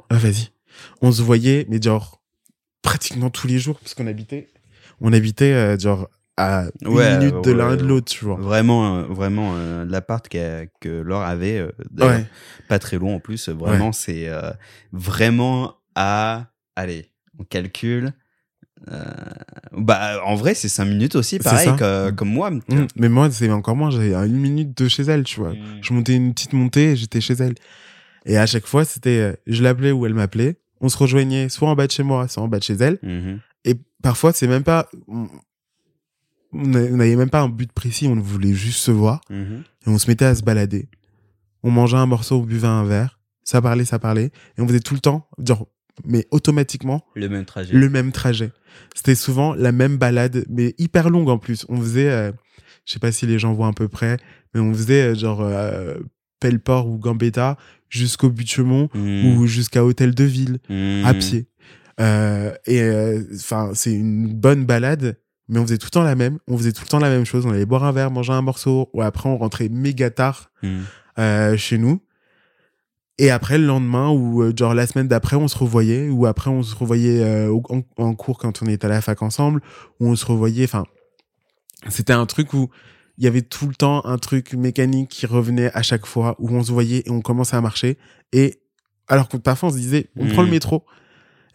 Ah, 0.10 0.18
vas-y. 0.18 0.50
On 1.02 1.12
se 1.12 1.22
voyait, 1.22 1.66
mais 1.70 1.82
genre, 1.82 2.22
pratiquement 2.82 3.30
tous 3.30 3.48
les 3.48 3.60
jours, 3.60 3.80
parce 3.80 3.94
qu'on 3.94 4.08
habitait, 4.08 4.48
on 5.02 5.14
habitait, 5.14 5.54
euh, 5.54 5.78
genre, 5.78 6.10
à 6.38 6.66
une 6.82 6.88
Ouais, 6.90 7.18
minute 7.18 7.36
de 7.44 7.52
ouais, 7.52 7.58
l'un 7.58 7.74
et 7.74 7.78
de 7.78 7.84
l'autre, 7.86 8.12
tu 8.12 8.26
vois. 8.26 8.36
Vraiment, 8.36 8.98
euh, 8.98 9.04
vraiment, 9.04 9.54
euh, 9.56 9.86
l'appart 9.86 10.28
qu'a- 10.28 10.66
que 10.82 10.90
Laure 11.02 11.22
avait, 11.22 11.60
euh, 11.60 11.72
Ouais. 12.00 12.26
pas 12.68 12.78
très 12.80 12.98
loin 12.98 13.14
en 13.16 13.20
plus, 13.20 13.48
vraiment, 13.50 13.92
c'est 13.92 14.28
euh, 14.28 14.52
vraiment 14.92 15.76
à. 15.96 16.48
Allez, 16.76 17.10
on 17.40 17.44
calcule. 17.46 18.12
Euh, 18.92 19.02
bah, 19.72 20.22
en 20.26 20.36
vrai, 20.36 20.54
c'est 20.54 20.68
5 20.68 20.86
minutes 20.86 21.16
aussi, 21.16 21.40
pareil, 21.40 21.70
que- 21.78 22.12
comme 22.12 22.30
moi. 22.30 22.52
Mhm. 22.52 22.88
Mais 22.98 23.10
moi, 23.10 23.32
c'est 23.32 23.50
encore 23.50 23.76
moins, 23.76 23.90
j'avais 23.90 24.14
une 24.14 24.36
minute 24.38 24.78
de 24.78 24.88
chez 24.88 25.04
elle, 25.04 25.24
tu 25.24 25.40
vois. 25.40 25.50
vois. 25.50 25.58
Je 25.82 25.94
montais 25.94 26.16
une 26.16 26.34
petite 26.34 26.54
montée 26.54 26.92
et 26.92 26.96
j'étais 26.96 27.22
chez 27.22 27.34
elle. 27.36 27.56
Et 28.26 28.38
à 28.38 28.46
chaque 28.46 28.66
fois, 28.68 28.84
c'était, 28.86 29.20
euh, 29.20 29.34
je 29.48 29.64
l'appelais 29.64 29.92
ou 29.92 30.06
elle 30.06 30.14
m'appelait. 30.14 30.58
On 30.82 30.90
se 30.90 30.98
rejoignait 30.98 31.48
soit 31.50 31.70
en 31.70 31.76
bas 31.76 31.88
de 31.88 31.92
chez 31.92 32.04
moi, 32.04 32.28
soit 32.28 32.44
en 32.44 32.48
bas 32.48 32.60
de 32.60 32.64
chez 32.64 32.74
elle. 32.74 33.00
Mhm. 33.02 33.40
Et 33.64 33.76
parfois, 34.04 34.34
c'est 34.34 34.48
même 34.48 34.64
pas, 34.64 34.90
on 36.58 36.68
n'avait 36.98 37.16
même 37.16 37.30
pas 37.30 37.42
un 37.42 37.50
but 37.50 37.72
précis, 37.72 38.08
on 38.08 38.16
voulait 38.16 38.54
juste 38.54 38.80
se 38.80 38.92
voir. 38.92 39.22
Mhm. 39.30 39.64
Et 39.86 39.90
on 39.90 39.98
se 39.98 40.08
mettait 40.08 40.26
à 40.26 40.36
se 40.36 40.44
balader. 40.44 40.88
On 41.64 41.72
mangeait 41.72 41.98
un 41.98 42.06
morceau, 42.06 42.38
on 42.40 42.44
buvait 42.44 42.68
un 42.68 42.84
verre. 42.84 43.20
Ça 43.44 43.62
parlait, 43.62 43.86
ça 43.86 44.00
parlait. 44.00 44.32
Et 44.58 44.62
on 44.62 44.68
faisait 44.68 44.80
tout 44.80 44.94
le 44.96 45.00
temps, 45.00 45.28
genre, 45.46 45.68
mais 46.06 46.26
automatiquement, 46.32 47.06
Le 47.16 47.30
même 47.30 47.46
trajet. 47.46 47.74
le 47.74 47.90
même 47.90 48.12
trajet. 48.12 48.52
C'était 48.96 49.16
souvent 49.16 49.54
la 49.54 49.72
même 49.72 49.98
balade, 49.98 50.46
mais 50.50 50.74
hyper 50.78 51.10
longue 51.10 51.30
en 51.30 51.38
plus. 51.38 51.66
On 51.70 51.80
faisait, 51.80 52.10
euh, 52.10 52.32
je 52.86 52.94
sais 52.94 53.00
pas 53.00 53.12
si 53.12 53.26
les 53.28 53.40
gens 53.40 53.54
voient 53.54 53.68
à 53.68 53.74
peu 53.74 53.88
près, 53.88 54.18
mais 54.54 54.60
on 54.62 54.74
faisait 54.74 55.12
euh, 55.12 55.16
genre 55.16 55.42
euh, 55.42 55.96
Pelleport 56.40 56.88
ou 56.90 56.98
Gambetta 56.98 57.58
jusqu'au 57.90 58.30
Butte-Chaumont 58.30 58.90
Mhm. 58.94 59.38
ou 59.38 59.48
jusqu'à 59.48 59.86
Hôtel 59.86 60.14
de 60.16 60.24
Ville 60.24 60.58
Mhm. 60.70 61.06
à 61.06 61.14
pied. 61.14 61.48
Euh, 62.02 62.52
et 62.66 62.82
enfin, 63.34 63.72
c'est 63.74 63.94
une 63.94 64.34
bonne 64.34 64.66
balade, 64.66 65.18
mais 65.48 65.60
on 65.60 65.64
faisait 65.64 65.78
tout 65.78 65.88
le 65.88 65.92
temps 65.92 66.04
la 66.04 66.16
même. 66.16 66.40
On 66.48 66.58
faisait 66.58 66.72
tout 66.72 66.84
le 66.84 66.88
temps 66.88 67.00
la 67.00 67.10
même 67.10 67.26
chose. 67.26 67.46
On 67.46 67.52
allait 67.52 67.66
boire 67.66 67.84
un 67.84 67.92
verre, 67.92 68.12
manger 68.12 68.34
un 68.34 68.42
morceau, 68.42 68.90
ou 68.94 69.02
après 69.02 69.30
on 69.30 69.38
rentrait 69.38 69.70
méga 69.70 70.10
tard 70.10 70.52
Mhm. 70.64 70.84
euh, 71.20 71.58
chez 71.58 71.78
nous. 71.78 72.02
Et 73.18 73.32
après, 73.32 73.58
le 73.58 73.66
lendemain, 73.66 74.10
ou 74.10 74.42
euh, 74.42 74.54
genre 74.58 74.74
la 74.74 74.86
semaine 74.88 75.08
d'après, 75.08 75.38
on 75.38 75.48
se 75.48 75.58
revoyait, 75.58 76.10
ou 76.10 76.26
après, 76.26 76.50
on 76.50 76.64
se 76.64 76.76
revoyait 76.76 77.24
euh, 77.24 77.58
en, 77.70 77.82
en 77.98 78.14
cours 78.14 78.38
quand 78.38 78.62
on 78.62 78.66
était 78.66 78.86
à 78.88 78.90
la 78.90 79.00
fac 79.02 79.22
ensemble, 79.22 79.62
ou 80.02 80.08
on 80.08 80.16
se 80.18 80.26
revoyait. 80.26 80.66
Enfin, 80.66 80.84
c'était 81.88 82.12
un 82.14 82.26
truc 82.26 82.54
où 82.54 82.70
il 83.18 83.24
y 83.24 83.28
avait 83.28 83.42
tout 83.42 83.68
le 83.70 83.76
temps 83.76 84.06
un 84.06 84.18
truc 84.18 84.54
mécanique 84.54 85.10
qui 85.10 85.26
revenait 85.26 85.72
à 85.74 85.82
chaque 85.82 86.06
fois, 86.06 86.36
où 86.40 86.50
on 86.50 86.62
se 86.64 86.74
voyait 86.74 87.04
et 87.06 87.10
on 87.12 87.22
commençait 87.22 87.56
à 87.56 87.62
marcher. 87.62 87.98
Et 88.34 88.60
alors 89.08 89.30
que 89.30 89.38
parfois, 89.38 89.70
on 89.70 89.72
se 89.72 89.78
disait, 89.78 90.08
on 90.18 90.28
prend 90.28 90.42
le 90.42 90.48
Mhm. 90.48 90.54
métro. 90.56 90.84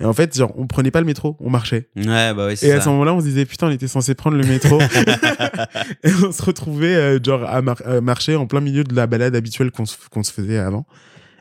Et 0.01 0.05
en 0.05 0.12
fait, 0.14 0.34
genre, 0.36 0.53
on 0.57 0.66
prenait 0.66 0.90
pas 0.90 1.01
le 1.01 1.07
métro, 1.07 1.36
on 1.40 1.51
marchait. 1.51 1.90
Ouais, 1.94 2.32
bah 2.34 2.46
oui, 2.46 2.57
c'est 2.57 2.68
Et 2.68 2.72
à 2.72 2.80
ce 2.80 2.88
moment-là, 2.88 3.12
on 3.14 3.20
se 3.20 3.26
disait, 3.26 3.44
putain, 3.44 3.66
on 3.68 3.70
était 3.70 3.86
censé 3.88 4.14
prendre 4.14 4.36
le 4.38 4.44
métro. 4.46 4.80
et 6.05 6.11
on 6.26 6.32
se 6.32 6.42
retrouvait, 6.42 6.94
euh, 6.96 7.18
genre, 7.22 7.44
à, 7.44 7.61
mar- 7.61 7.82
à 7.84 8.01
marcher 8.01 8.34
en 8.34 8.46
plein 8.46 8.61
milieu 8.61 8.82
de 8.82 8.94
la 8.94 9.07
balade 9.07 9.36
habituelle 9.36 9.70
qu'on 9.70 9.84
se, 9.86 9.96
qu'on 10.11 10.22
se 10.22 10.32
faisait 10.32 10.59
avant. 10.59 10.86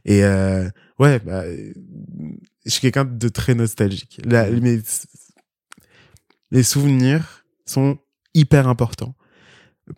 Et 0.05 0.23
euh, 0.25 0.67
ouais, 0.99 1.19
bah, 1.19 1.43
euh, 1.43 1.71
je 2.65 2.69
suis 2.71 2.81
quelqu'un 2.81 3.05
de 3.05 3.29
très 3.29 3.55
nostalgique. 3.55 4.19
La- 4.25 4.49
mes, 4.49 4.81
les 6.51 6.63
souvenirs 6.63 7.45
sont 7.65 7.97
hyper 8.33 8.67
importants. 8.67 9.15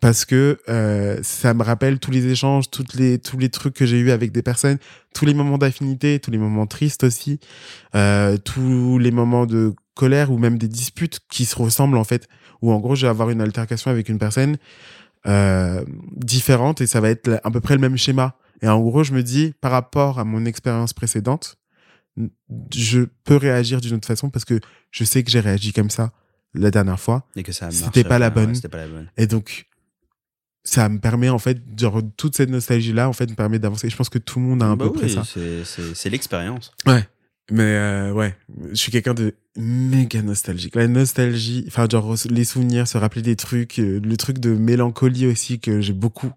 Parce 0.00 0.24
que 0.24 0.58
euh, 0.68 1.18
ça 1.22 1.54
me 1.54 1.62
rappelle 1.62 1.98
tous 1.98 2.10
les 2.10 2.26
échanges, 2.26 2.70
toutes 2.70 2.94
les 2.94 3.18
tous 3.18 3.38
les 3.38 3.50
trucs 3.50 3.74
que 3.74 3.86
j'ai 3.86 3.98
eu 3.98 4.10
avec 4.10 4.32
des 4.32 4.42
personnes, 4.42 4.78
tous 5.14 5.26
les 5.26 5.34
moments 5.34 5.58
d'affinité, 5.58 6.18
tous 6.20 6.30
les 6.30 6.38
moments 6.38 6.66
tristes 6.66 7.04
aussi, 7.04 7.40
euh, 7.94 8.36
tous 8.38 8.98
les 8.98 9.10
moments 9.10 9.46
de 9.46 9.74
colère 9.94 10.30
ou 10.30 10.38
même 10.38 10.58
des 10.58 10.68
disputes 10.68 11.20
qui 11.30 11.44
se 11.44 11.56
ressemblent 11.56 11.98
en 11.98 12.04
fait. 12.04 12.28
Où 12.62 12.72
en 12.72 12.78
gros, 12.78 12.94
je 12.94 13.06
vais 13.06 13.10
avoir 13.10 13.30
une 13.30 13.40
altercation 13.40 13.90
avec 13.90 14.08
une 14.08 14.18
personne 14.18 14.56
euh, 15.26 15.84
différente 16.16 16.80
et 16.80 16.86
ça 16.86 17.00
va 17.00 17.10
être 17.10 17.40
à 17.42 17.50
peu 17.50 17.60
près 17.60 17.74
le 17.74 17.80
même 17.80 17.96
schéma. 17.96 18.36
Et 18.62 18.68
en 18.68 18.80
gros, 18.80 19.02
je 19.02 19.12
me 19.12 19.22
dis, 19.22 19.52
par 19.60 19.72
rapport 19.72 20.20
à 20.20 20.24
mon 20.24 20.44
expérience 20.44 20.92
précédente, 20.92 21.58
je 22.72 23.00
peux 23.24 23.36
réagir 23.36 23.80
d'une 23.80 23.94
autre 23.94 24.06
façon 24.06 24.30
parce 24.30 24.44
que 24.44 24.60
je 24.90 25.02
sais 25.02 25.24
que 25.24 25.30
j'ai 25.30 25.40
réagi 25.40 25.72
comme 25.72 25.90
ça 25.90 26.12
la 26.54 26.70
dernière 26.70 27.00
fois. 27.00 27.26
Et 27.34 27.42
que 27.42 27.52
ça 27.52 27.70
C'était 27.70 28.04
pas 28.04 28.18
marchait, 28.18 28.52
ouais, 28.52 28.68
pas 28.68 28.78
la 28.78 28.86
bonne. 28.88 29.08
Et 29.16 29.26
donc, 29.26 29.66
ça 30.64 30.88
me 30.88 30.98
permet, 30.98 31.28
en 31.28 31.38
fait, 31.38 31.58
genre, 31.78 32.00
toute 32.16 32.36
cette 32.36 32.50
nostalgie-là, 32.50 33.08
en 33.08 33.12
fait, 33.12 33.28
me 33.28 33.34
permet 33.34 33.58
d'avancer. 33.58 33.88
Je 33.90 33.96
pense 33.96 34.08
que 34.08 34.18
tout 34.18 34.38
le 34.38 34.46
monde 34.46 34.62
a 34.62 34.66
un 34.66 34.76
Bah 34.76 34.86
peu 34.86 34.92
près 34.92 35.06
oui, 35.06 35.12
ça. 35.12 35.24
c'est- 35.24 36.10
l'expérience. 36.10 36.72
Ouais. 36.86 37.06
Mais 37.50 37.62
euh, 37.64 38.12
ouais, 38.12 38.36
je 38.70 38.76
suis 38.76 38.92
quelqu'un 38.92 39.14
de 39.14 39.34
méga 39.56 40.22
nostalgique. 40.22 40.76
La 40.76 40.86
nostalgie, 40.86 41.64
enfin, 41.66 41.86
genre, 41.90 42.14
les 42.30 42.44
souvenirs, 42.44 42.86
se 42.86 42.96
rappeler 42.96 43.20
des 43.22 43.36
trucs, 43.36 43.78
euh, 43.80 44.00
le 44.02 44.16
truc 44.16 44.38
de 44.38 44.54
mélancolie 44.54 45.26
aussi 45.26 45.58
que 45.58 45.80
j'ai 45.80 45.92
beaucoup. 45.92 46.30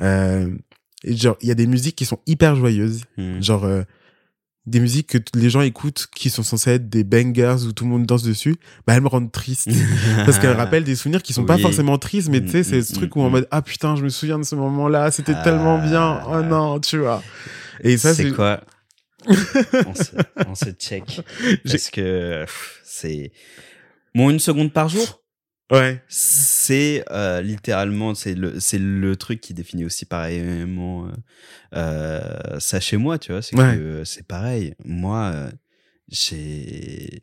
Euh, 0.00 0.52
et 1.04 1.16
genre, 1.16 1.36
il 1.40 1.48
y 1.48 1.52
a 1.52 1.54
des 1.54 1.66
musiques 1.68 1.96
qui 1.96 2.04
sont 2.04 2.18
hyper 2.26 2.56
joyeuses. 2.56 3.04
Hmm. 3.16 3.40
Genre, 3.40 3.64
euh, 3.64 3.82
des 4.66 4.80
musiques 4.80 5.06
que 5.08 5.18
les 5.38 5.50
gens 5.50 5.62
écoutent 5.62 6.06
qui 6.14 6.28
sont 6.30 6.42
censées 6.42 6.72
être 6.72 6.88
des 6.88 7.02
bangers 7.02 7.56
où 7.66 7.72
tout 7.72 7.84
le 7.84 7.90
monde 7.90 8.04
danse 8.06 8.22
dessus, 8.22 8.56
bah 8.86 8.94
elles 8.94 9.00
me 9.00 9.08
rendent 9.08 9.32
triste. 9.32 9.68
Parce 10.24 10.38
qu'elles 10.38 10.56
rappellent 10.56 10.84
des 10.84 10.96
souvenirs 10.96 11.22
qui 11.22 11.32
sont 11.32 11.44
pas 11.44 11.58
forcément 11.58 11.98
tristes, 11.98 12.28
mais 12.28 12.40
tu 12.42 12.50
sais, 12.50 12.62
c'est 12.62 12.78
Mm, 12.78 12.82
ce 12.82 12.92
mm, 12.92 12.96
truc 12.96 13.16
mm, 13.16 13.18
où 13.18 13.22
en 13.22 13.28
mm. 13.28 13.32
mode, 13.32 13.48
ah 13.50 13.62
putain, 13.62 13.96
je 13.96 14.02
me 14.02 14.08
souviens 14.08 14.38
de 14.38 14.44
ce 14.44 14.54
moment-là, 14.54 15.10
c'était 15.10 15.40
tellement 15.42 15.78
bien, 15.78 16.20
oh 16.26 16.32
Ah. 16.34 16.42
non, 16.42 16.80
tu 16.80 16.98
vois. 16.98 17.22
Et 17.82 17.96
ça, 17.96 18.14
c'est 18.14 18.30
quoi 18.32 18.60
on, 19.26 19.94
se, 19.94 20.12
on 20.46 20.54
se 20.54 20.70
check. 20.70 21.20
Parce 21.64 21.90
que 21.90 22.46
c'est. 22.84 23.32
Bon, 24.14 24.30
une 24.30 24.38
seconde 24.40 24.72
par 24.72 24.88
jour, 24.88 25.19
Ouais. 25.70 26.02
c'est 26.08 27.04
euh, 27.10 27.40
littéralement 27.42 28.14
c'est 28.14 28.34
le, 28.34 28.58
c'est 28.60 28.78
le 28.80 29.14
truc 29.16 29.40
qui 29.40 29.54
définit 29.54 29.84
aussi 29.84 30.04
pareillement 30.04 31.06
euh, 31.06 31.10
euh, 31.74 32.58
ça 32.60 32.80
chez 32.80 32.96
moi, 32.96 33.18
tu 33.18 33.32
vois. 33.32 33.42
C'est 33.42 33.56
Ouais. 33.56 33.76
que 33.76 34.04
c'est 34.04 34.26
pareil. 34.26 34.74
Moi, 34.84 35.30
euh, 35.34 35.50
j'ai. 36.08 37.22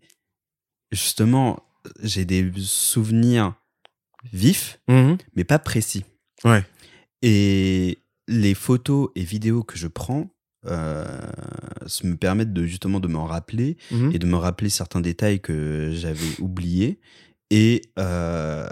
Justement, 0.91 1.61
j'ai 2.01 2.25
des 2.25 2.49
souvenirs 2.57 3.53
vifs, 4.31 4.79
Mhm. 4.87 5.17
mais 5.35 5.43
pas 5.43 5.59
précis. 5.59 6.05
Ouais. 6.45 6.63
Et 7.21 7.99
les 8.27 8.53
photos 8.53 9.09
et 9.15 9.23
vidéos 9.23 9.63
que 9.63 9.77
je 9.77 9.87
prends 9.87 10.29
euh, 10.65 11.05
ça 11.85 12.05
me 12.05 12.17
permettent 12.17 12.51
de 12.51 12.65
justement 12.65 12.99
de 12.99 13.07
m'en 13.07 13.25
rappeler 13.25 13.77
Mhm. 13.91 14.11
et 14.13 14.19
de 14.19 14.25
me 14.25 14.35
rappeler 14.35 14.69
certains 14.69 14.99
détails 14.99 15.39
que 15.39 15.91
j'avais 15.93 16.39
oubliés. 16.39 16.99
Et, 17.49 17.81
euh, 17.97 18.67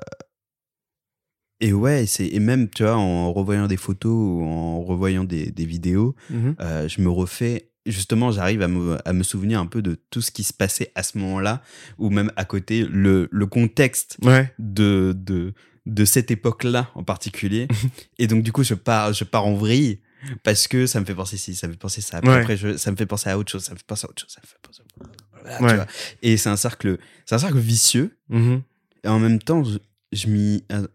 et 1.61 1.71
ouais, 1.73 2.05
c'est, 2.05 2.27
et 2.27 2.39
même, 2.39 2.69
tu 2.69 2.83
vois, 2.83 2.95
en 2.97 3.31
revoyant 3.31 3.67
des 3.67 3.77
photos 3.77 4.11
ou 4.13 4.43
en 4.43 4.83
revoyant 4.83 5.23
des, 5.23 5.51
des 5.51 5.65
vidéos, 5.65 6.15
Mhm. 6.29 6.55
euh, 6.59 6.87
je 6.87 7.01
me 7.01 7.09
refais, 7.09 7.69
justement, 7.85 8.31
j'arrive 8.31 8.61
à 8.61 8.67
me, 8.67 8.97
à 9.07 9.13
me 9.13 9.23
souvenir 9.23 9.59
un 9.61 9.65
peu 9.65 9.81
de 9.81 9.95
tout 10.09 10.21
ce 10.21 10.31
qui 10.31 10.43
se 10.43 10.51
passait 10.53 10.91
à 10.95 11.03
ce 11.03 11.17
moment-là, 11.17 11.61
ou 11.97 12.09
même 12.09 12.31
à 12.35 12.43
côté, 12.43 12.83
le, 12.83 13.29
le 13.31 13.45
contexte 13.47 14.17
Ouais. 14.23 14.53
de, 14.59 15.13
de, 15.17 15.53
de 15.85 16.05
cette 16.05 16.29
époque-là 16.29 16.89
en 16.95 17.03
particulier. 17.03 17.67
et 18.19 18.27
donc, 18.27 18.43
du 18.43 18.51
coup, 18.51 18.63
je 18.63 18.73
pars, 18.73 19.13
je 19.13 19.23
pars 19.23 19.45
en 19.45 19.55
vrille 19.55 20.01
parce 20.43 20.67
que 20.67 20.87
ça 20.87 20.99
me 20.99 21.05
fait 21.05 21.15
penser 21.15 21.37
ci, 21.37 21.55
ça 21.55 21.67
me 21.67 21.73
fait 21.73 21.79
penser 21.79 22.01
ça. 22.01 22.19
Ouais. 22.23 22.39
après, 22.39 22.57
je- 22.57 22.75
ça 22.77 22.91
me 22.91 22.97
fait 22.97 23.05
penser 23.05 23.29
à 23.29 23.37
autre 23.37 23.51
chose, 23.51 23.63
ça 23.63 23.71
me 23.73 23.77
fait 23.77 23.85
penser 23.87 24.05
à 24.07 24.09
autre 24.09 24.21
chose, 24.23 24.31
ça 24.31 24.41
me 24.43 24.47
fait 24.47 24.57
penser 24.61 24.81
à... 24.99 25.05
Voilà, 25.45 25.57
tu 25.59 25.63
Ouais. 25.63 25.75
vois. 25.75 25.87
Et 26.21 26.37
c'est 26.37 26.49
un 26.49 26.55
cercle, 26.57 26.97
c'est 27.25 27.35
un 27.35 27.39
cercle 27.39 27.57
vicieux. 27.59 28.17
Mhm. 28.29 28.61
Et 29.03 29.07
en 29.07 29.19
même 29.19 29.39
temps, 29.39 29.63
je, 29.63 29.77
je 30.11 30.27
m'y, 30.27 30.63
euh, 30.71 30.87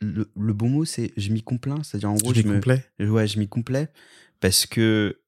le, 0.00 0.30
le 0.38 0.52
bon 0.52 0.68
mot, 0.68 0.84
c'est 0.84 1.12
je 1.16 1.30
m'y 1.30 1.42
complains. 1.42 1.82
C'est-à-dire, 1.82 2.10
en 2.10 2.14
gros, 2.14 2.32
Je 2.34 2.40
je, 2.42 2.46
m'y 2.48 3.08
ouais, 3.10 3.26
je 3.26 3.38
m'y 3.38 3.48
complais 3.48 3.88
parce 4.40 4.66
que 4.66 5.18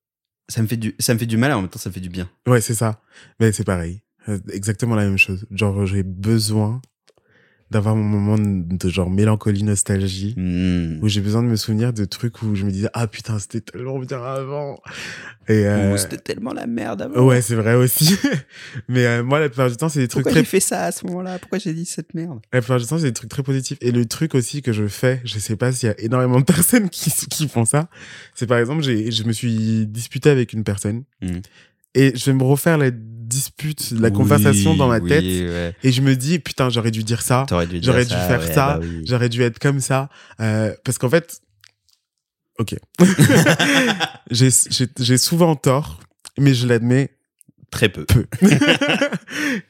ça 0.49 0.63
me 0.63 0.67
fait 0.67 0.77
du, 0.77 0.95
ça 0.99 1.15
me 1.15 1.19
fait 1.19 1.27
du 1.27 1.37
mal 1.37 1.51
et 1.51 1.55
en 1.55 1.61
même 1.61 1.71
temps, 1.71 1.79
ça 1.79 1.91
me 1.91 1.95
fait 1.95 2.01
du 2.01 2.09
bien. 2.09 2.29
Ouais, 2.47 2.61
c'est 2.61 2.75
ça. 2.75 3.01
Mais 3.39 3.53
c'est 3.53 3.65
pareil. 3.65 4.03
Euh, 4.29 4.39
Exactement 4.53 4.95
la 4.97 5.05
même 5.05 5.17
chose. 5.19 5.47
Genre, 5.51 5.87
j'ai 5.87 6.03
besoin 6.03 6.81
d'avoir 7.71 7.95
mon 7.97 8.03
moment 8.05 8.37
de, 8.39 8.89
genre 8.89 9.11
mélancolie, 9.11 9.63
nostalgie, 9.63 10.35
Hmm. 10.37 10.99
où 11.03 11.09
j'ai 11.09 11.21
besoin 11.21 11.43
de 11.43 11.49
me 11.49 11.57
souvenir 11.57 11.93
de 11.93 12.05
trucs 12.05 12.43
où 12.43 12.55
je 12.55 12.65
me 12.65 12.71
disais, 12.71 12.89
ah 12.95 13.07
putain, 13.07 13.39
c'était 13.39 13.61
tellement 13.61 13.99
bien 13.99 14.23
avant. 14.23 14.81
Et 15.49 15.67
euh, 15.67 15.97
C'était 15.97 16.17
tellement 16.19 16.53
la 16.53 16.67
merde 16.67 17.03
avant. 17.03 17.27
ouais, 17.27 17.41
c'est 17.43 17.55
vrai 17.57 17.75
aussi. 17.75 18.15
Mais 18.89 19.07
euh, 19.07 19.23
moi, 19.25 19.41
la 19.41 19.49
plupart 19.49 19.69
du 19.71 19.77
temps, 19.77 19.89
c'est 19.89 20.01
des 20.01 20.09
trucs 20.09 20.23
Pourquoi 20.25 20.33
très 20.33 20.41
j'ai 20.41 20.47
fait 20.51 20.61
ça 20.61 20.85
à 20.85 20.93
ce 20.93 21.05
moment-là? 21.07 21.39
Pourquoi 21.39 21.59
j'ai 21.59 21.73
dit 21.73 21.85
cette 21.85 22.15
merde? 22.15 22.41
La 22.53 22.61
plupart 22.61 22.79
du 22.79 22.87
temps, 22.87 22.99
c'est 22.99 23.05
des 23.05 23.13
trucs 23.13 23.31
très 23.31 23.43
positifs. 23.43 23.79
Et 23.81 23.91
le 23.93 24.05
truc 24.07 24.35
aussi 24.35 24.63
que 24.63 24.73
je 24.73 24.87
fais, 24.87 25.21
je 25.25 25.39
sais 25.39 25.57
pas 25.57 25.73
s'il 25.73 25.89
y 25.89 25.93
a 25.93 26.01
énormément 26.01 26.39
de 26.41 26.45
personnes 26.57 26.89
qui, 26.89 27.11
qui 27.29 27.49
font 27.49 27.65
ça, 27.65 27.89
c'est 28.35 28.47
par 28.47 28.59
exemple, 28.59 28.83
j'ai, 28.83 29.11
je 29.11 29.25
me 29.25 29.33
suis 29.33 29.87
disputé 29.87 30.31
avec 30.31 30.53
une 30.53 30.65
personne 30.65 31.03
Mhm. 31.23 31.43
Et 31.95 32.13
je 32.17 32.25
vais 32.27 32.33
me 32.33 32.43
refaire 32.45 32.79
la 32.79 32.91
dispute, 32.91 33.93
la 33.93 34.09
Oui, 34.09 34.15
conversation 34.15 34.75
dans 34.75 34.89
ma 34.89 34.99
oui, 34.99 35.09
tête 35.09 35.25
ouais. 35.25 35.75
et 35.85 35.93
je 35.93 36.03
me 36.03 36.17
dis, 36.17 36.39
putain, 36.39 36.69
j'aurais 36.69 36.91
dû 36.91 37.05
dire 37.05 37.23
ça, 37.23 37.47
dû 37.69 37.81
j'aurais 37.83 38.05
dû 38.05 38.15
faire 38.15 38.41
ouais, 38.41 38.53
ça, 38.53 38.79
bah 38.79 38.81
oui. 38.83 39.05
j'aurais 39.07 39.29
dû 39.29 39.43
être 39.43 39.59
comme 39.59 39.81
ça. 39.81 40.09
Euh, 40.41 40.75
parce 40.85 40.99
qu'en 40.99 41.09
fait, 41.11 41.41
ok. 42.59 42.75
j'ai, 44.31 44.49
j'ai, 44.71 44.87
j'ai 44.99 45.19
souvent 45.19 45.55
tort, 45.57 46.01
mais 46.39 46.55
je 46.55 46.67
l'admets 46.67 47.11
Très 47.71 47.89
peu. 47.89 48.05
peu. 48.05 48.27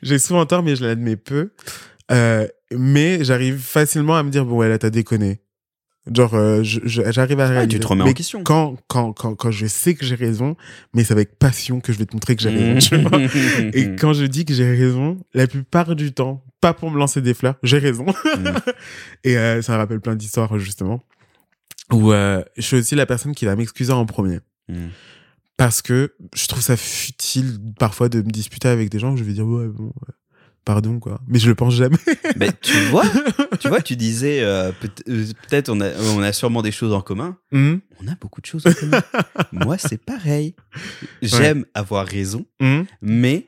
j'ai 0.03 0.19
souvent 0.19 0.47
tort, 0.47 0.63
mais 0.63 0.75
je 0.75 0.85
l'admets 0.85 1.17
peu. 1.17 1.53
Euh, 2.11 2.49
mais 2.75 3.23
j'arrive 3.25 3.59
facilement 3.59 4.17
à 4.17 4.23
me 4.23 4.31
dire, 4.31 4.47
bon, 4.47 4.57
ouais, 4.57 4.69
là, 4.71 4.79
t'as 4.79 4.89
déconné. 4.89 5.43
Genre, 6.13 6.35
euh, 6.35 6.61
j'arrive 6.63 7.41
à 7.41 7.47
réaliser. 7.49 7.79
tu 7.79 7.81
te 7.81 7.87
remets 7.87 8.05
en 8.05 8.13
question. 8.13 8.43
Quand, 8.43 8.77
quand, 8.89 9.13
quand, 9.13 9.35
quand 9.35 9.51
je 9.51 9.67
sais 9.67 9.95
que 9.95 10.05
j'ai 10.05 10.15
raison, 10.15 10.57
mais 10.95 11.05
c'est 11.05 11.13
avec 11.13 11.39
passion 11.39 11.81
que 11.81 11.93
je 11.93 11.99
vais 11.99 12.07
te 12.07 12.15
montrer 12.15 12.37
que 12.37 12.43
j'ai 12.43 12.51
raison, 12.51 12.79
tu 12.79 12.97
vois. 12.97 13.21
Et 13.75 13.97
quand 13.97 14.13
je 14.13 14.25
dis 14.25 14.45
que 14.45 14.55
j'ai 14.55 14.71
raison, 14.71 15.19
la 15.35 15.47
plupart 15.47 15.95
du 15.95 16.13
temps, 16.13 16.43
pas 16.61 16.73
pour 16.73 16.91
me 16.91 16.99
lancer 16.99 17.21
des 17.21 17.35
fleurs, 17.35 17.57
j'ai 17.63 17.79
raison. 17.79 18.07
Mm. 18.07 18.49
Et 19.25 19.37
euh, 19.37 19.63
ça 19.63 19.73
me 19.75 19.79
rappelle 19.79 20.01
plein 20.01 20.17
d'histoires, 20.17 20.59
justement. 20.59 21.03
Où 21.93 22.13
euh, 22.13 22.43
je 22.57 22.63
suis 22.63 22.77
aussi 22.77 22.95
la 22.95 23.05
personne 23.07 23.35
qui 23.35 23.45
va 23.45 23.55
m'excuser 23.57 23.93
en 23.93 24.07
premier 24.07 24.39
Mm. 24.71 24.89
parce 25.57 25.83
que 25.83 26.15
je 26.35 26.47
trouve 26.47 26.63
ça 26.63 26.77
futile 26.77 27.59
parfois 27.79 28.09
de 28.09 28.19
me 28.23 28.31
disputer 28.31 28.69
avec 28.69 28.89
des 28.89 28.99
gens 28.99 29.13
où 29.13 29.17
je 29.17 29.25
vais 29.25 29.33
dire 29.33 29.47
ouais 29.47 29.67
bon 29.67 29.87
ouais, 29.87 30.15
pardon 30.73 31.01
quoi 31.01 31.21
mais 31.27 31.39
je 31.39 31.49
le 31.49 31.55
pense 31.55 31.75
jamais 31.75 31.97
Mais 32.37 32.51
tu 32.63 32.77
vois, 32.91 33.05
tu 33.59 33.69
vois, 33.69 33.81
tu 33.83 33.97
disais 33.97 34.41
euh, 34.43 34.71
euh, 35.09 35.27
peut-être 35.49 35.69
on 35.69 35.81
a, 35.81 35.91
on 36.17 36.23
a 36.23 36.33
sûrement 36.33 36.63
des 36.63 36.71
choses 36.73 36.93
en 36.93 37.01
commun. 37.01 37.37
Hum, 37.53 37.81
On 38.03 38.07
a 38.09 38.15
beaucoup 38.21 38.41
de 38.41 38.47
choses 38.47 38.67
en 38.67 38.73
commun. 38.73 39.03
Moi, 39.53 39.77
c'est 39.79 39.99
pareil. 40.03 40.55
J'aime 41.23 41.65
avoir 41.75 42.07
raison, 42.07 42.47
hum, 42.61 42.87
mais 43.03 43.47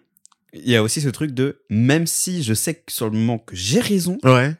il 0.53 0.69
y 0.69 0.77
a 0.77 0.83
aussi 0.83 1.01
ce 1.01 1.09
truc 1.09 1.31
de 1.33 1.61
même 1.71 2.07
si 2.07 2.43
je 2.43 2.55
sais 2.55 2.75
que 2.75 2.93
sur 2.93 3.09
le 3.09 3.17
moment 3.17 3.39
que 3.39 3.55
j'ai 3.57 3.81
raison, 3.81 4.19
ouais 4.25 4.55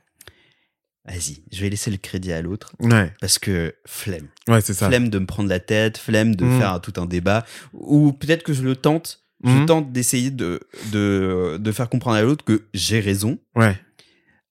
vas-y, 1.05 1.43
je 1.51 1.61
vais 1.63 1.69
laisser 1.69 1.91
le 1.91 1.97
crédit 1.97 2.33
à 2.33 2.41
l'autre 2.43 2.75
ouais 2.79 3.13
parce 3.21 3.39
que 3.41 3.75
flemme. 3.87 4.29
ouais 4.49 4.61
c'est 4.61 4.73
ça 4.73 4.87
Flemme 4.89 5.09
de 5.09 5.19
me 5.19 5.27
prendre 5.27 5.49
la 5.49 5.59
tête, 5.59 5.99
flemme 5.99 6.37
de 6.37 6.45
Mm. 6.45 6.59
faire 6.59 6.81
tout 6.81 6.93
un 7.01 7.07
débat 7.07 7.45
ou 7.73 8.13
peut-être 8.13 8.45
que 8.45 8.53
je 8.53 8.63
le 8.63 8.77
tente. 8.77 9.22
Je 9.45 9.51
Mhm. 9.51 9.67
tente 9.67 9.93
d'essayer 9.93 10.31
de, 10.31 10.61
de, 10.93 11.57
de 11.61 11.73
faire 11.73 11.89
comprendre 11.89 12.17
à 12.17 12.23
l'autre 12.23 12.45
que 12.45 12.63
j'ai 12.75 13.01
raison. 13.01 13.39
ouais 13.57 13.77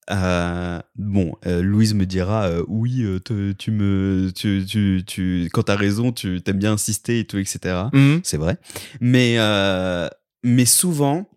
Euh, 0.09 0.79
bon, 0.95 1.35
euh, 1.45 1.61
Louise 1.61 1.93
me 1.93 2.05
dira 2.05 2.47
euh, 2.47 2.63
oui, 2.67 3.05
te- 3.23 3.53
tu 3.53 3.71
me, 3.71 4.31
tu, 4.35 4.65
tu, 4.67 5.03
tu, 5.07 5.47
quand 5.53 5.63
t'as 5.63 5.75
raison, 5.75 6.11
tu 6.11 6.41
t'aimes 6.41 6.57
bien 6.57 6.73
insister 6.73 7.19
et 7.19 7.25
tout, 7.25 7.37
etc. 7.37 7.89
Hum, 7.93 8.19
C'est 8.23 8.37
vrai. 8.37 8.57
Mais, 8.99 9.35
euh, 9.37 10.09
mais 10.43 10.65
souvent, 10.65 11.29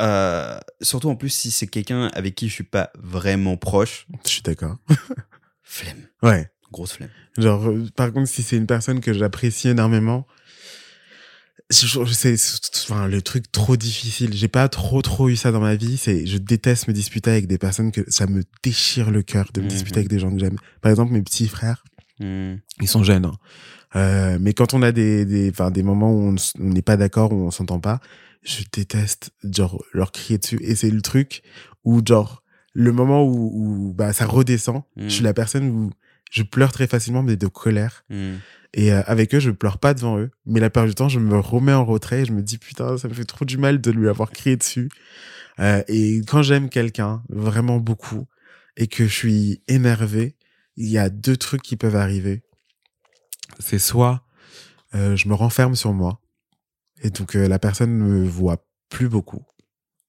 euh, 0.00 0.58
surtout 0.80 1.10
en 1.10 1.16
plus 1.16 1.28
si 1.28 1.50
c'est 1.50 1.66
quelqu'un 1.66 2.06
avec 2.14 2.34
qui 2.36 2.48
je 2.48 2.54
suis 2.54 2.64
pas 2.64 2.90
vraiment 2.98 3.58
proche, 3.58 4.06
je 4.24 4.30
suis 4.30 4.42
d'accord 4.42 4.78
flemme, 5.62 6.06
ouais 6.22 6.48
grosse 6.72 6.92
flemme. 6.92 7.10
genre 7.36 7.68
par 7.96 8.12
contre 8.12 8.28
si 8.28 8.42
c'est 8.42 8.56
une 8.56 8.66
personne 8.66 9.00
que 9.00 9.12
j'apprécie 9.12 9.68
énormément 9.68 10.24
je- 10.24 10.39
je- 10.39 10.39
c'est 11.70 12.36
c'est- 12.36 12.82
enfin 12.82 13.06
le 13.06 13.22
truc 13.22 13.50
trop 13.52 13.76
difficile 13.76 14.32
j'ai 14.34 14.48
pas 14.48 14.68
trop 14.68 15.02
trop 15.02 15.28
eu 15.28 15.36
ça 15.36 15.52
dans 15.52 15.60
ma 15.60 15.76
vie 15.76 15.96
c'est 15.96 16.26
je 16.26 16.36
déteste 16.38 16.88
me 16.88 16.92
disputer 16.92 17.30
avec 17.30 17.46
des 17.46 17.58
personnes 17.58 17.92
que 17.92 18.02
ça 18.08 18.26
me 18.26 18.42
déchire 18.62 19.10
le 19.10 19.22
cœur 19.22 19.50
de 19.54 19.60
me 19.60 19.66
Mhm. 19.66 19.70
disputer 19.70 19.98
avec 20.00 20.08
des 20.08 20.18
gens 20.18 20.32
que 20.32 20.38
j'aime 20.40 20.56
par 20.80 20.90
exemple 20.90 21.12
mes 21.12 21.22
petits 21.22 21.48
frères 21.48 21.84
Hmm. 22.18 22.56
ils 22.82 22.86
sont 22.88 23.02
jeunes. 23.02 23.24
hein. 23.24 23.38
Euh, 23.96 24.36
mais 24.38 24.52
quand 24.52 24.74
on 24.74 24.82
a 24.82 24.92
des, 24.92 25.24
des, 25.24 25.48
enfin, 25.48 25.70
des 25.70 25.82
moments 25.82 26.12
où 26.12 26.28
on 26.28 26.36
n'est 26.62 26.82
pas 26.82 26.98
d'accord, 26.98 27.32
où 27.32 27.46
on 27.46 27.50
s'entend 27.50 27.80
pas, 27.80 27.98
je 28.42 28.62
déteste 28.70 29.30
genre 29.42 29.82
leur 29.94 30.12
crier 30.12 30.36
dessus. 30.36 30.58
Et 30.62 30.74
c'est 30.74 30.90
le 30.90 31.00
truc 31.00 31.42
où 31.82 32.02
genre 32.06 32.42
le 32.74 32.92
moment 32.92 33.24
où, 33.24 33.88
où 33.88 33.94
bah, 33.94 34.12
ça 34.12 34.26
redescend, 34.26 34.82
je 34.98 35.08
suis 35.08 35.24
la 35.24 35.32
personne 35.32 35.66
où 35.70 35.90
je 36.30 36.42
pleure 36.42 36.72
très 36.72 36.86
facilement, 36.86 37.22
mais 37.22 37.36
de 37.36 37.46
colère. 37.46 38.04
Et 38.72 38.92
euh, 38.92 39.02
avec 39.06 39.34
eux, 39.34 39.40
je 39.40 39.50
pleure 39.50 39.78
pas 39.78 39.94
devant 39.94 40.18
eux. 40.18 40.30
Mais 40.46 40.60
la 40.60 40.70
plupart 40.70 40.86
du 40.86 40.94
temps, 40.94 41.08
je 41.08 41.18
me 41.18 41.38
remets 41.38 41.72
en 41.72 41.84
retrait 41.84 42.22
et 42.22 42.24
je 42.24 42.32
me 42.32 42.42
dis, 42.42 42.58
putain, 42.58 42.96
ça 42.98 43.08
me 43.08 43.14
fait 43.14 43.24
trop 43.24 43.44
du 43.44 43.58
mal 43.58 43.80
de 43.80 43.90
lui 43.90 44.08
avoir 44.08 44.30
crié 44.30 44.56
dessus. 44.56 44.88
Euh, 45.58 45.82
et 45.88 46.20
quand 46.26 46.42
j'aime 46.42 46.68
quelqu'un, 46.68 47.22
vraiment 47.28 47.78
beaucoup, 47.78 48.26
et 48.76 48.86
que 48.86 49.06
je 49.06 49.12
suis 49.12 49.62
énervé, 49.68 50.36
il 50.76 50.88
y 50.88 50.98
a 50.98 51.10
deux 51.10 51.36
trucs 51.36 51.62
qui 51.62 51.76
peuvent 51.76 51.96
arriver. 51.96 52.42
C'est 53.58 53.78
soit 53.78 54.24
euh, 54.94 55.16
je 55.16 55.28
me 55.28 55.34
renferme 55.34 55.76
sur 55.76 55.92
moi, 55.92 56.20
et 57.02 57.10
donc 57.10 57.34
la 57.34 57.58
personne 57.58 57.92
me 57.92 58.26
voit 58.26 58.66
plus 58.88 59.08
beaucoup, 59.08 59.44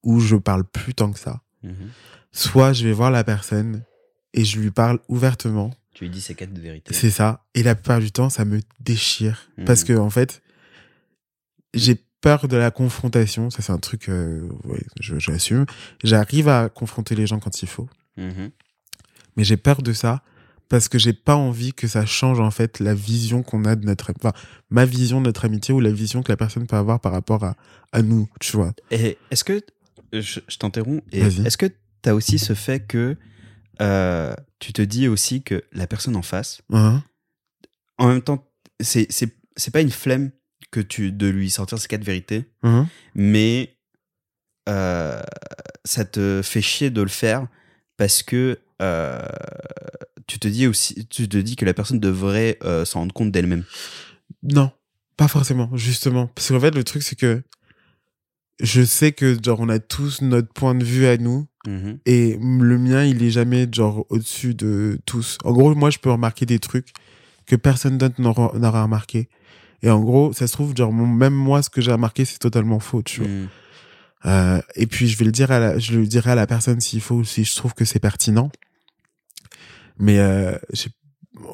ou 0.04 0.20
je 0.20 0.36
parle 0.36 0.64
plus 0.64 0.94
tant 0.94 1.12
que 1.12 1.20
ça. 1.20 1.42
Mhm. 1.64 1.90
Soit 2.32 2.74
je 2.74 2.88
vais 2.88 2.94
voir 2.94 3.12
la 3.12 3.24
personne 3.24 3.84
et 4.34 4.46
je 4.46 4.60
lui 4.60 4.72
parle 4.72 5.00
ouvertement, 5.08 5.72
Tu 5.94 6.06
lui 6.06 6.10
dis 6.12 6.22
ces 6.22 6.36
quatre 6.36 6.54
de 6.54 6.60
vérité. 6.62 6.94
c'est 6.94 7.10
ça. 7.10 7.46
Et 7.54 7.64
la 7.64 7.76
plupart 7.76 8.00
du 8.00 8.12
temps, 8.12 8.30
ça 8.30 8.46
me 8.46 8.62
déchire. 8.80 9.50
Mhm. 9.58 9.66
Parce 9.66 9.84
que, 9.84 9.94
en 9.94 10.10
fait, 10.10 10.42
j'ai 11.74 11.96
peur 12.22 12.48
de 12.48 12.58
la 12.58 12.72
confrontation. 12.72 13.50
Ça, 13.50 13.62
c'est 13.62 13.72
un 13.72 13.78
truc, 13.78 14.10
euh, 14.10 14.48
ouais, 14.66 14.82
je- 15.00 15.20
j'assume. 15.20 15.66
J'arrive 16.04 16.48
à 16.48 16.70
confronter 16.70 17.16
les 17.16 17.28
gens 17.28 17.40
quand 17.40 17.62
il 17.62 17.68
faut. 17.68 17.90
Mhm. 18.18 18.52
Mais 19.38 19.44
j'ai 19.44 19.58
peur 19.58 19.82
de 19.82 19.94
ça 19.94 20.22
parce 20.70 20.88
que 20.88 20.98
j'ai 21.00 21.14
pas 21.14 21.36
envie 21.36 21.74
que 21.74 21.88
ça 21.88 22.06
change, 22.06 22.40
en 22.40 22.52
fait, 22.52 22.80
la 22.80 22.94
vision 22.94 23.44
qu'on 23.44 23.66
a 23.66 23.76
de 23.76 23.86
notre, 23.86 24.14
enfin, 24.18 24.32
ma 24.70 24.86
vision 24.86 25.20
de 25.20 25.26
notre 25.26 25.44
amitié 25.46 25.74
ou 25.74 25.80
la 25.82 25.92
vision 25.92 26.24
que 26.24 26.32
la 26.32 26.38
personne 26.38 26.68
peut 26.68 26.78
avoir 26.78 27.00
par 27.02 27.12
rapport 27.12 27.44
à, 27.44 27.56
à 27.92 28.02
nous, 28.02 28.30
tu 28.40 28.56
vois. 28.56 28.74
Et 28.92 29.18
est-ce 29.32 29.44
que, 29.44 29.62
je, 30.14 30.40
je 30.48 30.58
t'interromps, 30.58 31.02
est-ce 31.12 31.58
que 31.58 31.66
tu 31.66 32.10
as 32.10 32.16
aussi 32.16 32.40
ce 32.40 32.54
fait 32.54 32.80
que 32.80 33.18
euh, 33.82 34.34
tu 34.60 34.74
te 34.74 34.82
dis 34.82 35.08
aussi 35.08 35.42
que 35.44 35.64
la 35.72 35.88
personne 35.88 36.16
en 36.16 36.22
face, 36.22 36.62
Hein 36.72 37.04
en 37.98 38.08
même 38.08 38.22
temps, 38.22 38.48
c'est, 38.80 39.08
c'est, 39.12 39.36
c'est 39.56 39.72
pas 39.72 39.82
une 39.82 39.92
flemme 39.92 40.32
que 40.72 40.80
tu, 40.80 41.12
de 41.12 41.28
lui 41.28 41.50
sortir 41.50 41.78
ces 41.78 41.88
quatre 41.88 42.04
vérités, 42.04 42.50
Hein 42.64 42.88
mais 43.14 43.78
euh, 44.70 45.22
ça 45.86 46.06
te 46.06 46.42
fait 46.44 46.62
chier 46.62 46.90
de 46.90 47.02
le 47.02 47.10
faire 47.10 47.48
parce 47.98 48.24
que 48.24 48.60
euh, 48.82 49.22
tu 50.28 50.40
te 50.40 50.48
dis 50.48 50.68
aussi, 50.68 51.08
tu 51.08 51.30
te 51.30 51.38
dis 51.38 51.56
que 51.56 51.66
la 51.66 51.74
personne 51.74 52.00
devrait 52.00 52.58
s'en 52.86 53.02
rendre 53.02 53.14
compte 53.14 53.32
d'elle-même. 53.32 53.66
Non, 54.44 54.72
pas 55.18 55.28
forcément, 55.28 55.70
justement. 55.76 56.28
Parce 56.28 56.50
qu'en 56.50 56.60
fait, 56.60 56.74
le 56.74 56.84
truc, 56.84 57.04
c'est 57.04 57.16
que 57.16 57.44
je 58.60 58.84
sais 58.84 59.12
que, 59.12 59.38
genre, 59.44 59.60
on 59.60 59.70
a 59.70 59.80
tous 59.80 60.22
notre 60.22 60.52
point 60.54 60.76
de 60.76 60.84
vue 60.84 61.08
à 61.08 61.18
nous. 61.18 61.48
Mhm. 61.68 62.00
Et 62.06 62.38
le 62.40 62.78
mien, 62.78 63.04
il 63.04 63.24
est 63.24 63.32
jamais, 63.32 63.68
genre, 63.72 64.06
au-dessus 64.10 64.54
de 64.56 65.00
tous. 65.06 65.38
En 65.44 65.52
gros, 65.52 65.74
moi, 65.76 65.90
je 65.90 66.00
peux 66.00 66.12
remarquer 66.12 66.46
des 66.46 66.60
trucs 66.60 66.90
que 67.46 67.56
personne 67.56 67.98
d'autre 67.98 68.22
n'aura 68.22 68.84
remarqué. 68.84 69.30
Et 69.84 69.90
en 69.90 70.00
gros, 70.00 70.32
ça 70.34 70.48
se 70.48 70.54
trouve, 70.54 70.76
genre, 70.76 70.94
même 70.94 71.34
moi, 71.34 71.62
ce 71.62 71.70
que 71.70 71.82
j'ai 71.82 71.92
remarqué, 71.92 72.26
c'est 72.26 72.40
totalement 72.40 72.80
faux, 72.80 73.02
tu 73.02 73.22
vois. 73.22 73.30
Mhm. 73.30 73.48
Euh, 74.26 74.62
et 74.76 74.86
puis, 74.86 75.08
je 75.08 75.18
vais 75.18 75.26
le 75.26 75.32
dire 75.32 75.52
à 75.52 75.60
la, 75.60 75.80
je 75.80 75.98
le 75.98 76.06
dirai 76.06 76.32
à 76.32 76.36
la 76.36 76.46
personne 76.46 76.80
s'il 76.80 77.02
faut, 77.02 77.24
si 77.24 77.44
je 77.44 77.56
trouve 77.56 77.74
que 77.74 77.86
c'est 77.86 78.00
pertinent. 78.00 78.52
Mais, 79.98 80.20
euh, 80.20 80.58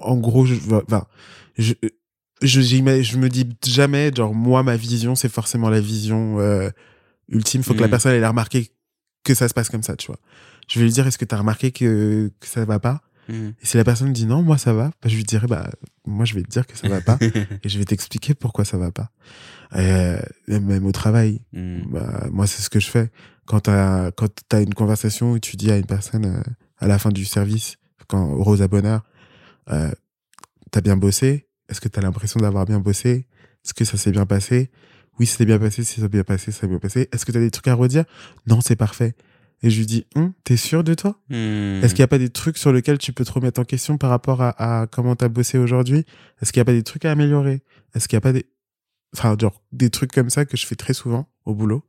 en 0.01 0.17
gros, 0.17 0.45
je, 0.45 0.55
enfin, 0.71 1.05
je, 1.57 1.73
je, 2.41 2.61
je 2.61 3.17
me 3.17 3.29
dis 3.29 3.47
jamais, 3.65 4.11
genre, 4.15 4.33
moi, 4.33 4.63
ma 4.63 4.75
vision, 4.77 5.15
c'est 5.15 5.29
forcément 5.29 5.69
la 5.69 5.79
vision 5.79 6.39
euh, 6.39 6.69
ultime. 7.29 7.63
Faut 7.63 7.73
que 7.73 7.81
la 7.81 7.87
Mm. 7.87 7.89
personne, 7.91 8.11
elle 8.13 8.23
ait 8.23 8.27
remarqué 8.27 8.71
que 9.23 9.33
ça 9.33 9.47
se 9.47 9.53
passe 9.53 9.69
comme 9.69 9.83
ça, 9.83 9.95
tu 9.95 10.07
vois. 10.07 10.19
Je 10.69 10.79
vais 10.79 10.85
lui 10.85 10.91
dire, 10.91 11.07
est-ce 11.07 11.17
que 11.17 11.25
tu 11.25 11.33
as 11.35 11.37
remarqué 11.37 11.71
que, 11.71 12.31
que 12.39 12.47
ça 12.47 12.63
va 12.65 12.79
pas? 12.79 13.01
Mhm. 13.29 13.53
Et 13.61 13.65
si 13.65 13.75
la 13.77 13.83
personne 13.83 14.13
dit 14.13 14.25
non, 14.25 14.41
moi, 14.41 14.57
ça 14.57 14.73
va, 14.73 14.87
bah, 15.01 15.09
je 15.09 15.15
lui 15.15 15.23
dirai, 15.23 15.47
bah, 15.47 15.69
moi, 16.05 16.23
je 16.25 16.33
vais 16.35 16.43
te 16.43 16.49
dire 16.49 16.65
que 16.67 16.77
ça 16.77 16.87
va 16.87 17.01
pas 17.01 17.17
et 17.63 17.67
je 17.69 17.77
vais 17.77 17.85
t'expliquer 17.85 18.33
pourquoi 18.33 18.63
ça 18.65 18.77
va 18.77 18.91
pas. 18.91 19.11
Euh, 19.75 20.19
même 20.47 20.85
au 20.85 20.91
travail, 20.93 21.41
Mhm. 21.53 21.87
bah, 21.91 22.27
moi, 22.31 22.47
c'est 22.47 22.61
ce 22.61 22.69
que 22.69 22.79
je 22.79 22.89
fais. 22.89 23.09
Quand 23.45 23.61
t'as, 23.61 24.11
quand 24.11 24.29
t'as 24.47 24.61
une 24.61 24.73
conversation 24.73 25.31
où 25.31 25.39
tu 25.39 25.55
dis 25.57 25.71
à 25.71 25.77
une 25.77 25.85
personne 25.85 26.25
euh, 26.25 26.41
à 26.79 26.87
la 26.87 26.99
fin 26.99 27.09
du 27.09 27.25
service, 27.25 27.77
quand 28.07 28.35
Rosa 28.37 28.67
Bonheur, 28.69 29.03
euh, 29.71 29.91
t'as 30.71 30.81
bien 30.81 30.95
bossé 30.95 31.46
Est-ce 31.69 31.81
que 31.81 31.87
t'as 31.87 32.01
l'impression 32.01 32.39
d'avoir 32.39 32.65
bien 32.65 32.79
bossé? 32.79 33.27
Est-ce 33.65 33.73
que 33.73 33.85
ça 33.85 33.97
s'est 33.97 34.11
bien 34.11 34.25
passé? 34.25 34.69
Oui, 35.19 35.25
c'était 35.25 35.45
bien 35.45 35.59
passé. 35.59 35.83
Si 35.83 35.95
ça 35.95 36.03
s'est 36.03 36.09
bien 36.09 36.23
passé, 36.23 36.51
ça 36.51 36.61
s'est 36.61 36.67
bien 36.67 36.79
passé. 36.79 37.09
Est-ce 37.11 37.25
que 37.25 37.31
t'as 37.31 37.39
des 37.39 37.51
trucs 37.51 37.67
à 37.67 37.73
redire? 37.73 38.05
Non, 38.45 38.61
c'est 38.61 38.75
parfait. 38.75 39.15
Et 39.63 39.69
je 39.69 39.79
lui 39.79 39.85
dis, 39.87 40.05
Hum, 40.15 40.33
t'es 40.43 40.55
sûr 40.57 40.83
de 40.83 40.93
toi? 40.93 41.19
Mhm. 41.29 41.81
Est-ce 41.83 41.95
qu'il 41.95 42.01
n'y 42.01 42.05
a 42.05 42.07
pas 42.09 42.19
des 42.19 42.29
trucs 42.29 42.57
sur 42.57 42.71
lesquels 42.71 42.99
tu 42.99 43.11
peux 43.13 43.25
te 43.25 43.31
remettre 43.31 43.59
en 43.59 43.63
question 43.63 43.97
par 43.97 44.11
rapport 44.11 44.41
à, 44.41 44.81
à 44.81 44.87
comment 44.87 45.15
t'as 45.15 45.29
bossé 45.29 45.57
aujourd'hui? 45.57 46.05
Est-ce 46.41 46.53
qu'il 46.53 46.59
n'y 46.59 46.63
a 46.63 46.65
pas 46.65 46.73
des 46.73 46.83
trucs 46.83 47.05
à 47.05 47.11
améliorer? 47.11 47.63
Est-ce 47.95 48.07
qu'il 48.07 48.15
n'y 48.15 48.19
a 48.19 48.21
pas 48.21 48.33
des... 48.33 48.45
Enfin, 49.15 49.35
genre, 49.39 49.63
des 49.71 49.89
trucs 49.89 50.11
comme 50.11 50.29
ça 50.29 50.45
que 50.45 50.55
je 50.57 50.65
fais 50.67 50.75
très 50.75 50.93
souvent? 50.93 51.27
Au 51.47 51.55
boulot 51.55 51.83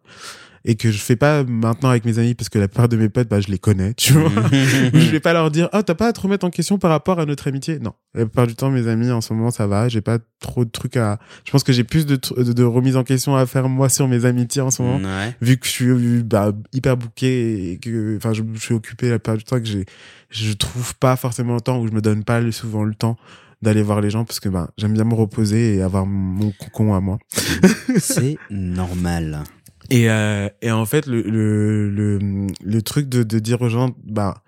et 0.64 0.74
que 0.74 0.90
je 0.90 0.98
fais 0.98 1.16
pas 1.16 1.44
maintenant 1.44 1.88
avec 1.88 2.04
mes 2.04 2.18
amis 2.18 2.34
parce 2.34 2.48
que 2.48 2.58
la 2.58 2.68
plupart 2.68 2.88
de 2.88 2.96
mes 2.96 3.08
potes, 3.08 3.28
bah, 3.28 3.40
je 3.40 3.48
les 3.48 3.58
connais, 3.58 3.94
tu 3.94 4.12
vois. 4.12 4.28
je 4.52 5.10
vais 5.10 5.20
pas 5.20 5.32
leur 5.32 5.50
dire, 5.50 5.68
oh, 5.72 5.82
t'as 5.82 5.94
pas 5.94 6.08
à 6.08 6.12
te 6.12 6.20
remettre 6.20 6.44
en 6.44 6.50
question 6.50 6.78
par 6.78 6.90
rapport 6.90 7.20
à 7.20 7.26
notre 7.26 7.48
amitié? 7.48 7.78
Non. 7.78 7.92
La 8.14 8.26
plupart 8.26 8.46
du 8.46 8.54
temps, 8.54 8.70
mes 8.70 8.88
amis, 8.88 9.10
en 9.10 9.20
ce 9.20 9.32
moment, 9.32 9.50
ça 9.50 9.66
va. 9.66 9.88
J'ai 9.88 10.00
pas 10.00 10.18
trop 10.40 10.64
de 10.64 10.70
trucs 10.70 10.96
à, 10.96 11.18
je 11.44 11.52
pense 11.52 11.62
que 11.62 11.72
j'ai 11.72 11.84
plus 11.84 12.06
de, 12.06 12.16
de, 12.36 12.52
de 12.52 12.64
remise 12.64 12.96
en 12.96 13.04
question 13.04 13.36
à 13.36 13.46
faire, 13.46 13.68
moi, 13.68 13.88
sur 13.88 14.08
mes 14.08 14.24
amitiés 14.24 14.60
en 14.62 14.70
ce 14.70 14.82
moment 14.82 14.98
Ouais. 14.98 15.34
vu 15.40 15.56
que 15.58 15.66
je 15.66 15.70
suis 15.70 16.22
bah, 16.22 16.52
hyper 16.72 16.96
booké 16.96 17.72
et 17.72 17.78
que 17.78 18.16
enfin 18.16 18.32
je, 18.32 18.42
je 18.54 18.60
suis 18.60 18.74
occupé 18.74 19.08
la 19.08 19.18
plupart 19.18 19.36
du 19.36 19.44
temps 19.44 19.58
que 19.58 19.64
j'ai 19.64 19.86
je 20.30 20.52
trouve 20.52 20.94
pas 20.96 21.16
forcément 21.16 21.54
le 21.54 21.60
temps 21.60 21.80
ou 21.80 21.86
je 21.86 21.92
me 21.92 22.00
donne 22.00 22.24
pas 22.24 22.40
souvent 22.52 22.84
le 22.84 22.94
temps 22.94 23.16
d'aller 23.62 23.82
voir 23.82 24.00
les 24.00 24.10
gens 24.10 24.24
parce 24.24 24.40
que 24.40 24.48
ben 24.48 24.68
j'aime 24.78 24.92
bien 24.94 25.04
me 25.04 25.14
reposer 25.14 25.76
et 25.76 25.82
avoir 25.82 26.06
mon 26.06 26.52
cocon 26.52 26.94
à 26.94 27.00
moi 27.00 27.18
C'est 27.98 28.38
normal. 28.50 29.42
et 29.90 30.08
euh, 30.10 30.48
et 30.62 30.70
en 30.70 30.86
fait 30.86 31.06
le 31.06 31.22
le 31.22 31.90
le, 31.90 32.46
le 32.62 32.82
truc 32.82 33.08
de, 33.08 33.22
de 33.22 33.38
dire 33.38 33.60
aux 33.62 33.68
gens 33.68 33.90
bah 34.04 34.42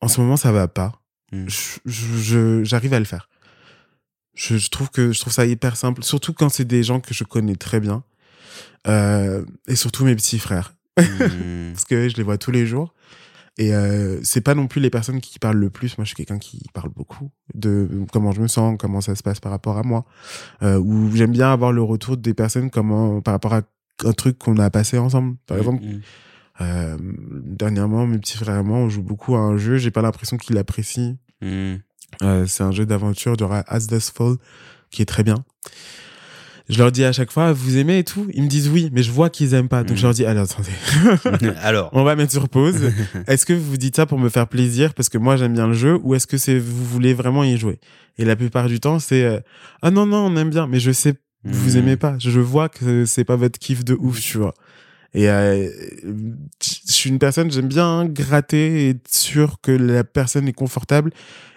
en 0.00 0.08
ce 0.08 0.20
moment 0.20 0.36
ça 0.36 0.52
va 0.52 0.68
pas 0.68 1.00
Mm. 1.32 1.46
je- 1.48 2.62
j'arrive 2.64 2.92
à 2.94 2.98
le 2.98 3.04
faire 3.06 3.28
je, 4.34 4.56
je 4.56 4.68
trouve 4.68 4.90
que 4.90 5.10
je 5.12 5.18
trouve 5.20 5.32
ça 5.32 5.46
hyper 5.46 5.76
simple 5.76 6.02
surtout 6.04 6.32
quand 6.32 6.48
c'est 6.48 6.64
des 6.66 6.82
gens 6.82 7.00
que 7.00 7.14
je 7.14 7.24
connais 7.24 7.56
très 7.56 7.80
bien 7.80 8.04
euh, 8.86 9.44
et 9.66 9.74
surtout 9.76 10.04
mes 10.04 10.14
petits 10.14 10.38
frères 10.38 10.74
Mhm. 10.98 11.72
parce 11.72 11.84
que 11.86 12.08
je 12.08 12.14
les 12.16 12.22
vois 12.22 12.38
tous 12.38 12.52
les 12.52 12.66
jours. 12.66 12.94
Et 13.56 13.72
euh, 13.74 14.18
c'est 14.24 14.40
pas 14.40 14.54
non 14.54 14.66
plus 14.66 14.80
les 14.80 14.90
personnes 14.90 15.20
qui 15.20 15.38
parlent 15.38 15.58
le 15.58 15.70
plus. 15.70 15.96
Moi, 15.96 16.04
je 16.04 16.08
suis 16.08 16.16
quelqu'un 16.16 16.38
qui 16.38 16.64
parle 16.72 16.88
beaucoup 16.90 17.30
de 17.54 17.88
comment 18.12 18.32
je 18.32 18.40
me 18.40 18.48
sens, 18.48 18.76
comment 18.78 19.00
ça 19.00 19.14
se 19.14 19.22
passe 19.22 19.38
par 19.38 19.52
rapport 19.52 19.78
à 19.78 19.82
moi. 19.84 20.04
Euh, 20.62 20.78
ou 20.78 21.14
j'aime 21.14 21.30
bien 21.32 21.52
avoir 21.52 21.70
le 21.72 21.82
retour 21.82 22.16
des 22.16 22.34
personnes 22.34 22.68
comment 22.70 23.20
par 23.20 23.32
rapport 23.32 23.54
à 23.54 23.62
un 24.04 24.12
truc 24.12 24.38
qu'on 24.38 24.58
a 24.58 24.70
passé 24.70 24.98
ensemble. 24.98 25.36
Par 25.46 25.56
exemple, 25.58 25.84
Mhm. 25.84 26.00
euh, 26.62 26.96
dernièrement, 27.44 28.06
mes 28.08 28.18
petits 28.18 28.36
frères 28.36 28.58
et 28.58 28.62
moi, 28.64 28.78
on 28.78 28.88
joue 28.88 29.02
beaucoup 29.02 29.36
à 29.36 29.38
un 29.40 29.56
jeu. 29.56 29.76
J'ai 29.76 29.92
pas 29.92 30.02
l'impression 30.02 30.36
qu'ils 30.36 30.56
l'apprécient. 30.56 31.16
Mhm. 31.40 31.80
Euh, 32.22 32.46
c'est 32.46 32.62
un 32.64 32.72
jeu 32.72 32.86
d'aventure 32.86 33.36
de 33.36 33.44
As 33.44 33.86
Does 33.86 34.10
Fall 34.12 34.34
qui 34.90 35.02
est 35.02 35.06
très 35.06 35.22
bien. 35.22 35.44
Je 36.70 36.78
leur 36.78 36.90
dis 36.90 37.04
à 37.04 37.12
chaque 37.12 37.30
fois, 37.30 37.52
vous 37.52 37.76
aimez 37.76 37.98
et 37.98 38.04
tout? 38.04 38.26
Ils 38.32 38.42
me 38.42 38.48
disent 38.48 38.68
oui, 38.70 38.88
mais 38.92 39.02
je 39.02 39.10
vois 39.12 39.28
qu'ils 39.28 39.52
aiment 39.52 39.68
pas. 39.68 39.82
Donc 39.82 39.92
Mhm. 39.92 39.96
je 39.98 40.02
leur 40.02 40.14
dis, 40.14 40.24
allez, 40.24 40.40
attendez. 40.40 40.70
Alors. 41.62 41.90
On 41.92 42.04
va 42.04 42.16
mettre 42.16 42.32
sur 42.32 42.48
pause. 42.48 42.90
Est-ce 43.26 43.44
que 43.44 43.52
vous 43.52 43.76
dites 43.76 43.96
ça 43.96 44.06
pour 44.06 44.18
me 44.18 44.28
faire 44.30 44.48
plaisir? 44.48 44.94
Parce 44.94 45.08
que 45.10 45.18
moi 45.18 45.36
j'aime 45.36 45.52
bien 45.52 45.66
le 45.66 45.74
jeu 45.74 45.98
ou 46.02 46.14
est-ce 46.14 46.26
que 46.26 46.38
c'est 46.38 46.58
vous 46.58 46.84
voulez 46.84 47.12
vraiment 47.12 47.44
y 47.44 47.58
jouer? 47.58 47.78
Et 48.16 48.24
la 48.24 48.34
plupart 48.36 48.68
du 48.68 48.80
temps 48.80 48.98
c'est 48.98 49.24
euh, 49.24 49.40
ah 49.82 49.90
non 49.90 50.06
non 50.06 50.26
on 50.26 50.36
aime 50.36 50.50
bien 50.50 50.66
mais 50.66 50.80
je 50.80 50.90
sais 50.92 51.14
vous 51.44 51.72
Mhm. 51.72 51.76
aimez 51.78 51.96
pas. 51.98 52.16
Je 52.18 52.40
vois 52.40 52.70
que 52.70 53.04
c'est 53.04 53.24
pas 53.24 53.36
votre 53.36 53.58
kiff 53.58 53.84
de 53.84 53.94
ouf 54.00 54.18
tu 54.20 54.38
vois. 54.38 54.54
Et 55.12 55.28
euh, 55.28 55.68
je 56.62 56.92
suis 56.92 57.10
une 57.10 57.18
personne 57.18 57.50
j'aime 57.52 57.68
bien 57.68 58.06
gratter 58.06 58.86
et 58.86 58.88
être 58.90 59.08
sûr 59.14 59.58
que 59.62 59.70
la 59.70 60.02
personne 60.02 60.48
est 60.48 60.52
confortable. 60.54 61.12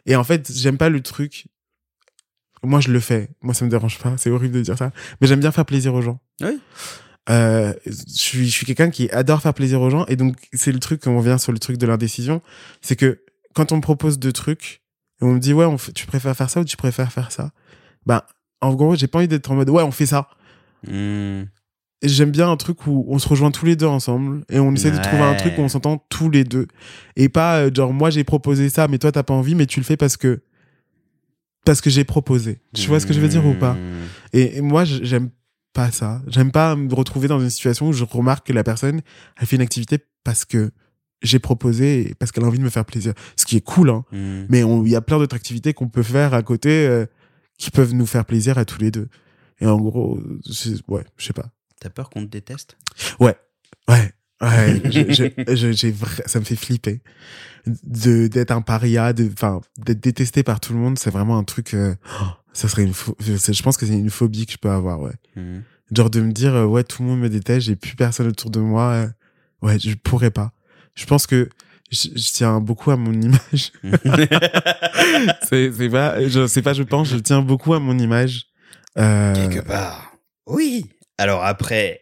Et 0.06 0.18
en 0.18 0.24
fait 0.26 0.52
j'aime 0.54 0.78
pas 0.78 0.90
le 0.90 1.00
truc. 1.02 1.46
Moi 2.64 2.80
je 2.80 2.92
le 2.92 3.00
fais. 3.00 3.30
Moi 3.42 3.54
ça 3.54 3.66
me 3.66 3.70
dérange 3.70 4.00
pas. 4.00 4.14
C'est 4.18 4.30
horrible 4.30 4.56
de 4.56 4.62
dire 4.62 4.78
ça. 4.78 4.92
Mais 5.22 5.28
j'aime 5.28 5.40
bien 5.40 5.52
faire 5.52 5.66
plaisir 5.66 5.94
aux 5.94 6.02
gens. 6.02 6.20
Oui. 6.42 6.60
Euh, 7.30 7.74
je 7.86 7.92
suis, 8.14 8.46
je 8.46 8.52
suis 8.52 8.66
quelqu'un 8.66 8.90
qui 8.90 9.10
adore 9.12 9.42
faire 9.42 9.54
plaisir 9.54 9.82
aux 9.82 9.90
gens 9.90 10.06
et 10.06 10.16
donc 10.16 10.38
c'est 10.54 10.72
le 10.72 10.80
truc 10.80 11.06
on 11.08 11.18
revient 11.18 11.36
sur 11.38 11.52
le 11.52 11.60
truc 11.60 11.78
de 11.78 11.86
l'indécision 11.86 12.42
c'est 12.80 12.96
que 12.96 13.20
quand 13.54 13.74
on 13.74 13.78
me 13.78 13.82
propose 13.82 14.18
deux 14.18 14.32
trucs 14.32 14.82
et 15.22 15.26
on 15.26 15.34
me 15.34 15.40
dit 15.40 15.52
ouais 15.52 15.66
on 15.66 15.76
tu 15.76 16.06
préfères 16.06 16.38
faire 16.38 16.50
ça 16.50 16.62
ou 16.62 16.64
tu 16.64 16.78
préfères 16.78 17.12
faire 17.12 17.34
ça? 17.34 17.52
Ben 18.06 18.22
en 18.62 18.74
gros 18.76 18.96
j'ai 18.96 19.08
pas 19.08 19.18
envie 19.18 19.28
d'être 19.28 19.52
en 19.52 19.56
mode 19.56 19.70
ouais 19.70 19.84
on 19.84 19.92
fait 19.92 20.06
ça 20.06 20.30
et 20.88 21.44
j'aime 22.08 22.32
bien 22.32 22.50
un 22.50 22.56
truc 22.56 22.88
où 22.88 23.06
on 23.10 23.20
se 23.20 23.28
rejoint 23.28 23.52
tous 23.52 23.66
les 23.66 23.76
deux 23.76 23.88
ensemble 23.88 24.46
et 24.50 24.60
on 24.60 24.74
essaie 24.74 24.92
de 24.92 25.02
trouver 25.02 25.24
un 25.24 25.36
truc 25.36 25.58
où 25.58 25.62
on 25.62 25.68
s'entend 25.68 25.98
tous 26.10 26.30
les 26.30 26.46
deux 26.46 26.68
et 27.18 27.28
pas 27.28 27.58
euh, 27.58 27.72
genre 27.74 27.92
moi 27.92 28.10
j'ai 28.10 28.24
proposé 28.24 28.70
ça 28.70 28.88
mais 28.88 29.00
toi 29.00 29.12
t'as 29.12 29.24
pas 29.24 29.34
envie 29.34 29.54
mais 29.54 29.66
tu 29.66 29.82
le 29.82 29.86
fais 29.86 29.98
parce 29.98 30.16
que 30.16 30.44
parce 31.68 31.82
que 31.82 31.90
j'ai 31.90 32.04
proposé 32.04 32.60
tu 32.74 32.88
vois 32.88 33.00
ce 33.00 33.06
que 33.06 33.14
je 33.14 33.20
veux 33.20 33.28
dire 33.28 33.46
ou 33.46 33.54
pas 33.54 33.74
Mhm. 33.74 34.06
et, 34.34 34.58
et 34.58 34.62
moi, 34.62 34.84
j'aime 34.86 35.30
pas 35.74 35.92
ça. 35.92 36.22
J'aime 36.28 36.52
pas 36.52 36.76
me 36.76 36.92
retrouver 36.94 37.28
dans 37.28 37.40
une 37.40 37.50
situation 37.52 37.88
où 37.90 37.94
je 37.94 38.04
remarque 38.04 38.48
que 38.48 38.54
la 38.54 38.64
personne, 38.64 39.02
elle 39.40 39.46
fait 39.46 39.58
une 39.58 39.62
activité 39.62 40.00
parce 40.24 40.44
que 40.46 40.72
j'ai 41.22 41.38
proposé 41.40 42.16
parce 42.20 42.32
qu'elle 42.32 42.44
a 42.44 42.48
envie 42.48 42.58
de 42.58 42.64
me 42.64 42.70
faire 42.70 42.86
plaisir. 42.86 43.14
Ce 43.36 43.46
qui 43.46 43.58
est 43.58 43.62
cool, 43.62 43.90
hein. 43.92 44.04
Mhm. 44.12 44.48
Mais 44.50 44.62
il 44.62 44.90
y 44.92 44.96
a 44.96 45.02
plein 45.02 45.20
d'autres 45.20 45.36
activités 45.36 45.74
qu'on 45.74 45.88
peut 45.90 46.04
faire 46.04 46.34
à 46.34 46.42
côté 46.42 46.88
euh, 46.88 47.06
qui 47.60 47.70
peuvent 47.70 47.94
nous 47.94 48.06
faire 48.08 48.26
plaisir 48.26 48.58
à 48.58 48.66
tous 48.66 48.80
les 48.80 48.90
deux. 48.92 49.08
Et 49.60 49.66
en 49.68 49.78
gros, 49.80 50.20
ouais, 50.88 51.04
je 51.18 51.26
sais 51.26 51.34
pas. 51.34 51.46
T'as 51.80 51.90
peur 51.90 52.10
qu'on 52.10 52.22
te 52.22 52.30
déteste? 52.32 52.78
Ouais, 53.20 53.36
ouais, 53.90 54.12
ouais. 54.42 54.82
je- 54.92 55.56
je- 55.56 55.72
je- 55.72 55.88
vra- 55.88 56.28
ça 56.28 56.40
me 56.40 56.46
fait 56.46 56.56
flipper 56.56 57.02
de 57.84 58.28
d'être 58.28 58.52
un 58.52 58.62
paria, 58.62 59.12
de, 59.14 59.30
enfin, 59.34 59.62
d'être 59.78 60.00
détesté 60.02 60.44
par 60.44 60.60
tout 60.60 60.74
le 60.74 60.80
monde. 60.80 60.98
C'est 61.00 61.10
vraiment 61.12 61.38
un 61.38 61.44
truc. 61.44 61.74
euh, 61.74 61.96
oh, 62.22 62.26
ça 62.54 62.68
serait 62.68 62.84
une. 62.84 62.94
pho- 62.94 63.16
Je 63.20 63.62
pense 63.64 63.78
que 63.78 63.86
c'est 63.86 63.94
une 63.98 64.10
phobie 64.10 64.46
que 64.46 64.54
je 64.54 64.58
peux 64.58 64.70
avoir. 64.70 65.00
Ouais. 65.02 65.12
Mhm. 65.36 65.64
Genre 65.96 66.10
de 66.10 66.22
me 66.22 66.32
dire 66.32 66.54
euh, 66.56 66.66
ouais, 66.66 66.84
tout 66.84 67.02
le 67.04 67.10
monde 67.10 67.20
me 67.20 67.30
déteste, 67.30 67.66
j'ai 67.68 67.76
plus 67.76 67.96
personne 67.96 68.28
autour 68.28 68.50
de 68.52 68.60
moi. 68.60 68.92
euh, 68.92 69.08
ouais, 69.62 69.80
je 69.80 69.94
pourrais 69.96 70.32
pas. 70.32 70.52
Je 70.96 71.06
pense 71.06 71.28
que 71.28 71.50
je, 71.92 72.10
je 72.16 72.32
tiens 72.34 72.60
beaucoup 72.60 72.92
à 72.92 72.98
mon 72.98 73.14
image. 73.22 73.72
c'est 75.44 75.72
c'est 75.74 75.90
pas, 75.90 76.28
je 76.28 76.48
sais 76.48 76.62
pas, 76.62 76.74
je 76.74 76.84
pense, 76.84 77.10
je 77.10 77.18
tiens 77.18 77.42
beaucoup 77.42 77.74
à 77.74 77.80
mon 77.80 77.98
image. 77.98 78.46
Euh, 78.98 79.34
Quelque 79.34 79.66
part. 79.66 80.14
Oui. 80.46 80.86
Alors 81.18 81.44
après, 81.44 82.02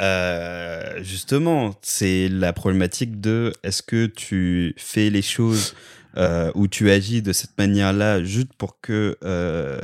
euh, 0.00 1.02
justement, 1.02 1.74
c'est 1.82 2.28
la 2.28 2.52
problématique 2.52 3.20
de 3.20 3.52
est-ce 3.62 3.82
que 3.82 4.06
tu 4.06 4.74
fais 4.78 5.10
les 5.10 5.22
choses 5.22 5.74
euh, 6.16 6.50
ou 6.54 6.68
tu 6.68 6.90
agis 6.90 7.22
de 7.22 7.32
cette 7.32 7.56
manière-là 7.58 8.24
juste 8.24 8.54
pour 8.54 8.80
que 8.80 9.16
euh, 9.22 9.78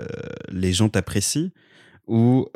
les 0.48 0.72
gens 0.72 0.88
t'apprécient 0.88 1.51
ou 2.06 2.48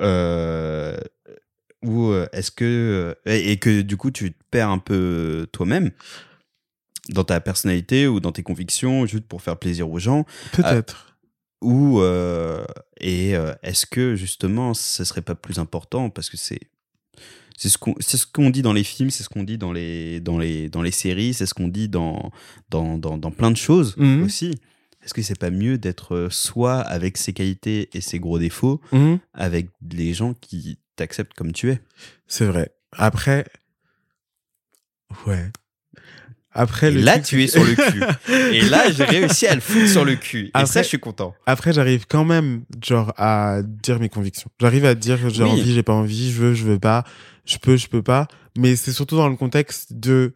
ou 1.82 2.12
est-ce 2.32 2.50
que 2.50 3.16
et, 3.26 3.52
et 3.52 3.56
que 3.58 3.80
du 3.80 3.96
coup 3.96 4.10
tu 4.10 4.32
te 4.32 4.38
perds 4.50 4.68
un 4.70 4.78
peu 4.78 5.46
toi-même 5.50 5.90
dans 7.08 7.24
ta 7.24 7.40
personnalité 7.40 8.06
ou 8.06 8.20
dans 8.20 8.32
tes 8.32 8.42
convictions 8.42 9.06
juste 9.06 9.24
pour 9.26 9.42
faire 9.42 9.56
plaisir 9.56 9.90
aux 9.90 9.98
gens 9.98 10.24
Peut-être. 10.52 11.16
ou 11.62 12.00
et 13.00 13.32
est-ce 13.62 13.86
que 13.86 14.14
justement 14.14 14.72
ce 14.72 15.04
serait 15.04 15.22
pas 15.22 15.34
plus 15.34 15.58
important 15.58 16.10
parce 16.10 16.30
que 16.30 16.36
c'est 16.36 16.60
c'est 17.62 17.68
ce 17.68 17.76
qu'on 17.76 17.94
ce 18.00 18.24
qu'on 18.26 18.48
dit 18.48 18.62
dans 18.62 18.72
les 18.72 18.84
films 18.84 19.10
c'est 19.10 19.22
ce 19.22 19.28
qu'on 19.28 19.42
dit 19.44 19.58
dans 19.58 19.70
les 19.72 20.18
dans 20.20 20.38
les 20.38 20.70
dans 20.70 20.80
les 20.80 20.90
séries 20.92 21.34
c'est 21.34 21.44
ce 21.44 21.52
qu'on 21.52 21.68
dit 21.68 21.88
dans 21.90 22.32
dans, 22.70 22.96
dans 22.96 23.18
dans 23.18 23.30
plein 23.30 23.50
de 23.50 23.56
choses 23.56 23.94
Mhm. 23.98 24.22
aussi 24.24 24.54
est-ce 25.02 25.12
que 25.14 25.20
c'est 25.22 25.38
pas 25.38 25.50
mieux 25.50 25.76
d'être 25.78 26.14
euh, 26.14 26.30
soi 26.30 26.80
avec 26.80 27.16
ses 27.18 27.32
qualités 27.34 27.88
et 27.92 28.00
ses 28.00 28.18
gros 28.18 28.38
défauts 28.38 28.80
Mhm. 28.92 29.18
avec 29.34 29.68
les 29.92 30.14
gens 30.14 30.32
qui 30.34 30.78
t'acceptent 30.96 31.34
comme 31.34 31.52
tu 31.52 31.70
es? 31.70 31.80
C'est 32.26 32.44
vrai. 32.46 32.70
Après, 32.92 33.44
ouais. 35.26 35.50
Après, 36.52 36.88
et 36.88 36.90
le 36.90 37.00
là 37.02 37.12
truc, 37.12 37.24
tu 37.26 37.42
es 37.44 37.46
sur 37.46 37.62
le 37.62 37.74
cul 37.76 38.02
et 38.52 38.62
là 38.62 38.90
j'ai 38.90 39.04
réussi 39.04 39.46
à 39.46 39.54
le 39.54 39.60
foutre 39.60 39.86
sur 39.88 40.04
le 40.04 40.16
cul 40.16 40.46
et 40.46 40.50
Après- 40.54 40.66
ça 40.66 40.82
je 40.82 40.88
suis 40.88 40.98
content 40.98 41.32
Après, 41.46 41.72
j'arrive 41.72 42.06
quand 42.08 42.24
même, 42.24 42.64
genre, 42.84 43.12
à 43.16 43.62
dire 43.62 44.00
mes 44.00 44.08
convictions. 44.08 44.50
J'arrive 44.60 44.84
à 44.84 44.94
dire 44.96 45.30
j'ai 45.30 45.44
Oui. 45.44 45.50
envie, 45.50 45.72
j'ai 45.74 45.82
pas 45.84 45.92
envie, 45.94 46.32
je 46.32 46.40
veux, 46.42 46.54
je 46.54 46.64
veux 46.64 46.78
pas, 46.80 47.04
je 47.44 47.56
peux, 47.58 47.76
je 47.76 47.86
peux 47.86 48.02
pas. 48.02 48.26
Mais 48.58 48.74
c'est 48.74 48.92
surtout 48.92 49.16
dans 49.16 49.28
le 49.28 49.36
contexte 49.36 49.92
de 49.92 50.34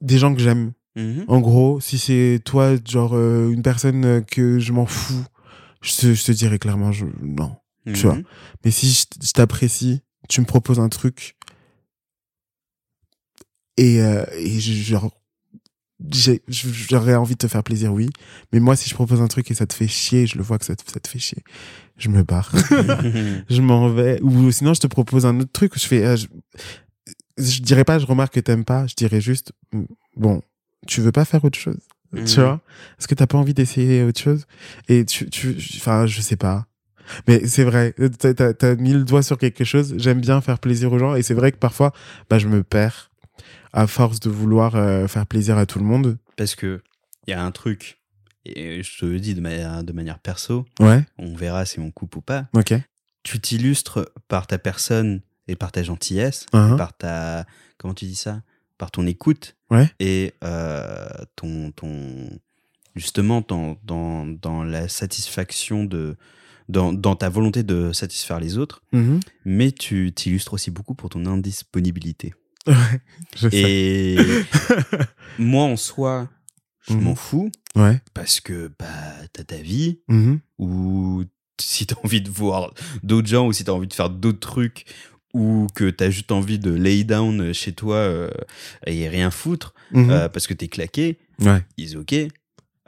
des 0.00 0.18
gens 0.18 0.34
que 0.34 0.40
j'aime. 0.40 0.72
Mhm. 0.96 1.24
En 1.28 1.40
gros, 1.40 1.80
si 1.80 1.98
c'est 1.98 2.40
toi, 2.44 2.72
genre, 2.84 3.12
euh, 3.14 3.50
une 3.50 3.62
personne 3.62 4.24
que 4.24 4.58
je 4.58 4.72
m'en 4.72 4.86
fous, 4.86 5.24
je 5.82 5.94
te, 5.94 6.14
je 6.14 6.24
te 6.24 6.32
dirais 6.32 6.58
clairement, 6.58 6.90
je, 6.90 7.04
non. 7.22 7.56
tu 7.86 7.92
vois. 8.06 8.16
Mhm. 8.16 8.24
Mais 8.64 8.70
si 8.70 9.06
je 9.22 9.32
t'apprécie, 9.32 10.00
tu 10.28 10.40
me 10.40 10.46
proposes 10.46 10.80
un 10.80 10.88
truc 10.88 11.36
et, 13.80 14.00
euh, 14.02 14.24
et 14.38 14.58
j'aurais 16.90 17.14
envie 17.14 17.34
de 17.34 17.38
te 17.38 17.46
faire 17.48 17.62
plaisir, 17.62 17.92
oui. 17.92 18.08
Mais 18.52 18.60
moi, 18.60 18.76
si 18.76 18.88
je 18.88 18.94
propose 18.94 19.20
un 19.20 19.26
truc 19.28 19.50
et 19.50 19.54
ça 19.54 19.66
te 19.66 19.74
fait 19.74 19.88
chier, 19.88 20.26
je 20.26 20.36
le 20.38 20.42
vois 20.42 20.58
que 20.58 20.64
ça 20.64 20.74
te, 20.76 20.82
ça 20.90 21.00
te 21.00 21.08
fait 21.08 21.18
chier, 21.18 21.42
je 21.98 22.08
me 22.08 22.22
barre. 22.22 22.52
je 23.50 23.60
m'en 23.60 23.88
vais. 23.90 24.20
Ou 24.22 24.50
sinon, 24.50 24.74
je 24.74 24.80
te 24.80 24.86
propose 24.86 25.26
un 25.26 25.38
autre 25.40 25.52
truc. 25.52 25.72
Je 25.78 25.86
fais, 25.86 26.04
euh, 26.04 26.16
je, 26.16 26.26
je 27.38 27.60
dirais 27.62 27.84
pas, 27.84 27.98
je 27.98 28.06
remarque 28.06 28.34
que 28.34 28.40
t'aimes 28.40 28.64
pas. 28.64 28.86
Je 28.86 28.94
dirais 28.94 29.20
juste, 29.20 29.52
mm, 29.72 29.82
bon, 30.16 30.42
tu 30.86 31.00
veux 31.00 31.12
pas 31.12 31.24
faire 31.24 31.44
autre 31.44 31.58
chose, 31.58 31.78
Mhm. 32.12 32.24
tu 32.24 32.40
vois? 32.40 32.60
Est-ce 32.98 33.06
que 33.08 33.14
t'as 33.14 33.26
pas 33.26 33.38
envie 33.38 33.54
d'essayer 33.54 34.02
autre 34.02 34.20
chose? 34.20 34.46
Et 34.88 35.04
tu, 35.04 35.28
tu, 35.30 35.56
enfin, 35.76 36.06
je 36.06 36.20
sais 36.20 36.36
pas. 36.36 36.66
Mais 37.26 37.44
c'est 37.46 37.64
vrai, 37.64 37.94
t'as, 38.18 38.54
t'as 38.54 38.74
mis 38.76 38.92
le 38.92 39.02
doigt 39.04 39.22
sur 39.22 39.36
quelque 39.36 39.64
chose. 39.64 39.94
J'aime 39.98 40.20
bien 40.20 40.40
faire 40.40 40.58
plaisir 40.60 40.92
aux 40.92 40.98
gens, 40.98 41.14
et 41.16 41.22
c'est 41.22 41.34
vrai 41.34 41.50
que 41.52 41.56
parfois, 41.58 41.92
bah, 42.30 42.38
je 42.38 42.46
me 42.48 42.62
perds 42.62 43.09
à 43.72 43.86
force 43.86 44.20
de 44.20 44.30
vouloir 44.30 44.76
euh, 44.76 45.06
faire 45.08 45.26
plaisir 45.26 45.58
à 45.58 45.66
tout 45.66 45.78
le 45.78 45.84
monde. 45.84 46.18
Parce 46.36 46.54
que 46.54 46.82
il 47.26 47.30
y 47.30 47.34
a 47.34 47.42
un 47.44 47.50
truc, 47.50 48.00
et 48.44 48.82
je 48.82 48.98
te 48.98 49.04
le 49.04 49.20
dis 49.20 49.34
de 49.34 49.40
manière, 49.40 49.84
de 49.84 49.92
manière 49.92 50.18
perso, 50.18 50.66
Ouais, 50.80 51.04
on 51.18 51.34
verra 51.34 51.64
si 51.66 51.78
on 51.80 51.90
coupe 51.90 52.16
ou 52.16 52.20
pas. 52.22 52.48
ok. 52.54 52.74
Tu 53.22 53.38
t'illustres 53.38 54.10
par 54.28 54.46
ta 54.46 54.58
personne 54.58 55.20
et 55.46 55.54
par 55.56 55.72
ta 55.72 55.82
gentillesse, 55.82 56.46
Uh-huh. 56.52 56.74
et 56.74 56.76
par 56.78 56.96
ta. 56.96 57.44
Comment 57.78 57.92
tu 57.94 58.06
dis 58.06 58.14
ça? 58.16 58.42
Par 58.78 58.90
ton 58.90 59.06
écoute 59.06 59.56
Ouais. 59.70 59.90
et 60.00 60.32
euh, 60.42 61.06
ton, 61.36 61.70
ton. 61.72 62.30
Justement, 62.96 63.44
dans, 63.46 63.76
dans, 63.84 64.26
dans 64.26 64.64
la 64.64 64.88
satisfaction 64.88 65.84
de. 65.84 66.16
Dans, 66.68 66.92
dans 66.92 67.16
ta 67.16 67.28
volonté 67.28 67.64
de 67.64 67.92
satisfaire 67.92 68.38
les 68.38 68.56
autres, 68.56 68.82
Mhm. 68.92 69.18
mais 69.44 69.72
tu 69.72 70.12
t'illustres 70.14 70.54
aussi 70.54 70.70
beaucoup 70.70 70.94
pour 70.94 71.10
ton 71.10 71.26
indisponibilité. 71.26 72.32
Ouais, 72.66 73.00
je 73.36 73.48
sais. 73.48 73.56
Et 73.62 74.16
moi, 75.38 75.64
en 75.64 75.76
soi, 75.76 76.28
je 76.88 76.94
Mhm. 76.94 77.02
m'en 77.02 77.14
fous 77.14 77.50
Ouais. 77.76 78.00
parce 78.14 78.40
que 78.40 78.70
bah, 78.78 78.86
t'as 79.32 79.44
ta 79.44 79.56
vie 79.56 80.00
Mhm. 80.08 80.40
ou 80.58 81.24
si 81.60 81.86
t'as 81.86 81.96
envie 82.04 82.20
de 82.20 82.30
voir 82.30 82.72
d'autres 83.02 83.28
gens 83.28 83.46
ou 83.46 83.52
si 83.52 83.64
t'as 83.64 83.72
envie 83.72 83.86
de 83.88 83.94
faire 83.94 84.10
d'autres 84.10 84.40
trucs 84.40 84.84
ou 85.34 85.66
que 85.74 85.88
t'as 85.90 86.10
juste 86.10 86.32
envie 86.32 86.58
de 86.58 86.72
lay 86.72 87.04
down 87.04 87.52
chez 87.52 87.72
toi 87.72 87.96
euh, 87.96 88.30
et 88.86 89.08
rien 89.08 89.30
foutre 89.30 89.74
Mhm. 89.92 90.10
euh, 90.10 90.28
parce 90.28 90.46
que 90.46 90.54
t'es 90.54 90.68
claqué, 90.68 91.18
Ouais. 91.40 91.62
is 91.78 91.96
ok. 91.96 92.14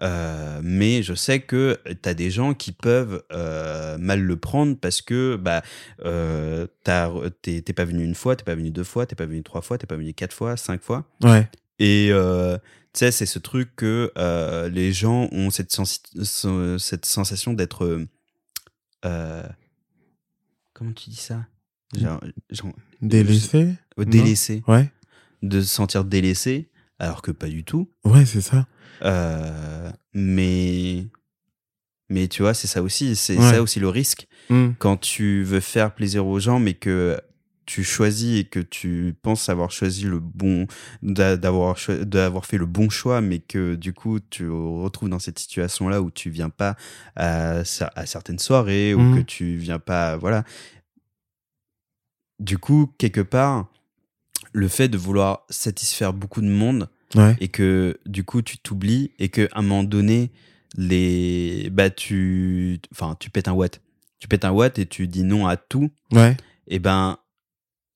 Euh, 0.02 0.60
mais 0.64 1.02
je 1.02 1.14
sais 1.14 1.40
que 1.40 1.78
t'as 2.02 2.14
des 2.14 2.30
gens 2.30 2.54
qui 2.54 2.72
peuvent 2.72 3.22
euh, 3.32 3.96
mal 3.98 4.20
le 4.20 4.36
prendre 4.36 4.76
parce 4.76 5.00
que 5.00 5.36
bah 5.36 5.62
euh, 6.04 6.66
t'es 6.82 7.62
pas 7.62 7.84
venu 7.84 8.04
une 8.04 8.14
fois, 8.14 8.34
t'es 8.34 8.44
pas 8.44 8.56
venu 8.56 8.70
deux 8.70 8.84
fois, 8.84 9.06
t'es 9.06 9.14
pas 9.14 9.26
venu 9.26 9.42
trois 9.42 9.62
fois, 9.62 9.78
t'es 9.78 9.86
pas 9.86 9.96
venu 9.96 10.12
quatre 10.12 10.32
fois, 10.32 10.56
cinq 10.56 10.82
fois. 10.82 11.08
Ouais. 11.22 11.48
Et 11.78 12.08
euh, 12.10 12.58
tu 12.92 12.98
sais, 12.98 13.12
c'est 13.12 13.26
ce 13.26 13.38
truc 13.38 13.76
que 13.76 14.12
les 14.72 14.92
gens 14.92 15.28
ont 15.30 15.50
cette, 15.50 15.72
cette 15.72 17.06
sensation 17.06 17.52
d'être. 17.52 18.06
comment 19.02 20.92
tu 20.94 21.10
dis 21.10 21.16
ça? 21.16 21.46
Genre, 21.94 22.20
genre, 22.50 22.72
Délaissé? 23.02 23.74
Délaissé. 23.98 24.62
Ouais. 24.66 24.90
De 25.42 25.60
se 25.60 25.68
sentir 25.68 26.04
délaissé, 26.04 26.70
alors 26.98 27.20
que 27.20 27.30
pas 27.30 27.48
du 27.48 27.64
tout. 27.64 27.90
Ouais, 28.04 28.24
c'est 28.24 28.40
ça. 28.40 28.66
Euh, 29.04 29.90
mais. 30.14 31.06
Mais 32.08 32.28
tu 32.28 32.42
vois, 32.42 32.52
c'est 32.54 32.66
ça 32.66 32.82
aussi. 32.82 33.16
C'est 33.16 33.38
Ouais. 33.38 33.50
ça 33.52 33.62
aussi 33.62 33.80
le 33.80 33.88
risque. 33.88 34.26
Mhm. 34.50 34.74
Quand 34.78 34.98
tu 34.98 35.42
veux 35.44 35.60
faire 35.60 35.94
plaisir 35.94 36.26
aux 36.26 36.38
gens, 36.38 36.58
mais 36.58 36.74
que 36.74 37.18
tu 37.64 37.84
choisis 37.84 38.40
et 38.40 38.44
que 38.44 38.58
tu 38.60 39.14
penses 39.22 39.48
avoir 39.48 39.70
choisi 39.70 40.02
le 40.04 40.18
bon, 40.18 40.66
d'a- 41.02 41.36
d'avoir 41.38 41.76
d'avoir 42.02 42.44
fait 42.44 42.58
le 42.58 42.66
bon 42.66 42.90
choix, 42.90 43.20
mais 43.22 43.38
que 43.38 43.76
du 43.76 43.94
coup 43.94 44.18
tu 44.20 44.50
retrouves 44.50 45.08
dans 45.08 45.20
cette 45.20 45.38
situation-là 45.38 46.02
où 46.02 46.10
tu 46.10 46.28
viens 46.28 46.50
pas 46.50 46.76
à, 47.16 47.62
cer- 47.62 47.90
à 47.94 48.04
certaines 48.04 48.40
soirées 48.40 48.94
ou 48.94 49.14
que 49.14 49.20
tu 49.20 49.56
viens 49.56 49.78
pas, 49.78 50.16
voilà. 50.16 50.44
Du 52.40 52.58
coup, 52.58 52.92
quelque 52.98 53.20
part, 53.20 53.68
le 54.52 54.68
fait 54.68 54.88
de 54.88 54.98
vouloir 54.98 55.46
satisfaire 55.48 56.12
beaucoup 56.12 56.40
de 56.40 56.48
monde 56.48 56.90
Ouais. 57.14 57.36
et 57.40 57.48
que 57.48 57.98
du 58.06 58.24
coup 58.24 58.42
tu 58.42 58.58
t'oublies 58.58 59.10
et 59.18 59.28
que 59.28 59.48
à 59.52 59.58
un 59.58 59.62
moment 59.62 59.82
donné 59.84 60.30
les 60.76 61.68
bah 61.70 61.90
tu 61.90 62.80
enfin 62.92 63.16
tu 63.20 63.28
pètes 63.30 63.48
un 63.48 63.52
watt 63.52 63.80
tu 64.18 64.28
pètes 64.28 64.44
un 64.46 64.50
watt 64.52 64.78
et 64.78 64.86
tu 64.86 65.06
dis 65.08 65.22
non 65.24 65.46
à 65.46 65.56
tout 65.56 65.90
Ouais. 66.12 66.36
et 66.68 66.78
ben 66.78 67.18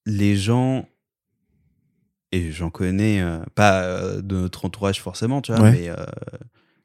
les 0.05 0.37
gens 0.37 0.87
et 2.33 2.51
j'en 2.53 2.69
connais 2.71 3.21
euh, 3.23 3.39
pas 3.55 3.83
euh, 3.83 4.21
de 4.21 4.35
notre 4.37 4.65
entourage 4.67 5.01
forcément 5.01 5.41
tu 5.41 5.53
vois 5.53 5.63
Ouais. 5.63 5.71
mais 5.73 5.89
euh, 5.89 6.05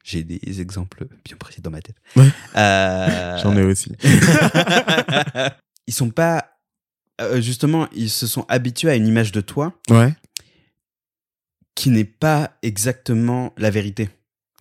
j'ai 0.04 0.22
des 0.24 0.60
exemples 0.60 1.06
bien 1.24 1.36
précis 1.36 1.60
dans 1.60 1.70
ma 1.70 1.82
tête 1.82 1.96
Ouais. 2.16 2.28
J'en 2.54 3.56
ai 3.56 3.62
aussi. 3.62 3.92
ils 5.86 5.92
sont 5.94 6.10
pas 6.10 6.48
justement 7.36 7.86
ils 7.92 8.10
se 8.10 8.26
sont 8.26 8.44
habitués 8.48 8.90
à 8.90 8.96
une 8.96 9.06
image 9.06 9.30
de 9.32 9.40
toi 9.40 9.74
Ouais. 9.90 10.12
Qui 11.74 11.90
n'est 11.90 12.04
pas 12.04 12.52
exactement 12.62 13.52
la 13.56 13.70
vérité 13.70 14.08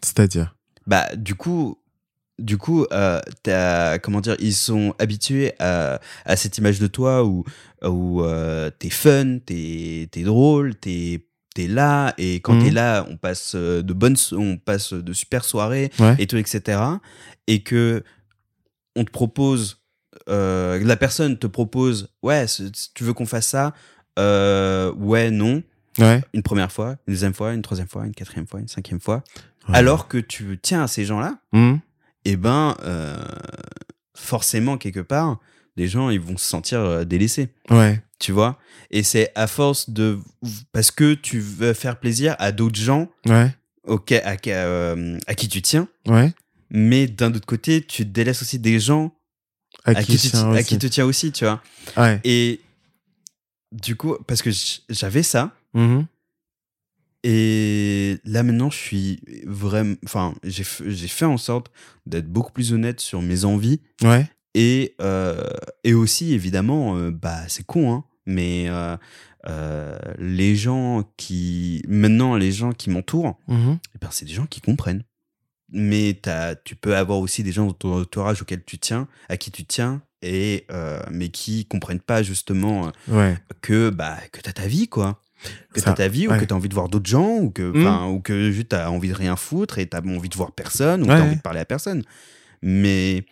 C'est-à-dire? 0.04 0.56
bah 0.88 1.08
du 1.16 1.36
coup 1.36 1.78
du 2.40 2.58
coup, 2.58 2.88
euh, 2.92 3.20
comment 4.02 4.20
dire, 4.20 4.36
ils 4.40 4.56
sont 4.56 4.96
habitués 4.98 5.54
à, 5.60 6.00
à 6.26 6.36
cette 6.36 6.58
image 6.58 6.80
de 6.80 6.88
toi 6.88 7.24
où, 7.24 7.44
où 7.84 8.24
euh, 8.24 8.72
t'es 8.80 8.90
fun, 8.90 9.38
t'es 9.46 10.10
es 10.12 10.24
drôle, 10.24 10.74
t'es 10.76 11.24
es 11.58 11.68
là, 11.68 12.16
et 12.18 12.40
quand 12.40 12.56
Mhm. 12.56 12.64
t'es 12.64 12.72
là, 12.72 13.06
on 13.10 13.18
passe 13.18 13.54
euh, 13.54 13.84
de 13.84 13.94
bonnes, 13.94 14.16
on 14.32 14.58
passe 14.58 14.94
de 14.94 15.14
super 15.14 15.44
soirées 15.46 15.92
Ouais. 16.00 16.16
et 16.18 16.26
tout, 16.26 16.38
etc. 16.38 16.82
Et 17.46 17.62
que 17.62 18.04
on 18.96 19.04
te 19.04 19.12
propose, 19.12 19.84
euh, 20.28 20.84
la 20.84 20.98
personne 20.98 21.38
te 21.38 21.46
propose, 21.48 22.10
ouais, 22.24 22.46
tu 22.96 23.04
veux 23.04 23.14
qu'on 23.14 23.28
fasse 23.28 23.48
ça, 23.48 23.74
Euh, 24.20 24.92
ouais, 24.94 25.30
non, 25.32 25.62
Ouais. 25.98 26.24
une 26.34 26.42
première 26.44 26.72
fois, 26.72 26.96
une 27.08 27.14
deuxième 27.14 27.34
fois, 27.34 27.54
une 27.54 27.62
troisième 27.62 27.88
fois, 27.88 28.06
une 28.06 28.14
quatrième 28.14 28.48
fois, 28.48 28.60
une 28.60 28.68
cinquième 28.68 29.00
fois, 29.02 29.24
Ouais. 29.68 29.76
alors 29.76 30.08
que 30.08 30.18
tu 30.18 30.58
tiens 30.62 30.84
à 30.84 30.88
ces 30.88 31.06
gens-là 31.06 31.38
Mhm. 31.54 31.80
eh 32.26 32.36
ben, 32.38 32.76
euh, 32.84 33.18
forcément, 34.16 34.78
quelque 34.78 35.00
part, 35.00 35.40
les 35.78 35.88
gens, 35.88 36.10
ils 36.10 36.20
vont 36.20 36.38
se 36.38 36.46
sentir 36.46 36.80
euh, 36.80 37.04
délaissés, 37.06 37.50
Ouais. 37.70 38.02
tu 38.20 38.32
vois? 38.32 38.58
Et 38.90 39.04
c'est 39.04 39.32
à 39.36 39.48
force 39.48 39.90
de... 39.90 40.20
Parce 40.72 40.92
que 40.92 41.14
tu 41.14 41.40
veux 41.40 41.74
faire 41.74 42.00
plaisir 42.00 42.36
à 42.40 42.52
d'autres 42.52 42.80
gens 42.80 43.10
Ouais. 43.26 43.52
à, 44.24 44.38
qui- 44.38 44.52
euh, 44.52 45.18
à 45.28 45.36
qui 45.36 45.48
tu 45.48 45.62
tiens, 45.62 45.88
Ouais. 46.08 46.34
mais 46.70 47.08
d'un 47.08 47.34
autre 47.34 47.46
côté, 47.46 47.82
tu 47.82 48.04
te 48.06 48.10
délaisses 48.12 48.42
aussi 48.42 48.60
des 48.60 48.80
gens 48.80 49.14
À, 49.86 49.92
à 49.92 50.04
qui, 50.04 50.18
tu, 50.18 50.36
à 50.36 50.64
qui 50.64 50.78
tu 50.78 50.90
tiens 50.90 51.06
aussi, 51.06 51.32
tu 51.32 51.46
vois? 51.46 51.62
Ouais. 51.98 52.20
Et 52.24 52.60
du 53.72 53.96
coup, 53.96 54.18
parce 54.28 54.42
que 54.42 54.50
j'avais 54.90 55.24
ça, 55.24 55.56
Mhm. 55.74 56.06
Et 57.24 58.18
là 58.26 58.42
maintenant, 58.44 58.70
je 58.72 58.78
suis 58.78 59.22
vraiment. 59.46 59.96
Enfin, 60.06 60.34
j'ai 60.44 60.64
fait 60.64 61.26
en 61.26 61.38
sorte 61.38 61.72
d'être 62.08 62.28
beaucoup 62.28 62.52
plus 62.52 62.74
honnête 62.74 63.00
sur 63.00 63.22
mes 63.22 63.46
envies. 63.46 63.80
Ouais. 64.02 64.28
Et, 64.56 64.96
euh, 65.02 65.48
et 65.84 65.94
aussi, 65.94 66.34
évidemment, 66.34 66.98
euh, 66.98 67.12
bah, 67.12 67.48
c'est 67.48 67.66
con, 67.66 67.94
hein, 67.94 68.04
mais 68.26 68.66
euh, 68.70 69.98
les 70.18 70.56
gens 70.56 71.04
qui. 71.16 71.84
Maintenant, 71.88 72.36
les 72.36 72.52
gens 72.52 72.72
qui 72.72 72.90
m'entourent, 72.90 73.40
Mhm. 73.48 73.78
eh 73.96 73.98
ben, 74.00 74.10
c'est 74.12 74.26
des 74.26 74.34
gens 74.34 74.48
qui 74.48 74.60
comprennent. 74.62 75.04
Mais 75.74 76.20
t'as- 76.22 76.56
tu 76.56 76.76
peux 76.76 76.98
avoir 76.98 77.20
aussi 77.20 77.44
des 77.44 77.52
gens 77.54 77.66
dans 77.68 77.72
ton 77.74 78.02
entourage 78.02 78.42
auxquels 78.42 78.64
tu 78.66 78.78
tiens, 78.78 79.08
à 79.30 79.38
qui 79.38 79.52
tu 79.52 79.64
tiens, 79.64 80.02
et, 80.24 80.66
mais 81.12 81.30
qui 81.30 81.66
comprennent 81.66 82.02
pas 82.02 82.24
justement 82.24 82.92
Ouais. 83.08 83.38
que, 83.62 83.90
bah, 83.90 84.18
que 84.34 84.42
t'as 84.42 84.52
ta 84.54 84.68
vie, 84.68 84.88
quoi. 84.90 85.22
Que 85.74 85.80
t'as 85.80 85.94
ta 85.94 86.08
vie, 86.08 86.28
ou 86.28 86.32
que 86.38 86.46
t'as 86.46 86.56
envie 86.56 86.70
de 86.70 86.74
voir 86.74 86.88
d'autres 86.90 87.10
gens, 87.10 87.38
ou 87.38 87.50
que, 87.50 87.62
Mm. 87.64 87.82
enfin, 87.82 88.06
ou 88.08 88.20
que 88.20 88.52
juste 88.52 88.70
t'as 88.70 88.90
envie 88.90 89.10
de 89.10 89.14
rien 89.14 89.36
foutre 89.36 89.80
et 89.80 89.88
t'as 89.88 90.02
envie 90.02 90.30
de 90.30 90.36
voir 90.36 90.52
personne, 90.52 91.04
ou 91.04 91.08
Ouais. 91.08 91.18
t'as 91.18 91.24
envie 91.24 91.36
de 91.38 91.42
parler 91.42 91.60
à 91.60 91.66
personne. 91.66 92.04
Mais 92.62 93.26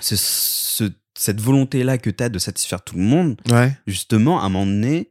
ce, 0.00 0.16
ce- 0.16 0.90
cette 1.16 1.40
volonté-là 1.40 1.98
que 1.98 2.10
t'as 2.10 2.28
de 2.28 2.38
satisfaire 2.38 2.82
tout 2.82 2.96
le 2.96 3.02
monde, 3.02 3.40
Ouais. 3.50 3.76
justement, 3.86 4.40
à 4.40 4.44
un 4.46 4.48
moment 4.48 4.66
donné, 4.66 5.10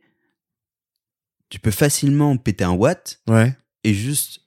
tu 1.50 1.60
peux 1.60 1.72
facilement 1.72 2.36
péter 2.38 2.64
un 2.64 2.72
watt 2.72 3.22
Ouais. 3.28 3.56
et 3.84 3.94
juste 3.94 4.42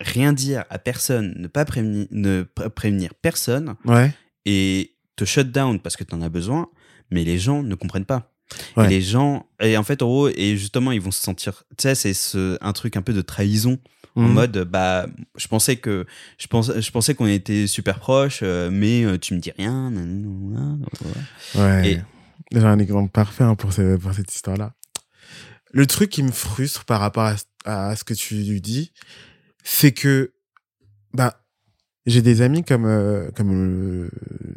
rien 0.00 0.32
dire 0.32 0.64
à 0.70 0.78
personne, 0.78 1.34
ne 1.36 1.48
pas 1.48 1.64
prévenir, 1.64 2.06
ne 2.10 2.42
pré- 2.42 2.70
prévenir 2.70 3.14
personne 3.14 3.74
Ouais. 3.84 4.12
et 4.46 4.94
te 5.16 5.24
shut 5.24 5.50
down 5.50 5.80
parce 5.80 5.96
que 5.96 6.04
tu 6.04 6.14
en 6.14 6.22
as 6.22 6.28
besoin, 6.30 6.68
mais 7.10 7.24
les 7.24 7.38
gens 7.38 7.62
ne 7.62 7.74
comprennent 7.74 8.06
pas. 8.06 8.29
Ouais. 8.76 8.86
Et 8.86 8.88
les 8.88 9.00
gens, 9.02 9.46
et 9.60 9.76
en 9.76 9.82
fait, 9.84 10.02
en 10.02 10.06
gros, 10.06 10.28
et 10.28 10.56
justement, 10.56 10.92
ils 10.92 11.00
vont 11.00 11.10
se 11.10 11.22
sentir, 11.22 11.62
tu 11.78 11.82
sais, 11.82 11.94
c'est 11.94 12.14
ce, 12.14 12.58
un 12.60 12.72
truc 12.72 12.96
un 12.96 13.02
peu 13.02 13.12
de 13.12 13.22
trahison 13.22 13.78
en 14.16 14.22
Mhm. 14.22 14.32
mode, 14.32 14.58
bah, 14.64 15.06
je 15.36 15.46
pensais 15.46 15.76
que, 15.76 16.04
je 16.36 16.46
pensais, 16.48 16.82
je 16.82 16.90
pensais 16.90 17.14
qu'on 17.14 17.26
était 17.26 17.66
super 17.68 18.00
proches, 18.00 18.40
euh, 18.42 18.68
mais 18.72 19.04
euh, 19.04 19.18
tu 19.18 19.34
me 19.34 19.38
dis 19.38 19.52
rien. 19.56 19.90
nanana, 19.90 20.28
nanana. 20.28 20.86
Ouais. 21.54 21.90
Et- 21.92 22.00
J'ai 22.52 22.64
un 22.64 22.80
exemple 22.80 23.10
parfait 23.12 23.44
hein, 23.44 23.54
pour, 23.54 23.72
ce- 23.72 23.96
pour 23.96 24.12
cette 24.12 24.34
histoire-là. 24.34 24.72
Le 25.72 25.86
truc 25.86 26.10
qui 26.10 26.24
me 26.24 26.32
frustre 26.32 26.84
par 26.84 26.98
rapport 27.00 27.22
à, 27.64 27.90
à 27.90 27.94
ce 27.94 28.02
que 28.02 28.12
tu 28.14 28.34
lui 28.34 28.60
dis, 28.60 28.90
c'est 29.62 29.92
que 29.92 30.32
bah, 31.14 31.39
j'ai 32.06 32.22
des 32.22 32.42
amis 32.42 32.64
comme, 32.64 32.86
euh, 32.86 33.30
comme 33.36 33.52
euh, 33.52 34.10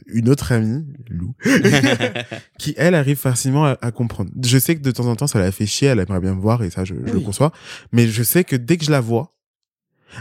une 0.08 0.30
autre 0.30 0.52
amie, 0.52 0.86
Lou, 1.10 1.36
qui, 2.60 2.74
elle, 2.78 2.96
arrive 2.96 3.18
facilement 3.18 3.66
à, 3.66 3.78
à 3.82 3.92
comprendre. 3.92 4.32
Je 4.42 4.58
sais 4.58 4.76
que 4.76 4.82
de 4.82 4.92
temps 4.92 5.08
en 5.08 5.16
temps, 5.16 5.28
ça 5.28 5.40
la 5.40 5.52
fait 5.52 5.66
chier, 5.66 5.90
elle 5.90 6.00
aimerait 6.00 6.22
bien 6.22 6.36
me 6.36 6.42
voir, 6.42 6.64
et 6.64 6.70
ça, 6.70 6.86
je, 6.86 6.96
je 7.06 7.14
le 7.14 7.20
conçois. 7.20 7.52
Mais 7.92 8.08
je 8.08 8.24
sais 8.24 8.44
que 8.44 8.56
dès 8.56 8.78
que 8.78 8.86
je 8.86 8.92
la 8.92 9.02
vois, 9.02 9.36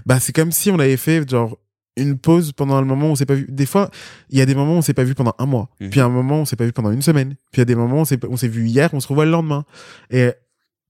bah, 0.06 0.20
c'est 0.20 0.32
comme 0.32 0.52
si 0.52 0.70
on 0.70 0.78
avait 0.78 0.96
fait, 0.96 1.28
genre, 1.28 1.58
une 1.96 2.18
pause 2.18 2.52
pendant 2.52 2.80
le 2.80 2.86
moment 2.86 3.08
où 3.08 3.10
on 3.10 3.14
s'est 3.14 3.26
pas 3.26 3.34
vu. 3.34 3.46
Des 3.48 3.66
fois, 3.66 3.90
il 4.30 4.38
y 4.38 4.40
a 4.40 4.46
des 4.46 4.54
moments 4.54 4.74
où 4.74 4.78
on 4.78 4.82
s'est 4.82 4.94
pas 4.94 5.04
vu 5.04 5.14
pendant 5.14 5.34
un 5.38 5.46
mois. 5.46 5.68
Mhm. 5.80 5.90
Puis 5.90 6.00
un 6.00 6.08
moment 6.08 6.38
où 6.38 6.40
on 6.42 6.44
s'est 6.44 6.56
pas 6.56 6.64
vu 6.64 6.72
pendant 6.72 6.90
une 6.90 7.02
semaine. 7.02 7.34
Puis 7.50 7.56
il 7.56 7.60
y 7.60 7.62
a 7.62 7.66
des 7.66 7.74
moments 7.74 7.98
où 7.98 8.00
on 8.00 8.04
s'est, 8.04 8.18
on 8.28 8.36
s'est 8.36 8.48
vu 8.48 8.66
hier, 8.66 8.90
on 8.92 9.00
se 9.00 9.08
revoit 9.08 9.24
le 9.24 9.30
lendemain. 9.30 9.64
Et, 10.10 10.30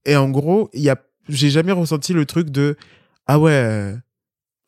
et 0.05 0.15
en 0.15 0.29
gros, 0.29 0.69
il 0.73 0.81
y 0.81 0.89
a, 0.89 0.97
j'ai 1.27 1.49
jamais 1.49 1.71
ressenti 1.71 2.13
le 2.13 2.25
truc 2.25 2.49
de, 2.49 2.77
ah 3.27 3.39
ouais, 3.39 3.51
euh, 3.51 3.95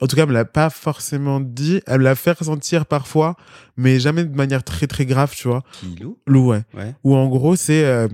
en 0.05 0.07
tout 0.07 0.15
cas, 0.15 0.23
elle 0.23 0.29
me 0.29 0.33
l'a 0.33 0.45
pas 0.45 0.69
forcément 0.69 1.39
dit. 1.39 1.81
Elle 1.87 1.99
me 1.99 2.03
l'a 2.05 2.15
fait 2.15 2.31
ressentir 2.31 2.85
parfois, 2.85 3.35
mais 3.77 3.99
jamais 3.99 4.23
de 4.23 4.35
manière 4.35 4.63
très 4.63 4.87
très 4.87 5.05
grave, 5.05 5.33
tu 5.35 5.47
vois. 5.47 5.63
Qui, 5.73 5.95
Lou? 5.95 6.17
Lou, 6.27 6.47
ouais. 6.47 6.63
Ouais. 6.73 6.95
Ou 7.03 7.15
en 7.15 7.27
gros, 7.27 7.55
c'est, 7.55 7.85
euh, 7.85 8.07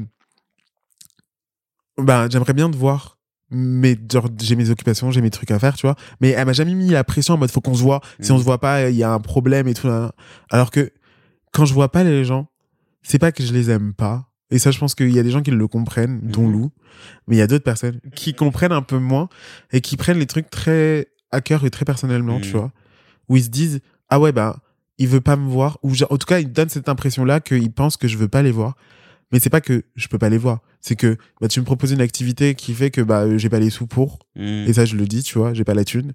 ben, 1.98 2.30
j'aimerais 2.30 2.54
bien 2.54 2.70
te 2.70 2.78
voir. 2.78 3.18
Mais 3.54 3.98
genre, 4.10 4.30
j'ai 4.42 4.56
mes 4.56 4.70
occupations, 4.70 5.12
j'ai 5.12 5.20
mes 5.22 5.30
trucs 5.30 5.52
à 5.52 5.60
faire, 5.60 5.76
tu 5.76 5.86
vois. 5.86 5.96
Mais 6.22 6.30
elle 6.30 6.46
m'a 6.46 6.54
jamais 6.54 6.74
mis 6.74 6.88
la 6.90 7.04
pression 7.04 7.34
en 7.34 7.38
mode 7.38 7.52
faut 7.52 7.60
qu'on 7.60 7.74
se 7.74 7.82
voit. 7.84 8.00
Si 8.22 8.32
on 8.32 8.38
se 8.38 8.44
voit 8.44 8.60
pas, 8.60 8.90
il 8.90 8.96
y 8.96 9.04
a 9.04 9.12
un 9.12 9.20
problème 9.20 9.68
et 9.68 9.74
tout. 9.74 9.88
là. 9.88 10.14
Alors 10.50 10.72
que 10.72 10.90
quand 11.52 11.66
je 11.66 11.74
vois 11.74 11.92
pas 11.92 12.06
les 12.06 12.24
gens, 12.24 12.48
c'est 13.04 13.20
pas 13.20 13.34
que 13.34 13.44
je 13.44 13.52
les 13.52 13.70
aime 13.70 13.94
pas. 13.94 14.30
Et 14.52 14.60
ça, 14.60 14.72
je 14.72 14.80
pense 14.80 14.96
qu'il 14.96 15.12
y 15.12 15.20
a 15.20 15.24
des 15.24 15.32
gens 15.32 15.42
qui 15.42 15.52
le 15.52 15.68
comprennent, 15.68 16.22
dont 16.24 16.46
Mhm. 16.48 16.52
Lou. 16.54 16.72
Mais 17.28 17.36
il 17.36 17.40
y 17.40 17.42
a 17.42 17.48
d'autres 17.48 17.64
personnes 17.66 18.00
qui 18.16 18.34
comprennent 18.34 18.72
un 18.72 18.82
peu 18.82 19.00
moins 19.00 19.28
et 19.74 19.82
qui 19.82 19.98
prennent 19.98 20.20
les 20.20 20.28
trucs 20.28 20.50
très 20.50 21.08
à 21.32 21.42
cœur 21.42 21.64
et 21.66 21.70
très 21.70 21.86
personnellement, 21.86 22.40
tu 22.40 22.48
Mhm. 22.50 22.54
vois. 22.58 22.72
Où 23.30 23.38
ils 23.38 23.44
se 23.44 23.50
disent, 23.50 23.80
ah 24.10 24.20
ouais, 24.20 24.32
bah, 24.32 24.58
il 24.98 25.08
veut 25.08 25.22
pas 25.22 25.36
me 25.36 25.48
voir. 25.50 25.78
Ou 25.84 25.94
en 26.10 26.18
tout 26.18 26.26
cas, 26.28 26.40
ils 26.40 26.52
donnent 26.52 26.70
cette 26.70 26.90
impression-là 26.90 27.40
qu'ils 27.40 27.72
pensent 27.72 27.98
que 27.98 28.08
je 28.08 28.18
veux 28.18 28.28
pas 28.28 28.42
les 28.42 28.52
voir. 28.52 28.76
Mais 29.32 29.40
c'est 29.40 29.50
pas 29.50 29.62
que 29.62 29.84
je 29.96 30.08
peux 30.10 30.18
pas 30.18 30.28
les 30.30 30.38
voir. 30.38 30.60
C'est 30.82 30.96
que 30.98 31.16
bah, 31.40 31.48
tu 31.48 31.60
me 31.62 31.66
proposes 31.66 31.92
une 31.92 32.02
activité 32.02 32.54
qui 32.54 32.74
fait 32.74 32.92
que 32.92 33.00
bah, 33.02 33.22
euh, 33.22 33.38
j'ai 33.38 33.48
pas 33.50 33.60
les 33.60 33.70
sous 33.70 33.88
pour. 33.88 34.20
Mm. 34.36 34.66
Et 34.68 34.74
ça, 34.74 34.84
je 34.86 34.96
le 34.98 35.06
dis, 35.08 35.24
tu 35.24 35.38
vois, 35.38 35.54
j'ai 35.54 35.64
pas 35.64 35.74
la 35.74 35.86
thune. 35.86 36.12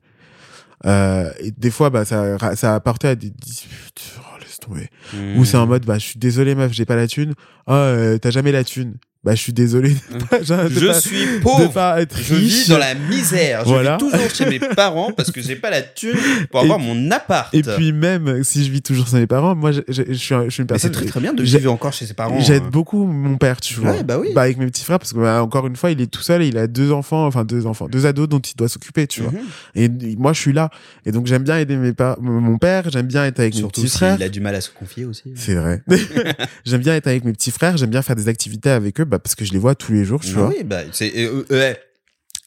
Euh, 0.84 1.30
et 1.40 1.50
des 1.52 1.70
fois, 1.70 1.88
bah, 1.88 2.04
ça, 2.04 2.36
ça 2.56 2.72
a 2.72 2.74
apporté 2.74 3.08
à 3.08 3.14
des 3.14 3.30
disputes. 3.30 4.18
Oh, 4.20 4.38
laisse 4.38 4.58
tomber. 4.60 4.88
Mm. 5.14 5.38
Ou 5.38 5.44
c'est 5.46 5.56
en 5.56 5.66
mode, 5.66 5.86
bah, 5.86 5.98
je 5.98 6.04
suis 6.04 6.18
désolé, 6.18 6.54
meuf, 6.54 6.72
j'ai 6.72 6.84
pas 6.84 6.96
la 6.96 7.08
thune. 7.08 7.32
Oh, 7.66 7.72
euh, 7.72 8.18
t'as 8.18 8.30
jamais 8.30 8.52
la 8.52 8.64
thune. 8.64 8.96
Bah, 9.26 9.34
je 9.34 9.40
suis 9.40 9.52
désolé. 9.52 9.90
de 9.90 10.24
pas- 10.24 10.38
de 10.38 10.44
Je 10.44 10.86
pas- 10.86 11.00
suis 11.00 11.16
de 11.26 11.40
pauvre. 11.42 11.72
pas 11.72 12.00
être 12.00 12.16
Je 12.16 12.34
riche. 12.36 12.52
vis 12.62 12.68
dans 12.68 12.78
la 12.78 12.94
misère. 12.94 13.62
Je 13.64 13.68
Voilà. 13.70 13.96
vis 13.96 14.04
toujours 14.08 14.30
chez 14.30 14.46
mes 14.48 14.58
parents 14.76 15.10
parce 15.10 15.32
que 15.32 15.40
j'ai 15.42 15.56
pas 15.56 15.68
la 15.68 15.82
thune 15.82 16.14
pour 16.50 16.60
Et- 16.60 16.62
avoir 16.62 16.78
mon 16.78 17.10
appart. 17.10 17.52
Et 17.52 17.62
puis 17.62 17.92
même 17.92 18.44
si 18.44 18.64
je 18.64 18.70
vis 18.70 18.82
toujours 18.82 19.08
sans 19.08 19.18
mes 19.18 19.26
parents, 19.26 19.56
moi, 19.56 19.72
je, 19.72 19.80
je- 19.88 20.02
je 20.06 20.12
suis, 20.12 20.12
je 20.12 20.14
suis 20.14 20.36
une 20.36 20.38
Mais 20.38 20.50
c'est 20.50 20.66
personne. 20.68 20.92
très 20.92 21.06
très 21.06 21.18
bien 21.20 21.34
de 21.34 21.42
vivre 21.42 21.72
encore 21.72 21.92
chez 21.92 22.06
ses 22.06 22.14
parents. 22.14 22.38
J'aide 22.38 22.62
hein. 22.62 22.70
beaucoup 22.70 23.04
mon 23.04 23.36
père, 23.36 23.60
tu 23.60 23.74
vois. 23.80 23.90
Ouais, 23.90 24.04
bah 24.04 24.16
oui. 24.20 24.28
avec 24.36 24.58
mes 24.58 24.66
petits 24.66 24.84
frères, 24.84 25.00
parce 25.00 25.12
que 25.12 25.18
bah, 25.18 25.42
encore 25.42 25.66
une 25.66 25.74
fois, 25.76 25.90
il 25.90 26.00
est 26.00 26.06
tout 26.06 26.22
seul, 26.22 26.42
et 26.42 26.46
il 26.46 26.56
a 26.56 26.68
deux 26.68 26.92
enfants, 26.92 27.26
enfin 27.26 27.44
deux 27.44 27.66
enfants, 27.66 27.88
deux 27.88 28.06
ados 28.06 28.28
dont 28.28 28.38
il 28.38 28.54
doit 28.54 28.68
s'occuper, 28.68 29.08
tu 29.08 29.22
vois. 29.22 29.32
Mhm. 29.32 29.38
Et 29.74 30.16
moi, 30.16 30.32
je 30.34 30.40
suis 30.40 30.52
là, 30.52 30.70
et 31.04 31.10
donc 31.10 31.26
j'aime 31.26 31.42
bien 31.42 31.58
aider 31.58 31.76
mes 31.76 31.92
pa- 31.92 32.16
mon 32.20 32.58
père, 32.58 32.84
j'aime 32.92 33.06
bien 33.08 33.24
être 33.26 33.40
avec 33.40 33.54
Surtout 33.54 33.80
mes 33.80 33.86
petits 33.86 33.96
frères. 33.98 34.14
s'il 34.14 34.22
a 34.22 34.28
du 34.28 34.40
mal 34.40 34.54
à 34.54 34.60
se 34.60 34.70
confier 34.70 35.04
aussi. 35.04 35.32
C'est 35.34 35.54
vrai. 35.56 35.82
j'aime 36.64 36.80
bien 36.80 36.94
être 36.94 37.08
avec 37.08 37.24
mes 37.24 37.32
petits 37.32 37.50
frères, 37.50 37.76
j'aime 37.76 37.90
bien 37.90 38.02
faire 38.02 38.14
des 38.14 38.28
activités 38.28 38.70
avec 38.70 39.00
eux, 39.00 39.04
bah, 39.04 39.15
parce 39.18 39.34
que 39.34 39.44
je 39.44 39.52
les 39.52 39.58
vois 39.58 39.74
tous 39.74 39.92
les 39.92 40.04
jours, 40.04 40.20
tu 40.20 40.32
Bah 40.34 40.42
vois. 40.42 40.48
oui, 40.56 40.64
bah, 40.64 40.80
c'est 40.92 41.12
euh, 41.16 41.44
euh, 41.50 41.74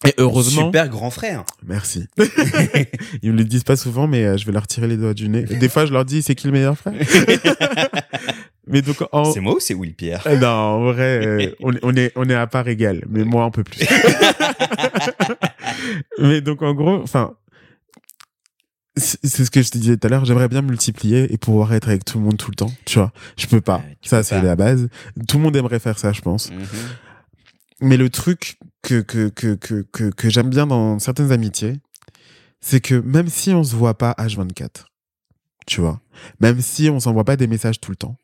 Et 0.08 0.14
heureusement. 0.18 0.66
super 0.68 0.88
grand 0.90 1.10
frère. 1.12 1.44
Merci. 1.66 2.08
Ils 3.22 3.32
me 3.34 3.38
le 3.38 3.44
disent 3.44 3.64
pas 3.64 3.76
souvent, 3.76 4.08
mais 4.08 4.24
euh, 4.26 4.38
je 4.38 4.46
vais 4.46 4.52
leur 4.52 4.68
tirer 4.68 4.88
les 4.88 4.98
doigts 4.98 5.14
du 5.14 5.28
nez. 5.30 5.44
Des 5.44 5.70
fois, 5.70 5.86
je 5.86 5.94
leur 5.94 6.06
dis, 6.06 6.22
c'est 6.22 6.36
qui 6.36 6.48
le 6.48 6.54
meilleur 6.54 6.78
frère? 6.78 6.94
Mais 8.72 8.84
donc, 8.84 8.98
en... 9.12 9.26
C'est 9.34 9.40
moi 9.40 9.56
ou 9.56 9.60
c'est 9.60 9.74
Will 9.74 9.96
Pierre 9.96 10.22
Euh, 10.28 10.38
Non, 10.38 10.48
en 10.48 10.84
vrai, 10.94 11.26
euh, 11.26 11.52
on, 11.60 11.74
est- 11.74 11.80
on 11.82 11.96
est 11.96 12.12
on 12.16 12.30
est 12.30 12.36
à 12.36 12.46
part 12.46 12.68
égale, 12.68 13.04
mais 13.10 13.24
moi 13.24 13.44
un 13.46 13.50
peu 13.50 13.64
plus. 13.64 13.80
mais 16.20 16.42
donc 16.42 16.62
en 16.62 16.74
gros, 16.76 17.02
enfin, 17.02 17.34
c'est 18.98 19.46
ce 19.46 19.50
que 19.52 19.62
je 19.62 19.70
te 19.70 19.78
disais 19.78 19.98
tout 19.98 20.08
à 20.08 20.10
l'heure. 20.10 20.26
J'aimerais 20.26 20.48
bien 20.50 20.62
multiplier 20.62 21.32
et 21.34 21.38
pouvoir 21.38 21.74
être 21.74 21.88
avec 21.88 22.04
tout 22.06 22.18
le 22.20 22.26
monde 22.26 22.38
tout 22.38 22.52
le 22.52 22.56
temps. 22.56 22.72
Tu 22.86 23.00
vois, 23.00 23.12
je 23.38 23.48
peux 23.48 23.62
pas. 23.62 23.84
Ça 24.02 24.24
c'est 24.24 24.42
la 24.42 24.56
base. 24.56 24.90
Tout 25.28 25.38
le 25.38 25.44
monde 25.44 25.56
aimerait 25.56 25.80
faire 25.80 25.98
ça, 26.00 26.12
je 26.12 26.22
pense. 26.22 26.52
Mhm. 26.52 26.60
Mais 27.82 27.98
le 27.98 28.10
truc 28.10 28.58
que 28.82 29.02
que 29.02 29.30
que 29.30 29.56
que 29.56 29.82
que, 29.92 30.10
que 30.10 30.30
j'aime 30.30 30.50
bien 30.50 30.68
dans 30.68 31.00
certaines 31.00 31.32
amitiés, 31.32 31.80
c'est 32.60 32.82
que 32.82 32.96
même 32.96 33.30
si 33.30 33.52
on 33.52 33.64
se 33.64 33.76
voit 33.76 33.98
pas 33.98 34.14
H24, 34.18 34.86
tu 35.66 35.80
vois, 35.82 36.02
même 36.42 36.60
si 36.60 36.90
on 36.90 37.00
s'envoie 37.00 37.24
pas 37.24 37.38
des 37.38 37.48
messages 37.48 37.80
tout 37.80 37.92
le 37.92 37.96
temps, 37.98 38.18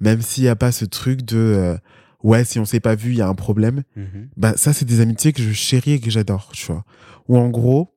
même 0.00 0.22
s'il 0.22 0.44
y 0.44 0.48
a 0.48 0.56
pas 0.56 0.72
ce 0.72 0.86
truc 0.86 1.22
de 1.22 1.36
euh, 1.36 1.76
ouais 2.22 2.44
si 2.44 2.58
on 2.58 2.64
s'est 2.64 2.80
pas 2.80 2.94
vu 2.94 3.10
il 3.10 3.16
y 3.18 3.22
a 3.22 3.28
un 3.28 3.34
problème, 3.34 3.82
Mhm. 3.96 4.28
bah 4.38 4.54
ça 4.56 4.72
c'est 4.72 4.86
des 4.86 5.00
amitiés 5.00 5.34
que 5.34 5.42
je 5.42 5.52
chéris 5.52 5.92
et 5.92 6.00
que 6.00 6.10
j'adore, 6.10 6.50
tu 6.54 6.64
vois. 6.66 6.84
Ou 7.28 7.36
en 7.36 7.48
gros, 7.50 7.94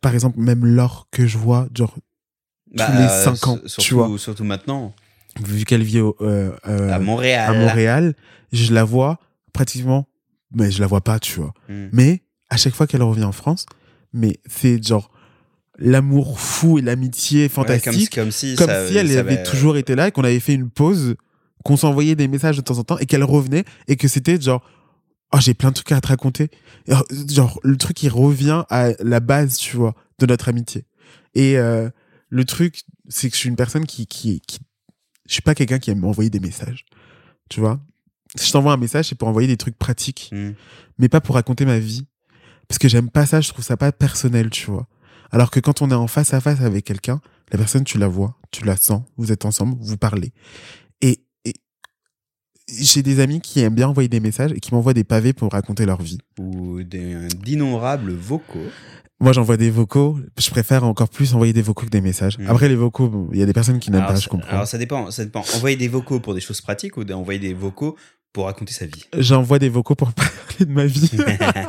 par 0.00 0.14
exemple 0.14 0.38
même 0.38 0.64
Laure 0.66 1.08
que 1.10 1.26
je 1.26 1.38
vois 1.38 1.68
genre 1.74 1.94
Bah, 2.74 2.86
tous 2.86 2.92
les 2.92 3.04
euh, 3.04 3.24
5 3.24 3.46
ans, 3.48 3.58
surtout, 3.66 3.82
tu 3.82 3.94
vois. 3.94 4.18
Surtout 4.18 4.44
maintenant. 4.44 4.94
Vu 5.44 5.64
qu'elle 5.64 5.82
vit 5.82 6.00
au, 6.00 6.16
euh, 6.20 6.50
euh, 6.66 6.90
à 6.92 6.98
Montréal. 6.98 7.54
à 7.54 7.58
Montréal, 7.58 8.14
je 8.52 8.72
la 8.72 8.84
vois 8.84 9.18
pratiquement, 9.52 10.08
mais 10.54 10.70
je 10.70 10.80
la 10.80 10.86
vois 10.86 11.02
pas, 11.02 11.18
tu 11.18 11.40
vois. 11.40 11.52
Hmm. 11.68 11.88
Mais 11.92 12.22
à 12.48 12.56
chaque 12.56 12.74
fois 12.74 12.86
qu'elle 12.86 13.02
revient 13.02 13.24
en 13.24 13.32
France, 13.32 13.66
mais 14.12 14.38
c'est 14.46 14.82
genre 14.82 15.10
l'amour 15.78 16.40
fou 16.40 16.78
et 16.78 16.82
l'amitié 16.82 17.42
Ouais, 17.44 17.48
comme, 17.48 17.64
fantastique, 17.66 18.14
comme 18.14 18.30
si, 18.30 18.54
comme 18.56 18.66
ça- 18.68 18.88
si 18.88 18.96
elle 18.96 19.10
ça 19.10 19.20
avait 19.20 19.42
toujours 19.42 19.76
été 19.76 19.94
là 19.94 20.08
et 20.08 20.10
qu'on 20.10 20.24
avait 20.24 20.40
fait 20.40 20.54
une 20.54 20.70
pause, 20.70 21.16
qu'on 21.64 21.76
s'envoyait 21.76 22.14
des 22.14 22.28
messages 22.28 22.56
de 22.56 22.62
temps 22.62 22.78
en 22.78 22.84
temps 22.84 22.98
et 22.98 23.04
qu'elle 23.06 23.24
revenait 23.24 23.64
et 23.88 23.96
que 23.96 24.08
c'était 24.08 24.40
genre 24.40 24.62
oh 25.32 25.38
j'ai 25.40 25.54
plein 25.54 25.70
de 25.70 25.74
trucs 25.74 25.92
à 25.92 26.00
te 26.00 26.08
raconter 26.08 26.50
genre 27.28 27.58
le 27.62 27.76
truc 27.76 27.96
qui 27.96 28.08
revient 28.08 28.64
à 28.70 28.90
la 29.00 29.20
base 29.20 29.56
tu 29.56 29.76
vois 29.76 29.94
de 30.18 30.26
notre 30.26 30.48
amitié 30.48 30.84
et 31.34 31.58
euh, 31.58 31.90
le 32.28 32.44
truc 32.44 32.82
c'est 33.08 33.28
que 33.28 33.34
je 33.34 33.40
suis 33.40 33.48
une 33.48 33.56
personne 33.56 33.86
qui 33.86 34.06
qui 34.06 34.40
qui 34.46 34.58
je 35.26 35.32
suis 35.32 35.42
pas 35.42 35.54
quelqu'un 35.54 35.78
qui 35.78 35.90
aime 35.90 36.00
m'envoyer 36.00 36.30
des 36.30 36.40
messages 36.40 36.84
tu 37.48 37.60
vois 37.60 37.80
si 38.34 38.48
je 38.48 38.52
t'envoie 38.52 38.72
un 38.72 38.76
message 38.76 39.08
c'est 39.08 39.14
pour 39.14 39.28
envoyer 39.28 39.48
des 39.48 39.56
trucs 39.56 39.78
pratiques 39.78 40.30
Hmm. 40.32 40.52
mais 40.98 41.08
pas 41.08 41.20
pour 41.20 41.34
raconter 41.34 41.64
ma 41.64 41.78
vie. 41.78 42.06
Parce 42.68 42.78
que 42.78 42.88
j'aime 42.88 43.10
pas 43.10 43.26
ça, 43.26 43.40
je 43.40 43.48
trouve 43.48 43.64
ça 43.64 43.76
pas 43.76 43.92
personnel, 43.92 44.50
tu 44.50 44.70
vois. 44.70 44.88
Alors 45.30 45.50
que 45.50 45.60
quand 45.60 45.82
on 45.82 45.90
est 45.90 45.94
en 45.94 46.08
face 46.08 46.34
à 46.34 46.40
face 46.40 46.60
avec 46.60 46.84
quelqu'un, 46.84 47.20
la 47.52 47.58
personne, 47.58 47.84
tu 47.84 47.98
la 47.98 48.08
vois, 48.08 48.36
tu 48.50 48.64
la 48.64 48.76
sens, 48.76 49.02
vous 49.16 49.30
êtes 49.30 49.44
ensemble, 49.44 49.76
vous 49.80 49.96
parlez. 49.96 50.32
J'ai 52.68 53.02
des 53.02 53.20
amis 53.20 53.40
qui 53.40 53.60
aiment 53.60 53.74
bien 53.74 53.88
envoyer 53.88 54.08
des 54.08 54.18
messages 54.18 54.52
et 54.52 54.60
qui 54.60 54.74
m'envoient 54.74 54.94
des 54.94 55.04
pavés 55.04 55.32
pour 55.32 55.52
raconter 55.52 55.86
leur 55.86 56.02
vie. 56.02 56.18
Ou 56.38 56.82
d'innombrables 56.82 58.12
vocaux. 58.12 58.66
Moi, 59.18 59.32
j'envoie 59.32 59.56
des 59.56 59.70
vocaux, 59.70 60.18
je 60.38 60.50
préfère 60.50 60.84
encore 60.84 61.08
plus 61.08 61.32
envoyer 61.32 61.54
des 61.54 61.62
vocaux 61.62 61.86
que 61.86 61.90
des 61.90 62.02
messages. 62.02 62.38
Mm. 62.38 62.48
Après, 62.48 62.68
les 62.68 62.76
vocaux, 62.76 63.08
bon, 63.08 63.28
il 63.32 63.38
y 63.38 63.42
a 63.42 63.46
des 63.46 63.54
personnes 63.54 63.78
qui 63.78 63.90
n'aiment 63.90 64.04
pas, 64.04 64.16
je 64.16 64.28
comprends. 64.28 64.50
Alors 64.50 64.66
ça 64.66 64.76
dépend, 64.76 65.10
ça 65.10 65.24
dépend. 65.24 65.42
Envoyer 65.54 65.76
des 65.76 65.88
vocaux 65.88 66.20
pour 66.20 66.34
des 66.34 66.40
choses 66.40 66.60
pratiques 66.60 66.98
ou 66.98 67.02
envoyer 67.12 67.40
des 67.40 67.54
vocaux 67.54 67.96
pour 68.36 68.44
raconter 68.44 68.74
sa 68.74 68.84
vie. 68.84 69.02
J'envoie 69.16 69.58
des 69.58 69.70
vocaux 69.70 69.94
pour 69.94 70.12
parler 70.12 70.66
de 70.66 70.70
ma 70.70 70.84
vie. 70.84 71.10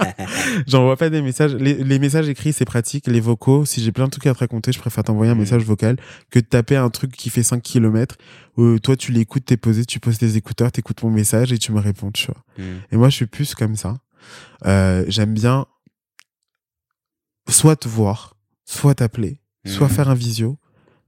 J'envoie 0.67 0.97
pas 0.97 1.09
des 1.09 1.21
messages. 1.21 1.55
Les, 1.55 1.75
les 1.75 1.97
messages 1.97 2.27
écrits, 2.27 2.51
c'est 2.51 2.65
pratique. 2.65 3.07
Les 3.07 3.21
vocaux, 3.21 3.63
si 3.63 3.81
j'ai 3.81 3.93
plein 3.93 4.03
de 4.03 4.09
trucs 4.11 4.27
à 4.27 4.33
te 4.33 4.39
raconter, 4.39 4.73
je 4.73 4.79
préfère 4.79 5.05
t'envoyer 5.05 5.31
un 5.31 5.35
Mm. 5.35 5.39
message 5.39 5.63
vocal 5.63 5.95
que 6.29 6.39
de 6.39 6.45
taper 6.45 6.75
un 6.75 6.89
truc 6.89 7.11
qui 7.13 7.29
fait 7.29 7.41
5 7.41 7.63
km 7.63 8.17
où 8.57 8.79
toi, 8.79 8.97
tu 8.97 9.13
l'écoutes, 9.13 9.45
t'es 9.45 9.55
posé, 9.55 9.85
tu 9.85 10.01
poses 10.01 10.17
tes 10.17 10.35
écouteurs, 10.35 10.69
t'écoutes 10.73 11.01
mon 11.03 11.09
message 11.09 11.53
et 11.53 11.57
tu 11.57 11.71
me 11.71 11.79
réponds, 11.79 12.11
tu 12.11 12.27
vois. 12.27 12.43
Hmm. 12.57 12.79
Et 12.91 12.97
moi, 12.97 13.07
je 13.09 13.15
suis 13.15 13.27
plus 13.27 13.55
comme 13.55 13.77
ça. 13.77 13.95
Euh, 14.65 15.05
J'aime 15.07 15.33
bien 15.33 15.67
soit 17.49 17.77
te 17.77 17.87
voir, 17.87 18.35
soit 18.65 18.95
t'appeler, 18.95 19.39
soit 19.65 19.87
Mhm. 19.87 19.93
faire 19.93 20.09
un 20.09 20.15
visio, 20.15 20.57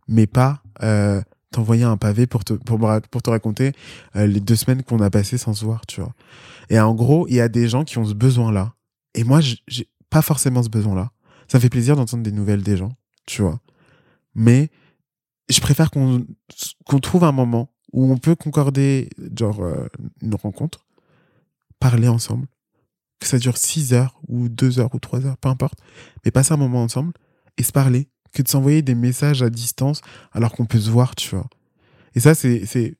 mais 0.08 0.26
pas 0.26 0.64
euh, 0.84 1.22
t'envoyer 1.52 1.84
un 1.84 1.98
pavé 1.98 2.28
pour 2.28 2.44
te, 2.44 2.54
pour, 2.54 2.80
pour 3.12 3.22
te 3.22 3.30
raconter 3.30 3.74
euh, 4.16 4.28
les 4.28 4.40
deux 4.40 4.56
semaines 4.56 4.84
qu'on 4.84 5.00
a 5.00 5.10
passées 5.10 5.38
sans 5.38 5.54
se 5.54 5.66
voir, 5.66 5.86
tu 5.86 6.02
vois. 6.02 6.14
Et 6.70 6.80
en 6.80 6.94
gros, 6.94 7.28
il 7.28 7.36
y 7.36 7.42
a 7.42 7.50
des 7.50 7.68
gens 7.68 7.84
qui 7.84 7.98
ont 7.98 8.06
ce 8.06 8.14
besoin-là. 8.14 8.74
Et 9.16 9.24
moi, 9.24 9.40
j'ai 9.42 9.90
pas 10.10 10.22
forcément 10.22 10.62
ce 10.62 10.70
besoin-là. 10.70 11.12
Ça 11.48 11.58
me 11.58 11.62
fait 11.62 11.70
plaisir 11.70 11.96
d'entendre 11.96 12.24
des 12.24 12.32
nouvelles 12.32 12.62
des 12.62 12.78
gens, 12.78 12.94
tu 13.26 13.42
vois. 13.42 13.60
Mais 14.36 14.70
je 15.50 15.60
préfère 15.62 15.90
qu'on 15.90 16.26
qu'on 16.86 17.00
trouve 17.00 17.24
un 17.24 17.32
moment 17.32 17.72
où 17.92 18.12
on 18.12 18.18
peut 18.18 18.36
concorder, 18.36 19.10
genre, 19.38 19.62
euh, 19.62 19.88
une 20.22 20.36
rencontre, 20.36 20.86
parler 21.80 22.08
ensemble, 22.08 22.48
que 23.20 23.28
ça 23.28 23.40
dure 23.40 23.58
6 23.58 23.94
heures 23.94 24.20
ou 24.28 24.48
2 24.48 24.80
heures 24.80 24.94
ou 24.94 25.00
3 25.00 25.26
heures, 25.26 25.38
peu 25.38 25.50
importe, 25.50 25.80
mais 26.24 26.32
passer 26.32 26.54
un 26.54 26.58
moment 26.58 26.84
ensemble 26.84 27.14
et 27.58 27.64
se 27.64 27.72
parler, 27.72 28.10
que 28.34 28.42
de 28.42 28.48
s'envoyer 28.48 28.82
des 28.82 28.96
messages 28.96 29.42
à 29.42 29.50
distance 29.50 30.02
alors 30.32 30.52
qu'on 30.52 30.66
peut 30.66 30.80
se 30.80 30.90
voir, 30.90 31.16
tu 31.16 31.36
vois. 31.36 31.48
Et 32.16 32.20
ça, 32.20 32.36
c'est 32.36 32.66
c'est 32.66 32.96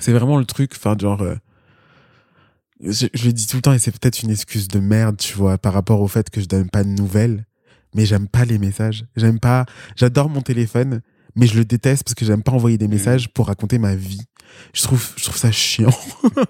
c'est 0.00 0.12
vraiment 0.12 0.38
le 0.38 0.44
truc, 0.44 0.72
enfin, 0.76 0.96
genre, 0.98 1.22
euh, 1.22 1.36
je, 2.80 3.06
je 3.14 3.26
le 3.26 3.32
dis 3.32 3.46
tout 3.46 3.56
le 3.56 3.62
temps 3.62 3.72
et 3.72 3.78
c'est 3.78 3.92
peut-être 3.92 4.22
une 4.22 4.30
excuse 4.30 4.68
de 4.68 4.78
merde, 4.78 5.16
tu 5.16 5.34
vois, 5.34 5.58
par 5.58 5.72
rapport 5.72 6.00
au 6.00 6.08
fait 6.08 6.28
que 6.30 6.40
je 6.40 6.46
donne 6.46 6.68
pas 6.68 6.84
de 6.84 6.88
nouvelles, 6.88 7.46
mais 7.94 8.04
j'aime 8.04 8.28
pas 8.28 8.44
les 8.44 8.58
messages, 8.58 9.06
j'aime 9.16 9.40
pas, 9.40 9.64
j'adore 9.96 10.28
mon 10.28 10.42
téléphone, 10.42 11.00
mais 11.34 11.46
je 11.46 11.56
le 11.56 11.64
déteste 11.64 12.04
parce 12.04 12.14
que 12.14 12.24
j'aime 12.24 12.42
pas 12.42 12.52
envoyer 12.52 12.78
des 12.78 12.88
messages 12.88 13.28
pour 13.28 13.46
raconter 13.46 13.78
ma 13.78 13.94
vie. 13.94 14.22
Je 14.72 14.82
trouve, 14.82 15.12
je 15.16 15.24
trouve 15.24 15.36
ça 15.36 15.52
chiant. 15.52 15.90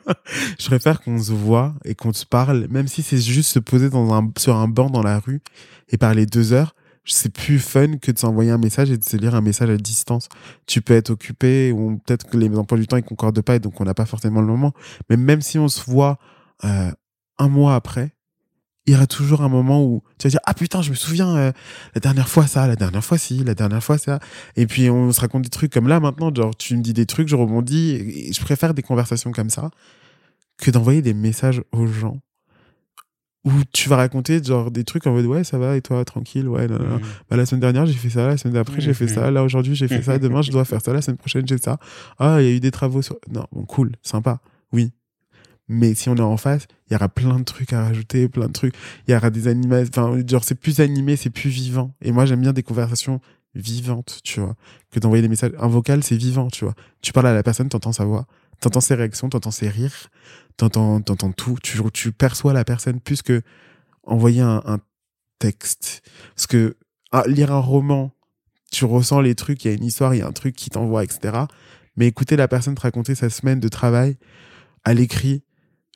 je 0.60 0.66
préfère 0.66 1.00
qu'on 1.00 1.18
se 1.18 1.32
voit 1.32 1.74
et 1.84 1.94
qu'on 1.94 2.12
se 2.12 2.24
parle, 2.24 2.66
même 2.70 2.86
si 2.86 3.02
c'est 3.02 3.18
juste 3.18 3.50
se 3.50 3.58
poser 3.58 3.90
dans 3.90 4.14
un, 4.14 4.30
sur 4.38 4.54
un 4.56 4.68
banc 4.68 4.90
dans 4.90 5.02
la 5.02 5.18
rue 5.18 5.40
et 5.88 5.98
parler 5.98 6.26
deux 6.26 6.52
heures. 6.52 6.74
C'est 7.06 7.32
plus 7.32 7.58
fun 7.58 7.98
que 7.98 8.10
de 8.10 8.18
s'envoyer 8.18 8.50
un 8.50 8.58
message 8.58 8.90
et 8.90 8.98
de 8.98 9.04
se 9.04 9.16
lire 9.16 9.34
un 9.34 9.40
message 9.40 9.70
à 9.70 9.76
distance. 9.76 10.28
Tu 10.66 10.82
peux 10.82 10.94
être 10.94 11.10
occupé 11.10 11.72
ou 11.72 11.98
peut-être 11.98 12.28
que 12.28 12.36
les 12.36 12.54
emplois 12.56 12.78
du 12.78 12.86
temps 12.86 12.96
ils 12.96 13.04
concordent 13.04 13.40
pas 13.42 13.56
et 13.56 13.60
donc 13.60 13.80
on 13.80 13.84
n'a 13.84 13.94
pas 13.94 14.06
forcément 14.06 14.40
le 14.40 14.46
moment. 14.46 14.72
Mais 15.08 15.16
même 15.16 15.40
si 15.40 15.58
on 15.58 15.68
se 15.68 15.88
voit 15.88 16.18
euh, 16.64 16.90
un 17.38 17.48
mois 17.48 17.74
après, 17.76 18.12
il 18.86 18.92
y 18.92 18.96
aura 18.96 19.06
toujours 19.06 19.42
un 19.42 19.48
moment 19.48 19.84
où 19.84 20.02
tu 20.18 20.26
vas 20.26 20.30
dire 20.30 20.40
ah 20.46 20.54
putain 20.54 20.82
je 20.82 20.90
me 20.90 20.94
souviens 20.94 21.36
euh, 21.36 21.52
la 21.94 22.00
dernière 22.00 22.28
fois 22.28 22.46
ça, 22.46 22.66
la 22.66 22.76
dernière 22.76 23.04
fois 23.04 23.18
ci, 23.18 23.42
la 23.44 23.54
dernière 23.54 23.82
fois 23.82 23.98
ça. 23.98 24.20
Et 24.56 24.66
puis 24.66 24.90
on 24.90 25.12
se 25.12 25.20
raconte 25.20 25.42
des 25.42 25.50
trucs 25.50 25.72
comme 25.72 25.88
là 25.88 26.00
maintenant, 26.00 26.34
genre 26.34 26.56
tu 26.56 26.76
me 26.76 26.82
dis 26.82 26.92
des 26.92 27.06
trucs, 27.06 27.28
je 27.28 27.36
rebondis. 27.36 28.32
Je 28.32 28.40
préfère 28.40 28.74
des 28.74 28.82
conversations 28.82 29.32
comme 29.32 29.50
ça 29.50 29.70
que 30.58 30.70
d'envoyer 30.70 31.02
des 31.02 31.14
messages 31.14 31.62
aux 31.72 31.86
gens 31.86 32.20
où 33.46 33.52
tu 33.72 33.88
vas 33.88 33.96
raconter 33.96 34.42
genre 34.42 34.72
des 34.72 34.82
trucs 34.82 35.06
en 35.06 35.12
mode 35.12 35.24
ouais 35.24 35.44
ça 35.44 35.56
va 35.56 35.76
et 35.76 35.80
toi 35.80 36.04
tranquille 36.04 36.48
ouais 36.48 36.66
non, 36.66 36.78
non. 36.78 36.96
Hmm. 36.96 37.02
Bah, 37.30 37.36
la 37.36 37.46
semaine 37.46 37.60
dernière 37.60 37.86
j'ai 37.86 37.94
fait 37.94 38.10
ça, 38.10 38.26
la 38.26 38.36
semaine 38.36 38.54
d'après 38.54 38.80
j'ai 38.80 38.92
fait 38.92 39.06
ça, 39.06 39.30
là 39.30 39.44
aujourd'hui 39.44 39.76
j'ai 39.76 39.86
fait 39.86 40.02
ça, 40.02 40.18
demain 40.20 40.42
je 40.42 40.50
dois 40.50 40.64
faire 40.64 40.82
ça, 40.82 40.92
la 40.92 41.00
semaine 41.00 41.16
prochaine 41.16 41.46
j'ai 41.46 41.56
ça. 41.56 41.78
Ah 42.18 42.42
il 42.42 42.48
y 42.48 42.52
a 42.52 42.52
eu 42.52 42.60
des 42.60 42.72
travaux 42.72 43.02
sur... 43.02 43.16
Non 43.32 43.46
bon 43.52 43.64
cool, 43.64 43.92
sympa, 44.02 44.40
oui. 44.72 44.92
Mais 45.68 45.94
si 45.94 46.08
on 46.08 46.16
est 46.16 46.20
en 46.20 46.36
face, 46.36 46.66
il 46.88 46.92
y 46.92 46.96
aura 46.96 47.08
plein 47.08 47.38
de 47.38 47.44
trucs 47.44 47.72
à 47.72 47.82
rajouter, 47.82 48.28
plein 48.28 48.46
de 48.46 48.52
trucs. 48.52 48.74
Il 49.06 49.12
y 49.12 49.16
aura 49.16 49.30
des 49.30 49.48
animations, 49.48 49.90
enfin 49.96 50.18
genre 50.26 50.44
c'est 50.44 50.54
plus 50.54 50.80
animé, 50.80 51.16
c'est 51.16 51.30
plus 51.30 51.50
vivant. 51.50 51.94
Et 52.02 52.12
moi 52.12 52.26
j'aime 52.26 52.40
bien 52.40 52.52
des 52.52 52.62
conversations 52.62 53.20
vivantes, 53.54 54.20
tu 54.22 54.40
vois, 54.40 54.54
que 54.90 55.00
d'envoyer 55.00 55.22
des 55.22 55.28
messages. 55.28 55.52
Un 55.58 55.68
vocal 55.68 56.02
c'est 56.02 56.16
vivant, 56.16 56.48
tu 56.48 56.64
vois. 56.64 56.74
Tu 57.00 57.12
parles 57.12 57.28
à 57.28 57.34
la 57.34 57.42
personne, 57.42 57.68
t'entends 57.68 57.92
sa 57.92 58.04
voix, 58.04 58.26
t'entends 58.60 58.80
ses 58.80 58.94
réactions, 58.94 59.28
t'entends 59.28 59.50
ses 59.50 59.68
rires, 59.68 60.10
t'entends 60.56 61.00
t'entends 61.00 61.32
tout. 61.32 61.56
Tu, 61.62 61.78
tu 61.92 62.12
perçois 62.12 62.52
la 62.52 62.64
personne 62.64 63.00
plus 63.00 63.22
que 63.22 63.42
envoyer 64.04 64.40
un, 64.40 64.62
un 64.66 64.78
texte. 65.38 66.02
Parce 66.34 66.46
que 66.46 66.76
ah, 67.12 67.24
lire 67.26 67.52
un 67.52 67.60
roman, 67.60 68.12
tu 68.70 68.84
ressens 68.84 69.20
les 69.20 69.34
trucs, 69.34 69.64
il 69.64 69.68
y 69.68 69.70
a 69.70 69.74
une 69.74 69.84
histoire, 69.84 70.14
il 70.14 70.18
y 70.18 70.22
a 70.22 70.26
un 70.26 70.32
truc 70.32 70.54
qui 70.56 70.70
t'envoie, 70.70 71.04
etc. 71.04 71.44
Mais 71.96 72.06
écouter 72.06 72.36
la 72.36 72.48
personne 72.48 72.74
te 72.74 72.80
raconter 72.80 73.14
sa 73.14 73.30
semaine 73.30 73.60
de 73.60 73.68
travail 73.68 74.16
à 74.84 74.92
l'écrit, 74.94 75.42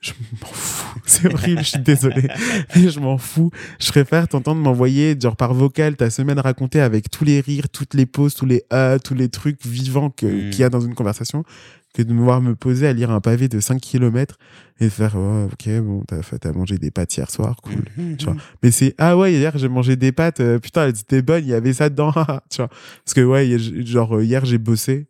je 0.01 0.13
m'en 0.41 0.47
fous. 0.49 1.01
C'est 1.07 1.33
horrible, 1.33 1.61
je 1.61 1.69
suis 1.71 1.79
désolé. 1.79 2.27
Mais 2.75 2.89
je 2.89 2.99
m'en 3.01 3.19
fous. 3.19 3.51
Je 3.79 3.91
préfère 3.91 4.27
t'entendre 4.29 4.61
m'envoyer, 4.63 5.15
genre 5.21 5.37
par 5.37 5.53
vocal, 5.53 5.97
ta 5.97 6.09
semaine 6.11 6.39
racontée 6.41 6.81
avec 6.81 7.11
tous 7.11 7.25
les 7.25 7.41
rires, 7.41 7.69
toutes 7.69 7.93
les 7.95 8.07
pauses, 8.07 8.35
tous 8.35 8.47
les 8.47 8.65
euh, 8.73 8.99
tous 8.99 9.15
les 9.15 9.29
trucs 9.29 9.65
vivants 9.67 10.09
que- 10.11 10.27
Mm. 10.27 10.51
qu'il 10.51 10.61
y 10.61 10.65
a 10.65 10.71
dans 10.71 10.81
une 10.81 10.95
conversation, 10.95 11.45
que 11.95 12.03
de 12.03 12.13
me 12.13 12.23
voir 12.23 12.41
me 12.41 12.55
poser 12.55 12.87
à 12.87 12.93
lire 12.93 13.11
un 13.11 13.21
pavé 13.21 13.49
de 13.49 13.61
5 13.61 13.81
km 13.81 14.39
et 14.81 14.85
de 14.85 14.91
faire, 14.91 15.15
oh, 15.17 15.49
ok, 15.53 15.81
bon, 15.81 16.05
t'as 16.07 16.21
t'as 16.39 16.53
mangé 16.53 16.79
des 16.79 16.91
pâtes 16.91 17.17
hier 17.17 17.31
soir, 17.31 17.57
cool. 17.63 17.85
Mhm. 17.97 18.17
tu 18.17 18.25
vois. 18.27 18.37
Mais 18.63 18.71
c'est, 18.71 18.95
ah 18.99 19.17
ouais, 19.17 19.33
hier 19.35 19.57
j'ai 19.59 19.69
mangé 19.69 19.97
des 19.97 20.13
pâtes, 20.13 20.41
euh, 20.41 20.59
putain, 20.59 20.85
elles 20.87 20.99
étaient 20.99 21.23
bonnes, 21.23 21.45
il 21.45 21.51
y 21.51 21.55
avait 21.55 21.73
ça 21.73 21.91
dedans, 21.91 22.13
tu 22.51 22.59
vois. 22.59 22.69
Parce 22.69 23.15
que 23.15 23.23
ouais, 23.23 23.59
genre, 23.59 24.17
euh, 24.17 24.25
hier 24.25 24.45
j'ai 24.45 24.59
bossé. 24.59 25.07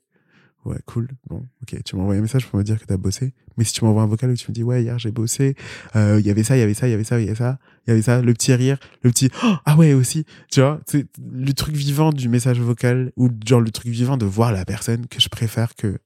Ouais, 0.66 0.76
cool. 0.84 1.08
Bon, 1.28 1.46
ok, 1.62 1.82
tu 1.84 1.96
m'envoies 1.96 2.16
un 2.16 2.20
message 2.20 2.46
pour 2.46 2.58
me 2.58 2.64
dire 2.64 2.78
que 2.78 2.84
t'as 2.84 2.98
bossé. 2.98 3.32
Mais 3.56 3.64
si 3.64 3.72
tu 3.72 3.84
m'envoies 3.84 4.02
un 4.02 4.06
vocal 4.06 4.30
où 4.30 4.34
tu 4.34 4.50
me 4.50 4.54
dis, 4.54 4.62
ouais, 4.62 4.82
hier 4.82 4.98
j'ai 4.98 5.10
bossé, 5.10 5.54
euh, 5.96 6.18
il 6.20 6.26
y 6.26 6.30
avait 6.30 6.42
ça, 6.42 6.56
il 6.56 6.60
y 6.60 6.62
avait 6.62 6.74
ça, 6.74 6.86
il 6.86 6.90
y 6.90 6.94
avait 6.94 7.04
ça, 7.04 7.18
il 7.18 7.24
y 7.24 7.28
avait 7.28 7.34
ça, 7.34 7.58
il 7.86 7.90
y 7.90 7.92
avait 7.92 8.02
ça, 8.02 8.20
le 8.20 8.32
petit 8.34 8.52
rire, 8.52 8.78
le 9.02 9.10
petit, 9.10 9.30
oh, 9.42 9.54
ah 9.64 9.76
ouais, 9.76 9.94
aussi, 9.94 10.26
tu 10.50 10.60
vois, 10.60 10.80
c'est 10.86 11.06
le 11.32 11.52
truc 11.54 11.74
vivant 11.74 12.12
du 12.12 12.28
message 12.28 12.60
vocal 12.60 13.10
ou 13.16 13.30
genre 13.46 13.60
le 13.60 13.70
truc 13.70 13.90
vivant 13.90 14.18
de 14.18 14.26
voir 14.26 14.52
la 14.52 14.66
personne 14.66 15.06
que 15.06 15.18
je 15.18 15.28
préfère 15.30 15.74
que 15.74 15.98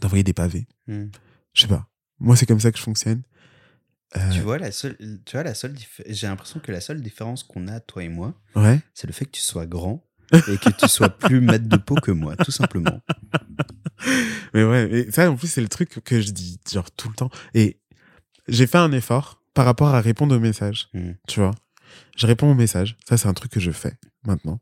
d'envoyer 0.00 0.24
des 0.24 0.32
pavés. 0.32 0.66
Hmm. 0.86 1.06
Je 1.52 1.62
sais 1.62 1.68
pas. 1.68 1.88
Moi, 2.18 2.36
c'est 2.36 2.46
comme 2.46 2.60
ça 2.60 2.70
que 2.72 2.78
je 2.78 2.82
fonctionne. 2.82 3.22
Euh, 4.16 4.30
Tu 4.30 4.40
vois, 4.40 4.58
la 4.58 4.70
seule, 4.72 4.96
tu 5.24 5.32
vois, 5.36 5.42
la 5.42 5.54
seule 5.54 5.72
dif- 5.74 6.02
j'ai 6.06 6.26
l'impression 6.26 6.60
que 6.60 6.70
la 6.72 6.80
seule 6.80 7.00
différence 7.02 7.42
qu'on 7.42 7.66
a, 7.68 7.80
toi 7.80 8.04
et 8.04 8.08
moi, 8.08 8.34
ouais. 8.54 8.80
c'est 8.94 9.06
le 9.06 9.12
fait 9.12 9.24
que 9.26 9.32
tu 9.32 9.40
sois 9.42 9.66
grand 9.66 10.02
et 10.32 10.56
que 10.58 10.70
tu 10.70 10.88
sois 10.88 11.08
plus 11.10 11.40
maître 11.40 11.68
de 11.68 11.76
peau 11.76 11.94
que 11.96 12.10
moi, 12.12 12.36
tout 12.36 12.50
simplement. 12.52 13.00
Mais 14.54 14.64
ouais, 14.64 14.90
et 14.92 15.10
ça 15.10 15.30
en 15.30 15.36
plus 15.36 15.48
c'est 15.48 15.60
le 15.60 15.68
truc 15.68 16.00
que 16.04 16.20
je 16.20 16.30
dis 16.30 16.58
genre 16.70 16.90
tout 16.90 17.08
le 17.08 17.14
temps. 17.14 17.30
Et 17.54 17.80
j'ai 18.48 18.66
fait 18.66 18.78
un 18.78 18.92
effort 18.92 19.42
par 19.54 19.64
rapport 19.64 19.88
à 19.94 20.00
répondre 20.00 20.34
aux 20.36 20.40
messages, 20.40 20.88
Hmm. 20.94 21.12
tu 21.28 21.40
vois. 21.40 21.52
Je 22.16 22.26
réponds 22.26 22.50
aux 22.50 22.54
messages, 22.54 22.96
ça 23.08 23.16
c'est 23.16 23.28
un 23.28 23.34
truc 23.34 23.50
que 23.52 23.60
je 23.60 23.70
fais 23.70 23.94
maintenant. 24.24 24.60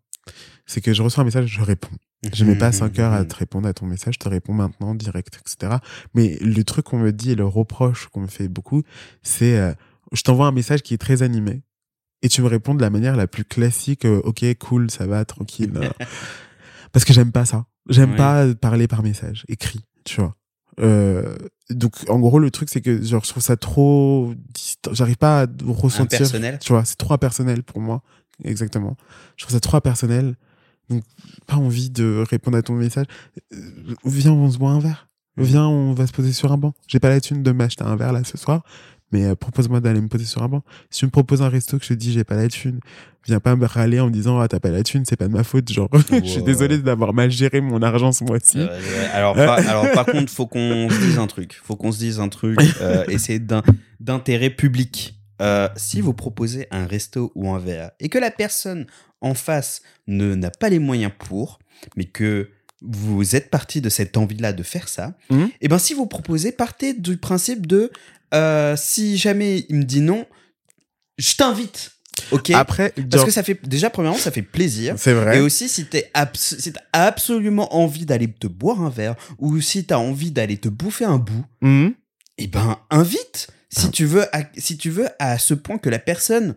C'est 0.66 0.80
que 0.80 0.92
je 0.94 1.02
reçois 1.02 1.22
un 1.22 1.24
message, 1.24 1.46
je 1.48 1.60
réponds. 1.62 1.90
Je 2.32 2.44
mets 2.44 2.56
pas 2.56 2.72
5 2.72 2.98
heures 2.98 3.12
à 3.12 3.24
te 3.24 3.34
répondre 3.36 3.68
à 3.68 3.72
ton 3.74 3.86
message, 3.86 4.14
je 4.14 4.18
te 4.20 4.28
réponds 4.28 4.52
maintenant, 4.54 4.94
direct, 4.94 5.38
etc. 5.40 5.74
Mais 6.14 6.38
le 6.40 6.64
truc 6.64 6.86
qu'on 6.86 6.98
me 6.98 7.12
dit 7.12 7.32
et 7.32 7.34
le 7.34 7.46
reproche 7.46 8.08
qu'on 8.08 8.20
me 8.22 8.26
fait 8.26 8.48
beaucoup, 8.48 8.82
c'est 9.22 9.58
euh, 9.58 9.72
je 10.12 10.22
t'envoie 10.22 10.46
un 10.46 10.52
message 10.52 10.82
qui 10.82 10.94
est 10.94 10.98
très 10.98 11.22
animé 11.22 11.62
et 12.22 12.28
tu 12.28 12.40
me 12.42 12.46
réponds 12.46 12.74
de 12.74 12.80
la 12.80 12.90
manière 12.90 13.16
la 13.16 13.26
plus 13.26 13.44
classique, 13.44 14.04
euh, 14.06 14.20
ok, 14.24 14.44
cool, 14.58 14.90
ça 14.90 15.06
va, 15.06 15.24
tranquille. 15.24 15.72
euh. 15.76 15.88
Parce 16.92 17.04
que 17.04 17.12
j'aime 17.12 17.32
pas 17.32 17.44
ça. 17.44 17.66
J'aime 17.88 18.12
Ouais. 18.12 18.16
pas 18.16 18.54
parler 18.54 18.86
par 18.88 19.02
message, 19.02 19.44
écrit, 19.48 19.80
tu 20.04 20.20
vois. 20.20 20.34
Euh, 20.80 21.36
donc 21.70 21.94
en 22.08 22.18
gros 22.18 22.40
le 22.40 22.50
truc 22.50 22.68
c'est 22.68 22.80
que 22.80 23.00
genre 23.00 23.22
je 23.24 23.28
trouve 23.30 23.42
ça 23.44 23.56
trop 23.56 24.34
j'arrive 24.90 25.16
pas 25.16 25.42
à 25.42 25.46
ressentir 25.64 26.18
tu 26.58 26.72
vois 26.72 26.84
c'est 26.84 26.96
trop 26.96 27.16
personnel 27.16 27.62
pour 27.62 27.80
moi 27.80 28.02
exactement 28.42 28.96
je 29.36 29.44
trouve 29.44 29.54
ça 29.54 29.60
trop 29.60 29.80
personnel 29.80 30.34
donc 30.90 31.02
pas 31.46 31.56
envie 31.56 31.90
de 31.90 32.24
répondre 32.28 32.56
à 32.56 32.62
ton 32.62 32.74
message. 32.74 33.06
Euh, 33.52 33.56
viens 34.04 34.32
on 34.32 34.50
se 34.50 34.58
boit 34.58 34.70
un 34.70 34.80
verre. 34.80 35.08
Viens 35.36 35.66
on 35.66 35.92
va 35.94 36.06
se 36.06 36.12
poser 36.12 36.32
sur 36.32 36.52
un 36.52 36.58
banc. 36.58 36.74
J'ai 36.86 37.00
pas 37.00 37.08
la 37.08 37.20
thune 37.20 37.42
de 37.42 37.52
m'acheter 37.52 37.84
un 37.84 37.96
verre 37.96 38.12
là 38.12 38.24
ce 38.24 38.38
soir. 38.38 38.62
Mais 39.12 39.24
euh, 39.24 39.34
propose-moi 39.34 39.80
d'aller 39.80 40.00
me 40.00 40.08
poser 40.08 40.24
sur 40.24 40.42
un 40.42 40.48
banc. 40.48 40.62
Si 40.90 41.00
tu 41.00 41.06
me 41.06 41.10
proposes 41.10 41.42
un 41.42 41.48
resto 41.48 41.78
que 41.78 41.84
je 41.84 41.90
te 41.90 41.94
dis 41.94 42.12
j'ai 42.12 42.24
pas 42.24 42.36
la 42.36 42.48
thune 42.48 42.80
viens 43.26 43.40
pas 43.40 43.56
me 43.56 43.66
râler 43.66 44.00
en 44.00 44.06
me 44.06 44.12
disant 44.12 44.38
ah 44.40 44.48
t'as 44.48 44.60
pas 44.60 44.70
la 44.70 44.82
thune 44.82 45.04
c'est 45.04 45.16
pas 45.16 45.28
de 45.28 45.32
ma 45.32 45.44
faute. 45.44 45.70
Genre 45.70 45.88
je 46.10 46.24
suis 46.24 46.42
désolé 46.42 46.78
d'avoir 46.78 47.14
mal 47.14 47.30
géré 47.30 47.60
mon 47.60 47.82
argent 47.82 48.12
ce 48.12 48.24
mois-ci. 48.24 48.58
Euh, 48.58 49.08
alors, 49.12 49.34
par, 49.34 49.58
alors 49.68 49.90
par 49.92 50.06
contre, 50.06 50.30
faut 50.30 50.46
qu'on 50.46 50.88
se 50.90 50.98
dise 50.98 51.18
un 51.18 51.26
truc. 51.26 51.60
Faut 51.62 51.76
qu'on 51.76 51.92
se 51.92 51.98
dise 51.98 52.20
un 52.20 52.28
truc. 52.28 52.58
Euh, 52.80 53.04
et 53.08 53.18
c'est 53.18 53.40
d'intérêt 54.00 54.50
public. 54.50 55.18
Euh, 55.42 55.68
si 55.74 56.00
vous 56.00 56.14
proposez 56.14 56.68
un 56.70 56.86
resto 56.86 57.32
ou 57.34 57.50
un 57.50 57.58
verre 57.58 57.90
et 57.98 58.08
que 58.08 58.18
la 58.18 58.30
personne 58.30 58.86
en 59.24 59.34
face 59.34 59.82
ne 60.06 60.34
n'a 60.34 60.50
pas 60.50 60.68
les 60.68 60.78
moyens 60.78 61.12
pour, 61.18 61.58
mais 61.96 62.04
que 62.04 62.50
vous 62.82 63.34
êtes 63.34 63.50
parti 63.50 63.80
de 63.80 63.88
cette 63.88 64.16
envie-là 64.16 64.52
de 64.52 64.62
faire 64.62 64.88
ça, 64.88 65.14
Mhm. 65.30 65.50
et 65.60 65.68
ben 65.68 65.78
si 65.78 65.94
vous 65.94 66.06
proposez, 66.06 66.52
partez 66.52 66.92
du 66.92 67.16
principe 67.16 67.66
de 67.66 67.90
euh, 68.34 68.76
si 68.76 69.16
jamais 69.16 69.64
il 69.68 69.76
me 69.76 69.84
dit 69.84 70.00
non, 70.00 70.26
je 71.18 71.34
t'invite. 71.34 71.92
Ok. 72.30 72.50
après 72.50 72.90
Parce 72.90 73.08
genre, 73.16 73.24
que 73.26 73.30
ça 73.32 73.42
fait 73.42 73.58
déjà 73.66 73.90
premièrement 73.90 74.18
ça 74.18 74.30
fait 74.30 74.42
plaisir. 74.42 74.94
c'est 74.98 75.12
vrai 75.14 75.38
Et 75.38 75.40
aussi, 75.40 75.68
si 75.68 75.86
t'es 75.86 76.10
abs- 76.14 76.56
si 76.58 76.72
absolument 76.92 77.74
envie 77.74 78.06
d'aller 78.06 78.30
te 78.32 78.46
boire 78.46 78.80
un 78.82 78.90
verre 78.90 79.16
ou 79.38 79.60
si 79.60 79.84
t'as 79.84 79.98
envie 79.98 80.30
d'aller 80.30 80.58
te 80.58 80.68
bouffer 80.68 81.04
un 81.06 81.18
bout, 81.18 81.44
Mhm. 81.60 81.94
eh 82.38 82.46
ben, 82.46 82.78
invite. 82.90 83.48
Si 83.70 83.90
tu 83.90 84.04
veux, 84.04 84.24
à, 84.36 84.42
si 84.56 84.76
tu 84.78 84.90
veux, 84.90 85.08
à 85.18 85.36
ce 85.38 85.54
point 85.54 85.78
que 85.78 85.88
la 85.90 85.98
personne 85.98 86.54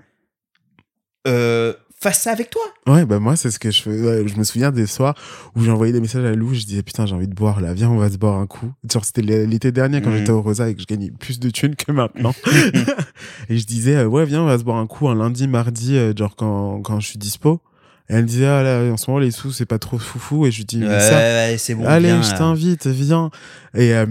euh, 1.28 1.74
fasse 2.00 2.22
ça 2.22 2.32
avec 2.32 2.50
toi. 2.50 2.62
Ouais, 2.88 3.06
bah 3.06 3.20
moi, 3.20 3.36
c'est 3.36 3.50
ce 3.52 3.58
que 3.60 3.72
je 3.72 3.82
fais. 3.82 3.90
Ouais, 3.90 4.28
je 4.28 4.36
me 4.38 4.44
souviens 4.44 4.72
des 4.72 4.86
soirs 4.86 5.16
où 5.56 5.64
j'ai 5.64 5.72
envoyé 5.72 5.92
des 5.92 6.00
messages 6.00 6.24
à 6.26 6.34
Lou, 6.34 6.54
je 6.54 6.64
disais 6.66 6.84
putain, 6.84 7.06
j'ai 7.06 7.16
envie 7.16 7.28
de 7.28 7.34
boire 7.34 7.60
là, 7.60 7.74
viens, 7.74 7.90
on 7.90 7.98
va 7.98 8.10
se 8.12 8.18
boire 8.18 8.38
un 8.38 8.46
coup. 8.48 8.72
Genre, 8.92 9.04
c'était 9.04 9.22
l'été 9.24 9.72
dernier 9.72 10.02
quand 10.02 10.12
Mhm. 10.12 10.18
j'étais 10.18 10.32
au 10.32 10.42
Rosa 10.42 10.70
et 10.70 10.76
que 10.76 10.82
je 10.82 10.86
gagnais 10.86 11.12
plus 11.12 11.40
de 11.40 11.50
thunes 11.50 11.76
que 11.76 11.92
maintenant. 11.92 12.34
et 13.50 13.58
je 13.58 13.66
disais, 13.66 13.96
euh, 13.98 14.06
ouais, 14.06 14.26
viens, 14.26 14.44
on 14.44 14.46
va 14.46 14.58
se 14.58 14.64
boire 14.64 14.78
un 14.78 14.88
coup 14.88 15.08
un 15.10 15.16
lundi, 15.16 15.48
mardi, 15.48 15.98
euh, 15.98 16.14
genre 16.16 16.36
quand, 16.36 16.82
quand 16.82 17.00
je 17.00 17.08
suis 17.08 17.18
dispo. 17.20 17.62
Et 18.10 18.14
elle 18.14 18.22
me 18.24 18.28
disait, 18.28 18.46
ah 18.46 18.64
là, 18.64 18.92
en 18.94 18.96
ce 18.98 19.10
moment, 19.10 19.20
les 19.20 19.32
sous, 19.32 19.52
c'est 19.52 19.66
pas 19.66 19.80
trop 19.80 19.98
foufou. 19.98 20.46
Et 20.46 20.52
je 20.52 20.60
lui 20.60 20.66
dis, 20.66 20.78
mais 20.80 20.88
Ouais, 20.88 21.00
ça, 21.00 21.18
ouais, 21.20 21.56
c'est 21.58 21.76
bon. 21.76 21.86
allez, 21.86 22.08
viens, 22.08 22.22
je 22.22 22.34
t'invite, 22.36 22.88
viens. 22.88 23.32
Et 23.74 23.94
euh, 23.94 24.06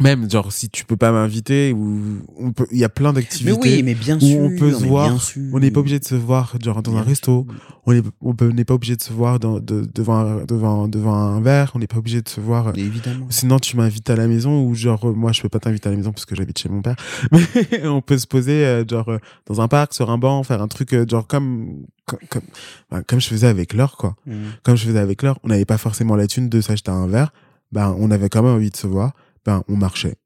même, 0.00 0.30
genre, 0.30 0.52
si 0.52 0.68
tu 0.70 0.84
peux 0.84 0.96
pas 0.96 1.10
m'inviter, 1.12 1.72
ou 1.72 2.18
on 2.36 2.52
peut, 2.52 2.66
il 2.70 2.78
y 2.78 2.84
a 2.84 2.88
plein 2.88 3.12
Mais 3.12 3.20
d'activités. 3.22 3.58
oui, 3.60 3.82
mais 3.82 3.94
bien 3.94 4.16
où 4.16 4.20
sûr. 4.20 4.40
on 4.40 4.50
peut 4.56 4.72
se 4.72 4.82
mais 4.82 4.88
voir. 4.88 5.18
On 5.52 5.58
n'est 5.58 5.70
pas 5.70 5.80
obligé 5.80 5.98
de 5.98 6.04
se 6.04 6.14
voir 6.14 6.54
genre 6.62 6.82
dans 6.82 6.96
un 6.96 7.02
resto. 7.02 7.46
sûr. 7.48 7.54
On 7.86 7.92
est- 7.92 8.02
on 8.20 8.34
peut- 8.34 8.48
on 8.50 8.54
n'est 8.54 8.64
pas 8.64 8.74
obligé 8.74 8.96
de 8.96 9.02
se 9.02 9.12
voir 9.12 9.38
dans, 9.40 9.58
de- 9.60 9.88
devant, 9.94 10.18
un, 10.18 10.44
devant, 10.44 10.88
devant 10.88 11.14
un 11.14 11.40
verre. 11.40 11.72
On 11.74 11.78
n'est 11.78 11.86
pas 11.86 11.96
obligé 11.98 12.22
de 12.22 12.28
se 12.28 12.40
voir. 12.40 12.72
Mais 12.76 12.82
évidemment. 12.82 13.26
Sinon, 13.30 13.58
tu 13.58 13.76
m'invites 13.76 14.08
à 14.10 14.16
la 14.16 14.26
maison 14.28 14.62
ou 14.64 14.74
genre, 14.74 15.08
euh, 15.08 15.12
moi, 15.12 15.32
je 15.32 15.42
peux 15.42 15.48
pas 15.48 15.58
t'inviter 15.58 15.88
à 15.88 15.92
la 15.92 15.96
maison 15.96 16.12
parce 16.12 16.26
que 16.26 16.34
j'habite 16.36 16.58
chez 16.58 16.68
mon 16.68 16.82
père. 16.82 16.96
Mais 17.32 17.86
on 17.86 18.00
peut 18.02 18.18
se 18.18 18.26
poser 18.26 18.64
euh, 18.66 18.84
genre 18.86 19.08
euh, 19.08 19.18
dans 19.46 19.60
un 19.60 19.68
parc, 19.68 19.94
sur 19.94 20.10
un 20.10 20.18
banc, 20.18 20.42
faire 20.42 20.62
un 20.62 20.68
truc 20.68 20.92
euh, 20.94 21.06
genre 21.08 21.26
comme 21.26 21.84
comme 22.06 22.18
comme, 22.30 23.02
comme 23.06 23.20
je 23.20 23.28
faisais 23.28 23.46
avec 23.48 23.72
Laure 23.74 23.96
quoi. 23.96 24.16
Comme 24.62 24.76
je 24.76 24.86
faisais 24.86 24.98
avec 24.98 25.22
Laure, 25.22 25.38
on 25.44 25.48
n'avait 25.48 25.64
pas 25.64 25.78
forcément 25.78 26.14
la 26.16 26.26
thune 26.26 26.48
de 26.48 26.60
s'acheter 26.60 26.90
un 26.90 27.06
verre. 27.06 27.32
Ben, 27.72 27.94
on 27.98 28.10
avait 28.10 28.28
quand 28.30 28.42
même 28.42 28.54
envie 28.54 28.70
de 28.70 28.76
se 28.76 28.86
voir. 28.86 29.12
Ben, 29.44 29.62
on 29.68 29.76
marchait 29.76 30.16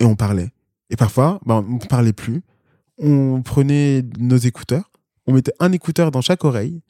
et 0.00 0.04
on 0.04 0.14
parlait. 0.16 0.50
Et 0.90 0.96
parfois, 0.96 1.40
ben, 1.46 1.64
on 1.68 1.78
parlait 1.78 2.12
plus. 2.12 2.42
On 2.98 3.42
prenait 3.42 4.02
nos 4.18 4.36
écouteurs, 4.36 4.90
on 5.26 5.32
mettait 5.32 5.52
un 5.60 5.70
écouteur 5.72 6.10
dans 6.10 6.20
chaque 6.20 6.44
oreille 6.44 6.82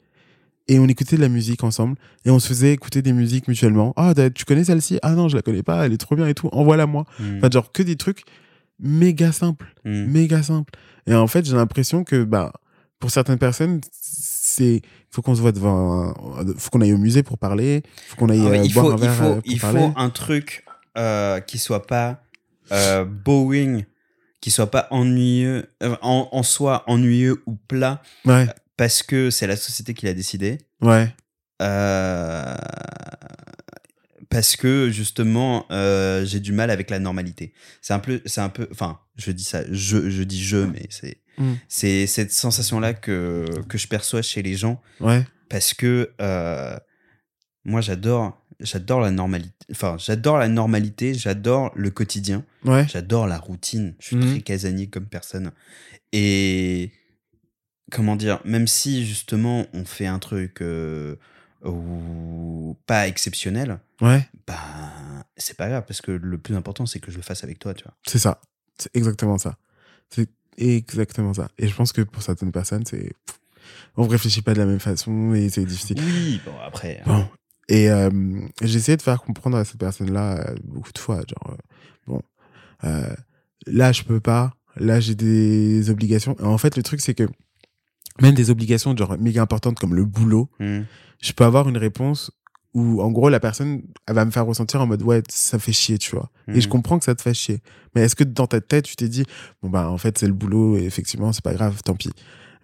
et 0.67 0.79
on 0.79 0.87
écoutait 0.87 1.15
de 1.17 1.21
la 1.21 1.29
musique 1.29 1.63
ensemble 1.63 1.97
et 2.25 2.29
on 2.31 2.39
se 2.39 2.47
faisait 2.47 2.73
écouter 2.73 3.01
des 3.01 3.13
musiques 3.13 3.47
mutuellement. 3.47 3.93
Ah, 3.95 4.13
tu 4.33 4.45
connais 4.45 4.63
celle-ci? 4.63 4.99
Ah 5.01 5.13
non, 5.13 5.27
je 5.29 5.35
la 5.35 5.41
connais 5.41 5.63
pas, 5.63 5.85
elle 5.85 5.93
est 5.93 5.97
trop 5.97 6.15
bien 6.15 6.27
et 6.27 6.33
tout. 6.33 6.47
Envoie-la 6.51 6.85
moi. 6.87 7.05
Enfin, 7.37 7.49
genre 7.51 7.71
que 7.71 7.83
des 7.83 7.95
trucs 7.95 8.23
méga 8.79 9.31
simples, 9.31 9.73
Mhm. 9.85 10.05
méga 10.11 10.41
simples. 10.41 10.73
Et 11.05 11.13
en 11.13 11.27
fait, 11.27 11.45
j'ai 11.45 11.55
l'impression 11.55 12.03
que 12.03 12.23
bah 12.23 12.53
pour 12.99 13.11
certaines 13.11 13.37
personnes, 13.39 13.81
c'est 13.91 14.81
faut 15.11 15.21
qu'on 15.21 15.35
se 15.35 15.41
voit 15.41 15.51
devant, 15.51 16.09
un- 16.09 16.13
faut 16.57 16.69
qu'on 16.69 16.81
aille 16.81 16.93
au 16.93 16.97
musée 16.97 17.23
pour 17.23 17.37
parler, 17.37 17.81
faut 18.07 18.15
qu'on 18.15 18.29
aille 18.29 18.41
Ah 18.45 18.49
ouais, 18.49 18.59
euh, 18.59 18.63
il 18.65 18.73
boire 18.73 18.85
faut, 18.87 18.91
un 18.91 18.95
il 18.95 19.01
verre 19.01 19.13
faut, 19.15 19.23
euh, 19.25 19.41
il 19.45 19.59
parler. 19.59 19.79
faut 19.79 19.93
un 19.95 20.09
truc 20.09 20.65
euh, 20.97 21.39
qui 21.39 21.57
soit 21.57 21.85
pas 21.87 22.23
euh, 22.71 23.05
boring, 23.05 23.85
qui 24.41 24.51
soit 24.51 24.71
pas 24.71 24.87
ennuyeux, 24.91 25.65
euh, 25.83 25.95
en, 26.01 26.29
en 26.31 26.43
soi 26.43 26.83
ennuyeux 26.87 27.41
ou 27.45 27.55
plat, 27.55 28.01
Ouais, 28.25 28.47
parce 28.77 29.03
que 29.03 29.29
c'est 29.29 29.47
la 29.47 29.57
société 29.57 29.93
qui 29.93 30.05
l'a 30.05 30.13
décidé. 30.13 30.59
ouais, 30.81 31.13
Euh, 31.61 32.55
parce 34.29 34.55
que 34.55 34.89
justement, 34.91 35.65
euh, 35.71 36.23
j'ai 36.25 36.39
du 36.39 36.51
mal 36.53 36.69
avec 36.69 36.89
la 36.89 36.99
normalité. 36.99 37.51
C'est 37.81 37.93
un 37.93 37.99
peu, 37.99 38.21
c'est 38.25 38.41
un 38.41 38.49
peu, 38.49 38.67
enfin, 38.71 38.99
je 39.15 39.31
dis 39.31 39.43
ça, 39.43 39.63
je, 39.71 40.09
je 40.09 40.23
dis 40.23 40.43
je, 40.43 40.57
mais 40.57 40.85
c'est, 40.89 41.17
Mm. 41.39 41.53
c'est 41.69 42.05
cette 42.05 42.33
sensation-là 42.33 42.93
que 42.93 43.45
que 43.69 43.77
je 43.77 43.87
perçois 43.87 44.21
chez 44.21 44.41
les 44.41 44.55
gens 44.55 44.81
ouais, 44.99 45.25
parce 45.47 45.73
que 45.73 46.11
moi 47.63 47.79
j'adore 47.79 48.37
j'adore 48.59 48.99
la 49.01 49.11
normalité 49.11 49.53
enfin 49.71 49.95
j'adore 49.97 50.37
la 50.37 50.47
normalité 50.47 51.13
j'adore 51.13 51.71
le 51.75 51.89
quotidien 51.89 52.43
ouais, 52.65 52.85
j'adore 52.87 53.25
la 53.27 53.37
routine 53.37 53.95
je 53.99 54.05
suis 54.07 54.15
Mhm. 54.17 54.29
très 54.31 54.41
casanier 54.41 54.87
comme 54.87 55.05
personne 55.05 55.51
et 56.11 56.91
comment 57.91 58.15
dire 58.15 58.39
même 58.45 58.67
si 58.67 59.05
justement 59.05 59.65
on 59.73 59.85
fait 59.85 60.07
un 60.07 60.19
truc 60.19 60.61
euh, 60.61 61.15
ou 61.63 62.77
pas 62.85 63.07
exceptionnel 63.07 63.79
ouais. 64.01 64.27
bah 64.47 64.57
c'est 65.37 65.55
pas 65.57 65.69
grave 65.69 65.83
parce 65.87 66.01
que 66.01 66.11
le 66.11 66.37
plus 66.37 66.55
important 66.55 66.85
c'est 66.85 66.99
que 66.99 67.11
je 67.11 67.17
le 67.17 67.23
fasse 67.23 67.43
avec 67.43 67.59
toi 67.59 67.73
tu 67.73 67.83
vois 67.83 67.93
C'est 68.05 68.19
ça. 68.19 68.41
C'est 68.77 68.95
exactement 68.95 69.37
ça. 69.37 69.57
C'est 70.09 70.29
exactement 70.57 71.33
ça. 71.33 71.49
Et 71.57 71.67
je 71.67 71.75
pense 71.75 71.91
que 71.91 72.01
pour 72.01 72.21
certaines 72.23 72.51
personnes, 72.53 72.85
c'est 72.85 73.11
on 73.97 74.07
réfléchit 74.07 74.41
pas 74.41 74.53
de 74.53 74.59
la 74.59 74.65
même 74.65 74.79
façon 74.79 75.33
et 75.33 75.49
c'est 75.49 75.65
difficile. 75.65 75.97
oui 76.01 76.39
bon 76.45 76.53
après 76.65 77.01
Bon. 77.05 77.27
Et 77.69 77.89
euh, 77.89 78.09
j'ai 78.61 78.77
essayé 78.79 78.97
de 78.97 79.01
faire 79.01 79.21
comprendre 79.21 79.55
à 79.57 79.63
cette 79.63 79.77
personne-là 79.79 80.39
euh, 80.49 80.55
beaucoup 80.63 80.91
de 80.91 80.97
fois, 80.97 81.17
genre, 81.27 81.53
euh, 81.53 81.57
bon, 82.07 82.21
euh, 82.83 83.13
là, 83.67 83.91
je 83.91 84.03
peux 84.03 84.19
pas, 84.19 84.53
là, 84.75 84.99
j'ai 84.99 85.13
des 85.15 85.89
obligations. 85.91 86.35
Et 86.39 86.43
en 86.43 86.57
fait, 86.57 86.75
le 86.75 86.83
truc, 86.83 86.99
c'est 86.99 87.13
que 87.13 87.27
même 88.21 88.33
des 88.35 88.49
obligations, 88.49 88.97
genre, 88.97 89.17
méga 89.19 89.41
importantes 89.43 89.79
comme 89.79 89.93
le 89.95 90.03
boulot, 90.03 90.49
Hmm. 90.59 90.81
je 91.21 91.31
peux 91.31 91.45
avoir 91.45 91.69
une 91.69 91.77
réponse 91.77 92.31
où, 92.73 93.01
en 93.01 93.11
gros, 93.11 93.29
la 93.29 93.39
personne, 93.39 93.81
elle 94.07 94.15
va 94.15 94.25
me 94.25 94.31
faire 94.31 94.45
ressentir 94.45 94.81
en 94.81 94.87
mode, 94.87 95.01
ouais, 95.03 95.21
ça 95.29 95.57
fait 95.59 95.71
chier, 95.71 95.97
tu 95.99 96.15
vois. 96.15 96.29
Et 96.49 96.61
je 96.61 96.67
Mhm. 96.67 96.71
comprends 96.71 96.97
que 96.99 97.05
ça 97.05 97.13
te 97.15 97.21
fait 97.21 97.33
chier. 97.33 97.61
Mais 97.95 98.01
est-ce 98.01 98.15
que 98.15 98.23
dans 98.23 98.47
ta 98.47 98.61
tête, 98.61 98.85
tu 98.85 98.95
t'es 98.95 99.07
dit, 99.09 99.25
bon, 99.61 99.69
bah, 99.69 99.89
en 99.89 99.97
fait, 99.97 100.17
c'est 100.17 100.27
le 100.27 100.33
boulot, 100.33 100.77
et 100.77 100.83
effectivement, 100.85 101.31
c'est 101.33 101.43
pas 101.43 101.53
grave, 101.53 101.81
tant 101.83 101.95
pis. 101.95 102.11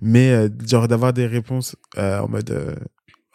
Mais, 0.02 0.32
euh, 0.32 0.50
genre, 0.68 0.88
d'avoir 0.88 1.14
des 1.14 1.26
réponses 1.28 1.76
euh, 1.98 2.20
en 2.20 2.28
mode, 2.28 2.50
euh, 2.52 2.76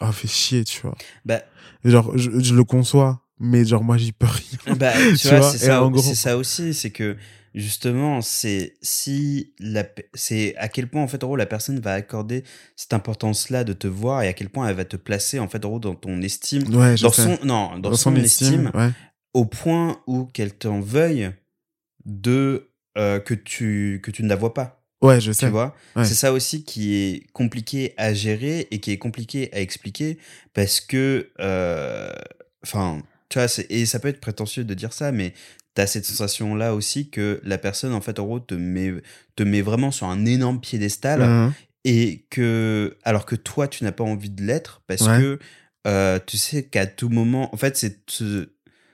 oh, 0.01 0.11
fait 0.11 0.27
chier, 0.27 0.63
tu 0.63 0.81
vois. 0.81 0.95
bah 1.25 1.41
Genre, 1.83 2.15
je, 2.17 2.29
je 2.39 2.53
le 2.53 2.63
conçois, 2.63 3.25
mais 3.39 3.65
genre, 3.65 3.83
moi, 3.83 3.97
j'y 3.97 4.11
peux 4.11 4.27
rien. 4.27 4.75
Bah, 4.75 4.93
tu, 5.11 5.17
Tu 5.17 5.27
vois, 5.29 5.41
c'est 5.51 5.57
ça, 5.57 5.79
gros- 5.89 6.39
aussi, 6.39 6.73
c'est 6.73 6.91
que 6.91 7.17
justement, 7.55 8.21
c'est 8.21 8.75
si 8.81 9.53
la, 9.59 9.83
c'est 10.13 10.55
à 10.57 10.67
quel 10.69 10.87
point 10.87 11.01
en 11.03 11.07
fait, 11.07 11.23
en 11.23 11.27
gros, 11.27 11.35
la 11.35 11.45
personne 11.45 11.79
va 11.79 11.93
accorder 11.93 12.43
cette 12.75 12.93
importance-là 12.93 13.63
de 13.63 13.73
te 13.73 13.87
voir 13.87 14.21
et 14.23 14.27
à 14.27 14.33
quel 14.33 14.49
point 14.49 14.67
elle 14.69 14.75
va 14.75 14.85
te 14.85 14.95
placer 14.97 15.39
en 15.39 15.47
fait, 15.47 15.65
en 15.65 15.69
gros, 15.69 15.79
dans 15.79 15.95
ton 15.95 16.21
estime, 16.21 16.63
Ouais, 16.75 16.95
dans 16.95 17.11
sais. 17.11 17.23
son, 17.37 17.45
non, 17.45 17.77
dans, 17.79 17.93
son, 17.95 18.15
estime, 18.15 18.71
ouais. 18.73 18.91
au 19.33 19.45
point 19.45 20.01
où 20.07 20.25
qu'elle 20.25 20.53
t'en 20.53 20.79
veuille 20.79 21.31
de 22.05 22.69
euh, 22.97 23.19
que 23.19 23.33
tu 23.33 24.01
que 24.03 24.11
tu 24.11 24.23
ne 24.23 24.29
la 24.29 24.35
vois 24.35 24.53
pas. 24.53 24.80
Ouais, 25.01 25.19
je 25.19 25.31
Tu 25.31 25.37
sais. 25.39 25.49
vois, 25.49 25.75
Ouais. 25.95 26.05
c'est 26.05 26.13
ça 26.13 26.31
aussi 26.31 26.63
qui 26.63 26.93
est 26.95 27.25
compliqué 27.33 27.93
à 27.97 28.13
gérer 28.13 28.67
et 28.71 28.79
qui 28.79 28.91
est 28.91 28.97
compliqué 28.97 29.49
à 29.53 29.59
expliquer 29.59 30.17
parce 30.53 30.79
que, 30.79 31.31
euh, 31.39 32.11
enfin, 32.63 33.01
tu 33.29 33.39
vois, 33.39 33.47
et 33.69 33.85
ça 33.85 33.99
peut 33.99 34.09
être 34.09 34.21
prétentieux 34.21 34.63
de 34.63 34.73
dire 34.75 34.93
ça, 34.93 35.11
mais 35.11 35.33
t'as 35.73 35.87
cette 35.87 36.05
sensation 36.05 36.53
là 36.53 36.75
aussi 36.75 37.09
que 37.09 37.39
la 37.43 37.57
personne 37.57 37.93
en 37.93 38.01
fait 38.01 38.19
en 38.19 38.25
gros 38.25 38.39
te 38.41 38.53
met 38.55 38.91
te 39.37 39.43
met 39.43 39.61
vraiment 39.61 39.89
sur 39.89 40.07
un 40.07 40.25
énorme 40.25 40.59
piédestal 40.59 41.21
Mhm. 41.21 41.53
et 41.85 42.25
que 42.29 42.97
alors 43.03 43.25
que 43.25 43.35
toi 43.37 43.69
tu 43.69 43.85
n'as 43.85 43.93
pas 43.93 44.03
envie 44.03 44.29
de 44.29 44.43
l'être 44.43 44.81
parce 44.85 45.07
Ouais. 45.07 45.17
que 45.17 45.39
euh, 45.87 46.19
tu 46.27 46.37
sais 46.37 46.63
qu'à 46.65 46.85
tout 46.87 47.07
moment 47.07 47.53
en 47.55 47.57
fait 47.57 47.77
c'est 47.77 47.97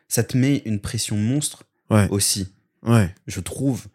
ça 0.08 0.24
te 0.24 0.38
met 0.38 0.62
une 0.66 0.80
pression 0.80 1.18
monstre 1.18 1.64
Ouais. 1.90 2.08
aussi 2.12 2.48
Ouais. 2.84 3.14
je 3.26 3.40
trouve 3.40 3.88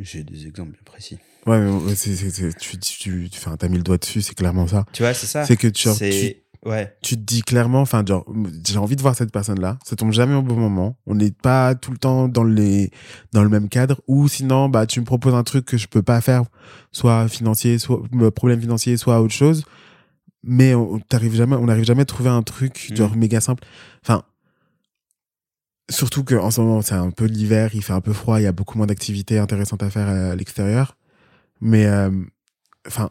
j'ai 0.00 0.22
des 0.24 0.46
exemples 0.46 0.72
bien 0.72 0.80
précis. 0.86 1.18
Ouais, 1.46 1.58
mais 1.60 1.94
c'est, 1.94 2.14
c'est, 2.14 2.56
tu, 2.58 2.78
tu, 2.78 3.30
tu, 3.30 3.40
t'as 3.58 3.68
mis 3.68 3.76
le 3.78 3.82
doigt 3.82 3.96
dessus, 3.98 4.20
c'est 4.22 4.34
clairement 4.34 4.66
ça. 4.66 4.84
Tu 4.92 5.02
vois, 5.02 5.14
c'est 5.14 5.26
ça. 5.26 5.44
C'est 5.44 5.56
que 5.56 5.68
tu, 5.68 5.84
genre, 5.84 5.96
tu, 5.96 6.12
C'est 6.12 6.42
ouais. 6.66 6.94
tu 7.00 7.14
te 7.16 7.20
dis 7.22 7.40
clairement, 7.42 7.80
enfin, 7.80 8.04
genre, 8.06 8.26
j'ai 8.66 8.76
envie 8.78 8.96
de 8.96 9.00
voir 9.02 9.14
cette 9.14 9.32
personne-là. 9.32 9.78
Ça 9.84 9.96
tombe 9.96 10.12
jamais 10.12 10.34
au 10.34 10.42
bon 10.42 10.56
moment. 10.56 10.98
On 11.06 11.14
n'est 11.14 11.30
pas 11.30 11.74
tout 11.74 11.90
le 11.90 11.96
temps 11.98 12.28
dans 12.28 12.44
les, 12.44 12.90
dans 13.32 13.42
le 13.42 13.48
même 13.48 13.68
cadre. 13.70 14.00
Ou 14.08 14.28
sinon, 14.28 14.68
bah, 14.68 14.84
tu 14.86 15.00
me 15.00 15.06
proposes 15.06 15.34
un 15.34 15.44
truc 15.44 15.64
que 15.64 15.78
je 15.78 15.86
peux 15.88 16.02
pas 16.02 16.20
faire, 16.20 16.42
soit 16.92 17.28
financier, 17.28 17.78
soit 17.78 18.02
problème 18.34 18.60
financier, 18.60 18.96
soit 18.98 19.20
autre 19.20 19.34
chose. 19.34 19.64
Mais 20.42 20.74
on 20.74 20.98
t'arrive 21.00 21.34
jamais, 21.34 21.56
on 21.56 21.66
n'arrive 21.66 21.84
jamais 21.84 22.02
à 22.02 22.06
trouver 22.06 22.30
un 22.30 22.42
truc 22.42 22.88
Mm. 22.90 22.96
genre 22.96 23.16
méga 23.16 23.40
simple. 23.40 23.64
Enfin, 24.04 24.22
surtout 25.90 26.24
que 26.24 26.34
en 26.34 26.50
ce 26.50 26.60
moment 26.60 26.82
c'est 26.82 26.94
un 26.94 27.10
peu 27.10 27.24
l'hiver, 27.24 27.70
il 27.74 27.82
fait 27.82 27.92
un 27.94 28.00
peu 28.00 28.12
froid, 28.12 28.38
il 28.40 28.44
y 28.44 28.46
a 28.46 28.52
beaucoup 28.52 28.76
moins 28.78 28.86
d'activités 28.86 29.38
intéressantes 29.38 29.82
à 29.82 29.90
faire 29.90 30.08
à 30.08 30.36
l'extérieur. 30.36 30.96
Mais 31.60 31.86
euh, 31.86 32.10
enfin, 32.86 33.10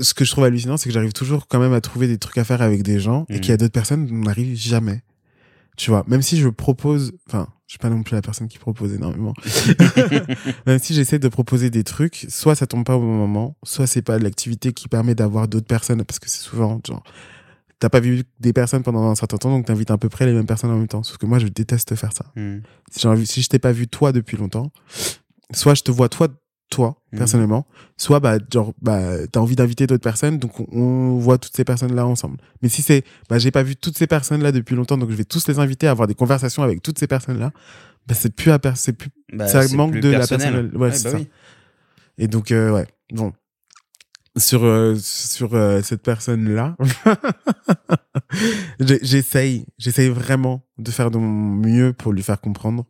ce 0.00 0.14
que 0.14 0.24
je 0.24 0.30
trouve 0.30 0.44
hallucinant, 0.44 0.76
c'est 0.76 0.88
que 0.88 0.92
j'arrive 0.94 1.12
toujours 1.12 1.46
quand 1.46 1.60
même 1.60 1.72
à 1.72 1.80
trouver 1.80 2.08
des 2.08 2.18
trucs 2.18 2.38
à 2.38 2.44
faire 2.44 2.62
avec 2.62 2.82
des 2.82 2.98
gens 2.98 3.26
et 3.28 3.34
Mhm. 3.34 3.40
qu'il 3.40 3.50
y 3.50 3.52
a 3.52 3.56
d'autres 3.56 3.72
personnes, 3.72 4.08
on 4.10 4.24
n'arrive 4.24 4.56
jamais. 4.56 5.02
Tu 5.76 5.90
vois, 5.90 6.04
même 6.06 6.22
si 6.22 6.36
je 6.38 6.48
propose, 6.48 7.12
enfin, 7.28 7.48
je 7.66 7.72
suis 7.72 7.78
pas 7.80 7.90
non 7.90 8.02
plus 8.04 8.14
la 8.14 8.22
personne 8.22 8.46
qui 8.48 8.58
propose 8.58 8.92
énormément. 8.94 9.34
même 10.66 10.78
si 10.78 10.94
j'essaie 10.94 11.18
de 11.18 11.28
proposer 11.28 11.70
des 11.70 11.82
trucs, 11.84 12.26
soit 12.28 12.54
ça 12.54 12.66
tombe 12.66 12.84
pas 12.84 12.96
au 12.96 13.00
bon 13.00 13.14
moment, 13.16 13.56
soit 13.64 13.86
c'est 13.88 14.02
pas 14.02 14.18
l'activité 14.18 14.72
qui 14.72 14.86
permet 14.88 15.14
d'avoir 15.16 15.48
d'autres 15.48 15.66
personnes, 15.66 16.04
parce 16.04 16.18
que 16.20 16.28
c'est 16.30 16.40
souvent 16.42 16.80
genre, 16.86 17.02
t'as 17.80 17.88
pas 17.88 17.98
vu 18.00 18.22
des 18.38 18.52
personnes 18.52 18.82
pendant 18.84 19.08
un 19.10 19.14
certain 19.16 19.36
temps, 19.36 19.50
donc 19.50 19.66
t'invites 19.66 19.90
à 19.90 19.98
peu 19.98 20.08
près 20.08 20.26
les 20.26 20.32
mêmes 20.32 20.46
personnes 20.46 20.70
en 20.70 20.76
même 20.78 20.86
temps. 20.88 21.02
Sauf 21.02 21.16
que 21.18 21.26
moi, 21.26 21.38
je 21.40 21.48
déteste 21.48 21.94
faire 21.96 22.12
ça. 22.12 22.26
Hmm. 22.36 22.60
Si, 22.92 23.26
si 23.26 23.42
je 23.42 23.48
t'ai 23.48 23.58
pas 23.58 23.72
vu 23.72 23.88
toi 23.88 24.12
depuis 24.12 24.36
longtemps, 24.36 24.70
soit 25.52 25.74
je 25.74 25.82
te 25.82 25.90
vois 25.90 26.08
toi, 26.08 26.28
toi, 26.70 27.00
Mhm. 27.12 27.18
personnellement, 27.18 27.66
soit 27.96 28.18
bah, 28.20 28.38
genre, 28.52 28.72
bah, 28.82 29.26
t'as 29.30 29.38
envie 29.40 29.54
d'inviter 29.56 29.86
d'autres 29.86 30.02
personnes, 30.02 30.38
donc 30.38 30.58
on, 30.60 30.66
on 30.72 31.18
voit 31.18 31.38
toutes 31.38 31.54
ces 31.56 31.64
personnes-là 31.64 32.06
ensemble. 32.06 32.38
Mais 32.62 32.68
si 32.68 32.82
c'est, 32.82 33.04
bah, 33.28 33.38
j'ai 33.38 33.50
pas 33.52 33.62
vu 33.62 33.76
toutes 33.76 33.96
ces 33.96 34.06
personnes-là 34.08 34.50
depuis 34.50 34.74
longtemps, 34.74 34.98
donc 34.98 35.10
je 35.10 35.14
vais 35.14 35.24
tous 35.24 35.46
les 35.46 35.58
inviter 35.60 35.86
à 35.86 35.92
avoir 35.92 36.08
des 36.08 36.14
conversations 36.14 36.62
avec 36.62 36.82
toutes 36.82 36.98
ces 36.98 37.06
personnes-là, 37.06 37.52
bah, 38.06 38.14
c'est 38.14 38.34
plus 38.34 38.50
à 38.50 38.58
c'est 38.74 38.92
plus, 38.94 39.10
Bah, 39.32 39.46
Ça 39.46 39.62
manque 39.76 39.92
plus 39.92 40.00
de 40.00 40.08
la 40.10 40.26
personnelle. 40.26 40.76
Ouais, 40.76 40.90
c'est 40.92 41.04
bah 41.04 41.10
ça. 41.10 41.16
oui. 41.16 41.28
et 42.18 42.26
donc, 42.28 42.50
euh, 42.50 42.72
ouais, 42.72 42.86
bon. 43.12 43.32
Sur, 44.36 44.64
euh, 44.64 44.96
sur 45.00 45.54
euh, 45.54 45.80
cette 45.82 46.02
personne-là, 46.02 46.76
j'ai- 48.80 48.98
j'essaye, 49.02 49.64
j'essaye 49.78 50.08
vraiment 50.08 50.66
de 50.78 50.90
faire 50.90 51.12
de 51.12 51.18
mon 51.18 51.54
mieux 51.54 51.92
pour 51.92 52.12
lui 52.12 52.22
faire 52.24 52.40
comprendre. 52.40 52.84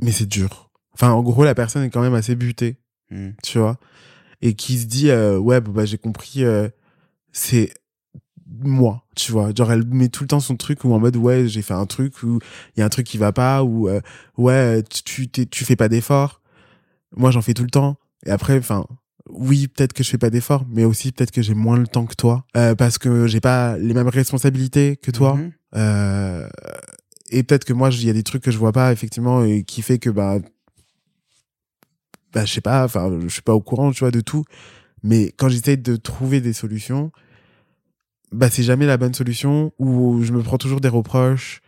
Mais 0.00 0.12
c'est 0.12 0.26
dur. 0.26 0.69
Enfin, 0.94 1.10
en 1.12 1.22
gros, 1.22 1.44
la 1.44 1.54
personne 1.54 1.82
est 1.84 1.90
quand 1.90 2.02
même 2.02 2.14
assez 2.14 2.34
butée, 2.34 2.76
Hmm. 3.10 3.30
tu 3.42 3.58
vois. 3.58 3.78
Et 4.42 4.54
qui 4.54 4.78
se 4.78 4.86
dit, 4.86 5.10
euh, 5.10 5.36
ouais, 5.38 5.60
bah, 5.60 5.84
j'ai 5.84 5.98
compris, 5.98 6.44
euh, 6.44 6.68
c'est 7.32 7.72
moi, 8.62 9.04
tu 9.16 9.32
vois. 9.32 9.50
Genre, 9.56 9.70
elle 9.72 9.84
met 9.86 10.08
tout 10.08 10.24
le 10.24 10.28
temps 10.28 10.40
son 10.40 10.56
truc 10.56 10.84
ou 10.84 10.92
en 10.92 10.98
mode, 10.98 11.16
ouais, 11.16 11.48
j'ai 11.48 11.62
fait 11.62 11.74
un 11.74 11.86
truc 11.86 12.22
ou 12.22 12.38
il 12.76 12.80
y 12.80 12.82
a 12.82 12.86
un 12.86 12.88
truc 12.88 13.06
qui 13.06 13.18
va 13.18 13.32
pas 13.32 13.62
ou, 13.64 13.88
euh, 13.88 14.00
ouais, 14.36 14.82
tu, 15.04 15.28
tu 15.28 15.64
fais 15.64 15.76
pas 15.76 15.88
d'efforts. 15.88 16.40
Moi, 17.16 17.30
j'en 17.30 17.42
fais 17.42 17.54
tout 17.54 17.62
le 17.64 17.70
temps. 17.70 17.96
Et 18.26 18.30
après, 18.30 18.58
enfin, 18.58 18.86
oui, 19.28 19.68
peut-être 19.68 19.92
que 19.92 20.02
je 20.04 20.10
fais 20.10 20.18
pas 20.18 20.30
d'efforts, 20.30 20.64
mais 20.68 20.84
aussi 20.84 21.12
peut-être 21.12 21.30
que 21.30 21.42
j'ai 21.42 21.54
moins 21.54 21.78
le 21.78 21.86
temps 21.86 22.06
que 22.06 22.14
toi, 22.14 22.44
euh, 22.56 22.74
parce 22.74 22.98
que 22.98 23.26
j'ai 23.26 23.40
pas 23.40 23.76
les 23.78 23.94
mêmes 23.94 24.08
responsabilités 24.08 24.96
que 24.96 25.10
toi. 25.10 25.34
Mhm. 25.36 25.52
Euh, 25.76 26.48
et 27.30 27.42
peut-être 27.42 27.64
que 27.64 27.72
moi, 27.72 27.90
il 27.92 28.04
y 28.04 28.10
a 28.10 28.12
des 28.12 28.22
trucs 28.24 28.42
que 28.42 28.50
je 28.50 28.58
vois 28.58 28.72
pas, 28.72 28.92
effectivement, 28.92 29.44
et 29.44 29.62
qui 29.62 29.82
fait 29.82 29.98
que, 29.98 30.10
bah, 30.10 30.38
bah 32.32 32.44
je 32.44 32.52
sais 32.52 32.60
pas, 32.60 32.84
enfin, 32.84 33.18
je 33.22 33.28
suis 33.28 33.42
pas 33.42 33.54
au 33.54 33.60
courant, 33.60 33.92
tu 33.92 34.00
vois, 34.00 34.10
de 34.10 34.20
tout. 34.20 34.44
Mais 35.02 35.32
quand 35.36 35.48
j'essaie 35.48 35.76
de 35.76 35.96
trouver 35.96 36.40
des 36.40 36.52
solutions, 36.52 37.10
bah, 38.32 38.48
c'est 38.50 38.62
jamais 38.62 38.86
la 38.86 38.96
bonne 38.96 39.14
solution, 39.14 39.72
ou 39.78 40.22
je 40.22 40.32
me 40.32 40.42
prends 40.42 40.58
toujours 40.58 40.80
des 40.80 40.88
reproches, 40.88 41.60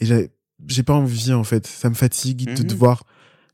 et 0.00 0.06
j'ai 0.66 0.82
pas 0.82 0.94
envie, 0.94 1.32
en 1.32 1.44
fait. 1.44 1.66
Ça 1.66 1.88
me 1.88 1.94
fatigue 1.94 2.46
de 2.54 2.62
Mhm. 2.62 2.68
devoir 2.68 3.04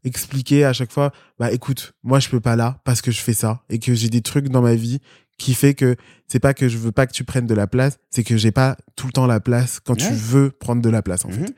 expliquer 0.04 0.64
à 0.64 0.72
chaque 0.72 0.92
fois, 0.92 1.12
bah, 1.38 1.52
écoute, 1.52 1.92
moi, 2.02 2.18
je 2.20 2.28
peux 2.28 2.40
pas 2.40 2.56
là, 2.56 2.80
parce 2.84 3.02
que 3.02 3.10
je 3.10 3.20
fais 3.20 3.34
ça, 3.34 3.62
et 3.68 3.78
que 3.78 3.94
j'ai 3.94 4.08
des 4.08 4.22
trucs 4.22 4.48
dans 4.48 4.62
ma 4.62 4.74
vie 4.74 4.98
qui 5.38 5.52
fait 5.52 5.74
que 5.74 5.96
c'est 6.28 6.38
pas 6.40 6.54
que 6.54 6.66
je 6.68 6.78
veux 6.78 6.92
pas 6.92 7.06
que 7.06 7.12
tu 7.12 7.22
prennes 7.22 7.46
de 7.46 7.54
la 7.54 7.66
place, 7.66 7.98
c'est 8.10 8.24
que 8.24 8.36
j'ai 8.38 8.52
pas 8.52 8.76
tout 8.96 9.06
le 9.06 9.12
temps 9.12 9.26
la 9.26 9.38
place 9.38 9.80
quand 9.80 9.94
tu 9.96 10.14
veux 10.14 10.50
prendre 10.50 10.80
de 10.80 10.88
la 10.88 11.02
place, 11.02 11.24
en 11.24 11.28
Mhm. 11.28 11.34
fait. 11.46 11.54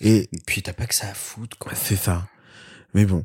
Et 0.00 0.16
Et 0.18 0.28
puis 0.46 0.60
t'as 0.62 0.74
pas 0.74 0.86
que 0.86 0.94
ça 0.94 1.08
à 1.08 1.14
foutre 1.14 1.56
quoi. 1.58 1.72
c'est 1.74 1.96
ça. 1.96 2.28
Mais 2.92 3.06
bon. 3.06 3.24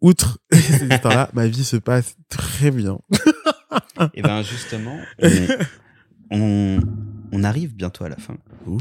Outre 0.00 0.38
ces 0.52 0.86
histoires-là, 0.86 1.30
ma 1.34 1.46
vie 1.46 1.64
se 1.64 1.76
passe 1.76 2.16
très 2.28 2.70
bien. 2.70 2.98
Et 4.14 4.22
ben 4.22 4.42
justement, 4.42 4.98
on, 5.22 5.30
on, 6.30 6.80
on 7.32 7.44
arrive 7.44 7.74
bientôt 7.74 8.04
à 8.04 8.08
la 8.08 8.16
fin. 8.16 8.36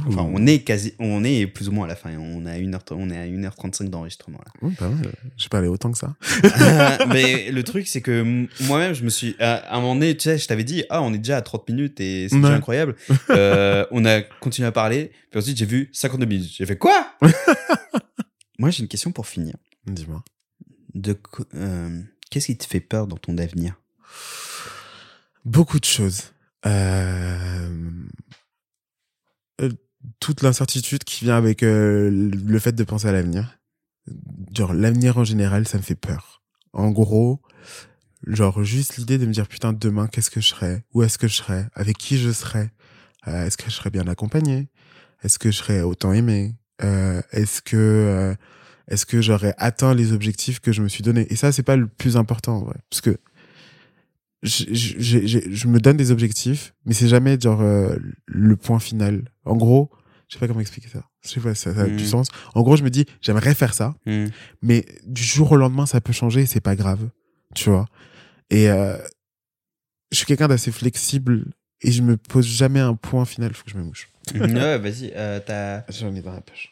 Enfin, 0.07 0.21
on 0.33 0.45
est 0.45 0.59
quasi, 0.59 0.93
on 0.99 1.23
est 1.23 1.47
plus 1.47 1.69
ou 1.69 1.71
moins 1.71 1.85
à 1.85 1.87
la 1.87 1.95
fin. 1.95 2.15
On 2.17 2.45
est 2.45 2.51
à 2.51 2.57
1h, 2.57 2.79
on 2.91 3.09
est 3.09 3.17
à 3.17 3.25
1h35 3.25 3.89
d'enregistrement 3.89 4.39
là. 4.39 4.51
Ouh, 4.61 4.71
pas 4.71 4.89
mal. 4.89 5.11
J'ai 5.37 5.49
pas 5.49 5.59
allé 5.59 5.67
autant 5.67 5.91
que 5.91 5.97
ça. 5.97 6.15
mais 7.07 7.51
le 7.51 7.63
truc, 7.63 7.87
c'est 7.87 8.01
que 8.01 8.47
moi-même, 8.65 8.93
je 8.93 9.03
me 9.03 9.09
suis. 9.09 9.35
À 9.39 9.75
un 9.75 9.81
moment 9.81 9.95
donné, 9.95 10.15
tu 10.15 10.23
sais, 10.23 10.37
je 10.37 10.47
t'avais 10.47 10.63
dit, 10.63 10.83
ah, 10.89 11.01
on 11.01 11.13
est 11.13 11.17
déjà 11.17 11.37
à 11.37 11.41
30 11.41 11.69
minutes 11.69 11.99
et 11.99 12.27
c'est 12.29 12.39
déjà 12.39 12.53
incroyable. 12.53 12.95
Euh, 13.29 13.85
on 13.91 14.05
a 14.05 14.21
continué 14.21 14.67
à 14.67 14.71
parler, 14.71 15.11
puis 15.31 15.39
ensuite, 15.39 15.57
j'ai 15.57 15.65
vu 15.65 15.89
52 15.93 16.25
minutes. 16.25 16.51
J'ai 16.55 16.65
fait 16.65 16.77
quoi 16.77 17.13
Moi, 18.57 18.69
j'ai 18.69 18.81
une 18.81 18.89
question 18.89 19.11
pour 19.11 19.27
finir. 19.27 19.55
Dis-moi. 19.85 20.23
De 20.93 21.17
euh, 21.55 22.01
Qu'est-ce 22.29 22.47
qui 22.47 22.57
te 22.57 22.65
fait 22.65 22.79
peur 22.79 23.07
dans 23.07 23.17
ton 23.17 23.37
avenir? 23.37 23.79
Beaucoup 25.45 25.79
de 25.79 25.85
choses. 25.85 26.33
Euh, 26.65 27.91
euh, 29.61 29.69
Toute 30.19 30.41
l'incertitude 30.41 31.03
qui 31.03 31.25
vient 31.25 31.37
avec 31.37 31.61
le 31.61 32.59
fait 32.59 32.73
de 32.73 32.83
penser 32.83 33.07
à 33.07 33.11
l'avenir. 33.11 33.59
Genre, 34.55 34.73
l'avenir 34.73 35.17
en 35.17 35.23
général, 35.23 35.67
ça 35.67 35.77
me 35.77 35.83
fait 35.83 35.95
peur. 35.95 36.41
En 36.73 36.89
gros, 36.91 37.41
genre, 38.25 38.63
juste 38.63 38.97
l'idée 38.97 39.17
de 39.17 39.25
me 39.25 39.31
dire, 39.31 39.47
putain, 39.47 39.73
demain, 39.73 40.07
qu'est-ce 40.07 40.31
que 40.31 40.41
je 40.41 40.47
serai? 40.47 40.83
Où 40.93 41.03
est-ce 41.03 41.17
que 41.17 41.27
je 41.27 41.35
serai? 41.35 41.65
Avec 41.73 41.97
qui 41.97 42.17
je 42.17 42.31
serai? 42.31 42.71
Est-ce 43.25 43.57
que 43.57 43.65
je 43.65 43.75
serai 43.75 43.89
bien 43.89 44.07
accompagné? 44.07 44.69
Est-ce 45.23 45.37
que 45.39 45.51
je 45.51 45.57
serai 45.57 45.81
autant 45.81 46.13
aimé? 46.13 46.55
Est-ce 46.79 47.61
que... 47.61 48.35
est-ce 48.89 49.05
que 49.05 49.21
j'aurais 49.21 49.53
atteint 49.57 49.93
les 49.93 50.11
objectifs 50.11 50.59
que 50.59 50.71
je 50.73 50.81
me 50.81 50.87
suis 50.89 51.03
donné 51.03 51.25
Et 51.31 51.35
ça, 51.37 51.51
c'est 51.51 51.63
pas 51.63 51.75
le 51.77 51.87
plus 51.87 52.17
important, 52.17 52.57
en 52.57 52.63
vrai. 52.65 52.77
Parce 52.89 53.01
que 53.01 53.17
je, 54.41 54.63
je, 54.71 54.95
je- 54.99 55.27
je- 55.27 55.49
je 55.51 55.67
me 55.67 55.79
donne 55.79 55.97
des 55.97 56.11
objectifs, 56.11 56.73
mais 56.85 56.93
c'est 56.93 57.07
jamais 57.07 57.37
genre 57.39 57.61
euh, 57.61 57.95
le 58.25 58.55
point 58.55 58.79
final. 58.79 59.23
En 59.45 59.55
gros, 59.57 59.89
je 60.27 60.33
sais 60.35 60.39
pas 60.39 60.47
comment 60.47 60.61
expliquer 60.61 60.87
ça. 60.87 61.03
Je 61.23 61.29
sais 61.29 61.39
pas, 61.41 61.53
ça, 61.55 61.73
ça 61.75 61.81
a 61.81 61.87
du 61.87 62.03
Mm. 62.03 62.07
sens. 62.07 62.27
En 62.55 62.61
gros, 62.61 62.75
je 62.77 62.83
me 62.83 62.89
dis, 62.89 63.05
j'aimerais 63.21 63.53
faire 63.53 63.73
ça, 63.73 63.95
Hmm. 64.05 64.27
mais 64.61 64.85
du 65.05 65.23
jour 65.23 65.51
au 65.51 65.57
lendemain, 65.57 65.85
ça 65.85 65.99
peut 65.99 66.13
changer, 66.13 66.45
c'est 66.45 66.61
pas 66.61 66.75
grave, 66.77 67.09
tu 67.55 67.69
vois? 67.69 67.87
Et 68.49 68.69
euh, 68.69 68.97
je 70.11 70.17
suis 70.17 70.25
quelqu'un 70.25 70.47
d'assez 70.47 70.71
flexible 70.71 71.45
et 71.81 71.91
je 71.91 72.01
me 72.01 72.15
pose 72.17 72.45
jamais 72.47 72.79
un 72.79 72.95
point 72.95 73.25
final. 73.25 73.53
Faut 73.53 73.65
que 73.65 73.71
je 73.71 73.77
me 73.77 73.83
mouche. 73.83 74.07
ouais, 74.35 74.77
vas-y, 74.77 75.11
euh, 75.15 75.39
t'as. 75.45 75.83
J'en 75.91 76.13
ai 76.15 76.21
dans 76.21 76.31
la 76.33 76.41
poche. 76.41 76.71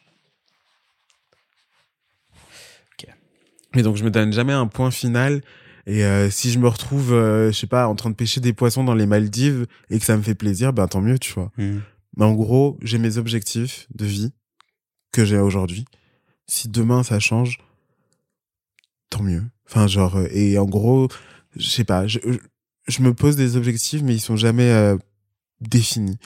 Et 3.78 3.84
donc, 3.84 3.96
je 3.96 4.04
me 4.04 4.12
donne 4.12 4.34
jamais 4.34 4.54
un 4.54 4.68
point 4.68 4.92
final. 4.92 5.42
Et 5.86 6.04
euh, 6.04 6.30
si 6.30 6.52
je 6.52 6.60
me 6.60 6.68
retrouve, 6.68 7.14
euh, 7.14 7.52
je 7.52 7.58
sais 7.58 7.68
pas, 7.68 7.88
en 7.88 7.96
train 7.96 8.10
de 8.10 8.16
pêcher 8.16 8.42
des 8.42 8.52
poissons 8.54 8.84
dans 8.84 8.94
les 8.96 9.06
Maldives 9.06 9.68
et 9.90 10.00
que 10.00 10.06
ça 10.06 10.18
me 10.18 10.22
fait 10.22 10.36
plaisir, 10.36 10.74
ben 10.74 10.88
tant 10.88 11.00
mieux, 11.02 11.18
tu 11.18 11.32
vois. 11.34 11.52
Hmm. 11.58 11.80
Mais 12.18 12.26
en 12.26 12.34
gros, 12.34 12.78
j'ai 12.82 12.98
mes 12.98 13.18
objectifs 13.18 13.88
de 13.96 14.06
vie 14.06 14.34
que 15.14 15.24
j'ai 15.24 15.38
aujourd'hui. 15.40 15.86
Si 16.48 16.68
demain 16.68 17.04
ça 17.04 17.20
change, 17.20 17.60
tant 19.10 19.24
mieux. 19.24 19.44
Enfin, 19.70 19.88
genre, 19.88 20.18
euh, 20.18 20.28
et 20.32 20.58
en 20.58 20.66
gros, 20.66 21.08
je 21.56 21.68
sais 21.68 21.84
pas, 21.84 22.08
je, 22.08 22.20
je- 22.26 22.38
je 22.88 23.02
me 23.02 23.14
pose 23.14 23.36
des 23.36 23.58
objectifs, 23.58 24.02
mais 24.02 24.16
ils 24.16 24.20
sont 24.22 24.36
jamais 24.38 24.70
euh, 24.72 24.98
définis. 25.62 26.18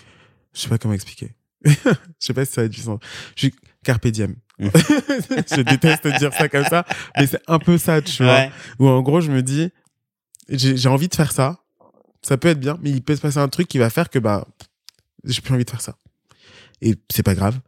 Je 0.53 0.61
sais 0.61 0.69
pas 0.69 0.77
comment 0.77 0.93
expliquer. 0.93 1.33
je 1.65 1.73
sais 2.19 2.33
pas 2.33 2.45
si 2.45 2.53
ça 2.53 2.61
a 2.61 2.67
du 2.67 2.79
sens. 2.81 2.99
Je 3.35 3.47
suis 3.47 3.55
carpe 3.83 4.07
diem. 4.07 4.35
Je 4.61 5.61
déteste 5.61 6.07
dire 6.19 6.33
ça 6.33 6.47
comme 6.47 6.65
ça, 6.65 6.85
mais 7.17 7.27
c'est 7.27 7.41
un 7.47 7.59
peu 7.59 7.77
ça, 7.77 8.01
tu 8.01 8.23
vois. 8.23 8.33
Ouais. 8.33 8.51
Où 8.79 8.87
en 8.87 9.01
gros, 9.01 9.21
je 9.21 9.31
me 9.31 9.41
dis, 9.41 9.69
j'ai 10.49 10.77
j'ai 10.77 10.89
envie 10.89 11.07
de 11.07 11.15
faire 11.15 11.31
ça. 11.31 11.57
Ça 12.21 12.37
peut 12.37 12.49
être 12.49 12.59
bien, 12.59 12.77
mais 12.81 12.91
il 12.91 13.01
peut 13.01 13.15
se 13.15 13.21
passer 13.21 13.39
un 13.39 13.47
truc 13.47 13.67
qui 13.67 13.79
va 13.79 13.89
faire 13.89 14.09
que 14.09 14.19
bah, 14.19 14.47
j'ai 15.23 15.41
plus 15.41 15.53
envie 15.53 15.65
de 15.65 15.69
faire 15.69 15.81
ça. 15.81 15.95
Et 16.81 16.95
c'est 17.11 17.23
pas 17.23 17.35
grave. 17.35 17.59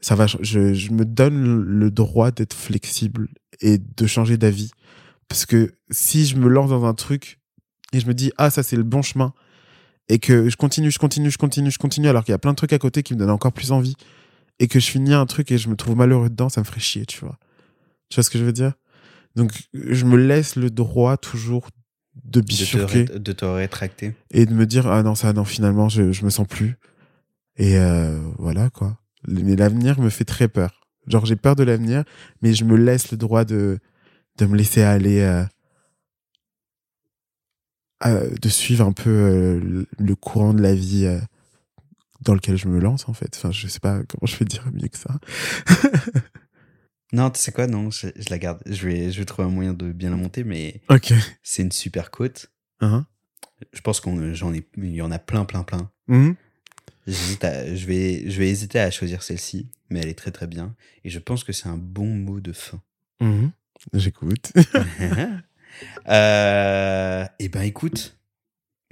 Ça 0.00 0.14
va, 0.14 0.26
je, 0.26 0.72
je 0.72 0.90
me 0.92 1.04
donne 1.04 1.62
le 1.62 1.90
droit 1.90 2.30
d'être 2.30 2.54
flexible 2.54 3.28
et 3.60 3.76
de 3.78 4.06
changer 4.06 4.38
d'avis. 4.38 4.70
Parce 5.28 5.44
que 5.44 5.74
si 5.90 6.26
je 6.26 6.36
me 6.36 6.48
lance 6.48 6.70
dans 6.70 6.84
un 6.86 6.94
truc 6.94 7.38
et 7.92 8.00
je 8.00 8.06
me 8.06 8.14
dis, 8.14 8.32
ah, 8.38 8.48
ça 8.50 8.62
c'est 8.62 8.76
le 8.76 8.82
bon 8.82 9.02
chemin, 9.02 9.34
et 10.08 10.18
que 10.18 10.48
je 10.48 10.56
continue, 10.56 10.90
je 10.90 10.98
continue, 10.98 11.30
je 11.30 11.38
continue, 11.38 11.70
je 11.70 11.78
continue, 11.78 12.08
alors 12.08 12.24
qu'il 12.24 12.32
y 12.32 12.34
a 12.34 12.38
plein 12.38 12.50
de 12.50 12.56
trucs 12.56 12.72
à 12.72 12.78
côté 12.78 13.02
qui 13.02 13.14
me 13.14 13.18
donnent 13.18 13.30
encore 13.30 13.52
plus 13.52 13.72
envie, 13.72 13.94
et 14.60 14.68
que 14.68 14.78
je 14.78 14.88
finis 14.88 15.12
un 15.14 15.26
truc 15.26 15.50
et 15.50 15.58
je 15.58 15.68
me 15.68 15.74
trouve 15.74 15.96
malheureux 15.96 16.30
dedans, 16.30 16.48
ça 16.48 16.60
me 16.60 16.64
ferait 16.66 16.78
chier, 16.80 17.04
tu 17.06 17.18
vois. 17.20 17.36
Tu 18.08 18.14
vois 18.16 18.22
ce 18.22 18.30
que 18.30 18.38
je 18.38 18.44
veux 18.44 18.52
dire? 18.52 18.74
Donc, 19.34 19.50
je 19.74 20.04
me 20.04 20.16
laisse 20.16 20.54
le 20.56 20.70
droit 20.70 21.16
toujours 21.16 21.68
de 22.24 22.40
De 22.40 22.40
te, 22.40 22.46
bifurquer 22.46 23.04
de 23.06 23.32
te 23.32 23.44
rétracter. 23.44 24.14
et 24.30 24.46
de 24.46 24.52
me 24.54 24.66
dire 24.66 24.86
ah 24.86 25.02
non 25.02 25.14
ça 25.16 25.32
non 25.32 25.44
finalement 25.44 25.88
je 25.88 26.12
je 26.12 26.24
me 26.24 26.30
sens 26.30 26.46
plus 26.46 26.76
et 27.56 27.78
euh, 27.78 28.18
voilà 28.38 28.68
quoi 28.70 28.98
mais 29.28 29.54
l'avenir 29.56 30.00
me 30.00 30.10
fait 30.10 30.24
très 30.24 30.48
peur 30.48 30.86
genre 31.06 31.24
j'ai 31.24 31.36
peur 31.36 31.54
de 31.56 31.62
l'avenir 31.62 32.02
mais 32.42 32.52
je 32.52 32.64
me 32.64 32.76
laisse 32.76 33.10
le 33.12 33.16
droit 33.16 33.44
de 33.44 33.78
de 34.38 34.46
me 34.46 34.56
laisser 34.56 34.82
aller 34.82 35.20
euh, 35.20 35.44
à- 38.00 38.26
de 38.26 38.48
suivre 38.48 38.84
un 38.86 38.92
peu 38.92 39.10
euh, 39.10 39.86
le- 39.98 40.14
courant 40.16 40.54
de 40.54 40.62
la 40.62 40.74
vie 40.74 41.06
dans 42.22 42.34
lequel 42.34 42.56
je 42.56 42.68
me 42.68 42.78
lance 42.80 43.08
en 43.08 43.12
fait 43.14 43.34
enfin 43.36 43.50
je 43.50 43.66
sais 43.68 43.80
pas 43.80 44.02
comment 44.08 44.26
je 44.26 44.36
vais 44.36 44.44
dire 44.44 44.64
mieux 44.72 44.88
que 44.88 44.98
ça 44.98 45.18
Non, 47.12 47.28
tu 47.30 47.40
sais 47.40 47.50
quoi, 47.50 47.66
non, 47.66 47.90
je, 47.90 48.06
je 48.14 48.30
la 48.30 48.38
garde. 48.38 48.62
Je 48.66 48.86
vais, 48.86 49.10
je 49.10 49.18
vais 49.18 49.24
trouver 49.24 49.48
un 49.48 49.50
moyen 49.50 49.74
de 49.74 49.90
bien 49.90 50.10
la 50.10 50.16
monter, 50.16 50.44
mais 50.44 50.80
c'est 51.42 51.62
une 51.62 51.72
super 51.72 52.12
côte. 52.12 52.52
Hein 52.80 53.04
Je 53.72 53.80
pense 53.80 53.98
qu'on 54.00 54.32
j'en 54.32 54.54
ai, 54.54 54.64
il 54.76 54.94
y 54.94 55.02
en 55.02 55.10
a 55.10 55.18
plein, 55.18 55.44
plein, 55.44 55.64
plein. 55.64 55.90
À- 57.42 57.74
je 57.74 57.86
vais, 57.86 58.30
je 58.30 58.38
vais 58.38 58.48
hésiter 58.48 58.78
à 58.78 58.92
choisir 58.92 59.24
celle-ci, 59.24 59.68
mais 59.88 59.98
elle 60.00 60.08
est 60.08 60.14
très 60.18 60.30
très 60.30 60.46
bien. 60.46 60.76
Et 61.02 61.10
je 61.10 61.18
pense 61.18 61.42
que 61.42 61.52
c'est 61.52 61.66
un 61.68 61.76
bon 61.76 62.06
mot 62.06 62.38
de 62.40 62.52
fin. 62.52 62.80
Mhm. 63.20 63.50
j'écoute 63.94 64.52
euh, 66.08 67.24
eh 67.40 67.48
ben 67.48 67.62
écoute, 67.62 68.16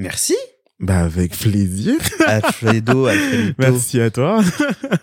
merci 0.00 0.34
bah 0.80 1.00
avec 1.00 1.32
plaisir 1.36 1.94
Alfredo, 2.26 3.06
Alfredito. 3.06 3.54
merci 3.58 4.00
à 4.00 4.10
toi 4.10 4.42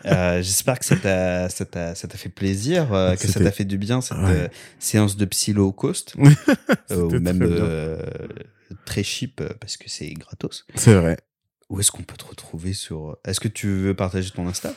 Euh, 0.05 0.41
J'espère 0.41 0.79
que 0.79 0.85
ça 0.85 0.95
t'a, 0.95 1.49
ça 1.49 1.65
t'a, 1.65 1.95
ça 1.95 2.07
t'a 2.07 2.17
fait 2.17 2.29
plaisir, 2.29 2.93
euh, 2.93 3.15
que 3.15 3.27
ça 3.27 3.39
t'a 3.39 3.51
fait 3.51 3.65
du 3.65 3.77
bien 3.77 3.99
cette 4.01 4.17
Ouais. 4.17 4.23
euh, 4.29 4.47
séance 4.79 5.17
de 5.17 5.25
psy 5.25 5.51
low 5.53 5.71
cost, 5.71 6.15
euh, 6.91 7.01
ou 7.03 7.09
même 7.19 7.39
très 7.39 7.47
euh, 7.49 7.97
très 8.85 9.03
cheap 9.03 9.41
parce 9.59 9.77
que 9.77 9.89
c'est 9.89 10.09
gratos. 10.13 10.65
c'est 10.75 10.93
vrai 10.93 11.17
Où 11.69 11.79
est-ce 11.79 11.91
qu'on 11.91 12.03
peut 12.03 12.15
te 12.17 12.25
retrouver 12.25 12.73
sur 12.73 13.17
Est-ce 13.25 13.39
que 13.39 13.47
tu 13.49 13.67
veux 13.67 13.93
partager 13.93 14.29
ton 14.31 14.47
Insta? 14.47 14.73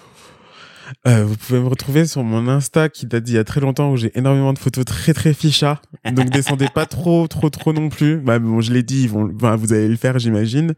Euh, 1.06 1.24
vous 1.24 1.36
pouvez 1.36 1.60
me 1.60 1.66
retrouver 1.66 2.06
sur 2.06 2.23
mon 2.23 2.48
Insta 2.48 2.89
qui 2.89 3.06
date 3.06 3.24
d'il 3.24 3.35
y 3.35 3.39
a 3.39 3.44
très 3.44 3.60
longtemps 3.60 3.90
où 3.90 3.97
j'ai 3.97 4.16
énormément 4.19 4.52
de 4.52 4.59
photos 4.59 4.85
très 4.85 5.15
très 5.15 5.35
ficha. 5.35 5.81
Donc 6.12 6.31
descendez 6.31 6.69
pas 6.74 6.86
trop 6.86 7.27
trop 7.28 7.51
trop 7.51 7.73
non 7.73 7.89
plus. 7.89 8.19
Bah 8.19 8.39
bon, 8.39 8.60
je 8.60 8.73
l'ai 8.73 8.82
dit, 8.82 9.02
ils 9.02 9.10
vont, 9.10 9.32
enfin, 9.35 9.56
vous 9.56 9.73
allez 9.73 9.89
le 9.89 9.97
faire 9.97 10.19
j'imagine. 10.19 10.74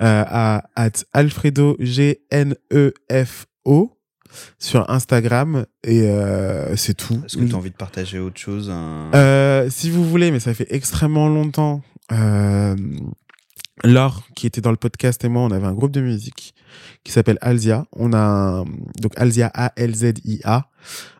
Euh, 0.00 0.24
à 0.26 0.64
at 0.76 1.04
Alfredo 1.12 1.76
G 1.78 2.20
N 2.30 2.54
E 2.72 2.92
F 3.10 3.46
O 3.64 3.98
sur 4.58 4.88
Instagram 4.90 5.66
et 5.84 6.08
euh, 6.08 6.74
c'est 6.76 6.94
tout. 6.94 7.20
Est-ce 7.24 7.36
que 7.36 7.44
tu 7.44 7.54
as 7.54 7.58
envie 7.58 7.70
de 7.70 7.76
partager 7.76 8.18
autre 8.18 8.40
chose 8.40 8.72
si 9.70 9.90
vous 9.90 10.08
voulez, 10.08 10.30
mais 10.30 10.40
ça 10.40 10.54
fait 10.54 10.66
extrêmement 10.70 11.28
longtemps. 11.28 11.82
Euh, 12.10 12.74
Laure, 13.84 14.22
qui 14.36 14.46
était 14.46 14.60
dans 14.60 14.70
le 14.70 14.76
podcast 14.76 15.24
et 15.24 15.28
moi, 15.28 15.42
on 15.42 15.50
avait 15.50 15.66
un 15.66 15.72
groupe 15.72 15.92
de 15.92 16.00
musique 16.00 16.54
qui 17.04 17.12
s'appelle 17.12 17.38
Alzia. 17.40 17.84
On 17.92 18.12
a 18.12 18.18
un- 18.18 18.64
donc 19.00 19.12
Alzia 19.16 19.50
A 19.54 19.72
L 19.76 19.94
Z 19.94 20.14
I 20.24 20.40
A. 20.44 20.66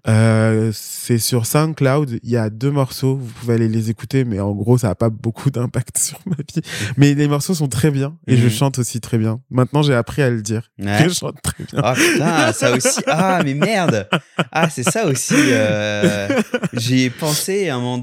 Euh, 0.09 0.73
c'est 0.75 1.19
sur 1.19 1.47
SoundCloud. 1.47 2.19
Il 2.25 2.31
y 2.31 2.37
a 2.37 2.51
deux 2.51 2.73
morceaux. 2.73 3.15
Vous 3.17 3.31
pouvez 3.41 3.55
aller 3.55 3.69
les 3.69 3.91
écouter, 3.91 4.25
mais 4.25 4.41
en 4.41 4.51
gros, 4.53 4.77
ça 4.79 4.89
n'a 4.89 4.95
pas 4.97 5.11
beaucoup 5.11 5.51
d'impact 5.53 5.99
sur 5.99 6.19
ma 6.27 6.35
vie. 6.37 6.63
Mais 6.97 7.15
les 7.15 7.29
morceaux 7.29 7.55
sont 7.55 7.69
très 7.69 7.93
bien 7.93 8.17
et 8.27 8.37
je 8.37 8.45
Mhm. 8.47 8.51
chante 8.51 8.79
aussi 8.81 9.01
très 9.01 9.19
bien. 9.19 9.41
Maintenant, 9.51 9.83
j'ai 9.83 9.95
appris 9.95 10.23
à 10.23 10.31
le 10.31 10.43
dire. 10.43 10.71
Ouais. 10.81 11.05
Que 11.05 11.09
je 11.11 11.15
chante 11.15 11.41
très 11.43 11.63
bien. 11.65 11.81
Ah 11.85 11.95
putain, 11.95 12.53
ça 12.53 12.73
aussi. 12.73 13.01
Ah 13.07 13.41
mais 13.45 13.55
merde. 13.55 14.09
Ah 14.51 14.69
c'est 14.69 14.83
ça 14.83 15.07
aussi. 15.07 15.35
euh, 15.37 16.29
J'y 16.73 17.03
ai 17.05 17.11
pensé 17.11 17.69
à 17.69 17.77
un 17.77 17.81
moment- 17.81 18.03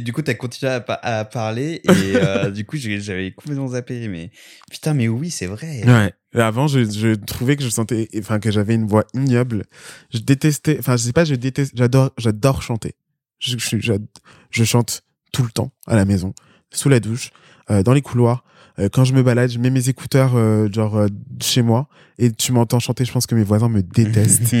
du 0.00 0.12
coup 0.12 0.22
t'as 0.22 0.34
continué 0.34 0.72
à, 0.72 0.80
pa- 0.80 0.98
à 1.02 1.24
parler 1.24 1.80
et 1.84 1.90
euh, 2.16 2.50
du 2.50 2.64
coup 2.64 2.76
j'ai- 2.76 3.00
j'avais 3.00 3.30
complètement 3.30 3.68
zappé. 3.68 4.08
Mais 4.08 4.30
putain 4.70 4.94
mais 4.94 5.06
oui 5.06 5.30
c'est 5.30 5.46
vrai. 5.46 5.82
Ouais. 5.86 6.12
Avant, 6.34 6.66
je, 6.68 6.84
je 6.84 7.14
trouvais 7.14 7.56
que 7.56 7.62
je 7.62 7.68
sentais, 7.68 8.08
enfin, 8.18 8.38
que 8.38 8.50
j'avais 8.50 8.74
une 8.74 8.86
voix 8.86 9.04
ignoble. 9.14 9.64
Je 10.12 10.18
détestais, 10.18 10.76
enfin, 10.78 10.96
je 10.96 11.02
sais 11.02 11.12
pas, 11.12 11.24
je 11.24 11.34
déteste, 11.34 11.72
j'adore, 11.74 12.10
j'adore 12.18 12.62
chanter. 12.62 12.94
Je, 13.38 13.56
je, 13.58 13.92
je 14.50 14.64
chante 14.64 15.02
tout 15.32 15.42
le 15.42 15.50
temps 15.50 15.70
à 15.86 15.96
la 15.96 16.04
maison, 16.04 16.34
sous 16.72 16.88
la 16.88 17.00
douche, 17.00 17.30
euh, 17.70 17.82
dans 17.82 17.92
les 17.92 18.02
couloirs. 18.02 18.44
Euh, 18.78 18.88
quand 18.92 19.04
je 19.04 19.12
me 19.12 19.22
balade, 19.22 19.50
je 19.50 19.58
mets 19.58 19.70
mes 19.70 19.88
écouteurs, 19.88 20.36
euh, 20.36 20.68
genre, 20.72 21.06
chez 21.40 21.62
moi, 21.62 21.88
et 22.18 22.32
tu 22.32 22.52
m'entends 22.52 22.78
chanter, 22.80 23.04
je 23.04 23.12
pense 23.12 23.26
que 23.26 23.34
mes 23.34 23.44
voisins 23.44 23.68
me 23.68 23.82
détestent. 23.82 24.54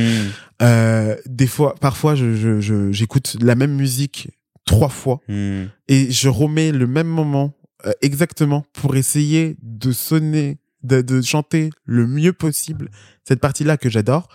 des 1.26 1.46
fois, 1.46 1.74
parfois, 1.80 2.14
je, 2.14 2.90
j'écoute 2.90 3.36
la 3.40 3.54
même 3.54 3.74
musique 3.74 4.30
trois 4.64 4.90
fois 4.90 5.20
Hmm. 5.28 5.64
et 5.88 6.10
je 6.10 6.28
remets 6.28 6.72
le 6.72 6.86
même 6.86 7.06
moment 7.06 7.54
exactement 8.02 8.66
pour 8.74 8.96
essayer 8.96 9.56
de 9.62 9.92
sonner, 9.92 10.58
de, 10.82 11.00
de 11.00 11.20
chanter 11.20 11.70
le 11.84 12.06
mieux 12.06 12.32
possible 12.32 12.90
cette 13.24 13.40
partie-là 13.40 13.76
que 13.76 13.90
j'adore. 13.90 14.28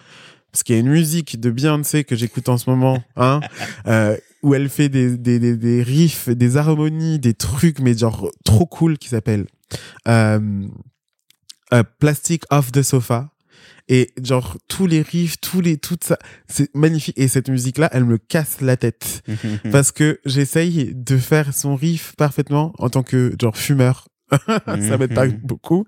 Parce 0.52 0.62
qu'il 0.62 0.76
y 0.76 0.78
a 0.78 0.82
une 0.82 0.92
musique 0.92 1.40
de 1.40 1.50
Beyoncé 1.50 2.04
que 2.04 2.16
j'écoute 2.16 2.48
en 2.48 2.58
ce 2.58 2.70
moment, 2.70 3.04
hein, 3.16 3.42
euh, 3.88 4.16
où 4.44 4.54
elle 4.54 4.70
fait 4.70 4.88
des, 4.88 5.18
des, 5.18 5.40
des, 5.40 5.58
des 5.58 5.82
riffs, 5.82 6.30
des 6.30 6.58
harmonies, 6.58 7.18
des 7.18 7.34
trucs, 7.34 7.80
mais 7.80 7.98
genre 7.98 8.30
trop 8.46 8.68
cool 8.68 9.00
qui 9.00 9.10
s'appelle 9.10 9.48
euh, 10.08 10.68
euh, 11.74 11.84
Plastic 12.00 12.44
Off 12.52 12.72
the 12.72 12.84
Sofa. 12.84 13.30
Et 13.90 14.12
genre 14.22 14.58
tous 14.70 14.88
les 14.88 15.02
riffs, 15.02 15.42
tous 15.42 15.60
les, 15.60 15.78
tout 15.78 15.98
ça, 16.02 16.18
c'est 16.48 16.74
magnifique. 16.74 17.18
Et 17.18 17.28
cette 17.28 17.50
musique-là, 17.50 17.90
elle 17.92 18.06
me 18.06 18.18
casse 18.18 18.62
la 18.62 18.78
tête 18.78 19.24
parce 19.72 19.92
que 19.92 20.22
j'essaye 20.26 20.94
de 20.96 21.18
faire 21.18 21.54
son 21.54 21.76
riff 21.76 22.16
parfaitement 22.16 22.74
en 22.78 22.90
tant 22.90 23.04
que 23.04 23.36
genre 23.42 23.58
fumeur. 23.58 24.08
ça 24.88 24.98
m'aide 24.98 25.14
pas 25.14 25.26
Mhm. 25.26 25.40
beaucoup. 25.44 25.86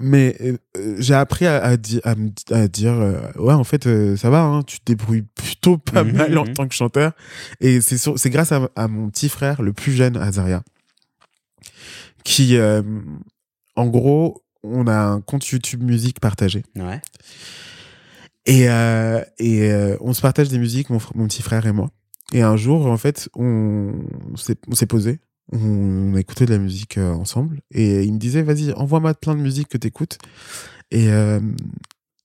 Mais 0.00 0.36
euh, 0.40 0.56
euh, 0.76 0.96
j'ai 1.00 1.14
appris 1.14 1.46
à, 1.46 1.60
à, 1.62 1.76
di- 1.76 2.00
à 2.04 2.14
me- 2.14 2.30
à 2.52 2.68
dire 2.68 2.92
euh, 2.92 3.20
ouais 3.38 3.54
en 3.54 3.64
fait 3.64 3.86
euh, 3.88 4.16
ça 4.16 4.30
va 4.30 4.42
hein, 4.42 4.62
tu 4.62 4.78
te 4.78 4.84
débrouilles 4.84 5.22
plutôt 5.34 5.78
pas 5.78 6.04
Mhm, 6.04 6.12
mal 6.16 6.38
en 6.38 6.44
mhm. 6.44 6.52
tant 6.54 6.68
que 6.68 6.74
chanteur 6.74 7.12
et 7.60 7.80
c'est 7.80 8.30
grâce 8.30 8.52
à, 8.52 8.68
à 8.76 8.86
mon 8.86 9.10
petit 9.10 9.28
frère 9.28 9.62
le 9.62 9.72
plus 9.72 9.90
jeune 9.92 10.16
Azaria 10.16 10.62
qui 12.22 12.56
en 13.76 13.86
gros 13.88 14.44
on 14.62 14.86
a 14.86 14.96
un 14.96 15.20
compte 15.20 15.46
YouTube 15.48 15.82
musique 15.82 16.20
partagé 16.20 16.62
Ouais. 16.76 17.00
et, 18.46 18.66
et 19.38 19.72
on 20.00 20.12
se 20.12 20.20
partage 20.20 20.48
des 20.48 20.58
musiques, 20.58 20.90
mon, 20.90 20.98
petit 21.26 21.42
frère 21.42 21.66
et 21.66 21.72
moi. 21.72 21.90
Et 22.32 22.42
un 22.42 22.56
jour, 22.56 22.86
en 22.86 22.96
fait, 22.96 23.28
on 23.34 23.92
s'est 24.36 24.86
posé, 24.86 25.18
on, 25.52 26.14
a 26.14 26.20
écouté 26.20 26.46
de 26.46 26.52
la 26.52 26.58
musique 26.58 26.98
euh, 26.98 27.12
ensemble, 27.12 27.60
et 27.70 28.02
il 28.02 28.12
me 28.12 28.18
disait, 28.18 28.42
vas-y, 28.42 28.72
envoie-moi 28.72 29.14
plein 29.14 29.34
de 29.34 29.40
musique 29.40 29.68
que 29.68 29.78
t'écoutes. 29.78 30.18
Et 30.90 31.08
euh, 31.08 31.40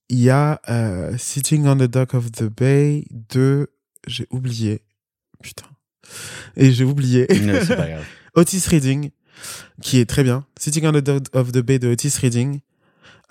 il 0.08 0.20
y 0.20 0.30
a 0.30 0.60
euh, 0.68 1.16
Sitting 1.18 1.66
on 1.66 1.76
the 1.76 1.82
Dock 1.82 2.14
of 2.14 2.30
the 2.32 2.44
Bay 2.44 3.04
de... 3.10 3.70
J'ai 4.06 4.26
oublié. 4.30 4.82
Putain. 5.42 5.66
Et 6.56 6.70
j'ai 6.70 6.84
oublié. 6.84 7.26
Non, 7.42 7.54
pas 7.66 7.74
grave. 7.88 8.04
Otis 8.34 8.64
Reading, 8.68 9.10
qui 9.82 9.98
est 9.98 10.06
très 10.06 10.22
bien. 10.22 10.46
Sitting 10.58 10.86
on 10.86 10.92
the 10.92 11.02
Dock 11.02 11.24
of 11.32 11.52
the 11.52 11.58
Bay 11.58 11.78
de 11.78 11.88
Otis 11.88 12.14
Reading. 12.20 12.60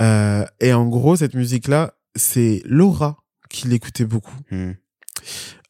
Euh, 0.02 0.46
et 0.60 0.74
en 0.74 0.88
gros, 0.88 1.16
cette 1.16 1.34
musique-là, 1.34 1.94
c'est 2.16 2.62
Laura 2.66 3.24
qui 3.50 3.68
l'écoutait 3.68 4.06
beaucoup. 4.06 4.36
Hmm. 4.52 4.74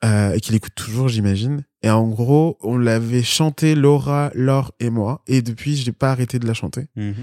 Et 0.04 0.40
qui 0.40 0.52
l'écoute 0.52 0.76
toujours, 0.76 1.08
j'imagine. 1.08 1.64
Et 1.86 1.90
en 1.92 2.08
gros, 2.08 2.58
on 2.62 2.80
l'avait 2.80 3.22
chanté, 3.22 3.76
Laura, 3.76 4.32
Laure 4.34 4.72
et 4.80 4.90
moi. 4.90 5.22
Et 5.28 5.44
depuis, 5.44 5.78
je 5.78 5.86
n'ai 5.86 5.92
pas 5.92 6.10
arrêté 6.10 6.40
de 6.40 6.48
la 6.48 6.56
chanter. 6.56 6.88
Mhm. 6.96 7.14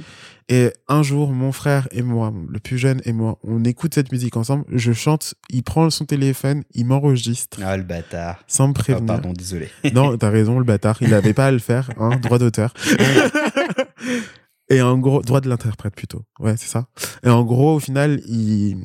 Et 0.48 0.70
un 0.86 1.02
jour, 1.02 1.32
mon 1.32 1.50
frère 1.50 1.88
et 1.90 2.02
moi, 2.02 2.32
le 2.48 2.60
plus 2.60 2.78
jeune 2.78 3.02
et 3.04 3.12
moi, 3.12 3.40
on 3.42 3.64
écoute 3.64 3.92
cette 3.94 4.12
musique 4.12 4.36
ensemble. 4.36 4.64
Je 4.68 4.92
chante, 4.92 5.34
il 5.50 5.64
prend 5.64 5.90
son 5.90 6.04
téléphone, 6.04 6.62
il 6.74 6.86
m'enregistre 6.86 7.58
Ah 7.64 7.76
le 7.76 7.82
bâtard. 7.82 8.44
sans 8.46 8.68
me 8.68 8.72
prévenir. 8.72 9.06
pardon, 9.06 9.32
désolé. 9.32 9.68
Non, 9.94 10.16
t'as 10.16 10.30
raison, 10.30 10.60
le 10.60 10.64
bâtard. 10.64 10.96
Il 11.00 11.10
n'avait 11.10 11.34
pas 11.34 11.46
à 11.46 11.50
le 11.50 11.58
faire, 11.58 11.90
hein, 11.98 12.16
droit 12.22 12.38
d'auteur. 12.38 12.72
Et 14.68 14.80
en 14.80 14.96
gros, 14.98 15.22
droit 15.22 15.40
de 15.40 15.48
l'interprète 15.48 15.94
plutôt. 15.94 16.22
Ouais, 16.38 16.56
c'est 16.56 16.68
ça. 16.68 16.86
Et 17.24 17.28
en 17.28 17.42
gros, 17.44 17.74
au 17.74 17.80
final, 17.80 18.20
il, 18.26 18.76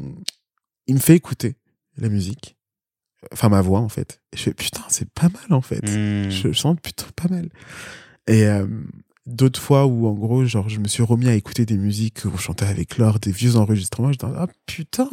il 0.88 0.96
me 0.96 1.00
fait 1.00 1.16
écouter 1.16 1.56
la 1.98 2.10
musique. 2.10 2.57
Enfin, 3.34 3.50
ma 3.50 3.62
voix, 3.62 3.80
en 3.80 3.90
fait. 3.90 4.20
Et 4.34 4.38
je 4.38 4.44
fais, 4.44 4.54
putain, 4.54 4.82
c'est 4.90 5.10
pas 5.10 5.30
mal, 5.30 5.52
en 5.58 5.62
fait. 5.62 5.82
Hmm. 5.84 6.30
Je 6.30 6.52
chante 6.52 6.82
plutôt 6.82 7.06
pas 7.16 7.28
mal. 7.30 7.50
Et 8.28 8.46
euh, 8.46 8.66
d'autres 9.26 9.60
fois 9.62 9.86
où, 9.86 10.08
en 10.08 10.14
gros, 10.14 10.46
genre, 10.46 10.70
je 10.70 10.80
me 10.80 10.88
suis 10.88 11.04
remis 11.04 11.28
à 11.30 11.34
écouter 11.34 11.66
des 11.66 11.78
musiques 11.78 12.24
où 12.26 12.38
je 12.38 12.42
chantais 12.42 12.66
avec 12.66 12.98
Laure, 12.98 13.20
des 13.20 13.32
vieux 13.32 13.56
enregistrements. 13.56 14.12
Je 14.12 14.18
disais, 14.18 14.32
ah 14.38 14.48
putain, 14.66 15.10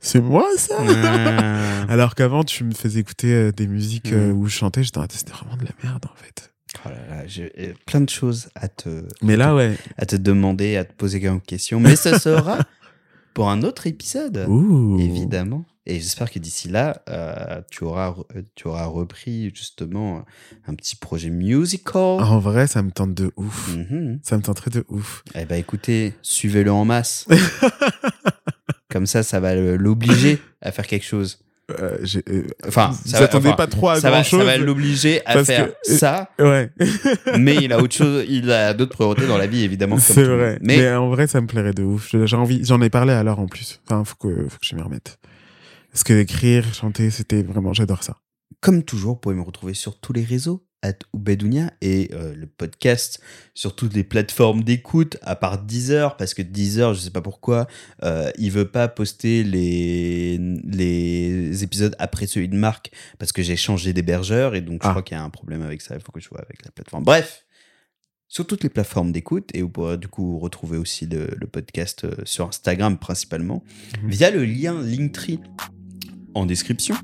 c'est 0.00 0.20
moi, 0.20 0.46
ça 0.56 0.76
alors 1.88 2.14
qu'avant, 2.14 2.44
tu 2.44 2.64
me 2.64 2.72
faisais 2.72 3.00
écouter 3.00 3.32
euh, 3.32 3.52
des 3.52 3.66
musiques 3.66 4.12
euh, 4.12 4.32
Mhm. 4.32 4.38
où 4.38 4.46
je 4.46 4.56
chantais, 4.56 4.82
j'étais, 4.82 5.00
ah, 5.00 5.06
c'était 5.08 5.32
vraiment 5.32 5.56
de 5.56 5.64
la 5.64 5.72
merde, 5.82 6.04
en 6.06 6.14
fait. 6.16 6.52
Oh 6.84 6.90
là 6.90 7.16
là, 7.16 7.26
j'ai 7.26 7.74
plein 7.86 8.02
de 8.02 8.10
choses 8.10 8.48
à 8.54 8.68
te, 8.68 9.04
Mais 9.22 9.36
là, 9.36 9.54
ouais. 9.54 9.76
à 9.96 10.04
te 10.04 10.16
demander, 10.16 10.76
à 10.76 10.84
te 10.84 10.92
poser 10.92 11.20
comme 11.20 11.40
question. 11.40 11.80
Mais 11.80 11.96
ce 11.96 12.18
sera 12.18 12.58
pour 13.34 13.48
un 13.50 13.62
autre 13.62 13.86
épisode. 13.86 14.44
Ouh. 14.48 14.98
Évidemment. 15.00 15.64
Et 15.90 15.94
j'espère 15.94 16.30
que 16.30 16.38
d'ici 16.38 16.68
là, 16.68 17.02
euh, 17.08 17.62
tu, 17.70 17.82
auras, 17.84 18.10
re- 18.10 18.26
tu 18.54 18.68
auras 18.68 18.84
repris 18.84 19.50
justement 19.54 20.24
un 20.66 20.74
petit 20.74 20.96
projet 20.96 21.30
musical. 21.30 21.94
En 22.20 22.38
vrai, 22.38 22.66
ça 22.66 22.82
me 22.82 22.90
tente 22.90 23.14
de 23.14 23.32
ouf. 23.36 23.74
Mhm. 23.74 24.20
Ça 24.22 24.36
me 24.36 24.42
tenterait 24.42 24.70
de 24.70 24.84
ouf. 24.90 25.22
Eh 25.34 25.46
ben 25.46 25.56
écoutez, 25.56 26.12
suivez-le 26.20 26.70
en 26.70 26.84
masse. 26.84 27.26
Comme 28.90 29.06
ça, 29.06 29.22
ça 29.22 29.40
va 29.40 29.54
l'obliger 29.54 30.38
à 30.62 30.72
faire 30.72 30.86
quelque 30.86 31.04
chose. 31.04 31.40
Euh, 31.78 31.98
euh, 32.30 32.46
Enfin, 32.66 32.92
ça 33.04 33.26
va- 33.26 33.52
pas 33.52 33.66
trop 33.66 33.90
à 33.90 33.96
Ça 34.00 34.10
va, 34.10 34.16
grand 34.18 34.24
chose. 34.24 34.40
ça 34.40 34.46
va 34.46 34.56
l'obliger 34.56 35.20
à 35.26 35.44
faire 35.44 35.68
que- 35.68 35.94
ça, 35.96 36.30
Ouais, 36.38 36.70
mais 37.38 37.56
il 37.56 37.72
a 37.74 37.78
autre 37.78 37.94
chose, 37.94 38.24
il 38.26 38.50
a 38.50 38.72
d'autres 38.72 38.92
priorités 38.94 39.26
dans 39.26 39.36
la 39.36 39.46
vie 39.46 39.64
évidemment. 39.64 39.98
c'est 39.98 40.22
vrai. 40.24 40.58
Mais, 40.62 40.78
Mais... 40.78 40.94
en 40.94 41.10
vrai, 41.10 41.26
ça 41.26 41.42
me 41.42 41.46
plairait 41.46 41.74
de 41.74 41.82
ouf. 41.82 42.14
J'ai 42.24 42.36
envie, 42.36 42.64
j'en 42.64 42.80
ai 42.80 42.88
parlé 42.88 43.12
alors 43.12 43.38
en 43.38 43.46
plus. 43.46 43.80
Enfin, 43.86 44.02
faut 44.04 44.16
que, 44.16 44.48
faut 44.48 44.58
que 44.58 44.64
je 44.66 44.74
m'y 44.76 44.80
remette. 44.82 45.18
Parce 45.98 46.04
que 46.04 46.12
écrire, 46.20 46.72
chanter, 46.74 47.10
c'était 47.10 47.42
vraiment, 47.42 47.72
j'adore 47.72 48.04
ça. 48.04 48.18
comme 48.60 48.84
toujours, 48.84 49.14
vous 49.14 49.18
pouvez 49.20 49.34
me 49.34 49.42
retrouver 49.42 49.74
sur 49.74 49.98
tous 49.98 50.12
les 50.12 50.22
réseaux 50.22 50.64
at 50.82 50.92
Oubedounia 51.12 51.72
et 51.80 52.10
euh, 52.12 52.36
le 52.36 52.46
podcast 52.46 53.20
sur 53.52 53.74
toutes 53.74 53.94
les 53.94 54.04
plateformes 54.04 54.62
d'écoute 54.62 55.16
à 55.22 55.34
part 55.34 55.60
Deezer 55.64 56.16
parce 56.16 56.34
que 56.34 56.42
Deezer 56.42 56.94
je 56.94 57.00
sais 57.00 57.10
pas 57.10 57.20
pourquoi 57.20 57.66
euh, 58.04 58.30
il 58.38 58.52
veut 58.52 58.70
pas 58.70 58.86
poster 58.86 59.42
les 59.42 60.38
les 60.38 61.64
épisodes 61.64 61.96
après 61.98 62.28
celui 62.28 62.48
de 62.48 62.54
Marc 62.56 62.92
parce 63.18 63.32
que 63.32 63.42
j'ai 63.42 63.56
changé 63.56 63.92
d'hébergeur 63.92 64.54
et 64.54 64.60
donc 64.60 64.84
je 64.84 64.86
Ah. 64.86 64.90
crois 64.92 65.02
qu'il 65.02 65.16
y 65.16 65.20
a 65.20 65.24
un 65.24 65.30
problème 65.30 65.62
avec 65.62 65.82
ça 65.82 65.96
il 65.96 66.00
faut 66.00 66.12
que 66.12 66.20
je 66.20 66.28
vois 66.28 66.42
avec 66.42 66.64
la 66.64 66.70
plateforme 66.70 67.02
bref 67.02 67.44
sur 68.28 68.46
toutes 68.46 68.62
les 68.62 68.68
plateformes 68.68 69.10
d'écoute 69.10 69.50
et 69.54 69.62
vous 69.62 69.70
pourrez 69.70 69.98
du 69.98 70.06
coup 70.06 70.38
retrouver 70.38 70.78
aussi 70.78 71.06
le, 71.06 71.26
le 71.36 71.46
podcast 71.48 72.04
euh, 72.04 72.14
sur 72.24 72.46
Instagram 72.46 72.98
principalement 72.98 73.64
Mhm. 74.00 74.10
via 74.10 74.30
le 74.30 74.44
lien 74.44 74.80
Linktree 74.80 75.40
en 76.38 76.46
description 76.46 76.94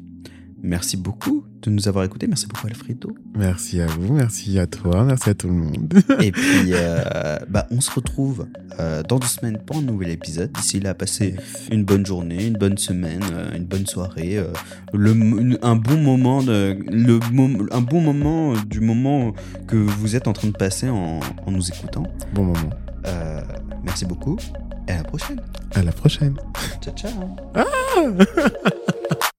Merci 0.66 0.97
beaucoup 0.97 1.44
de 1.61 1.69
nous 1.69 1.89
avoir 1.89 2.05
écoutés. 2.06 2.27
Merci 2.27 2.47
beaucoup, 2.47 2.66
Alfredo. 2.66 3.15
Merci 3.36 3.82
à 3.82 3.86
vous, 3.86 4.15
merci 4.15 4.59
à 4.59 4.66
toi, 4.66 5.05
merci 5.05 5.28
à 5.28 5.35
tout 5.35 5.48
le 5.48 5.52
monde. 5.52 5.93
Et 6.23 6.32
puis, 6.32 6.70
euh, 6.73 7.36
bah, 7.51 7.66
on 7.70 7.82
se 7.82 7.90
retrouve 7.90 8.47
euh, 8.81 9.02
dans 9.02 9.19
deux 9.19 9.27
semaines 9.27 9.59
pour 9.66 9.77
un 9.77 9.82
nouvel 9.82 10.09
épisode. 10.09 10.51
D'ici 10.52 10.81
là, 10.81 10.94
passez 10.94 11.36
une 11.70 11.85
bonne 11.85 12.06
journée, 12.06 12.47
une 12.47 12.55
bonne 12.56 12.78
semaine, 12.78 13.20
euh, 13.35 13.55
une 13.55 13.65
bonne 13.66 13.86
soirée, 13.86 14.43
le, 14.94 15.11
une- 15.12 15.59
un 15.61 15.77
bon 15.77 15.98
moment, 15.98 16.43
de, 16.43 16.78
le, 16.90 17.20
un 17.70 17.81
bon 17.82 18.01
moment 18.01 18.55
du 18.66 18.81
moment 18.81 19.35
que 19.66 19.77
vous 19.77 20.16
êtes 20.16 20.28
en 20.28 20.32
train 20.32 20.48
de 20.48 20.56
passer 20.56 20.89
en, 20.89 21.20
en 21.44 21.51
nous 21.51 21.69
écoutant. 21.69 22.05
Bon 22.32 22.44
moment. 22.44 22.70
Merci 23.85 24.06
beaucoup 24.06 24.39
et 24.89 24.93
à 24.93 24.97
la 24.98 25.05
prochaine. 25.05 25.40
À 25.74 25.82
la 25.82 25.93
prochaine. 25.93 26.36
Ciao, 26.81 26.94
ciao. 26.94 27.39